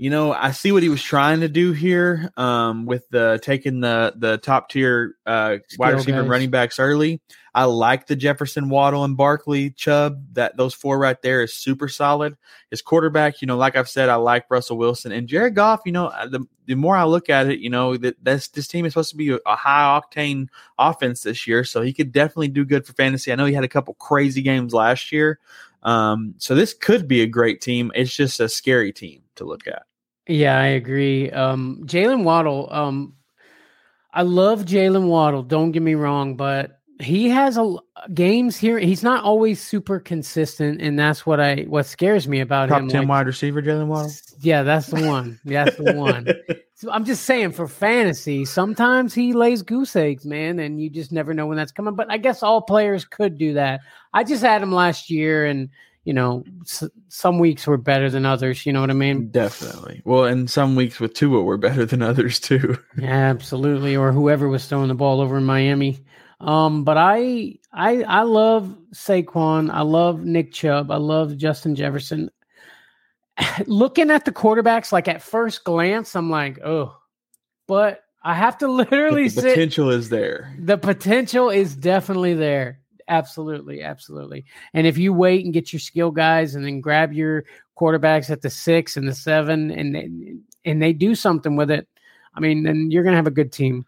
you 0.00 0.10
know, 0.10 0.32
I 0.32 0.52
see 0.52 0.70
what 0.70 0.84
he 0.84 0.88
was 0.88 1.02
trying 1.02 1.40
to 1.40 1.48
do 1.48 1.72
here 1.72 2.30
um, 2.36 2.86
with 2.86 3.08
the 3.10 3.40
taking 3.42 3.80
the 3.80 4.14
the 4.16 4.38
top 4.38 4.68
tier 4.70 5.16
uh, 5.26 5.56
wide 5.76 5.94
receiver 5.94 6.20
and 6.20 6.30
running 6.30 6.50
backs 6.50 6.78
early. 6.78 7.20
I 7.52 7.64
like 7.64 8.06
the 8.06 8.14
Jefferson, 8.14 8.68
Waddle, 8.68 9.02
and 9.02 9.16
Barkley, 9.16 9.70
Chubb. 9.70 10.22
That 10.34 10.56
those 10.56 10.72
four 10.72 11.00
right 11.00 11.20
there 11.20 11.42
is 11.42 11.52
super 11.52 11.88
solid. 11.88 12.36
His 12.70 12.80
quarterback, 12.80 13.42
you 13.42 13.46
know, 13.46 13.56
like 13.56 13.74
I've 13.74 13.88
said, 13.88 14.08
I 14.08 14.14
like 14.14 14.48
Russell 14.48 14.78
Wilson 14.78 15.10
and 15.10 15.26
Jared 15.26 15.56
Goff. 15.56 15.80
You 15.84 15.90
know, 15.90 16.06
uh, 16.06 16.28
the 16.28 16.46
the 16.66 16.76
more 16.76 16.94
I 16.94 17.02
look 17.02 17.28
at 17.28 17.48
it, 17.48 17.58
you 17.58 17.68
know, 17.68 17.96
that 17.96 18.22
this 18.22 18.46
this 18.46 18.68
team 18.68 18.86
is 18.86 18.92
supposed 18.92 19.10
to 19.10 19.16
be 19.16 19.30
a, 19.32 19.38
a 19.46 19.56
high 19.56 20.00
octane 20.00 20.46
offense 20.78 21.22
this 21.22 21.48
year, 21.48 21.64
so 21.64 21.82
he 21.82 21.92
could 21.92 22.12
definitely 22.12 22.48
do 22.48 22.64
good 22.64 22.86
for 22.86 22.92
fantasy. 22.92 23.32
I 23.32 23.34
know 23.34 23.46
he 23.46 23.54
had 23.54 23.64
a 23.64 23.68
couple 23.68 23.94
crazy 23.94 24.42
games 24.42 24.72
last 24.72 25.10
year, 25.10 25.40
um, 25.82 26.36
so 26.38 26.54
this 26.54 26.72
could 26.72 27.08
be 27.08 27.22
a 27.22 27.26
great 27.26 27.60
team. 27.60 27.90
It's 27.96 28.14
just 28.14 28.38
a 28.38 28.48
scary 28.48 28.92
team 28.92 29.22
to 29.34 29.44
look 29.44 29.66
at. 29.66 29.87
Yeah, 30.28 30.58
I 30.58 30.66
agree. 30.66 31.30
Um, 31.30 31.82
Jaylen 31.86 32.22
Waddle. 32.22 32.68
Um, 32.70 33.14
I 34.12 34.22
love 34.22 34.64
Jaylen 34.64 35.08
Waddle. 35.08 35.42
Don't 35.42 35.72
get 35.72 35.82
me 35.82 35.94
wrong, 35.94 36.36
but 36.36 36.78
he 37.00 37.28
has 37.30 37.56
a 37.56 37.76
games 38.12 38.56
here. 38.56 38.78
He's 38.78 39.02
not 39.02 39.24
always 39.24 39.62
super 39.62 40.00
consistent, 40.00 40.82
and 40.82 40.98
that's 40.98 41.24
what 41.24 41.40
I 41.40 41.62
what 41.68 41.86
scares 41.86 42.28
me 42.28 42.40
about 42.40 42.68
Top 42.68 42.80
him. 42.80 42.88
Top 42.88 42.92
ten 42.92 43.00
like, 43.02 43.08
wide 43.08 43.26
receiver, 43.26 43.62
Jaylen 43.62 43.86
Waddle. 43.86 44.12
Yeah, 44.40 44.62
that's 44.62 44.88
the 44.88 45.06
one. 45.06 45.40
that's 45.44 45.76
the 45.76 45.94
one. 45.94 46.28
So 46.74 46.90
I'm 46.92 47.04
just 47.04 47.24
saying 47.24 47.52
for 47.52 47.68
fantasy, 47.68 48.44
sometimes 48.44 49.14
he 49.14 49.32
lays 49.32 49.62
goose 49.62 49.96
eggs, 49.96 50.26
man, 50.26 50.58
and 50.58 50.80
you 50.80 50.90
just 50.90 51.12
never 51.12 51.32
know 51.32 51.46
when 51.46 51.56
that's 51.56 51.72
coming. 51.72 51.94
But 51.94 52.10
I 52.10 52.18
guess 52.18 52.42
all 52.42 52.62
players 52.62 53.04
could 53.04 53.38
do 53.38 53.54
that. 53.54 53.80
I 54.12 54.24
just 54.24 54.42
had 54.42 54.62
him 54.62 54.72
last 54.72 55.08
year, 55.08 55.46
and 55.46 55.70
you 56.04 56.12
know, 56.14 56.44
s- 56.62 56.88
some 57.08 57.38
weeks 57.38 57.66
were 57.66 57.76
better 57.76 58.08
than 58.10 58.24
others. 58.24 58.64
You 58.64 58.72
know 58.72 58.80
what 58.80 58.90
I 58.90 58.94
mean? 58.94 59.30
Definitely. 59.30 60.00
Well, 60.04 60.24
and 60.24 60.48
some 60.50 60.74
weeks 60.76 60.98
with 61.00 61.14
Tua 61.14 61.42
were 61.42 61.56
better 61.58 61.84
than 61.84 62.02
others 62.02 62.40
too. 62.40 62.78
Absolutely. 63.02 63.96
Or 63.96 64.12
whoever 64.12 64.48
was 64.48 64.66
throwing 64.66 64.88
the 64.88 64.94
ball 64.94 65.20
over 65.20 65.36
in 65.36 65.44
Miami. 65.44 65.98
Um, 66.40 66.84
but 66.84 66.96
I, 66.96 67.58
I, 67.72 68.02
I 68.04 68.22
love 68.22 68.76
Saquon. 68.94 69.70
I 69.70 69.82
love 69.82 70.24
Nick 70.24 70.52
Chubb. 70.52 70.90
I 70.90 70.96
love 70.96 71.36
Justin 71.36 71.74
Jefferson. 71.74 72.30
Looking 73.66 74.10
at 74.10 74.24
the 74.24 74.32
quarterbacks, 74.32 74.92
like 74.92 75.08
at 75.08 75.22
first 75.22 75.64
glance, 75.64 76.14
I'm 76.16 76.30
like, 76.30 76.58
oh, 76.64 76.96
but 77.66 78.02
I 78.22 78.34
have 78.34 78.58
to 78.58 78.68
literally 78.72 79.24
the 79.24 79.40
sit. 79.42 79.54
potential 79.54 79.90
is 79.90 80.08
there. 80.10 80.54
The 80.58 80.78
potential 80.78 81.50
is 81.50 81.74
definitely 81.74 82.34
there. 82.34 82.80
Absolutely, 83.08 83.82
absolutely. 83.82 84.44
And 84.74 84.86
if 84.86 84.98
you 84.98 85.12
wait 85.12 85.44
and 85.44 85.54
get 85.54 85.72
your 85.72 85.80
skill 85.80 86.10
guys, 86.10 86.54
and 86.54 86.64
then 86.64 86.80
grab 86.80 87.12
your 87.12 87.44
quarterbacks 87.78 88.28
at 88.30 88.42
the 88.42 88.50
six 88.50 88.96
and 88.96 89.08
the 89.08 89.14
seven, 89.14 89.70
and 89.70 90.42
and 90.64 90.82
they 90.82 90.92
do 90.92 91.14
something 91.14 91.56
with 91.56 91.70
it, 91.70 91.88
I 92.34 92.40
mean, 92.40 92.62
then 92.64 92.90
you're 92.90 93.04
gonna 93.04 93.16
have 93.16 93.26
a 93.26 93.30
good 93.30 93.52
team. 93.52 93.86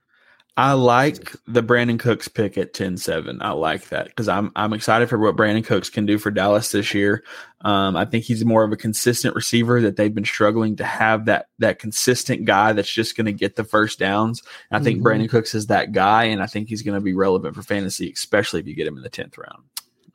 I 0.61 0.75
like 0.75 1.35
the 1.47 1.63
Brandin 1.63 1.99
Cooks 1.99 2.29
pick 2.29 2.59
at 2.59 2.75
10-7. 2.75 3.39
I 3.41 3.53
like 3.53 3.89
that 3.89 4.09
because 4.09 4.29
I'm 4.29 4.53
I'm 4.55 4.75
excited 4.75 5.09
for 5.09 5.19
what 5.19 5.35
Brandin 5.35 5.65
Cooks 5.65 5.89
can 5.89 6.05
do 6.05 6.19
for 6.19 6.31
Dallas 6.31 6.71
this 6.71 6.93
year. 6.93 7.25
Um, 7.63 7.97
I 7.97 8.05
think 8.05 8.25
he's 8.25 8.45
more 8.45 8.63
of 8.63 8.71
a 8.71 8.77
consistent 8.77 9.35
receiver 9.35 9.81
that 9.81 9.97
they've 9.97 10.15
been 10.15 10.27
struggling 10.27 10.77
to 10.77 10.85
have 10.85 11.25
that 11.25 11.47
that 11.61 11.79
consistent 11.79 12.45
guy 12.45 12.75
that's 12.75 12.93
just 12.93 13.17
going 13.17 13.25
to 13.25 13.33
get 13.33 13.57
the 13.57 13.65
first 13.65 13.99
downs. 13.99 14.43
And 14.71 14.79
I 14.79 14.85
think 14.85 14.99
mm-hmm. 14.99 15.07
Brandin 15.07 15.31
Cooks 15.31 15.55
is 15.55 15.69
that 15.69 15.93
guy, 15.93 16.25
and 16.25 16.43
I 16.43 16.47
think 16.47 16.69
he's 16.69 16.83
going 16.83 16.99
to 16.99 17.03
be 17.03 17.15
relevant 17.15 17.55
for 17.55 17.63
fantasy, 17.63 18.13
especially 18.13 18.61
if 18.61 18.67
you 18.67 18.75
get 18.75 18.87
him 18.87 18.99
in 18.99 19.03
the 19.03 19.09
tenth 19.09 19.39
round. 19.39 19.63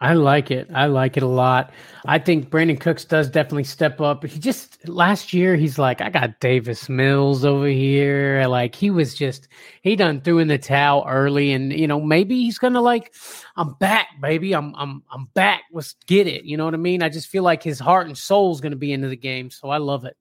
I 0.01 0.13
like 0.13 0.51
it. 0.51 0.69
I 0.73 0.87
like 0.87 1.15
it 1.15 1.23
a 1.23 1.27
lot. 1.27 1.71
I 2.05 2.19
think 2.19 2.49
Brandin 2.49 2.79
Cooks 2.79 3.05
does 3.05 3.29
definitely 3.29 3.63
step 3.63 4.01
up. 4.01 4.25
He 4.25 4.39
just 4.39 4.87
last 4.87 5.33
year 5.33 5.55
he's 5.55 5.79
like, 5.79 6.01
I 6.01 6.09
got 6.09 6.39
Davis 6.39 6.89
Mills 6.89 7.45
over 7.45 7.67
here. 7.67 8.45
Like 8.47 8.75
he 8.75 8.89
was 8.89 9.15
just 9.15 9.47
he 9.81 9.95
done 9.95 10.21
threw 10.21 10.39
in 10.39 10.47
the 10.49 10.57
towel 10.57 11.05
early, 11.07 11.53
and 11.53 11.71
you 11.71 11.87
know 11.87 12.01
maybe 12.01 12.41
he's 12.41 12.57
gonna 12.57 12.81
like, 12.81 13.13
I'm 13.55 13.73
back, 13.73 14.07
baby. 14.21 14.53
I'm 14.53 14.75
I'm 14.75 15.03
I'm 15.11 15.25
back. 15.33 15.63
Let's 15.71 15.95
get 16.07 16.27
it. 16.27 16.43
You 16.43 16.57
know 16.57 16.65
what 16.65 16.73
I 16.73 16.77
mean? 16.77 17.01
I 17.01 17.09
just 17.09 17.27
feel 17.27 17.43
like 17.43 17.63
his 17.63 17.79
heart 17.79 18.07
and 18.07 18.17
soul 18.17 18.51
is 18.51 18.61
gonna 18.61 18.75
be 18.75 18.91
into 18.91 19.07
the 19.07 19.15
game, 19.15 19.49
so 19.49 19.69
I 19.69 19.77
love 19.77 20.03
it. 20.05 20.17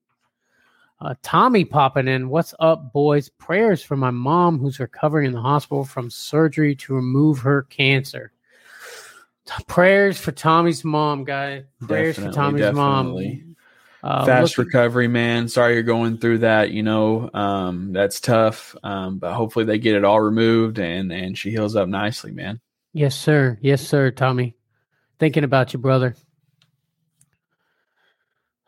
Uh, 1.00 1.14
Tommy 1.22 1.64
popping 1.64 2.06
in. 2.06 2.28
What's 2.28 2.54
up, 2.60 2.92
boys? 2.92 3.28
Prayers 3.28 3.82
for 3.82 3.96
my 3.96 4.10
mom 4.10 4.58
who's 4.58 4.78
recovering 4.78 5.26
in 5.26 5.32
the 5.32 5.40
hospital 5.40 5.84
from 5.84 6.08
surgery 6.08 6.76
to 6.76 6.94
remove 6.94 7.40
her 7.40 7.62
cancer. 7.64 8.32
Prayers 9.66 10.18
for 10.18 10.32
Tommy's 10.32 10.84
mom, 10.84 11.24
guy. 11.24 11.64
Prayers 11.80 12.16
definitely, 12.16 12.32
for 12.32 12.34
Tommy's 12.36 12.60
definitely. 12.62 13.42
mom. 13.44 13.56
Uh, 14.02 14.24
Fast 14.26 14.58
look- 14.58 14.66
recovery, 14.66 15.08
man. 15.08 15.48
Sorry 15.48 15.74
you're 15.74 15.82
going 15.82 16.18
through 16.18 16.38
that. 16.38 16.70
You 16.70 16.82
know, 16.82 17.30
um, 17.32 17.92
that's 17.92 18.20
tough. 18.20 18.76
Um, 18.82 19.18
but 19.18 19.32
hopefully 19.34 19.64
they 19.64 19.78
get 19.78 19.94
it 19.96 20.04
all 20.04 20.20
removed 20.20 20.78
and 20.78 21.10
and 21.12 21.38
she 21.38 21.50
heals 21.50 21.74
up 21.74 21.88
nicely, 21.88 22.30
man. 22.30 22.60
Yes, 22.92 23.16
sir. 23.16 23.58
Yes, 23.62 23.86
sir, 23.86 24.10
Tommy. 24.10 24.54
Thinking 25.18 25.44
about 25.44 25.72
you, 25.72 25.78
brother. 25.78 26.14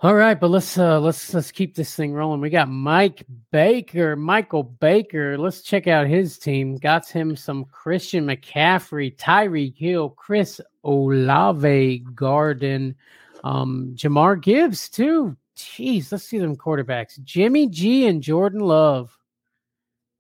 All 0.01 0.15
right, 0.15 0.39
but 0.39 0.51
let's 0.51 0.77
uh 0.77 1.01
let's 1.01 1.33
let's 1.33 1.51
keep 1.51 1.75
this 1.75 1.95
thing 1.95 2.13
rolling. 2.13 2.43
We 2.43 2.51
got 2.51 2.69
Mike 2.69 3.25
Baker, 3.51 4.15
Michael 4.15 4.63
Baker. 4.63 5.39
Let's 5.39 5.63
check 5.63 5.87
out 5.87 6.07
his 6.07 6.37
team. 6.37 6.77
Got 6.77 7.09
him 7.09 7.35
some 7.35 7.65
Christian 7.65 8.27
McCaffrey, 8.27 9.17
Tyreek 9.17 9.75
Hill, 9.75 10.11
Chris 10.11 10.61
Olave, 10.85 12.05
Garden, 12.15 12.95
um, 13.43 13.93
Jahmyr 13.97 14.43
Gibbs 14.43 14.91
too. 14.91 15.35
Jeez, 15.57 16.13
let's 16.13 16.25
see 16.25 16.39
them 16.39 16.57
quarterbacks. 16.57 17.19
Jimmy 17.25 17.67
G 17.67 18.07
and 18.07 18.23
Jordan 18.23 18.61
Love. 18.61 19.17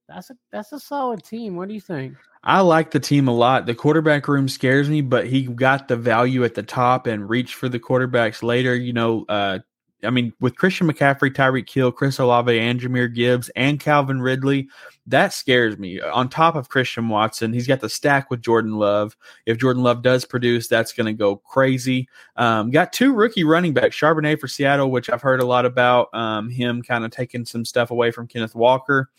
That's 0.09 0.31
a 0.31 0.37
that's 0.53 0.73
a 0.73 0.79
solid 0.79 1.25
team. 1.25 1.57
What 1.57 1.69
do 1.69 1.75
you 1.75 1.81
think? 1.81 2.15
I 2.45 2.61
like 2.61 2.93
the 2.93 3.01
team 3.01 3.27
a 3.27 3.35
lot. 3.35 3.67
The 3.67 3.75
quarterback 3.75 4.29
room 4.29 4.49
scares 4.49 4.89
me, 4.89 5.01
but 5.01 5.27
he 5.27 5.43
got 5.43 5.89
the 5.89 5.97
value 5.97 6.45
at 6.45 6.55
the 6.55 6.63
top 6.63 7.09
and 7.09 7.29
reached 7.29 7.55
for 7.55 7.69
the 7.69 7.81
quarterbacks 7.81 8.41
later. 8.43 8.77
You 8.77 8.93
know, 8.93 9.25
uh, 9.29 9.59
I 10.05 10.11
mean, 10.11 10.33
with 10.41 10.57
Christian 10.57 10.87
McCaffrey, 10.87 11.35
Tyreek 11.35 11.69
Hill, 11.69 11.91
Chris 11.91 12.19
Olave, 12.19 12.57
and 12.57 12.79
Jahmyr 12.79 13.13
Gibbs, 13.13 13.49
and 13.57 13.81
Calvin 13.81 14.21
Ridley, 14.21 14.69
that 15.07 15.33
scares 15.33 15.79
me. 15.79 16.01
On 16.01 16.29
top 16.29 16.55
of 16.55 16.69
Christian 16.69 17.09
Watson, 17.09 17.53
he's 17.53 17.67
got 17.67 17.81
the 17.81 17.89
stack 17.89 18.31
with 18.31 18.43
Jordan 18.43 18.77
Love. 18.77 19.17
If 19.47 19.59
Jordan 19.59 19.83
Love 19.83 20.03
does 20.03 20.25
produce, 20.25 20.69
that's 20.69 20.93
going 20.93 21.07
to 21.07 21.15
go 21.15 21.37
crazy. 21.37 22.09
Um, 22.37 22.71
got 22.71 22.93
two 22.93 23.13
rookie 23.13 23.45
running 23.45 23.75
backs, 23.75 23.99
Charbonnet 23.99 24.39
for 24.39 24.49
Seattle, 24.49 24.91
which 24.91 25.11
I've 25.11 25.23
heard 25.23 25.41
a 25.41 25.47
lot 25.47 25.67
about. 25.67 26.15
Um, 26.15 26.51
him 26.51 26.83
kind 26.83 27.05
of 27.05 27.11
taking 27.11 27.45
some 27.45 27.65
stuff 27.65 27.91
away 27.91 28.11
from 28.11 28.29
Kenneth 28.29 28.55
Walker. 28.55 29.11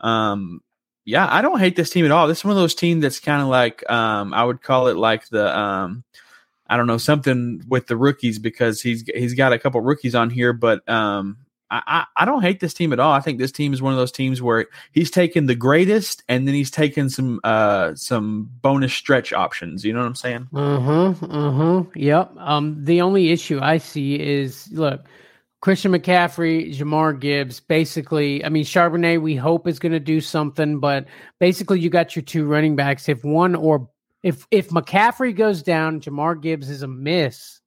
Um, 0.00 0.60
yeah, 1.04 1.28
I 1.30 1.40
don't 1.40 1.60
hate 1.60 1.76
this 1.76 1.90
team 1.90 2.04
at 2.04 2.10
all. 2.10 2.26
This 2.26 2.38
is 2.38 2.44
one 2.44 2.52
of 2.52 2.58
those 2.58 2.74
teams 2.74 3.02
that's 3.02 3.20
kind 3.20 3.40
of 3.40 3.48
like 3.48 3.88
um, 3.90 4.34
I 4.34 4.44
would 4.44 4.62
call 4.62 4.88
it 4.88 4.96
like 4.96 5.28
the 5.28 5.56
um, 5.56 6.04
I 6.66 6.76
don't 6.76 6.88
know 6.88 6.98
something 6.98 7.62
with 7.68 7.86
the 7.86 7.96
rookies 7.96 8.38
because 8.38 8.80
he's 8.80 9.04
he's 9.14 9.34
got 9.34 9.52
a 9.52 9.58
couple 9.58 9.80
rookies 9.80 10.14
on 10.14 10.30
here, 10.30 10.52
but 10.52 10.86
um, 10.88 11.38
I, 11.70 12.04
I, 12.16 12.24
don't 12.24 12.42
hate 12.42 12.60
this 12.60 12.74
team 12.74 12.92
at 12.92 13.00
all. 13.00 13.12
I 13.12 13.20
think 13.20 13.38
this 13.38 13.50
team 13.50 13.72
is 13.72 13.82
one 13.82 13.92
of 13.92 13.98
those 13.98 14.12
teams 14.12 14.40
where 14.40 14.66
he's 14.92 15.10
taken 15.10 15.46
the 15.46 15.56
greatest 15.56 16.22
and 16.28 16.46
then 16.46 16.54
he's 16.54 16.70
taken 16.70 17.10
some 17.10 17.40
uh 17.42 17.94
some 17.96 18.50
bonus 18.62 18.92
stretch 18.94 19.32
options. 19.32 19.84
You 19.84 19.92
know 19.92 20.00
what 20.00 20.06
I'm 20.06 20.14
saying? 20.14 20.48
Uh 20.54 20.80
huh. 21.52 21.84
Yep. 21.94 22.36
Um, 22.36 22.84
the 22.84 23.00
only 23.00 23.30
issue 23.30 23.58
I 23.60 23.78
see 23.78 24.14
is 24.14 24.70
look 24.70 25.06
Christian 25.66 25.90
McCaffrey, 25.90 26.72
Jahmyr 26.72 27.18
Gibbs, 27.18 27.58
basically, 27.58 28.44
I 28.44 28.50
mean, 28.50 28.62
Charbonnet, 28.62 29.20
we 29.20 29.34
hope 29.34 29.66
is 29.66 29.80
going 29.80 29.90
to 29.90 29.98
do 29.98 30.20
something, 30.20 30.78
but 30.78 31.06
basically, 31.40 31.80
you 31.80 31.90
got 31.90 32.14
your 32.14 32.22
two 32.22 32.46
running 32.46 32.76
backs. 32.76 33.08
If 33.08 33.24
one 33.24 33.56
or 33.56 33.90
if 34.22 34.46
if 34.52 34.68
McCaffrey 34.68 35.34
goes 35.34 35.64
down, 35.64 36.00
Jahmyr 36.00 36.40
Gibbs 36.40 36.70
is 36.70 36.82
a 36.82 36.86
miss, 36.86 37.62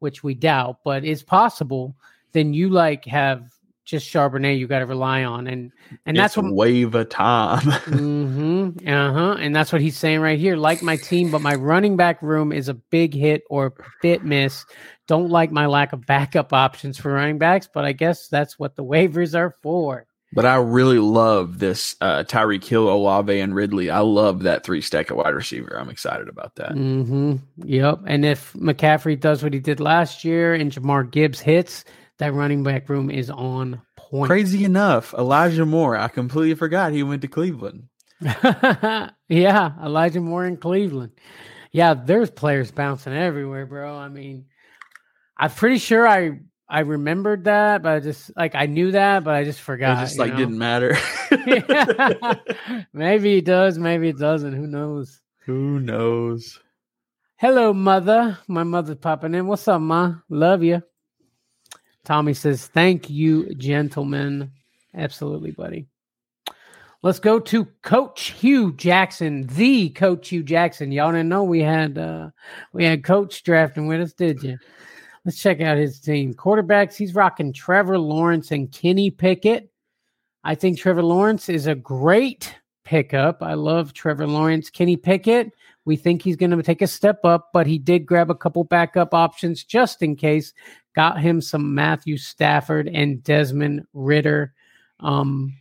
which 0.00 0.22
we 0.22 0.34
doubt, 0.34 0.80
but 0.84 1.06
it's 1.06 1.22
possible. 1.22 1.96
Then 2.32 2.52
you 2.52 2.68
like 2.68 3.06
have 3.06 3.50
just 3.88 4.12
Charbonnet 4.12 4.58
you 4.58 4.66
got 4.66 4.80
to 4.80 4.86
rely 4.86 5.24
on, 5.24 5.46
and 5.46 5.72
and 6.04 6.16
it's 6.16 6.22
that's 6.22 6.36
what 6.36 6.52
wave 6.52 6.94
of 6.94 7.08
time. 7.08 7.60
mm-hmm, 7.62 8.86
uh 8.86 9.12
huh, 9.12 9.36
and 9.40 9.56
that's 9.56 9.72
what 9.72 9.80
he's 9.80 9.96
saying 9.96 10.20
right 10.20 10.38
here. 10.38 10.56
Like 10.56 10.82
my 10.82 10.96
team, 10.96 11.30
but 11.30 11.40
my 11.40 11.54
running 11.54 11.96
back 11.96 12.20
room 12.20 12.52
is 12.52 12.68
a 12.68 12.74
big 12.74 13.14
hit 13.14 13.44
or 13.48 13.72
bit 14.02 14.22
miss. 14.22 14.66
Don't 15.06 15.30
like 15.30 15.50
my 15.50 15.64
lack 15.64 15.94
of 15.94 16.04
backup 16.04 16.52
options 16.52 16.98
for 16.98 17.14
running 17.14 17.38
backs, 17.38 17.66
but 17.72 17.86
I 17.86 17.92
guess 17.92 18.28
that's 18.28 18.58
what 18.58 18.76
the 18.76 18.84
waivers 18.84 19.34
are 19.34 19.54
for. 19.62 20.06
But 20.34 20.44
I 20.44 20.56
really 20.56 20.98
love 20.98 21.58
this 21.58 21.96
uh, 22.02 22.24
Tyreek 22.24 22.62
Hill, 22.62 22.90
Olave, 22.90 23.40
and 23.40 23.54
Ridley. 23.54 23.88
I 23.88 24.00
love 24.00 24.42
that 24.42 24.64
three 24.64 24.82
stack 24.82 25.10
at 25.10 25.16
wide 25.16 25.34
receiver. 25.34 25.80
I'm 25.80 25.88
excited 25.88 26.28
about 26.28 26.56
that. 26.56 26.72
Mm-hmm. 26.72 27.36
Yep. 27.64 28.00
And 28.06 28.26
if 28.26 28.52
McCaffrey 28.52 29.18
does 29.18 29.42
what 29.42 29.54
he 29.54 29.60
did 29.60 29.80
last 29.80 30.24
year 30.24 30.52
and 30.52 30.70
Jahmyr 30.70 31.10
Gibbs 31.10 31.40
hits, 31.40 31.86
that 32.18 32.34
running 32.34 32.62
back 32.62 32.88
room 32.88 33.10
is 33.10 33.30
on 33.30 33.80
point. 33.96 34.28
Crazy 34.28 34.64
enough, 34.64 35.14
Elijah 35.14 35.66
Moore. 35.66 35.96
I 35.96 36.08
completely 36.08 36.54
forgot 36.54 36.92
he 36.92 37.02
went 37.02 37.22
to 37.22 37.28
Cleveland. 37.28 37.88
yeah, 39.28 39.72
Elijah 39.82 40.20
Moore 40.20 40.46
in 40.46 40.56
Cleveland. 40.56 41.12
Yeah, 41.70 41.94
there's 41.94 42.30
players 42.30 42.70
bouncing 42.70 43.12
everywhere, 43.12 43.66
bro. 43.66 43.96
I 43.96 44.08
mean, 44.08 44.46
I'm 45.36 45.50
pretty 45.50 45.78
sure 45.78 46.06
I 46.06 46.40
I 46.68 46.80
remembered 46.80 47.44
that, 47.44 47.82
but 47.82 47.92
I 47.92 48.00
just 48.00 48.30
like 48.36 48.54
I 48.54 48.66
knew 48.66 48.92
that, 48.92 49.24
but 49.24 49.34
I 49.34 49.44
just 49.44 49.60
forgot. 49.60 49.98
It 49.98 50.06
just 50.06 50.18
like 50.18 50.32
know? 50.32 50.38
didn't 50.38 50.58
matter. 50.58 50.96
maybe 52.92 53.38
it 53.38 53.44
does, 53.44 53.78
maybe 53.78 54.08
it 54.08 54.18
doesn't. 54.18 54.52
Who 54.52 54.66
knows? 54.66 55.20
Who 55.46 55.78
knows? 55.80 56.58
Hello, 57.36 57.72
mother. 57.72 58.38
My 58.48 58.64
mother's 58.64 58.96
popping 58.96 59.34
in. 59.34 59.46
What's 59.46 59.68
up, 59.68 59.80
ma? 59.80 60.16
Love 60.28 60.64
you. 60.64 60.82
Tommy 62.08 62.32
says, 62.32 62.66
"Thank 62.68 63.10
you, 63.10 63.54
gentlemen." 63.54 64.50
Absolutely, 64.94 65.50
buddy. 65.50 65.86
Let's 67.02 67.20
go 67.20 67.38
to 67.38 67.66
Coach 67.82 68.30
Hue 68.30 68.72
Jackson, 68.72 69.46
the 69.46 69.90
Coach 69.90 70.30
Hue 70.30 70.42
Jackson. 70.42 70.90
Y'all 70.90 71.12
didn't 71.12 71.28
know 71.28 71.44
we 71.44 71.60
had 71.60 71.98
uh 71.98 72.30
we 72.72 72.86
had 72.86 73.04
Coach 73.04 73.42
drafting 73.42 73.86
with 73.86 74.00
us, 74.00 74.14
did 74.14 74.42
you? 74.42 74.56
Let's 75.26 75.38
check 75.38 75.60
out 75.60 75.76
his 75.76 76.00
team. 76.00 76.32
Quarterbacks, 76.32 76.96
he's 76.96 77.14
rocking 77.14 77.52
Trevor 77.52 77.98
Lawrence 77.98 78.52
and 78.52 78.72
Kenny 78.72 79.10
Pickett. 79.10 79.70
I 80.44 80.54
think 80.54 80.78
Trevor 80.78 81.02
Lawrence 81.02 81.50
is 81.50 81.66
a 81.66 81.74
great 81.74 82.56
pickup. 82.84 83.42
I 83.42 83.52
love 83.52 83.92
Trevor 83.92 84.26
Lawrence. 84.26 84.70
Kenny 84.70 84.96
Pickett, 84.96 85.52
we 85.84 85.96
think 85.96 86.22
he's 86.22 86.36
going 86.36 86.50
to 86.50 86.62
take 86.62 86.82
a 86.82 86.86
step 86.86 87.24
up, 87.24 87.50
but 87.52 87.66
he 87.66 87.78
did 87.78 88.06
grab 88.06 88.30
a 88.30 88.34
couple 88.34 88.64
backup 88.64 89.12
options 89.12 89.64
just 89.64 90.02
in 90.02 90.16
case. 90.16 90.54
Got 90.94 91.20
him 91.20 91.40
some 91.40 91.74
Matthew 91.74 92.16
Stafford 92.16 92.88
and 92.88 93.22
Desmond 93.22 93.86
Ridder. 93.92 94.52
Um, 95.00 95.54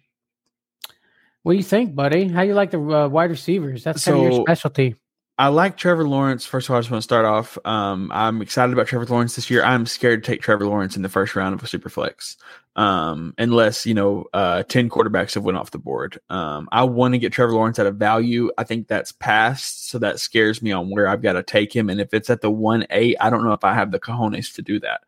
what 1.44 1.54
do 1.54 1.58
you 1.58 1.64
think, 1.64 1.96
buddy? 1.96 2.28
How 2.28 2.42
you 2.42 2.54
like 2.56 2.72
the 2.72 2.80
uh, 2.82 3.08
wide 3.08 3.30
receivers? 3.30 3.84
That's 3.84 4.04
kind 4.04 4.18
of 4.18 4.24
your 4.24 4.32
So- 4.34 4.44
specialty. 4.44 4.96
I 5.40 5.50
like 5.50 5.78
Trevor 5.78 6.08
Lawrence. 6.08 6.48
First 6.48 6.68
of 6.68 6.72
all, 6.72 6.78
I 6.78 6.82
just 6.82 6.90
want 6.90 7.04
to 7.04 7.04
start 7.04 7.24
off. 7.24 7.60
Um, 7.64 8.12
I'm 8.12 8.42
excited 8.42 8.74
about 8.74 8.88
Trevor 8.88 9.06
Lawrence 9.06 9.36
this 9.36 9.52
year. 9.52 9.64
I'm 9.64 9.86
scared 9.86 10.24
to 10.24 10.32
take 10.32 10.42
Trevor 10.42 10.66
Lawrence 10.66 10.96
in 10.96 11.04
the 11.04 11.10
first 11.10 11.36
round 11.36 11.54
of 11.54 11.64
a 11.64 11.68
super 11.68 11.90
flex. 11.90 12.38
Um, 12.78 13.34
unless, 13.40 13.88
you 13.88 13.96
know, 13.96 14.26
uh, 14.34 14.62
10 14.62 14.88
quarterbacks 14.90 15.34
have 15.34 15.44
went 15.44 15.58
off 15.58 15.72
the 15.72 15.80
board. 15.80 16.20
Um, 16.30 16.70
I 16.72 16.84
want 16.84 17.16
to 17.16 17.18
get 17.18 17.34
Trevor 17.34 17.54
Lawrence 17.54 17.80
at 17.80 17.88
a 17.88 17.92
value. 17.92 18.52
I 18.56 18.64
think 18.66 18.88
that's 18.88 19.12
past. 19.12 19.90
So 19.90 19.98
that 19.98 20.20
scares 20.20 20.62
me 20.62 20.72
on 20.72 20.92
where 20.92 21.08
I've 21.08 21.24
got 21.24 21.34
to 21.34 21.42
take 21.44 21.76
him. 21.76 21.90
And 21.90 22.00
if 22.00 22.14
it's 22.14 22.30
at 22.30 22.42
the 22.42 22.52
one 22.52 22.86
eight, 22.92 23.18
I 23.20 23.32
don't 23.32 23.44
know 23.44 23.54
if 23.54 23.64
I 23.64 23.74
have 23.74 23.92
the 23.92 24.00
cojones 24.00 24.54
to 24.56 24.62
do 24.62 24.80
that. 24.82 25.02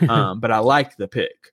Um, 0.08 0.38
but 0.38 0.52
I 0.52 0.58
like 0.58 0.96
the 0.96 1.08
pick. 1.08 1.52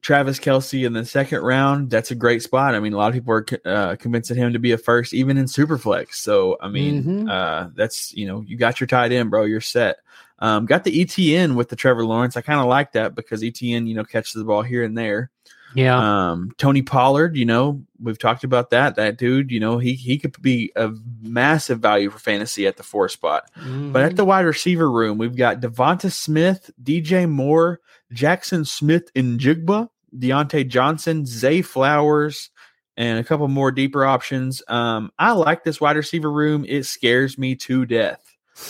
Travis 0.00 0.38
Kelce 0.38 0.86
in 0.86 0.92
the 0.92 1.04
second 1.04 1.40
round, 1.40 1.90
that's 1.90 2.10
a 2.10 2.14
great 2.14 2.42
spot. 2.42 2.74
I 2.74 2.80
mean, 2.80 2.92
a 2.92 2.96
lot 2.98 3.08
of 3.08 3.14
people 3.14 3.32
are 3.34 3.46
uh, 3.64 3.96
convincing 3.96 4.36
him 4.36 4.52
to 4.52 4.58
be 4.58 4.72
a 4.72 4.78
first, 4.78 5.14
even 5.14 5.36
in 5.38 5.46
Superflex. 5.46 6.14
So, 6.14 6.56
I 6.60 6.68
mean, 6.68 7.02
Mhm. 7.04 7.30
uh, 7.30 7.68
that's, 7.74 8.12
you 8.14 8.26
know, 8.26 8.42
you 8.46 8.56
got 8.58 8.80
your 8.80 8.86
tight 8.86 9.12
end, 9.12 9.30
bro. 9.30 9.44
You're 9.44 9.62
set. 9.62 9.96
Um, 10.44 10.66
got 10.66 10.84
the 10.84 11.04
ETN 11.04 11.54
with 11.54 11.70
the 11.70 11.76
Trevor 11.76 12.04
Lawrence. 12.04 12.36
I 12.36 12.42
kind 12.42 12.60
of 12.60 12.66
like 12.66 12.92
that 12.92 13.14
because 13.14 13.42
ETN, 13.42 13.86
you 13.88 13.94
know, 13.94 14.04
catches 14.04 14.32
the 14.34 14.44
ball 14.44 14.62
here 14.62 14.82
and 14.84 14.96
there. 14.96 15.30
Yeah. 15.74 15.96
Um, 16.30 16.52
Tony 16.58 16.82
Pollard, 16.82 17.34
you 17.36 17.44
know, 17.46 17.82
we've 18.00 18.18
talked 18.18 18.44
about 18.44 18.70
that. 18.70 18.94
That 18.96 19.16
dude, 19.16 19.50
you 19.50 19.58
know, 19.58 19.78
he 19.78 19.94
he 19.94 20.18
could 20.18 20.40
be 20.42 20.70
a 20.76 20.90
massive 21.22 21.80
value 21.80 22.10
for 22.10 22.18
fantasy 22.18 22.66
at 22.66 22.76
the 22.76 22.82
four 22.82 23.08
spot. 23.08 23.50
But 23.56 23.62
Mhm. 23.64 24.04
at 24.06 24.16
the 24.16 24.24
wide 24.24 24.44
receiver 24.46 24.88
room, 24.90 25.18
we've 25.18 25.34
got 25.36 25.60
Devonta 25.60 26.12
Smith, 26.12 26.70
DJ 26.80 27.26
Moore, 27.28 27.80
Jackson 28.12 28.64
Smith 28.64 29.10
and 29.16 29.40
Jigba, 29.40 29.88
Diontae 30.16 30.68
Johnson, 30.68 31.26
Zay 31.26 31.60
Flowers, 31.62 32.50
and 32.96 33.18
a 33.18 33.24
couple 33.24 33.48
more 33.48 33.72
deeper 33.72 34.04
options. 34.04 34.62
Um, 34.68 35.10
I 35.18 35.32
like 35.32 35.64
this 35.64 35.80
wide 35.80 35.96
receiver 35.96 36.30
room. 36.30 36.64
It 36.68 36.84
scares 36.86 37.36
me 37.36 37.56
to 37.56 37.84
death, 37.86 38.20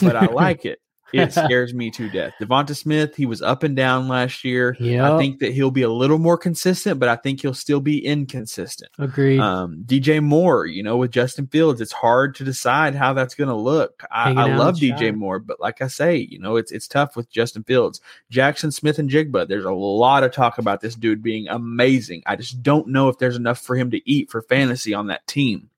but 0.01 0.17
I 0.17 0.25
like 0.33 0.65
it. 0.65 0.79
It 1.15 1.33
scares 1.33 1.73
me 1.73 1.91
to 1.93 2.09
death. 2.11 2.35
Devonta 2.41 2.77
Smith, 2.77 3.15
he 3.17 3.27
was 3.27 3.41
up 3.43 3.63
and 3.63 3.77
down 3.77 4.09
last 4.09 4.45
year. 4.45 4.77
Yep. 4.81 5.13
I 5.13 5.19
think 5.19 5.39
that 5.41 5.53
he'll 5.53 5.71
be 5.71 5.83
a 5.83 5.91
little 5.91 6.19
more 6.19 6.37
consistent, 6.37 6.99
but 6.99 7.09
I 7.09 7.17
think 7.17 7.41
he'll 7.41 7.55
still 7.55 7.81
be 7.81 8.05
inconsistent. 8.05 8.91
Agreed. 8.99 9.41
Um, 9.41 9.85
DJ 9.87 10.23
Moore, 10.23 10.67
you 10.67 10.83
know, 10.83 10.97
with 10.97 11.11
Justin 11.11 11.47
Fields, 11.47 11.81
it's 11.81 11.93
hard 11.93 12.35
to 12.37 12.45
decide 12.45 12.95
how 12.95 13.13
that's 13.13 13.35
going 13.35 13.49
to 13.49 13.55
look. 13.55 14.03
I, 14.11 14.33
I 14.33 14.57
love 14.57 14.77
DJ 14.77 15.11
shot. 15.11 15.15
Moore, 15.15 15.39
but 15.39 15.61
like 15.61 15.81
I 15.81 15.87
say, 15.87 16.17
you 16.17 16.39
know, 16.39 16.57
it's 16.57 16.73
it's 16.73 16.89
tough 16.89 17.17
with 17.17 17.31
Justin 17.31 17.65
Fields, 17.65 18.01
Jaxon 18.33 18.73
Smith-Njigba. 18.73 19.49
There's 19.49 19.65
a 19.65 19.73
lot 19.73 20.25
of 20.25 20.33
talk 20.33 20.59
about 20.59 20.81
this 20.81 20.95
dude 20.95 21.23
being 21.23 21.49
amazing. 21.49 22.23
I 22.27 22.37
just 22.37 22.63
don't 22.63 22.89
know 22.89 23.09
if 23.09 23.19
there's 23.19 23.37
enough 23.37 23.61
for 23.61 23.77
him 23.77 23.91
to 23.91 24.11
eat 24.11 24.31
for 24.31 24.43
fantasy 24.43 24.95
on 24.95 25.07
that 25.09 25.27
team. 25.27 25.71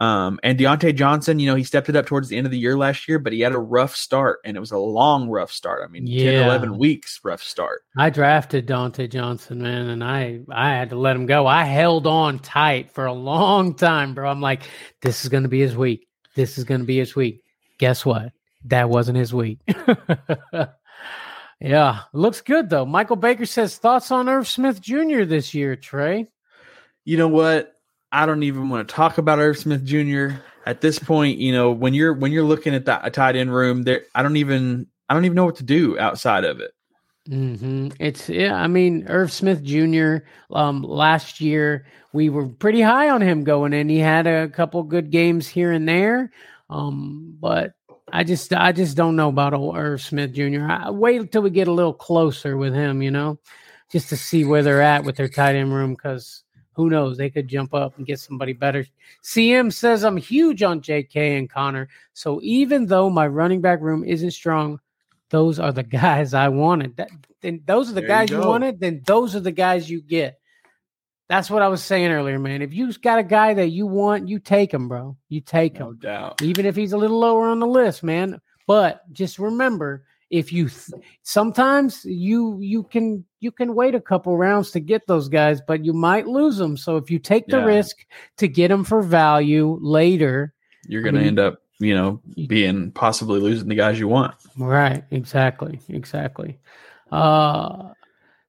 Um, 0.00 0.40
and 0.42 0.58
Diontae 0.58 0.96
Johnson, 0.96 1.38
you 1.38 1.48
know, 1.48 1.54
he 1.54 1.62
stepped 1.62 1.88
it 1.88 1.94
up 1.94 2.06
towards 2.06 2.28
the 2.28 2.36
end 2.36 2.46
of 2.46 2.50
the 2.50 2.58
year 2.58 2.76
last 2.76 3.08
year, 3.08 3.18
but 3.18 3.32
he 3.32 3.40
had 3.40 3.52
a 3.52 3.58
rough 3.58 3.94
start, 3.94 4.40
and 4.44 4.56
it 4.56 4.60
was 4.60 4.72
a 4.72 4.78
long, 4.78 5.28
rough 5.28 5.52
start. 5.52 5.82
I 5.84 5.90
mean, 5.90 6.06
10, 6.06 6.44
11 6.44 6.76
weeks 6.78 7.20
rough 7.22 7.42
start. 7.42 7.82
I 7.96 8.10
drafted 8.10 8.66
Dante 8.66 9.06
Johnson, 9.06 9.62
man, 9.62 9.88
and 9.88 10.02
I 10.02 10.40
I 10.50 10.70
had 10.70 10.90
to 10.90 10.96
let 10.96 11.14
him 11.16 11.26
go. 11.26 11.46
I 11.46 11.64
held 11.64 12.06
on 12.06 12.40
tight 12.40 12.90
for 12.90 13.06
a 13.06 13.12
long 13.12 13.74
time, 13.74 14.14
bro. 14.14 14.28
I'm 14.28 14.40
like, 14.40 14.62
this 15.00 15.22
is 15.22 15.30
going 15.30 15.44
to 15.44 15.48
be 15.48 15.60
his 15.60 15.76
week. 15.76 16.08
This 16.34 16.58
is 16.58 16.64
going 16.64 16.80
to 16.80 16.86
be 16.86 16.98
his 16.98 17.14
week. 17.14 17.42
Guess 17.78 18.04
what? 18.04 18.32
That 18.64 18.90
wasn't 18.90 19.18
his 19.18 19.32
week. 19.32 19.60
yeah, 21.60 22.00
looks 22.12 22.40
good 22.40 22.68
though. 22.68 22.84
Michael 22.84 23.16
Baker 23.16 23.46
says 23.46 23.76
thoughts 23.76 24.10
on 24.10 24.28
Irv 24.28 24.48
Smith 24.48 24.80
Jr. 24.80 25.22
this 25.22 25.54
year, 25.54 25.76
Trey. 25.76 26.26
you 27.04 27.16
know 27.16 27.28
what? 27.28 27.73
I 28.14 28.26
don't 28.26 28.44
even 28.44 28.68
want 28.68 28.88
to 28.88 28.94
talk 28.94 29.18
about 29.18 29.40
Irv 29.40 29.58
Smith 29.58 29.84
Jr. 29.84 30.36
At 30.66 30.80
this 30.80 31.00
point, 31.00 31.38
you 31.38 31.52
know, 31.52 31.72
when 31.72 31.94
you're 31.94 32.14
when 32.14 32.30
you're 32.30 32.44
looking 32.44 32.72
at 32.72 32.84
that 32.84 33.12
tight 33.12 33.34
end 33.34 33.52
room, 33.52 33.82
there 33.82 34.04
I 34.14 34.22
don't 34.22 34.36
even 34.36 34.86
I 35.08 35.14
don't 35.14 35.24
even 35.24 35.34
know 35.34 35.44
what 35.44 35.56
to 35.56 35.64
do 35.64 35.98
outside 35.98 36.44
of 36.44 36.60
it. 36.60 36.70
hmm 37.26 37.88
It's 37.98 38.28
yeah. 38.28 38.54
I 38.54 38.68
mean, 38.68 39.06
Irv 39.08 39.32
Smith 39.32 39.64
Jr. 39.64 40.18
Um, 40.52 40.82
last 40.84 41.40
year 41.40 41.86
we 42.12 42.30
were 42.30 42.46
pretty 42.46 42.80
high 42.80 43.10
on 43.10 43.20
him 43.20 43.42
going 43.42 43.72
in. 43.72 43.88
He 43.88 43.98
had 43.98 44.28
a 44.28 44.48
couple 44.48 44.82
good 44.84 45.10
games 45.10 45.48
here 45.48 45.72
and 45.72 45.88
there, 45.88 46.30
um, 46.70 47.36
but 47.40 47.72
I 48.12 48.22
just 48.22 48.52
I 48.52 48.70
just 48.70 48.96
don't 48.96 49.16
know 49.16 49.28
about 49.30 49.54
old 49.54 49.76
Irv 49.76 50.00
Smith 50.00 50.32
Jr. 50.32 50.64
I 50.70 50.90
wait 50.90 51.20
until 51.20 51.42
we 51.42 51.50
get 51.50 51.66
a 51.66 51.72
little 51.72 51.92
closer 51.94 52.56
with 52.56 52.74
him, 52.74 53.02
you 53.02 53.10
know, 53.10 53.40
just 53.90 54.08
to 54.10 54.16
see 54.16 54.44
where 54.44 54.62
they're 54.62 54.82
at 54.82 55.02
with 55.04 55.16
their 55.16 55.28
tight 55.28 55.56
end 55.56 55.74
room 55.74 55.94
because. 55.94 56.44
Who 56.74 56.90
knows? 56.90 57.16
They 57.16 57.30
could 57.30 57.48
jump 57.48 57.72
up 57.74 57.96
and 57.96 58.06
get 58.06 58.18
somebody 58.20 58.52
better. 58.52 58.84
CM 59.22 59.72
says 59.72 60.04
I'm 60.04 60.16
huge 60.16 60.62
on 60.62 60.80
JK 60.80 61.38
and 61.38 61.48
Conner. 61.48 61.88
So 62.12 62.40
even 62.42 62.86
though 62.86 63.08
my 63.10 63.26
running 63.26 63.60
back 63.60 63.80
room 63.80 64.04
isn't 64.04 64.32
strong, 64.32 64.80
those 65.30 65.58
are 65.58 65.72
the 65.72 65.82
guys 66.02 66.34
I 66.34 66.48
wanted. 66.48 66.96
That, 66.96 67.10
then 67.40 67.62
those 67.66 67.90
are 67.90 67.94
the 67.94 68.00
There 68.00 68.08
guys 68.08 68.30
you, 68.30 68.38
go. 68.38 68.48
wanted. 68.48 68.80
Then 68.80 69.02
those 69.06 69.34
are 69.36 69.40
the 69.40 69.52
guys 69.52 69.88
you 69.88 70.00
get. 70.02 70.38
That's 71.28 71.48
what 71.50 71.62
I 71.62 71.68
was 71.68 71.82
saying 71.82 72.10
earlier, 72.10 72.38
man. 72.38 72.60
If 72.60 72.74
you've 72.74 73.00
got 73.00 73.18
a 73.18 73.22
guy 73.24 73.54
that 73.54 73.68
you 73.68 73.86
want, 73.86 74.28
you 74.28 74.38
take 74.38 74.72
him, 74.74 74.88
bro. 74.88 75.16
You 75.30 75.40
take 75.40 75.76
him, 75.78 75.86
No 75.86 75.92
doubt. 75.94 76.42
even 76.42 76.66
if 76.66 76.76
he's 76.76 76.92
a 76.92 76.98
little 76.98 77.18
lower 77.18 77.48
on 77.48 77.60
the 77.60 77.66
list, 77.66 78.02
man. 78.02 78.40
But 78.66 79.10
just 79.12 79.38
remember, 79.38 80.04
if 80.34 80.52
you 80.52 80.68
th- 80.68 81.00
sometimes 81.22 82.04
you 82.04 82.58
you 82.60 82.82
can 82.82 83.24
you 83.40 83.52
can 83.52 83.74
wait 83.74 83.94
a 83.94 84.00
couple 84.00 84.36
rounds 84.36 84.72
to 84.72 84.80
get 84.80 85.06
those 85.06 85.28
guys, 85.28 85.60
but 85.66 85.84
you 85.84 85.92
might 85.92 86.26
lose 86.26 86.56
them. 86.56 86.76
So 86.76 86.96
if 86.96 87.10
you 87.10 87.18
take 87.20 87.46
the 87.46 87.58
Yeah. 87.58 87.64
risk 87.76 87.96
to 88.38 88.48
get 88.48 88.68
them 88.68 88.82
for 88.84 89.00
value 89.02 89.78
later, 89.80 90.52
You're 90.88 91.02
I 91.02 91.10
gonna 91.10 91.24
end 91.24 91.38
up, 91.38 91.62
you 91.78 91.94
know, 91.94 92.20
being 92.48 92.90
possibly 92.90 93.40
losing 93.40 93.68
the 93.68 93.74
guys 93.76 93.98
you 93.98 94.08
want. 94.08 94.34
Right, 94.58 95.04
exactly, 95.10 95.80
exactly. 95.88 96.58
Uh 97.12 97.90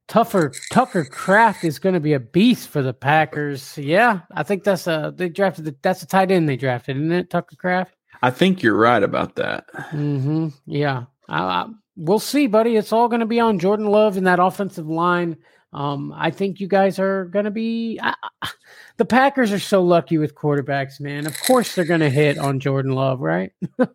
Tougher 0.07 0.51
Tucker 0.71 1.03
Kraft 1.03 1.63
is 1.63 1.79
going 1.79 1.95
to 1.95 1.99
be 1.99 2.13
a 2.13 2.19
beast 2.19 2.69
for 2.69 2.83
the 2.83 2.93
Packers. 2.93 3.75
Yeah, 3.75 4.19
I 4.31 4.43
think 4.43 4.63
that's 4.63 4.85
a 4.85 5.11
they 5.15 5.29
drafted 5.29 5.65
the, 5.65 5.75
that's 5.81 6.03
a 6.03 6.07
tight 6.07 6.29
end 6.29 6.47
they 6.47 6.57
drafted, 6.57 6.95
isn't 6.97 7.11
it? 7.11 7.29
Tucker 7.31 7.55
Kraft. 7.55 7.95
I 8.21 8.29
think 8.29 8.61
you're 8.61 8.77
right 8.77 9.01
about 9.01 9.35
that. 9.37 9.65
Mm-hmm. 9.73 10.49
Yeah, 10.67 11.05
I, 11.29 11.67
we'll 11.95 12.19
see, 12.19 12.47
buddy. 12.47 12.75
It's 12.75 12.93
all 12.93 13.07
going 13.07 13.19
to 13.21 13.25
be 13.25 13.39
on 13.39 13.59
Jordan 13.59 13.87
Love 13.87 14.17
in 14.17 14.25
that 14.25 14.39
offensive 14.39 14.87
line. 14.87 15.37
Um, 15.73 16.13
I 16.15 16.31
think 16.31 16.59
you 16.59 16.67
guys 16.67 16.99
are 16.99 17.25
going 17.25 17.45
to 17.45 17.51
be. 17.51 17.99
I, 18.01 18.13
I- 18.41 18.49
the 18.97 19.03
Packers 19.05 19.51
are 19.51 19.59
so 19.59 19.83
lucky 19.83 20.17
with 20.17 20.35
quarterbacks, 20.35 21.01
man. 21.01 21.27
Of 21.27 21.37
course, 21.41 21.75
they're 21.75 21.83
going 21.83 21.99
to 21.99 22.09
hit 22.09 22.37
on 22.37 22.61
Jordan 22.61 22.93
Love, 22.93 23.19
right? 23.19 23.51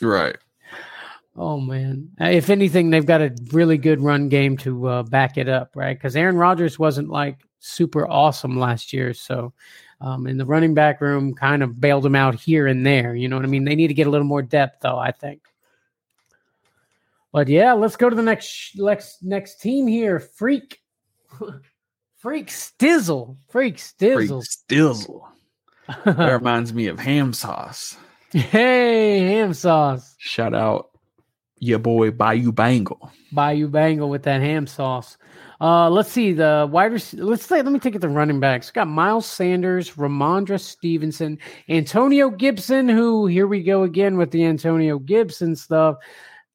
Right. 0.00 0.36
Oh 1.36 1.60
man! 1.60 2.10
Uh, 2.20 2.24
If 2.26 2.50
anything, 2.50 2.90
they've 2.90 3.06
got 3.06 3.22
a 3.22 3.34
really 3.52 3.78
good 3.78 4.00
run 4.02 4.28
game 4.28 4.56
to 4.58 4.86
uh, 4.88 5.02
back 5.04 5.38
it 5.38 5.48
up, 5.48 5.70
right? 5.74 5.96
Because 5.96 6.16
Aaron 6.16 6.36
Rodgers 6.36 6.78
wasn't 6.78 7.08
like 7.08 7.38
super 7.60 8.06
awesome 8.08 8.58
last 8.58 8.92
year, 8.92 9.14
so 9.14 9.52
um, 10.00 10.26
and 10.26 10.38
the 10.40 10.44
running 10.44 10.74
back 10.74 11.00
room 11.00 11.34
kind 11.34 11.62
of 11.62 11.80
bailed 11.80 12.04
him 12.04 12.14
out 12.16 12.34
here 12.34 12.66
and 12.66 12.84
there. 12.84 13.14
You 13.14 13.28
know 13.28 13.36
what 13.36 13.44
I 13.44 13.48
mean? 13.48 13.64
They 13.64 13.76
need 13.76 13.88
to 13.88 13.94
get 13.94 14.06
a 14.08 14.10
little 14.10 14.26
more 14.26 14.42
depth, 14.42 14.80
though. 14.80 14.98
I 14.98 15.12
think. 15.12 15.42
But 17.32 17.48
yeah, 17.48 17.72
let's 17.72 17.96
go 17.96 18.10
to 18.10 18.16
the 18.16 18.22
next 18.22 18.72
next 18.76 19.22
next 19.22 19.60
team 19.60 19.86
here. 19.86 20.20
Freak, 20.20 20.78
freak 22.18 22.48
Stizzle, 22.48 23.36
freak 23.48 23.78
Freak 23.78 23.78
Stizzle. 23.78 24.44
Stizzle. 24.44 25.22
That 26.04 26.32
reminds 26.32 26.74
me 26.74 26.86
of 26.86 26.98
ham 26.98 27.32
sauce. 27.32 27.96
Hey, 28.32 29.20
ham 29.20 29.54
sauce. 29.54 30.14
Shout 30.18 30.54
out 30.54 30.90
your 31.58 31.78
boy 31.78 32.10
Bayou 32.10 32.52
Bengal. 32.52 33.10
Bayou 33.32 33.68
Bengal 33.68 34.10
with 34.10 34.24
that 34.24 34.40
ham 34.40 34.66
sauce. 34.66 35.16
Uh, 35.60 35.88
let's 35.88 36.10
see 36.10 36.32
the 36.32 36.68
wide. 36.70 36.92
Rec- 36.92 37.12
let's 37.14 37.46
say, 37.46 37.62
let 37.62 37.72
me 37.72 37.78
take 37.78 37.94
it 37.94 38.00
the 38.00 38.08
running 38.08 38.40
backs. 38.40 38.70
Got 38.70 38.88
Miles 38.88 39.26
Sanders, 39.26 39.92
Rhamondre 39.92 40.58
Stevenson, 40.60 41.38
Antonio 41.68 42.30
Gibson. 42.30 42.88
Who 42.88 43.26
here 43.26 43.46
we 43.46 43.62
go 43.62 43.84
again 43.84 44.18
with 44.18 44.32
the 44.32 44.44
Antonio 44.44 44.98
Gibson 44.98 45.54
stuff. 45.54 45.96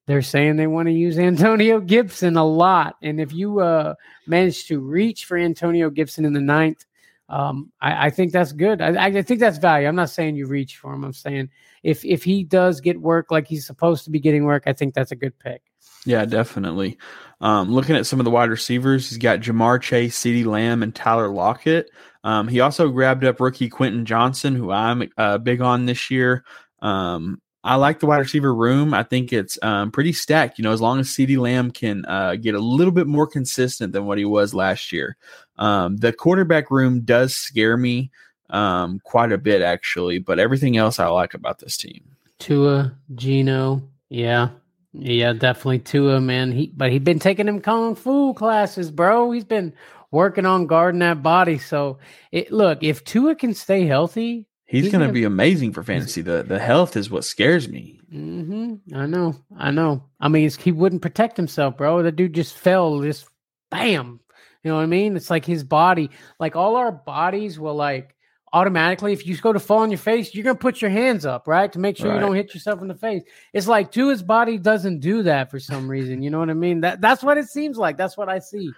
They're 0.08 0.22
saying 0.22 0.56
they 0.56 0.68
want 0.68 0.88
to 0.88 0.94
use 0.94 1.20
Antonio 1.20 1.80
Gibson 1.80 2.38
a 2.38 2.46
lot, 2.46 2.96
and 3.04 3.22
if 3.22 3.34
you 3.34 3.60
uh, 3.60 3.94
manage 4.26 4.66
to 4.68 4.80
reach 4.80 5.26
for 5.26 5.38
Antonio 5.38 5.90
Gibson 5.90 6.26
in 6.26 6.34
the 6.34 6.42
ninth, 6.42 6.86
um, 7.30 7.72
I, 7.82 8.08
I, 8.08 8.10
think 8.10 8.32
that's 8.32 8.54
good. 8.54 8.82
I, 8.82 9.08
I, 9.08 9.22
think 9.22 9.42
that's 9.42 9.58
value. 9.58 9.86
I'm 9.86 9.98
not 9.98 10.10
saying 10.10 10.38
you 10.38 10.48
reach 10.48 10.78
for 10.78 10.94
him. 10.94 11.04
I'm 11.04 11.12
saying 11.12 11.50
if 11.84 12.06
if 12.06 12.24
he 12.24 12.46
does 12.46 12.80
get 12.80 13.02
work 13.02 13.32
like 13.32 13.48
he's 13.48 13.68
supposed 13.68 14.06
to 14.06 14.10
be 14.10 14.20
getting 14.22 14.46
work, 14.46 14.64
I 14.66 14.72
think 14.72 14.94
that's 14.94 15.12
a 15.12 15.16
good 15.16 15.38
pick. 15.38 15.62
Yeah, 16.06 16.24
definitely. 16.24 16.98
Um, 17.42 17.74
looking 17.74 17.98
at 17.98 18.06
some 18.06 18.22
of 18.22 18.24
the 18.24 18.32
wide 18.32 18.50
receivers, 18.50 19.10
he's 19.10 19.18
got 19.18 19.42
Ja'Marr 19.42 19.82
Chase, 19.82 20.18
CeeDee 20.18 20.46
Lamb, 20.46 20.82
and 20.84 20.96
Tyler 20.96 21.28
Lockett. 21.28 21.92
Um, 22.24 22.48
he 22.48 22.62
also 22.62 22.90
grabbed 22.90 23.26
up 23.26 23.42
rookie 23.42 23.68
Quentin 23.68 24.06
Johnston, 24.06 24.56
who 24.56 24.72
I'm 24.72 25.10
uh, 25.18 25.38
big 25.38 25.60
on 25.60 25.86
this 25.86 26.10
year. 26.10 26.46
Um, 26.82 27.42
I 27.68 27.76
like 27.76 28.00
the 28.00 28.06
wide 28.06 28.20
receiver 28.20 28.56
room. 28.56 28.94
I 28.94 29.04
think 29.04 29.34
it's 29.34 29.60
um, 29.62 29.92
pretty 29.92 30.14
stacked. 30.14 30.58
You 30.58 30.64
know, 30.64 30.72
as 30.72 30.80
long 30.80 31.02
as 31.02 31.10
CeeDee 31.10 31.38
Lamb 31.38 31.72
can 31.72 32.06
uh, 32.06 32.36
get 32.36 32.56
a 32.56 32.60
little 32.60 32.94
bit 32.94 33.08
more 33.08 33.28
consistent 33.28 33.92
than 33.92 34.06
what 34.06 34.18
he 34.18 34.24
was 34.24 34.54
last 34.54 34.94
year. 34.94 35.18
Um, 35.58 35.98
the 35.98 36.14
quarterback 36.14 36.72
room 36.72 37.02
does 37.02 37.36
scare 37.36 37.76
me 37.76 38.10
um, 38.50 39.02
quite 39.04 39.34
a 39.34 39.38
bit, 39.38 39.62
actually, 39.62 40.20
but 40.20 40.40
everything 40.40 40.78
else 40.78 40.98
I 40.98 41.08
like 41.08 41.34
about 41.34 41.60
this 41.60 41.76
team. 41.76 42.16
Tua, 42.40 42.96
Gino, 43.16 43.82
yeah, 44.08 44.50
yeah, 44.94 45.34
definitely 45.34 45.80
Tua, 45.80 46.22
man. 46.22 46.54
He 46.54 46.72
but 46.74 46.90
he's 46.90 47.02
been 47.02 47.20
taking 47.20 47.48
them 47.48 47.60
kung 47.60 47.96
fu 47.96 48.34
classes, 48.34 48.92
bro. 48.92 49.32
He's 49.32 49.44
been 49.44 49.74
working 50.12 50.46
on 50.46 50.68
guarding 50.68 51.00
that 51.00 51.22
body. 51.22 51.58
So 51.58 52.00
it 52.32 52.50
look 52.50 52.82
if 52.82 53.04
Tua 53.04 53.36
can 53.36 53.54
stay 53.54 53.86
healthy, 53.86 54.46
he's, 54.68 54.84
he's 54.84 54.92
gonna, 54.92 55.06
gonna, 55.06 55.14
be 55.14 55.24
amazing 55.24 55.74
for 55.74 55.84
fantasy. 55.84 56.22
The 56.22 56.44
the 56.44 56.60
health 56.60 56.96
is 56.96 57.10
what 57.10 57.26
scares 57.26 57.68
me. 57.68 58.00
Mm-hmm. 58.14 58.96
I 58.96 59.06
know, 59.08 59.36
I 59.58 59.72
know. 59.72 60.04
I 60.20 60.28
mean, 60.28 60.50
he 60.50 60.72
wouldn't 60.72 61.02
protect 61.02 61.36
himself, 61.38 61.78
bro. 61.78 62.04
The 62.04 62.12
dude 62.12 62.34
just 62.34 62.58
fell, 62.58 63.02
just 63.02 63.28
bam. 63.72 64.20
You 64.64 64.72
know 64.72 64.76
what 64.76 64.84
I 64.84 64.88
mean? 64.88 65.16
It's 65.16 65.30
like 65.30 65.46
his 65.46 65.64
body, 65.64 66.10
like 66.40 66.56
all 66.56 66.76
our 66.76 66.92
bodies 66.92 67.60
will 67.60 67.76
like 67.76 68.16
automatically 68.54 69.12
if 69.12 69.28
you 69.28 69.36
go 69.38 69.52
to 69.52 69.60
fall 69.60 69.80
on 69.80 69.92
your 69.92 69.98
face 69.98 70.34
you're 70.34 70.44
going 70.44 70.56
to 70.56 70.62
put 70.62 70.82
your 70.82 70.90
hands 70.90 71.26
up 71.26 71.48
right 71.48 71.74
to 71.74 71.80
make 71.80 71.98
sure 71.98 72.08
right. 72.08 72.16
you 72.16 72.22
don't 72.22 72.36
hit 72.36 72.54
yourself 72.54 72.82
in 72.82 72.88
the 72.88 72.96
face 72.96 73.22
it's 73.52 73.68
like 73.68 73.92
to 73.92 74.08
his 74.08 74.24
body 74.24 74.58
doesn't 74.58 75.00
do 75.00 75.22
that 75.22 75.52
for 75.52 75.60
some 75.60 75.90
reason 75.90 76.22
you 76.22 76.30
know 76.30 76.40
what 76.40 76.50
i 76.50 76.54
mean 76.54 76.80
that 76.80 77.02
that's 77.02 77.22
what 77.22 77.38
it 77.38 77.48
seems 77.48 77.78
like 77.78 77.98
that's 77.98 78.16
what 78.16 78.30
i 78.30 78.40
see 78.40 78.72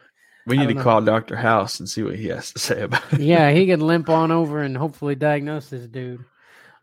we 0.49 0.57
need 0.57 0.67
to 0.67 0.73
know. 0.73 0.83
call 0.83 1.01
dr 1.01 1.35
house 1.35 1.79
and 1.79 1.89
see 1.89 2.03
what 2.03 2.15
he 2.15 2.27
has 2.27 2.51
to 2.51 2.59
say 2.59 2.81
about 2.81 3.13
it 3.13 3.21
yeah 3.21 3.51
he 3.51 3.65
can 3.65 3.79
limp 3.87 4.09
on 4.09 4.31
over 4.31 4.61
and 4.61 4.75
hopefully 4.75 5.15
diagnose 5.15 5.69
this 5.69 5.87
dude 5.87 6.23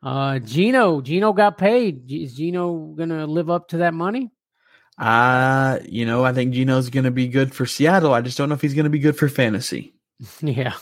uh 0.03 0.39
Gino, 0.39 1.01
geno 1.01 1.33
got 1.33 1.59
paid 1.59 2.11
is 2.11 2.35
Gino 2.35 2.95
gonna 2.97 3.27
live 3.27 3.51
up 3.51 3.69
to 3.69 3.79
that 3.79 3.95
money 3.95 4.31
uh 4.99 5.79
you 5.85 6.07
know 6.07 6.25
i 6.25 6.33
think 6.33 6.55
Gino's 6.55 6.91
gonna 6.91 7.11
be 7.11 7.29
good 7.29 7.55
for 7.55 7.67
seattle 7.67 8.15
i 8.15 8.21
just 8.21 8.39
don't 8.39 8.49
know 8.49 8.55
if 8.55 8.63
he's 8.63 8.75
gonna 8.75 8.91
be 8.91 8.99
good 8.99 9.17
for 9.17 9.29
fantasy 9.29 9.95
yeah 10.41 10.75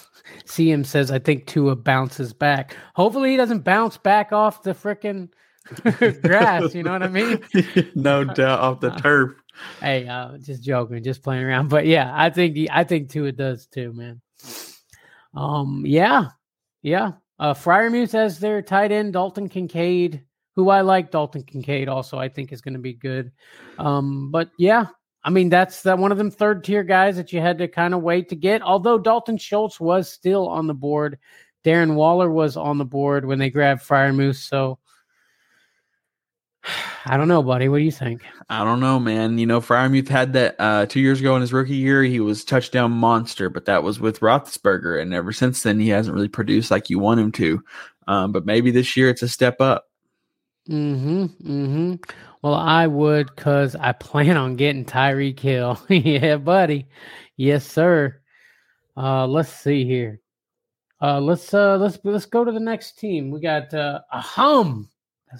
CM 0.46 0.84
says, 0.84 1.10
I 1.10 1.18
think 1.18 1.46
Tua 1.46 1.76
bounces 1.76 2.32
back. 2.32 2.76
Hopefully, 2.94 3.30
he 3.30 3.36
doesn't 3.36 3.64
bounce 3.64 3.96
back 3.96 4.32
off 4.32 4.62
the 4.62 4.72
freaking 4.72 5.30
grass. 6.22 6.74
You 6.74 6.82
know 6.82 6.92
what 6.92 7.02
I 7.02 7.08
mean? 7.08 7.42
no 7.94 8.24
doubt 8.24 8.60
off 8.60 8.80
the 8.80 8.90
turf. 8.90 9.32
Hey, 9.80 10.08
uh, 10.08 10.38
just 10.38 10.62
joking, 10.62 11.02
just 11.02 11.22
playing 11.22 11.44
around. 11.44 11.68
But 11.68 11.86
yeah, 11.86 12.12
I 12.14 12.30
think 12.30 12.56
I 12.70 12.84
think 12.84 13.10
Tua 13.10 13.32
does 13.32 13.66
too, 13.66 13.92
man. 13.92 14.20
Um, 15.34 15.84
yeah, 15.86 16.28
yeah. 16.82 17.12
Uh, 17.38 17.54
Freiermuth 17.54 18.14
as 18.14 18.38
their 18.38 18.62
tight 18.62 18.92
end, 18.92 19.12
Dalton 19.12 19.48
Kincaid, 19.48 20.22
who 20.54 20.70
I 20.70 20.82
like. 20.82 21.10
Dalton 21.10 21.42
Kincaid 21.42 21.88
also, 21.88 22.18
I 22.18 22.28
think 22.28 22.52
is 22.52 22.60
going 22.60 22.74
to 22.74 22.80
be 22.80 22.94
good. 22.94 23.32
Um, 23.78 24.30
but 24.30 24.50
yeah, 24.58 24.86
I 25.24 25.30
mean, 25.30 25.48
that's 25.48 25.82
that 25.82 25.98
one 25.98 26.12
of 26.12 26.18
them 26.18 26.30
third 26.30 26.62
tier 26.62 26.84
guys 26.84 27.16
that 27.16 27.32
you 27.32 27.40
had 27.40 27.58
to 27.58 27.68
kind 27.68 27.94
of 27.94 28.02
wait 28.02 28.28
to 28.28 28.36
get. 28.36 28.62
Although 28.62 28.98
Dalton 28.98 29.38
Schultz 29.38 29.80
was 29.80 30.12
still 30.12 30.48
on 30.48 30.66
the 30.66 30.74
board, 30.74 31.18
Darren 31.64 31.94
Waller 31.94 32.30
was 32.30 32.56
on 32.56 32.78
the 32.78 32.84
board 32.84 33.24
when 33.24 33.38
they 33.38 33.50
grabbed 33.50 33.82
Freiermuth. 33.82 34.36
So 34.36 34.78
I 37.06 37.16
don't 37.16 37.28
know, 37.28 37.42
buddy. 37.42 37.68
What 37.68 37.78
do 37.78 37.84
you 37.84 37.92
think? 37.92 38.22
I 38.48 38.64
don't 38.64 38.80
know, 38.80 38.98
man. 38.98 39.38
You 39.38 39.46
know, 39.46 39.60
Freiermuth 39.60 40.08
had 40.08 40.32
that 40.34 40.56
uh, 40.58 40.86
two 40.86 41.00
years 41.00 41.20
ago 41.20 41.34
in 41.34 41.40
his 41.40 41.52
rookie 41.52 41.76
year. 41.76 42.02
He 42.02 42.20
was 42.20 42.44
touchdown 42.44 42.92
monster, 42.92 43.50
but 43.50 43.66
that 43.66 43.82
was 43.82 44.00
with 44.00 44.20
Roethlisberger, 44.20 45.00
and 45.00 45.12
ever 45.12 45.32
since 45.32 45.62
then, 45.62 45.80
he 45.80 45.88
hasn't 45.88 46.14
really 46.14 46.28
produced 46.28 46.70
like 46.70 46.90
you 46.90 46.98
want 46.98 47.20
him 47.20 47.32
to. 47.32 47.62
Um, 48.06 48.32
but 48.32 48.46
maybe 48.46 48.70
this 48.70 48.96
year 48.96 49.08
it's 49.08 49.22
a 49.22 49.28
step 49.28 49.60
up. 49.60 49.86
Hmm. 50.66 51.24
Hmm. 51.24 51.94
Well, 52.42 52.54
I 52.54 52.86
would 52.86 53.34
because 53.34 53.74
I 53.74 53.92
plan 53.92 54.36
on 54.36 54.56
getting 54.56 54.84
Tyreek 54.84 55.40
Hill. 55.40 55.80
yeah, 55.88 56.36
buddy. 56.36 56.86
Yes, 57.36 57.66
sir. 57.66 58.20
Uh, 58.96 59.26
let's 59.26 59.50
see 59.52 59.84
here. 59.84 60.20
Uh, 61.02 61.20
let's 61.20 61.52
uh, 61.52 61.76
let's 61.76 61.98
let's 62.04 62.26
go 62.26 62.44
to 62.44 62.52
the 62.52 62.60
next 62.60 62.98
team. 62.98 63.30
We 63.30 63.40
got 63.40 63.74
uh, 63.74 64.00
a 64.12 64.20
hum. 64.20 64.88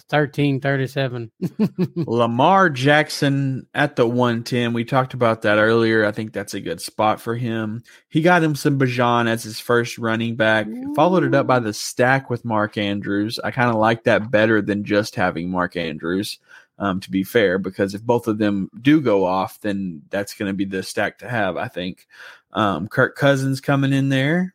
Thirteen 0.09 0.61
thirty 0.61 0.86
seven. 0.86 1.30
Lamar 1.97 2.70
Jackson 2.70 3.66
at 3.74 3.97
the 3.97 4.07
one 4.07 4.45
ten. 4.45 4.72
We 4.72 4.84
talked 4.84 5.14
about 5.14 5.42
that 5.42 5.59
earlier. 5.59 6.05
I 6.05 6.12
think 6.12 6.32
that's 6.32 6.55
a 6.55 6.61
good 6.61 6.80
spot 6.80 7.20
for 7.20 7.34
him. 7.34 7.82
He 8.09 8.22
got 8.22 8.42
him 8.42 8.55
some 8.55 8.78
Bijan 8.78 9.28
as 9.28 9.42
his 9.42 9.61
first 9.61 9.99
running 9.99 10.36
back. 10.36 10.66
Ooh. 10.66 10.95
Followed 10.95 11.24
it 11.24 11.34
up 11.34 11.47
by 11.47 11.59
the 11.59 11.72
stack 11.72 12.30
with 12.30 12.45
Mark 12.45 12.76
Andrews. 12.76 13.38
I 13.42 13.51
kind 13.51 13.70
of 13.70 13.76
like 13.76 14.05
that 14.05 14.30
better 14.30 14.61
than 14.61 14.84
just 14.84 15.14
having 15.14 15.51
Mark 15.51 15.76
Andrews 15.76 16.38
um, 16.78 17.01
to 17.01 17.11
be 17.11 17.22
fair, 17.22 17.59
because 17.59 17.95
if 17.95 18.03
both 18.03 18.26
of 18.26 18.38
them 18.38 18.68
do 18.80 19.01
go 19.01 19.24
off, 19.24 19.61
then 19.61 20.03
that's 20.11 20.34
going 20.34 20.49
to 20.49 20.57
be 20.57 20.64
the 20.64 20.82
stack 20.82 21.18
to 21.18 21.28
have, 21.28 21.57
I 21.57 21.68
think. 21.68 22.07
Um, 22.53 22.88
Kirk 22.88 23.16
Cousins 23.16 23.61
coming 23.61 23.92
in 23.92 24.09
there, 24.09 24.55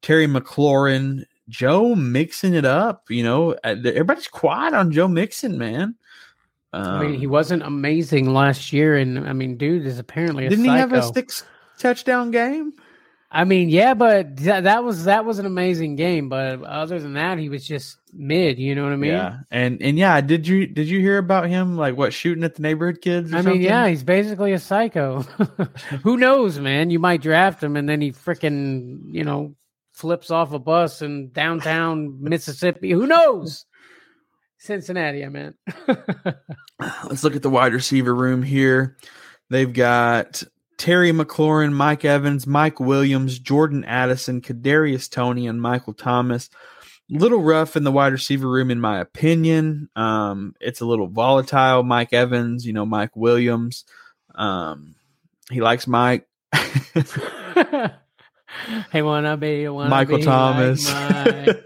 Terry 0.00 0.26
McLaurin, 0.26 1.24
Joe 1.52 1.94
mixing 1.94 2.54
it 2.54 2.64
up. 2.64 3.04
You 3.10 3.22
know, 3.22 3.52
uh, 3.52 3.76
everybody's 3.84 4.26
quiet 4.26 4.72
on 4.74 4.90
Joe 4.90 5.06
Mixon, 5.06 5.58
man. 5.58 5.94
Um, 6.72 6.84
I 6.84 7.04
mean, 7.04 7.20
he 7.20 7.26
um, 7.26 7.32
wasn't 7.32 7.62
amazing 7.62 8.32
last 8.32 8.72
year, 8.72 8.96
and 8.96 9.28
I 9.28 9.34
mean, 9.34 9.58
dude 9.58 9.86
is 9.86 9.98
apparently 9.98 10.48
didn't 10.48 10.64
psycho. 10.64 10.72
he 10.72 10.78
have 10.78 10.92
a 10.94 11.02
six 11.02 11.44
touchdown 11.78 12.30
game? 12.30 12.72
I 13.30 13.44
mean, 13.44 13.68
yeah, 13.68 13.92
but 13.92 14.38
th- 14.38 14.64
that 14.64 14.82
was 14.82 15.04
that 15.04 15.26
was 15.26 15.38
an 15.38 15.44
amazing 15.44 15.96
game. 15.96 16.30
But 16.30 16.62
other 16.62 16.98
than 16.98 17.12
that, 17.14 17.38
he 17.38 17.50
was 17.50 17.66
just 17.66 17.98
mid. 18.14 18.58
You 18.58 18.74
know 18.74 18.84
what 18.84 18.92
I 18.92 18.96
mean? 18.96 19.12
Yeah, 19.12 19.40
and 19.50 19.82
and 19.82 19.98
yeah, 19.98 20.22
did 20.22 20.48
you 20.48 20.66
did 20.66 20.88
you 20.88 21.00
hear 21.00 21.18
about 21.18 21.48
him 21.48 21.76
like 21.76 21.96
what 21.96 22.14
shooting 22.14 22.44
at 22.44 22.54
the 22.54 22.62
neighborhood 22.62 23.02
kids? 23.02 23.32
I 23.32 23.38
something? 23.38 23.54
mean, 23.54 23.62
yeah, 23.62 23.88
he's 23.88 24.04
basically 24.04 24.54
a 24.54 24.58
psycho. 24.58 25.20
Who 26.02 26.16
knows, 26.16 26.58
man? 26.58 26.90
You 26.90 26.98
might 26.98 27.20
draft 27.20 27.62
him, 27.62 27.76
and 27.76 27.86
then 27.86 28.00
he 28.00 28.12
freaking 28.12 29.00
you 29.12 29.24
know 29.24 29.54
flips 30.02 30.32
off 30.32 30.52
a 30.52 30.58
bus 30.58 31.00
in 31.00 31.30
downtown 31.30 32.20
Mississippi. 32.20 32.90
Who 32.90 33.06
knows? 33.06 33.66
Cincinnati, 34.58 35.24
I 35.24 35.28
meant. 35.28 35.54
Let's 37.06 37.22
look 37.22 37.36
at 37.36 37.42
the 37.42 37.48
wide 37.48 37.72
receiver 37.72 38.12
room 38.12 38.42
here. 38.42 38.96
They've 39.48 39.72
got 39.72 40.42
Terry 40.76 41.12
McLaurin, 41.12 41.72
Mike 41.72 42.04
Evans, 42.04 42.48
Mike 42.48 42.80
Williams, 42.80 43.38
Jordan 43.38 43.84
Addison, 43.84 44.40
Kadarius 44.40 45.08
Toney, 45.08 45.46
and 45.46 45.62
Michael 45.62 45.94
Thomas. 45.94 46.50
Little 47.08 47.40
rough 47.40 47.76
in 47.76 47.84
the 47.84 47.92
wide 47.92 48.12
receiver 48.12 48.48
room, 48.48 48.72
in 48.72 48.80
my 48.80 48.98
opinion. 48.98 49.88
Um, 49.94 50.56
it's 50.60 50.80
a 50.80 50.84
little 50.84 51.06
volatile. 51.06 51.84
Mike 51.84 52.12
Evans, 52.12 52.66
you 52.66 52.72
know, 52.72 52.86
Mike 52.86 53.14
Williams. 53.14 53.84
Um, 54.34 54.96
he 55.48 55.60
likes 55.60 55.86
Mike. 55.86 56.26
hey, 58.90 59.02
wanna 59.02 59.36
be 59.36 59.68
wanna 59.68 59.90
Michael 59.90 60.18
be 60.18 60.24
Thomas. 60.24 60.92
Like 60.92 61.64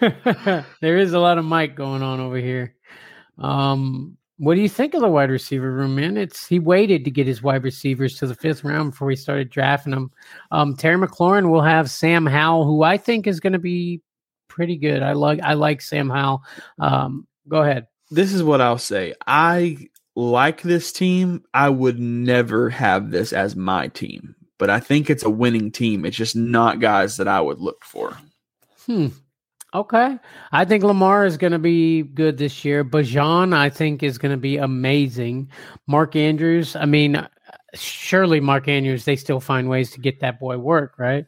there 0.80 0.98
is 0.98 1.12
a 1.12 1.18
lot 1.18 1.38
of 1.38 1.44
Mike 1.44 1.74
going 1.74 2.02
on 2.02 2.20
over 2.20 2.38
here. 2.38 2.74
Um, 3.38 4.16
what 4.38 4.54
do 4.54 4.60
you 4.60 4.68
think 4.68 4.94
of 4.94 5.00
the 5.00 5.08
wide 5.08 5.30
receiver 5.30 5.70
room, 5.70 5.96
man? 5.96 6.16
It's 6.16 6.46
he 6.46 6.60
waited 6.60 7.04
to 7.04 7.10
get 7.10 7.26
his 7.26 7.42
wide 7.42 7.64
receivers 7.64 8.16
to 8.18 8.26
the 8.26 8.36
fifth 8.36 8.62
round 8.62 8.92
before 8.92 9.10
he 9.10 9.16
started 9.16 9.50
drafting 9.50 9.92
them. 9.92 10.12
Um, 10.52 10.76
Terry 10.76 10.96
McLaurin 10.96 11.50
will 11.50 11.62
have 11.62 11.90
Sam 11.90 12.24
Howell, 12.24 12.64
who 12.64 12.82
I 12.84 12.98
think 12.98 13.26
is 13.26 13.40
going 13.40 13.54
to 13.54 13.58
be 13.58 14.00
pretty 14.46 14.76
good. 14.76 15.02
I 15.02 15.12
like 15.12 15.40
I 15.42 15.54
like 15.54 15.80
Sam 15.80 16.08
Howell. 16.08 16.42
Um, 16.78 17.26
go 17.48 17.62
ahead. 17.62 17.88
This 18.10 18.32
is 18.32 18.42
what 18.42 18.60
I'll 18.60 18.78
say. 18.78 19.14
I 19.26 19.88
like 20.14 20.62
this 20.62 20.92
team. 20.92 21.42
I 21.52 21.68
would 21.68 21.98
never 21.98 22.70
have 22.70 23.10
this 23.10 23.32
as 23.32 23.56
my 23.56 23.88
team, 23.88 24.36
but 24.58 24.70
I 24.70 24.80
think 24.80 25.08
it's 25.08 25.24
a 25.24 25.30
winning 25.30 25.70
team. 25.70 26.04
It's 26.04 26.16
just 26.16 26.36
not 26.36 26.80
guys 26.80 27.16
that 27.16 27.28
I 27.28 27.40
would 27.40 27.60
look 27.60 27.84
for. 27.84 28.16
Hmm. 28.86 29.08
Okay. 29.74 30.18
I 30.50 30.64
think 30.64 30.82
Lamar 30.82 31.26
is 31.26 31.36
going 31.36 31.52
to 31.52 31.58
be 31.58 32.02
good 32.02 32.38
this 32.38 32.64
year. 32.64 32.84
Bijan, 32.84 33.54
I 33.54 33.68
think, 33.68 34.02
is 34.02 34.18
going 34.18 34.32
to 34.32 34.38
be 34.38 34.56
amazing. 34.56 35.50
Mark 35.86 36.16
Andrews, 36.16 36.74
I 36.74 36.86
mean, 36.86 37.26
surely 37.74 38.40
Mark 38.40 38.66
Andrews, 38.66 39.04
they 39.04 39.16
still 39.16 39.40
find 39.40 39.68
ways 39.68 39.90
to 39.90 40.00
get 40.00 40.20
that 40.20 40.40
boy 40.40 40.56
work, 40.56 40.94
right? 40.98 41.26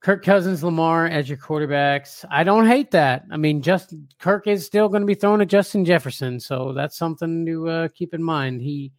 Kirk 0.00 0.24
Cousins, 0.24 0.64
Lamar 0.64 1.06
as 1.06 1.28
your 1.28 1.36
quarterbacks. 1.36 2.24
I 2.30 2.42
don't 2.42 2.66
hate 2.66 2.90
that. 2.92 3.24
I 3.30 3.36
mean, 3.36 3.60
just 3.60 3.92
Kirk 4.18 4.46
is 4.46 4.64
still 4.64 4.88
going 4.88 5.02
to 5.02 5.06
be 5.06 5.14
throwing 5.14 5.42
at 5.42 5.48
Justin 5.48 5.84
Jefferson, 5.84 6.40
so 6.40 6.72
that's 6.72 6.96
something 6.96 7.44
to 7.44 7.68
uh, 7.68 7.88
keep 7.88 8.14
in 8.14 8.22
mind. 8.22 8.62
He 8.62 8.92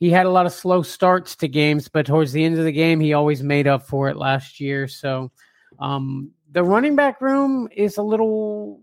he 0.00 0.10
had 0.10 0.24
a 0.24 0.30
lot 0.30 0.46
of 0.46 0.52
slow 0.52 0.82
starts 0.82 1.36
to 1.36 1.46
games, 1.46 1.86
but 1.86 2.06
towards 2.06 2.32
the 2.32 2.42
end 2.42 2.58
of 2.58 2.64
the 2.64 2.72
game, 2.72 2.98
he 2.98 3.12
always 3.12 3.42
made 3.42 3.66
up 3.66 3.86
for 3.86 4.08
it 4.08 4.16
last 4.16 4.58
year. 4.58 4.88
So 4.88 5.30
um, 5.78 6.30
the 6.50 6.64
running 6.64 6.96
back 6.96 7.20
room 7.20 7.68
is 7.70 7.98
a 7.98 8.02
little 8.02 8.80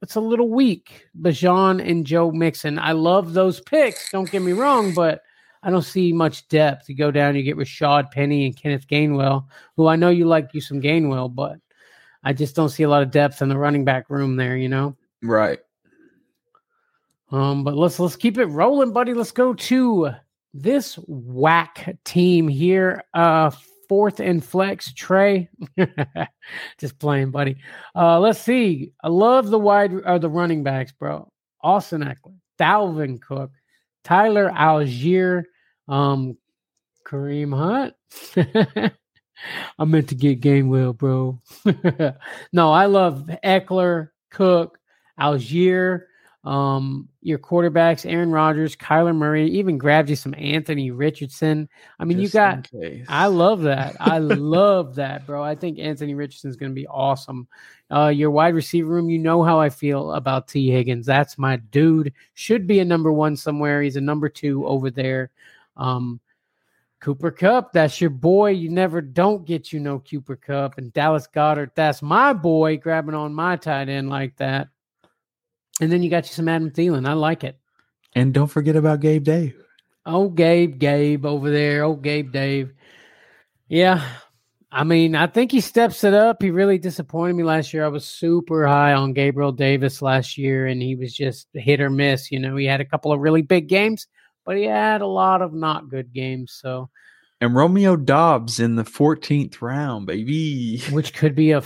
it's 0.00 0.16
a 0.16 0.20
little 0.20 0.48
weak. 0.48 1.06
Bijan 1.20 1.86
and 1.86 2.04
Joe 2.04 2.32
Mixon. 2.32 2.78
I 2.78 2.90
love 2.90 3.34
those 3.34 3.60
picks. 3.60 4.10
Don't 4.10 4.28
get 4.28 4.42
me 4.42 4.52
wrong, 4.52 4.94
but 4.94 5.20
I 5.62 5.70
don't 5.70 5.82
see 5.82 6.12
much 6.12 6.48
depth. 6.48 6.88
You 6.88 6.96
go 6.96 7.12
down, 7.12 7.36
you 7.36 7.44
get 7.44 7.56
Rashaad 7.56 8.10
Penny 8.10 8.46
and 8.46 8.56
Kenneth 8.56 8.88
Gainwell, 8.88 9.46
who 9.76 9.86
I 9.86 9.94
know 9.94 10.08
you 10.08 10.24
like 10.24 10.48
you 10.54 10.60
some 10.60 10.80
Gainwell, 10.80 11.32
but 11.32 11.58
I 12.24 12.32
just 12.32 12.56
don't 12.56 12.70
see 12.70 12.82
a 12.82 12.88
lot 12.88 13.02
of 13.02 13.12
depth 13.12 13.42
in 13.42 13.48
the 13.48 13.56
running 13.56 13.84
back 13.84 14.10
room 14.10 14.34
there, 14.34 14.56
you 14.56 14.68
know? 14.68 14.96
Right. 15.22 15.60
Um, 17.32 17.64
but 17.64 17.74
let's 17.74 17.98
let's 17.98 18.16
keep 18.16 18.36
it 18.38 18.46
rolling, 18.46 18.92
buddy. 18.92 19.14
Let's 19.14 19.32
go 19.32 19.54
to 19.54 20.10
this 20.52 20.96
whack 21.06 21.96
team 22.04 22.46
here. 22.46 23.02
Uh 23.14 23.50
fourth 23.88 24.20
and 24.20 24.44
flex, 24.44 24.92
Trey. 24.92 25.48
just 26.78 26.98
playing, 26.98 27.30
buddy. 27.30 27.56
Uh 27.96 28.20
let's 28.20 28.38
see. 28.38 28.92
I 29.02 29.08
love 29.08 29.48
the 29.48 29.58
wide 29.58 29.94
or 29.94 30.06
uh, 30.06 30.18
the 30.18 30.28
running 30.28 30.62
backs, 30.62 30.92
bro. 30.92 31.30
Austin 31.62 32.02
Ekeler, 32.02 32.36
Dalvin 32.58 33.20
Cook, 33.20 33.52
Tyler 34.04 34.50
Allgeier, 34.50 35.44
um, 35.88 36.36
Kareem 37.06 37.56
Hunt. 37.56 37.94
I 39.78 39.84
meant 39.84 40.08
to 40.10 40.14
get 40.14 40.40
Gainwell, 40.40 40.96
bro. 40.96 41.40
no, 42.52 42.72
I 42.72 42.86
love 42.86 43.28
Ekeler, 43.44 44.10
Cook, 44.30 44.78
Allgeier, 45.18 46.02
um, 46.44 47.08
your 47.20 47.38
quarterbacks, 47.38 48.10
Aaron 48.10 48.32
Rodgers, 48.32 48.74
Kyler 48.74 49.14
Murray, 49.14 49.48
even 49.50 49.78
grabbed 49.78 50.10
you 50.10 50.16
some 50.16 50.34
Anthony 50.36 50.90
Richardson. 50.90 51.68
I 52.00 52.04
mean, 52.04 52.18
Just 52.18 52.34
you 52.34 52.40
got, 52.40 52.68
I 53.08 53.26
love 53.26 53.62
that. 53.62 53.96
I 54.00 54.18
love 54.18 54.96
that, 54.96 55.24
bro. 55.24 55.42
I 55.42 55.54
think 55.54 55.78
Anthony 55.78 56.14
Richardson 56.14 56.50
is 56.50 56.56
going 56.56 56.72
to 56.72 56.74
be 56.74 56.86
awesome. 56.88 57.46
Uh, 57.92 58.08
your 58.08 58.32
wide 58.32 58.54
receiver 58.54 58.88
room, 58.88 59.08
you 59.08 59.18
know 59.18 59.44
how 59.44 59.60
I 59.60 59.68
feel 59.68 60.14
about 60.14 60.48
T. 60.48 60.70
Higgins. 60.70 61.06
That's 61.06 61.38
my 61.38 61.56
dude. 61.56 62.12
Should 62.34 62.66
be 62.66 62.80
a 62.80 62.84
number 62.84 63.12
one 63.12 63.36
somewhere. 63.36 63.80
He's 63.80 63.96
a 63.96 64.00
number 64.00 64.28
two 64.28 64.66
over 64.66 64.90
there. 64.90 65.30
Um, 65.76 66.20
Cooper 66.98 67.30
Kupp, 67.30 67.72
that's 67.72 68.00
your 68.00 68.10
boy. 68.10 68.50
You 68.50 68.68
never 68.68 69.00
don't 69.00 69.44
get 69.44 69.72
you 69.72 69.80
no 69.80 70.00
Cooper 70.00 70.36
Kupp. 70.36 70.78
And 70.78 70.92
Dallas 70.92 71.28
Goedert, 71.32 71.74
that's 71.74 72.02
my 72.02 72.32
boy 72.32 72.78
grabbing 72.78 73.14
on 73.14 73.34
my 73.34 73.56
tight 73.56 73.88
end 73.88 74.08
like 74.08 74.36
that. 74.36 74.68
And 75.80 75.90
then 75.90 76.02
you 76.02 76.10
got 76.10 76.26
you 76.26 76.32
some 76.32 76.48
Adam 76.48 76.70
Thielen. 76.70 77.08
I 77.08 77.14
like 77.14 77.44
it. 77.44 77.58
And 78.14 78.34
don't 78.34 78.48
forget 78.48 78.76
about 78.76 79.00
Gabe 79.00 79.24
Dave. 79.24 79.56
Oh, 80.04 80.28
Gabe, 80.28 80.78
Gabe 80.78 81.24
over 81.24 81.50
there. 81.50 81.84
Oh, 81.84 81.94
Gabe 81.94 82.32
Dave. 82.32 82.72
Yeah, 83.68 84.06
I 84.74 84.84
mean, 84.84 85.14
I 85.14 85.26
think 85.26 85.52
he 85.52 85.60
steps 85.60 86.02
it 86.02 86.14
up. 86.14 86.42
He 86.42 86.50
really 86.50 86.78
disappointed 86.78 87.34
me 87.34 87.42
last 87.42 87.74
year. 87.74 87.84
I 87.84 87.88
was 87.88 88.06
super 88.06 88.66
high 88.66 88.94
on 88.94 89.12
Gabriel 89.12 89.52
Davis 89.52 90.00
last 90.00 90.38
year, 90.38 90.66
and 90.66 90.80
he 90.80 90.96
was 90.96 91.14
just 91.14 91.46
hit 91.52 91.80
or 91.80 91.90
miss. 91.90 92.32
You 92.32 92.38
know, 92.38 92.56
he 92.56 92.64
had 92.64 92.80
a 92.80 92.86
couple 92.86 93.12
of 93.12 93.20
really 93.20 93.42
big 93.42 93.68
games, 93.68 94.06
but 94.46 94.56
he 94.56 94.64
had 94.64 95.02
a 95.02 95.06
lot 95.06 95.42
of 95.42 95.52
not 95.52 95.90
good 95.90 96.12
games. 96.14 96.52
So, 96.58 96.88
and 97.42 97.54
Romeo 97.54 97.96
Doubs 97.96 98.60
in 98.60 98.76
the 98.76 98.84
14th 98.84 99.60
round, 99.60 100.06
baby, 100.06 100.80
which 100.90 101.12
could 101.12 101.34
be 101.34 101.50
a 101.50 101.60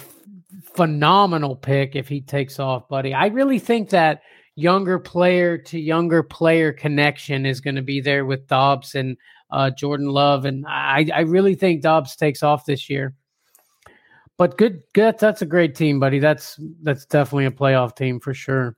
phenomenal 0.77 1.57
pick 1.57 1.97
if 1.97 2.09
he 2.09 2.20
takes 2.20 2.59
off, 2.59 2.89
buddy. 2.89 3.15
I 3.15 3.27
really 3.27 3.59
think 3.59 3.90
that 3.90 4.23
younger 4.55 4.98
player 4.98 5.59
to 5.59 5.78
younger 5.78 6.23
player 6.23 6.73
connection 6.73 7.47
is 7.47 7.61
going 7.61 7.77
to 7.77 7.82
be 7.82 8.01
there 8.01 8.24
with 8.24 8.47
Doubs 8.47 8.94
and 8.94 9.16
uh, 9.51 9.70
Jordan 9.70 10.09
Love, 10.09 10.44
and 10.44 10.65
I, 10.66 11.09
I 11.15 11.20
really 11.20 11.55
think 11.55 11.82
Doubs 11.82 12.16
takes 12.16 12.43
off 12.43 12.66
this 12.66 12.90
year. 12.90 13.15
But 14.39 14.59
good, 14.59 14.82
good. 14.93 15.19
That's 15.19 15.43
a 15.43 15.47
great 15.47 15.74
team, 15.74 15.98
buddy. 15.98 16.19
That's 16.19 16.61
that's 16.82 17.07
definitely 17.07 17.47
a 17.47 17.51
playoff 17.51 17.97
team 17.97 18.20
for 18.20 18.35
sure. 18.35 18.77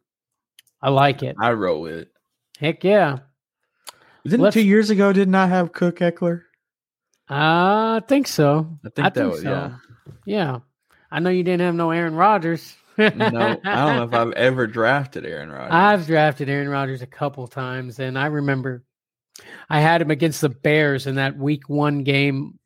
I 0.81 0.91
like 0.91 1.23
it. 1.23 1.35
I 1.41 1.53
roll 1.53 1.81
with 1.81 1.95
it. 1.95 2.09
Heck 2.61 2.85
yeah! 2.85 3.19
Didn't 4.25 4.41
Let's, 4.41 4.55
two 4.55 4.63
years 4.63 4.91
ago 4.91 5.13
did 5.13 5.29
not 5.29 5.49
have 5.49 5.73
Cook 5.73 5.99
Ekeler? 5.99 6.43
Uh, 7.31 7.99
I 7.99 8.03
think 8.07 8.29
so. 8.29 8.79
I 8.85 8.89
think 8.91 9.07
I 9.07 9.11
that 9.11 9.15
think 9.15 9.33
was 9.33 9.43
so. 9.43 9.51
yeah. 9.51 9.75
Yeah, 10.25 10.59
I 11.11 11.21
know 11.21 11.31
you 11.31 11.43
didn't 11.43 11.63
have 11.63 11.75
no 11.75 11.91
Aaron 11.91 12.15
Rodgers. 12.15 12.77
no, 12.99 13.07
I 13.07 13.17
don't 13.17 13.65
know 13.65 14.05
if 14.05 14.15
I've 14.15 14.33
ever 14.37 14.67
drafted 14.67 15.25
Aaron 15.25 15.51
Rodgers. 15.51 15.73
I've 15.73 16.07
drafted 16.07 16.49
Aaron 16.49 16.69
Rodgers 16.69 17.03
a 17.03 17.07
couple 17.07 17.47
times, 17.47 17.99
and 17.99 18.19
I 18.19 18.27
remember 18.27 18.85
I 19.71 19.81
had 19.81 20.03
him 20.03 20.11
against 20.11 20.41
the 20.41 20.49
Bears 20.49 21.07
in 21.07 21.15
that 21.17 21.37
week 21.37 21.69
one 21.69 22.03
game 22.03 22.59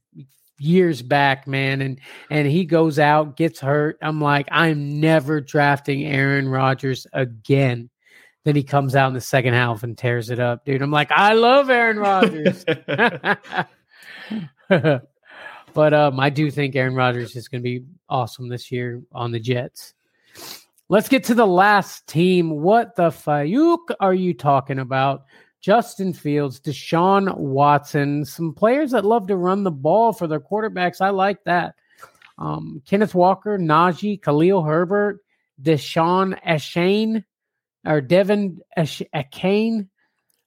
years 0.59 1.02
back, 1.02 1.47
man, 1.47 1.81
and 1.82 2.01
and 2.31 2.48
he 2.48 2.64
goes 2.64 2.98
out, 2.98 3.36
gets 3.36 3.60
hurt. 3.60 3.98
I'm 4.01 4.20
like, 4.20 4.48
I'm 4.51 5.01
never 5.01 5.40
drafting 5.40 6.05
Aaron 6.05 6.48
Rodgers 6.48 7.06
again. 7.12 7.90
Then 8.44 8.56
he 8.56 8.62
comes 8.64 8.97
out 8.97 9.09
in 9.09 9.14
the 9.14 9.20
second 9.20 9.55
half 9.55 9.82
and 9.82 9.97
tears 9.97 10.31
it 10.31 10.40
up, 10.40 10.64
dude. 10.64 10.82
I'm 10.82 10.90
like, 10.90 11.12
I 11.12 11.35
love 11.35 11.70
Aaron 11.70 11.98
Rodgers. 11.98 12.64
but 15.74 15.94
um, 15.94 16.19
I 16.19 16.31
do 16.31 16.51
think 16.51 16.74
Aaron 16.74 16.94
Rodgers 16.94 17.36
is 17.36 17.47
going 17.47 17.62
to 17.62 17.64
be 17.64 17.85
awesome 18.12 18.48
this 18.48 18.70
year 18.70 19.02
on 19.12 19.32
the 19.32 19.40
Jets. 19.40 19.94
Let's 20.89 21.09
get 21.09 21.24
to 21.24 21.34
the 21.34 21.47
last 21.47 22.06
team. 22.06 22.51
What 22.60 22.94
the 22.97 23.09
Fayuk 23.09 23.94
are 23.98 24.12
you 24.12 24.34
talking 24.34 24.78
about? 24.78 25.24
Justin 25.62 26.12
Fields, 26.12 26.60
Deshaun 26.60 27.34
Watson, 27.36 28.24
some 28.24 28.52
players 28.52 28.90
that 28.90 29.05
love 29.05 29.28
to 29.28 29.36
run 29.36 29.62
the 29.62 29.70
ball 29.70 30.12
for 30.12 30.26
their 30.26 30.40
quarterbacks. 30.40 31.01
I 31.01 31.10
like 31.10 31.43
that. 31.44 31.76
Um, 32.36 32.82
Kenneth 32.84 33.14
Walker, 33.14 33.59
Najee, 33.59 34.20
Khalil 34.20 34.62
Herbert, 34.62 35.20
Deshaun 35.62 36.39
Ashane, 36.44 37.24
or 37.86 38.02
De'Von 38.02 38.59
Achane, 38.76 39.89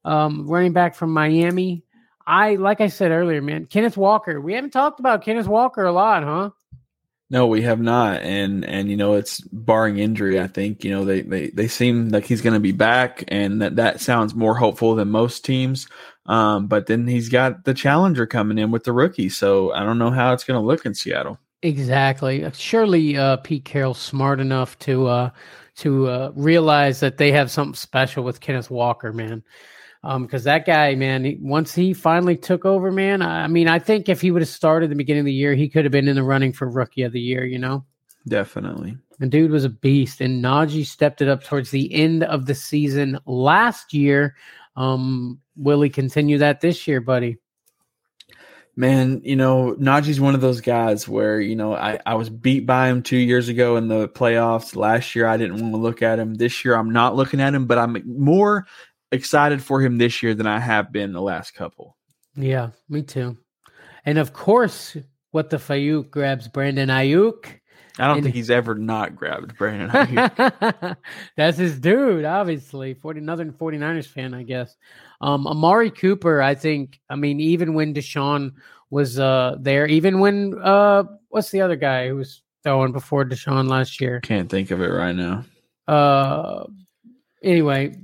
um, 0.03 0.47
running 0.47 0.73
back 0.73 0.95
from 0.95 1.11
Miami. 1.11 1.83
I 2.27 2.55
like 2.55 2.81
I 2.81 2.87
said 2.87 3.11
earlier, 3.11 3.41
man. 3.41 3.65
Kenneth 3.65 3.97
Walker. 3.97 4.41
We 4.41 4.53
haven't 4.53 4.71
talked 4.71 4.99
about 4.99 5.23
Kenneth 5.23 5.47
Walker 5.47 5.85
a 5.85 5.91
lot, 5.91 6.23
huh? 6.23 6.49
No, 7.31 7.47
we 7.47 7.63
have 7.63 7.79
not, 7.79 8.21
and 8.21 8.63
and 8.65 8.89
you 8.89 8.95
know 8.95 9.13
it's 9.13 9.41
barring 9.51 9.97
injury. 9.97 10.39
I 10.39 10.45
think 10.45 10.83
you 10.83 10.91
know 10.91 11.03
they 11.05 11.21
they 11.21 11.49
they 11.49 11.67
seem 11.67 12.09
like 12.09 12.25
he's 12.25 12.41
going 12.41 12.53
to 12.53 12.59
be 12.59 12.71
back, 12.71 13.23
and 13.29 13.61
that 13.63 13.77
that 13.77 13.99
sounds 13.99 14.35
more 14.35 14.55
hopeful 14.55 14.93
than 14.93 15.09
most 15.09 15.43
teams. 15.43 15.87
Um, 16.27 16.67
but 16.67 16.85
then 16.85 17.07
he's 17.07 17.29
got 17.29 17.65
the 17.65 17.73
challenger 17.73 18.27
coming 18.27 18.59
in 18.59 18.69
with 18.69 18.83
the 18.83 18.93
rookie, 18.93 19.29
so 19.29 19.73
I 19.73 19.83
don't 19.83 19.97
know 19.97 20.11
how 20.11 20.33
it's 20.33 20.43
going 20.43 20.59
to 20.59 20.65
look 20.65 20.85
in 20.85 20.93
Seattle. 20.93 21.39
Exactly. 21.63 22.47
Surely 22.53 23.17
uh, 23.17 23.37
Pete 23.37 23.65
Carroll's 23.65 23.99
smart 23.99 24.39
enough 24.39 24.77
to 24.79 25.07
uh, 25.07 25.29
to 25.77 26.07
uh, 26.07 26.31
realize 26.35 26.99
that 26.99 27.17
they 27.17 27.31
have 27.31 27.49
something 27.49 27.73
special 27.73 28.23
with 28.23 28.39
Kenneth 28.39 28.69
Walker, 28.69 29.11
man 29.11 29.43
because 30.05 30.45
um, 30.45 30.51
that 30.51 30.67
guy, 30.67 30.93
man, 30.93 31.25
he, 31.25 31.37
once 31.41 31.73
he 31.73 31.91
finally 31.91 32.37
took 32.37 32.63
over, 32.63 32.91
man, 32.91 33.23
I, 33.23 33.45
I 33.45 33.47
mean, 33.47 33.67
I 33.67 33.79
think 33.79 34.07
if 34.07 34.21
he 34.21 34.29
would 34.29 34.43
have 34.43 34.49
started 34.49 34.91
the 34.91 34.95
beginning 34.95 35.21
of 35.21 35.25
the 35.25 35.33
year, 35.33 35.55
he 35.55 35.67
could 35.67 35.83
have 35.83 35.91
been 35.91 36.07
in 36.07 36.15
the 36.15 36.21
running 36.21 36.53
for 36.53 36.69
rookie 36.69 37.01
of 37.01 37.11
the 37.11 37.19
year. 37.19 37.43
You 37.43 37.57
know, 37.57 37.83
definitely. 38.27 38.97
And 39.19 39.31
dude 39.31 39.49
was 39.49 39.65
a 39.65 39.69
beast, 39.69 40.21
and 40.21 40.43
Najee 40.43 40.85
stepped 40.85 41.21
it 41.21 41.27
up 41.27 41.43
towards 41.43 41.71
the 41.71 41.91
end 41.91 42.23
of 42.23 42.45
the 42.45 42.53
season 42.53 43.17
last 43.25 43.93
year. 43.93 44.35
Um, 44.75 45.39
will 45.55 45.81
he 45.81 45.89
continue 45.89 46.37
that 46.37 46.61
this 46.61 46.87
year, 46.87 47.01
buddy? 47.01 47.37
Man, 48.75 49.21
you 49.23 49.37
know, 49.37 49.75
Najee's 49.79 50.19
one 50.19 50.35
of 50.35 50.41
those 50.41 50.59
guys 50.59 51.07
where, 51.07 51.39
you 51.39 51.55
know, 51.55 51.73
I, 51.73 51.97
I 52.05 52.15
was 52.15 52.29
beat 52.29 52.65
by 52.65 52.89
him 52.89 53.01
two 53.01 53.17
years 53.17 53.47
ago 53.47 53.77
in 53.77 53.87
the 53.87 54.09
playoffs. 54.09 54.75
Last 54.75 55.15
year, 55.15 55.25
I 55.25 55.37
didn't 55.37 55.61
want 55.61 55.73
to 55.73 55.77
look 55.77 56.01
at 56.01 56.19
him. 56.19 56.35
This 56.35 56.63
year, 56.63 56.75
I'm 56.75 56.91
not 56.91 57.15
looking 57.15 57.39
at 57.39 57.55
him, 57.55 57.67
but 57.67 57.77
I'm 57.77 58.03
more 58.05 58.67
excited 59.15 59.63
for 59.63 59.81
him 59.81 59.97
this 59.97 60.21
year 60.21 60.33
than 60.33 60.47
I 60.47 60.59
have 60.59 60.91
been 60.91 61.13
the 61.13 61.21
last 61.21 61.55
couple. 61.55 61.97
Yeah, 62.35 62.71
me 62.89 63.01
too. 63.01 63.37
And 64.05 64.17
of 64.17 64.33
course, 64.33 64.95
what 65.31 65.49
the 65.49 65.57
Fayuk 65.57 66.09
grabs 66.11 66.47
Brandon 66.47 66.89
Aiyuk. 66.89 67.45
I 67.97 68.07
don't 68.07 68.17
and, 68.17 68.23
think 68.23 68.35
he's 68.35 68.49
ever 68.49 68.75
not 68.75 69.15
grabbed 69.15 69.57
Brandon 69.57 69.89
Aiyuk. 69.89 70.97
That's 71.37 71.57
his 71.57 71.79
dude, 71.79 72.25
obviously. 72.25 72.93
40, 72.93 73.19
another 73.19 73.45
49ers 73.45 74.05
fan, 74.05 74.33
I 74.33 74.43
guess. 74.43 74.75
Um, 75.21 75.47
Amari 75.47 75.91
Cooper, 75.91 76.41
I 76.41 76.55
think, 76.55 76.99
I 77.09 77.15
mean, 77.15 77.39
even 77.39 77.73
when 77.73 77.93
Deshaun 77.93 78.53
was 78.89 79.17
uh, 79.19 79.55
there, 79.59 79.87
even 79.87 80.19
when, 80.19 80.57
uh, 80.61 81.03
what's 81.29 81.51
the 81.51 81.61
other 81.61 81.75
guy 81.75 82.09
who 82.09 82.15
was 82.15 82.41
throwing 82.63 82.91
before 82.91 83.25
Deshaun 83.25 83.67
last 83.69 83.99
year? 83.99 84.19
Can't 84.21 84.49
think 84.49 84.71
of 84.71 84.81
it 84.81 84.87
right 84.87 85.15
now. 85.15 85.45
Uh, 85.87 86.65
anyway, 87.43 87.95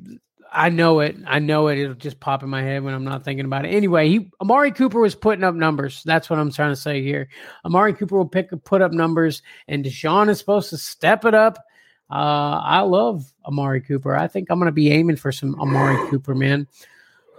I 0.52 0.70
know 0.70 1.00
it. 1.00 1.16
I 1.26 1.40
know 1.40 1.68
it. 1.70 1.80
It'll 1.80 1.96
just 1.96 2.20
pop 2.20 2.44
in 2.44 2.50
my 2.50 2.62
head 2.62 2.84
when 2.84 2.94
I'm 2.94 3.06
not 3.06 3.24
thinking 3.24 3.46
about 3.46 3.66
it. 3.66 3.70
Anyway, 3.70 4.10
he 4.10 4.30
Amari 4.42 4.72
Cooper 4.72 5.00
was 5.00 5.16
putting 5.16 5.46
up 5.46 5.56
numbers. 5.56 6.04
That's 6.04 6.30
what 6.30 6.40
I'm 6.40 6.52
trying 6.52 6.72
to 6.72 6.76
say 6.76 7.02
here. 7.02 7.30
Amari 7.64 7.94
Cooper 7.94 8.18
will 8.18 8.28
pick 8.28 8.50
put 8.66 8.82
up 8.82 8.92
numbers, 8.92 9.42
and 9.70 9.86
Deshaun 9.86 10.30
is 10.30 10.40
supposed 10.40 10.70
to 10.72 10.78
step 10.78 11.24
it 11.24 11.34
up. 11.34 11.58
Uh, 12.10 12.60
I 12.64 12.82
love 12.82 13.32
Amari 13.46 13.80
Cooper. 13.80 14.16
I 14.16 14.28
think 14.28 14.50
I'm 14.50 14.60
going 14.60 14.66
to 14.66 14.74
be 14.74 14.92
aiming 14.92 15.16
for 15.16 15.32
some 15.32 15.60
Amari 15.60 16.10
Cooper, 16.10 16.36
man. 16.36 16.68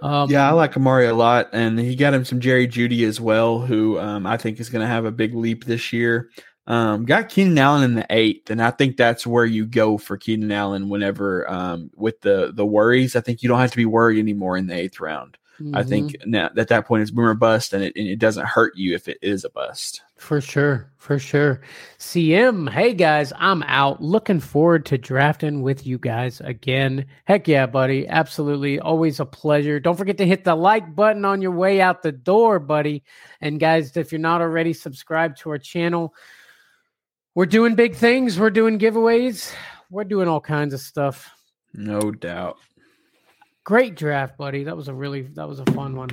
Um, 0.01 0.30
yeah, 0.30 0.48
I 0.48 0.52
like 0.52 0.76
Amari 0.76 1.06
a 1.06 1.14
lot, 1.14 1.51
and 1.52 1.78
he 1.78 1.94
got 1.94 2.14
him 2.14 2.24
some 2.24 2.40
Jerry 2.40 2.66
Jeudy 2.66 3.06
as 3.06 3.20
well, 3.20 3.60
who 3.60 4.01
um, 4.01 4.26
I 4.26 4.36
think 4.36 4.59
is 4.59 4.68
going 4.68 4.80
to 4.80 4.89
have 4.89 5.05
a 5.05 5.12
big 5.12 5.34
leap 5.34 5.64
this 5.64 5.93
year. 5.93 6.30
Um, 6.66 7.05
got 7.05 7.28
Keenan 7.28 7.59
Allen 7.59 7.82
in 7.82 7.94
the 7.94 8.06
eighth, 8.09 8.51
and 8.51 8.62
I 8.62 8.70
think 8.70 8.97
that's 8.97 9.26
where 9.26 9.44
you 9.44 9.66
go 9.66 9.98
for 9.98 10.16
Keenan 10.16 10.52
Allen 10.52 10.89
whenever 10.89 11.51
um, 11.51 11.90
with 11.97 12.20
the 12.20 12.52
the 12.55 12.66
worries. 12.66 13.16
I 13.16 13.20
think 13.20 13.43
you 13.43 13.48
don't 13.48 13.59
have 13.59 13.72
to 13.72 13.76
be 13.76 13.86
worried 13.86 14.20
anymore 14.20 14.56
in 14.56 14.68
the 14.68 14.74
eighth 14.74 15.01
round. 15.01 15.39
Mm-hmm. 15.60 15.76
I 15.76 15.82
think 15.82 16.16
now 16.24 16.51
at 16.56 16.68
that 16.68 16.86
point 16.86 17.02
it's 17.02 17.10
boomer 17.10 17.34
bust, 17.34 17.72
and 17.72 17.82
it, 17.82 17.94
and 17.97 18.06
it 18.06 18.18
doesn't 18.18 18.47
hurt 18.47 18.76
you 18.76 18.94
if 18.94 19.09
it 19.09 19.18
is 19.22 19.44
a 19.44 19.51
bust. 19.51 20.02
For 20.16 20.40
sure, 20.40 20.89
for 20.98 21.18
sure. 21.18 21.62
CM, 21.98 22.70
hey 22.70 22.94
guys, 22.94 23.32
I'm 23.36 23.64
out. 23.64 24.01
Looking 24.01 24.39
forward 24.39 24.86
to 24.86 24.98
drafting 24.98 25.62
with 25.62 25.84
you 25.84 25.98
guys 25.98 26.40
again. 26.40 27.06
Heck 27.24 27.48
yeah, 27.48 27.66
buddy. 27.66 28.06
Absolutely. 28.06 28.78
Always 28.78 29.18
a 29.18 29.26
pleasure. 29.26 29.80
Don't 29.80 29.97
forget 29.97 30.18
to 30.18 30.26
hit 30.26 30.44
the 30.44 30.55
like 30.55 30.94
button 30.94 31.24
on 31.24 31.43
your 31.43 31.51
way 31.51 31.80
out 31.80 32.02
the 32.02 32.12
door, 32.12 32.60
buddy. 32.60 33.02
And 33.40 33.59
guys, 33.59 33.97
if 33.97 34.12
you're 34.12 34.20
not 34.20 34.40
already 34.40 34.72
subscribed 34.72 35.39
to 35.40 35.51
our 35.51 35.59
channel, 35.59 36.14
we're 37.34 37.46
doing 37.46 37.74
big 37.74 37.94
things. 37.94 38.38
We're 38.38 38.50
doing 38.50 38.78
giveaways. 38.78 39.52
We're 39.90 40.04
doing 40.04 40.28
all 40.28 40.40
kinds 40.40 40.74
of 40.74 40.80
stuff. 40.80 41.30
No 41.74 42.10
doubt. 42.10 42.59
Great 43.64 43.94
draft, 43.94 44.36
buddy. 44.36 44.64
That 44.64 44.76
was 44.76 44.88
a 44.88 44.94
really 44.94 45.22
that 45.22 45.48
was 45.48 45.60
a 45.60 45.64
fun 45.66 45.96
one. 45.96 46.10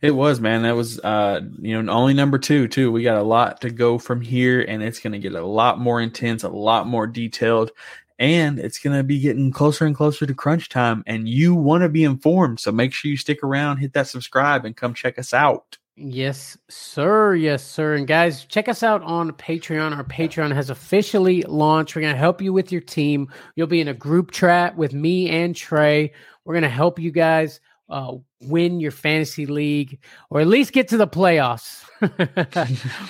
It 0.00 0.12
was, 0.12 0.40
man. 0.40 0.62
That 0.62 0.76
was 0.76 1.00
uh 1.00 1.40
you 1.60 1.82
know, 1.82 1.92
only 1.92 2.14
number 2.14 2.38
2 2.38 2.68
too. 2.68 2.92
We 2.92 3.02
got 3.02 3.18
a 3.18 3.22
lot 3.22 3.60
to 3.62 3.70
go 3.70 3.98
from 3.98 4.20
here 4.20 4.62
and 4.62 4.82
it's 4.82 5.00
going 5.00 5.12
to 5.12 5.18
get 5.18 5.34
a 5.34 5.44
lot 5.44 5.78
more 5.78 6.00
intense, 6.00 6.44
a 6.44 6.48
lot 6.48 6.86
more 6.86 7.06
detailed, 7.06 7.72
and 8.18 8.58
it's 8.58 8.78
going 8.78 8.96
to 8.96 9.02
be 9.02 9.18
getting 9.18 9.50
closer 9.50 9.84
and 9.84 9.96
closer 9.96 10.24
to 10.26 10.34
crunch 10.34 10.68
time 10.68 11.02
and 11.06 11.28
you 11.28 11.54
want 11.54 11.82
to 11.82 11.88
be 11.88 12.04
informed. 12.04 12.60
So 12.60 12.72
make 12.72 12.92
sure 12.92 13.10
you 13.10 13.16
stick 13.16 13.42
around, 13.42 13.78
hit 13.78 13.92
that 13.94 14.06
subscribe 14.06 14.64
and 14.64 14.76
come 14.76 14.94
check 14.94 15.18
us 15.18 15.34
out. 15.34 15.78
Yes, 15.98 16.58
sir. 16.68 17.34
Yes, 17.34 17.66
sir. 17.66 17.94
And 17.94 18.06
guys, 18.06 18.44
check 18.44 18.68
us 18.68 18.82
out 18.82 19.02
on 19.02 19.32
Patreon. 19.32 19.96
Our 19.96 20.04
Patreon 20.04 20.54
has 20.54 20.68
officially 20.68 21.40
launched. 21.42 21.96
We're 21.96 22.02
going 22.02 22.12
to 22.14 22.18
help 22.18 22.42
you 22.42 22.52
with 22.52 22.70
your 22.70 22.82
team. 22.82 23.28
You'll 23.54 23.66
be 23.66 23.80
in 23.80 23.88
a 23.88 23.94
group 23.94 24.30
chat 24.30 24.76
with 24.76 24.92
me 24.92 25.30
and 25.30 25.56
Trey. 25.56 26.12
We're 26.44 26.52
going 26.52 26.64
to 26.64 26.68
help 26.68 26.98
you 26.98 27.10
guys 27.10 27.60
uh, 27.88 28.12
win 28.42 28.78
your 28.78 28.90
fantasy 28.90 29.46
league 29.46 29.98
or 30.28 30.40
at 30.40 30.48
least 30.48 30.74
get 30.74 30.88
to 30.88 30.98
the 30.98 31.08
playoffs. 31.08 31.82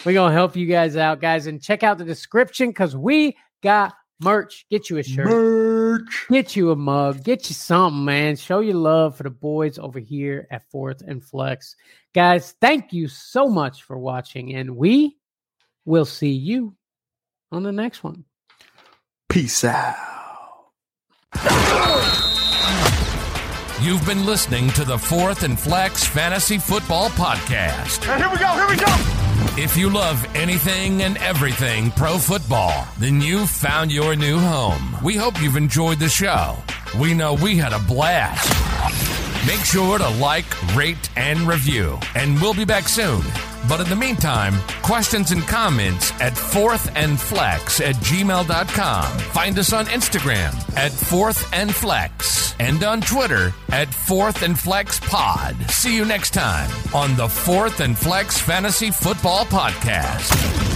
We're 0.06 0.12
going 0.12 0.30
to 0.30 0.34
help 0.34 0.54
you 0.54 0.66
guys 0.66 0.96
out, 0.96 1.20
guys. 1.20 1.48
And 1.48 1.60
check 1.60 1.82
out 1.82 1.98
the 1.98 2.04
description 2.04 2.68
because 2.68 2.96
we 2.96 3.36
got 3.64 3.94
merch. 4.20 4.66
Get 4.70 4.90
you 4.90 4.98
a 4.98 5.02
shirt. 5.02 5.26
Merch. 5.26 6.26
Get 6.30 6.56
you 6.56 6.70
a 6.70 6.76
mug. 6.76 7.22
Get 7.24 7.48
you 7.48 7.55
something, 7.55 8.05
man. 8.05 8.36
Show 8.36 8.60
your 8.60 8.76
love 8.76 9.16
for 9.16 9.22
the 9.22 9.30
boys 9.30 9.78
over 9.78 9.98
here 9.98 10.47
at 10.51 10.68
Fourth 10.70 11.02
and 11.02 11.24
Flex. 11.24 11.76
Guys, 12.14 12.55
thank 12.60 12.93
you 12.93 13.09
so 13.09 13.48
much 13.48 13.82
for 13.82 13.98
watching, 13.98 14.55
and 14.55 14.76
we 14.76 15.16
will 15.84 16.05
see 16.05 16.32
you 16.32 16.74
on 17.52 17.62
the 17.62 17.72
next 17.72 18.02
one. 18.02 18.24
Peace 19.28 19.64
out. 19.64 19.94
You've 23.82 24.05
been 24.06 24.24
listening 24.24 24.70
to 24.70 24.84
the 24.84 24.98
Fourth 24.98 25.43
and 25.43 25.59
Flex 25.59 26.05
Fantasy 26.05 26.59
Football 26.59 27.10
Podcast. 27.10 28.05
here 28.16 28.30
we 28.30 28.38
go, 28.38 28.52
here 28.55 28.68
we 28.68 28.76
go. 28.76 29.15
If 29.58 29.74
you 29.74 29.88
love 29.88 30.22
anything 30.34 31.02
and 31.02 31.16
everything 31.16 31.90
pro 31.92 32.18
football, 32.18 32.86
then 32.98 33.22
you've 33.22 33.48
found 33.48 33.90
your 33.90 34.14
new 34.14 34.38
home. 34.38 34.94
We 35.02 35.16
hope 35.16 35.40
you've 35.40 35.56
enjoyed 35.56 35.98
the 35.98 36.10
show. 36.10 36.58
We 37.00 37.14
know 37.14 37.32
we 37.32 37.56
had 37.56 37.72
a 37.72 37.78
blast. 37.78 39.15
Make 39.47 39.60
sure 39.60 39.98
to 39.98 40.09
like, 40.18 40.74
rate, 40.74 41.09
and 41.16 41.40
review. 41.40 42.01
And 42.16 42.40
we'll 42.40 42.55
be 42.55 42.64
back 42.64 42.89
soon. 42.89 43.23
But 43.68 43.81
in 43.81 43.89
the 43.89 43.97
meantime, 43.97 44.55
questions 44.82 45.31
and 45.31 45.43
comments 45.43 46.12
at 46.20 46.32
fourthandflex 46.32 47.81
at 47.81 47.94
gmail.com. 47.97 49.18
Find 49.18 49.59
us 49.59 49.73
on 49.73 49.86
Instagram 49.86 50.77
at 50.77 50.93
Fourth 50.93 51.48
and 52.59 52.85
on 52.85 53.01
Twitter 53.01 53.52
at 53.68 53.93
Fourth 53.93 54.43
and 54.43 54.59
Flex 54.59 54.98
Pod. 55.01 55.55
See 55.70 55.94
you 55.94 56.05
next 56.05 56.31
time 56.32 56.70
on 56.94 57.14
the 57.16 57.28
Fourth 57.28 57.81
and 57.81 57.97
Flex 57.97 58.40
Fantasy 58.40 58.90
Football 58.90 59.44
Podcast. 59.47 60.76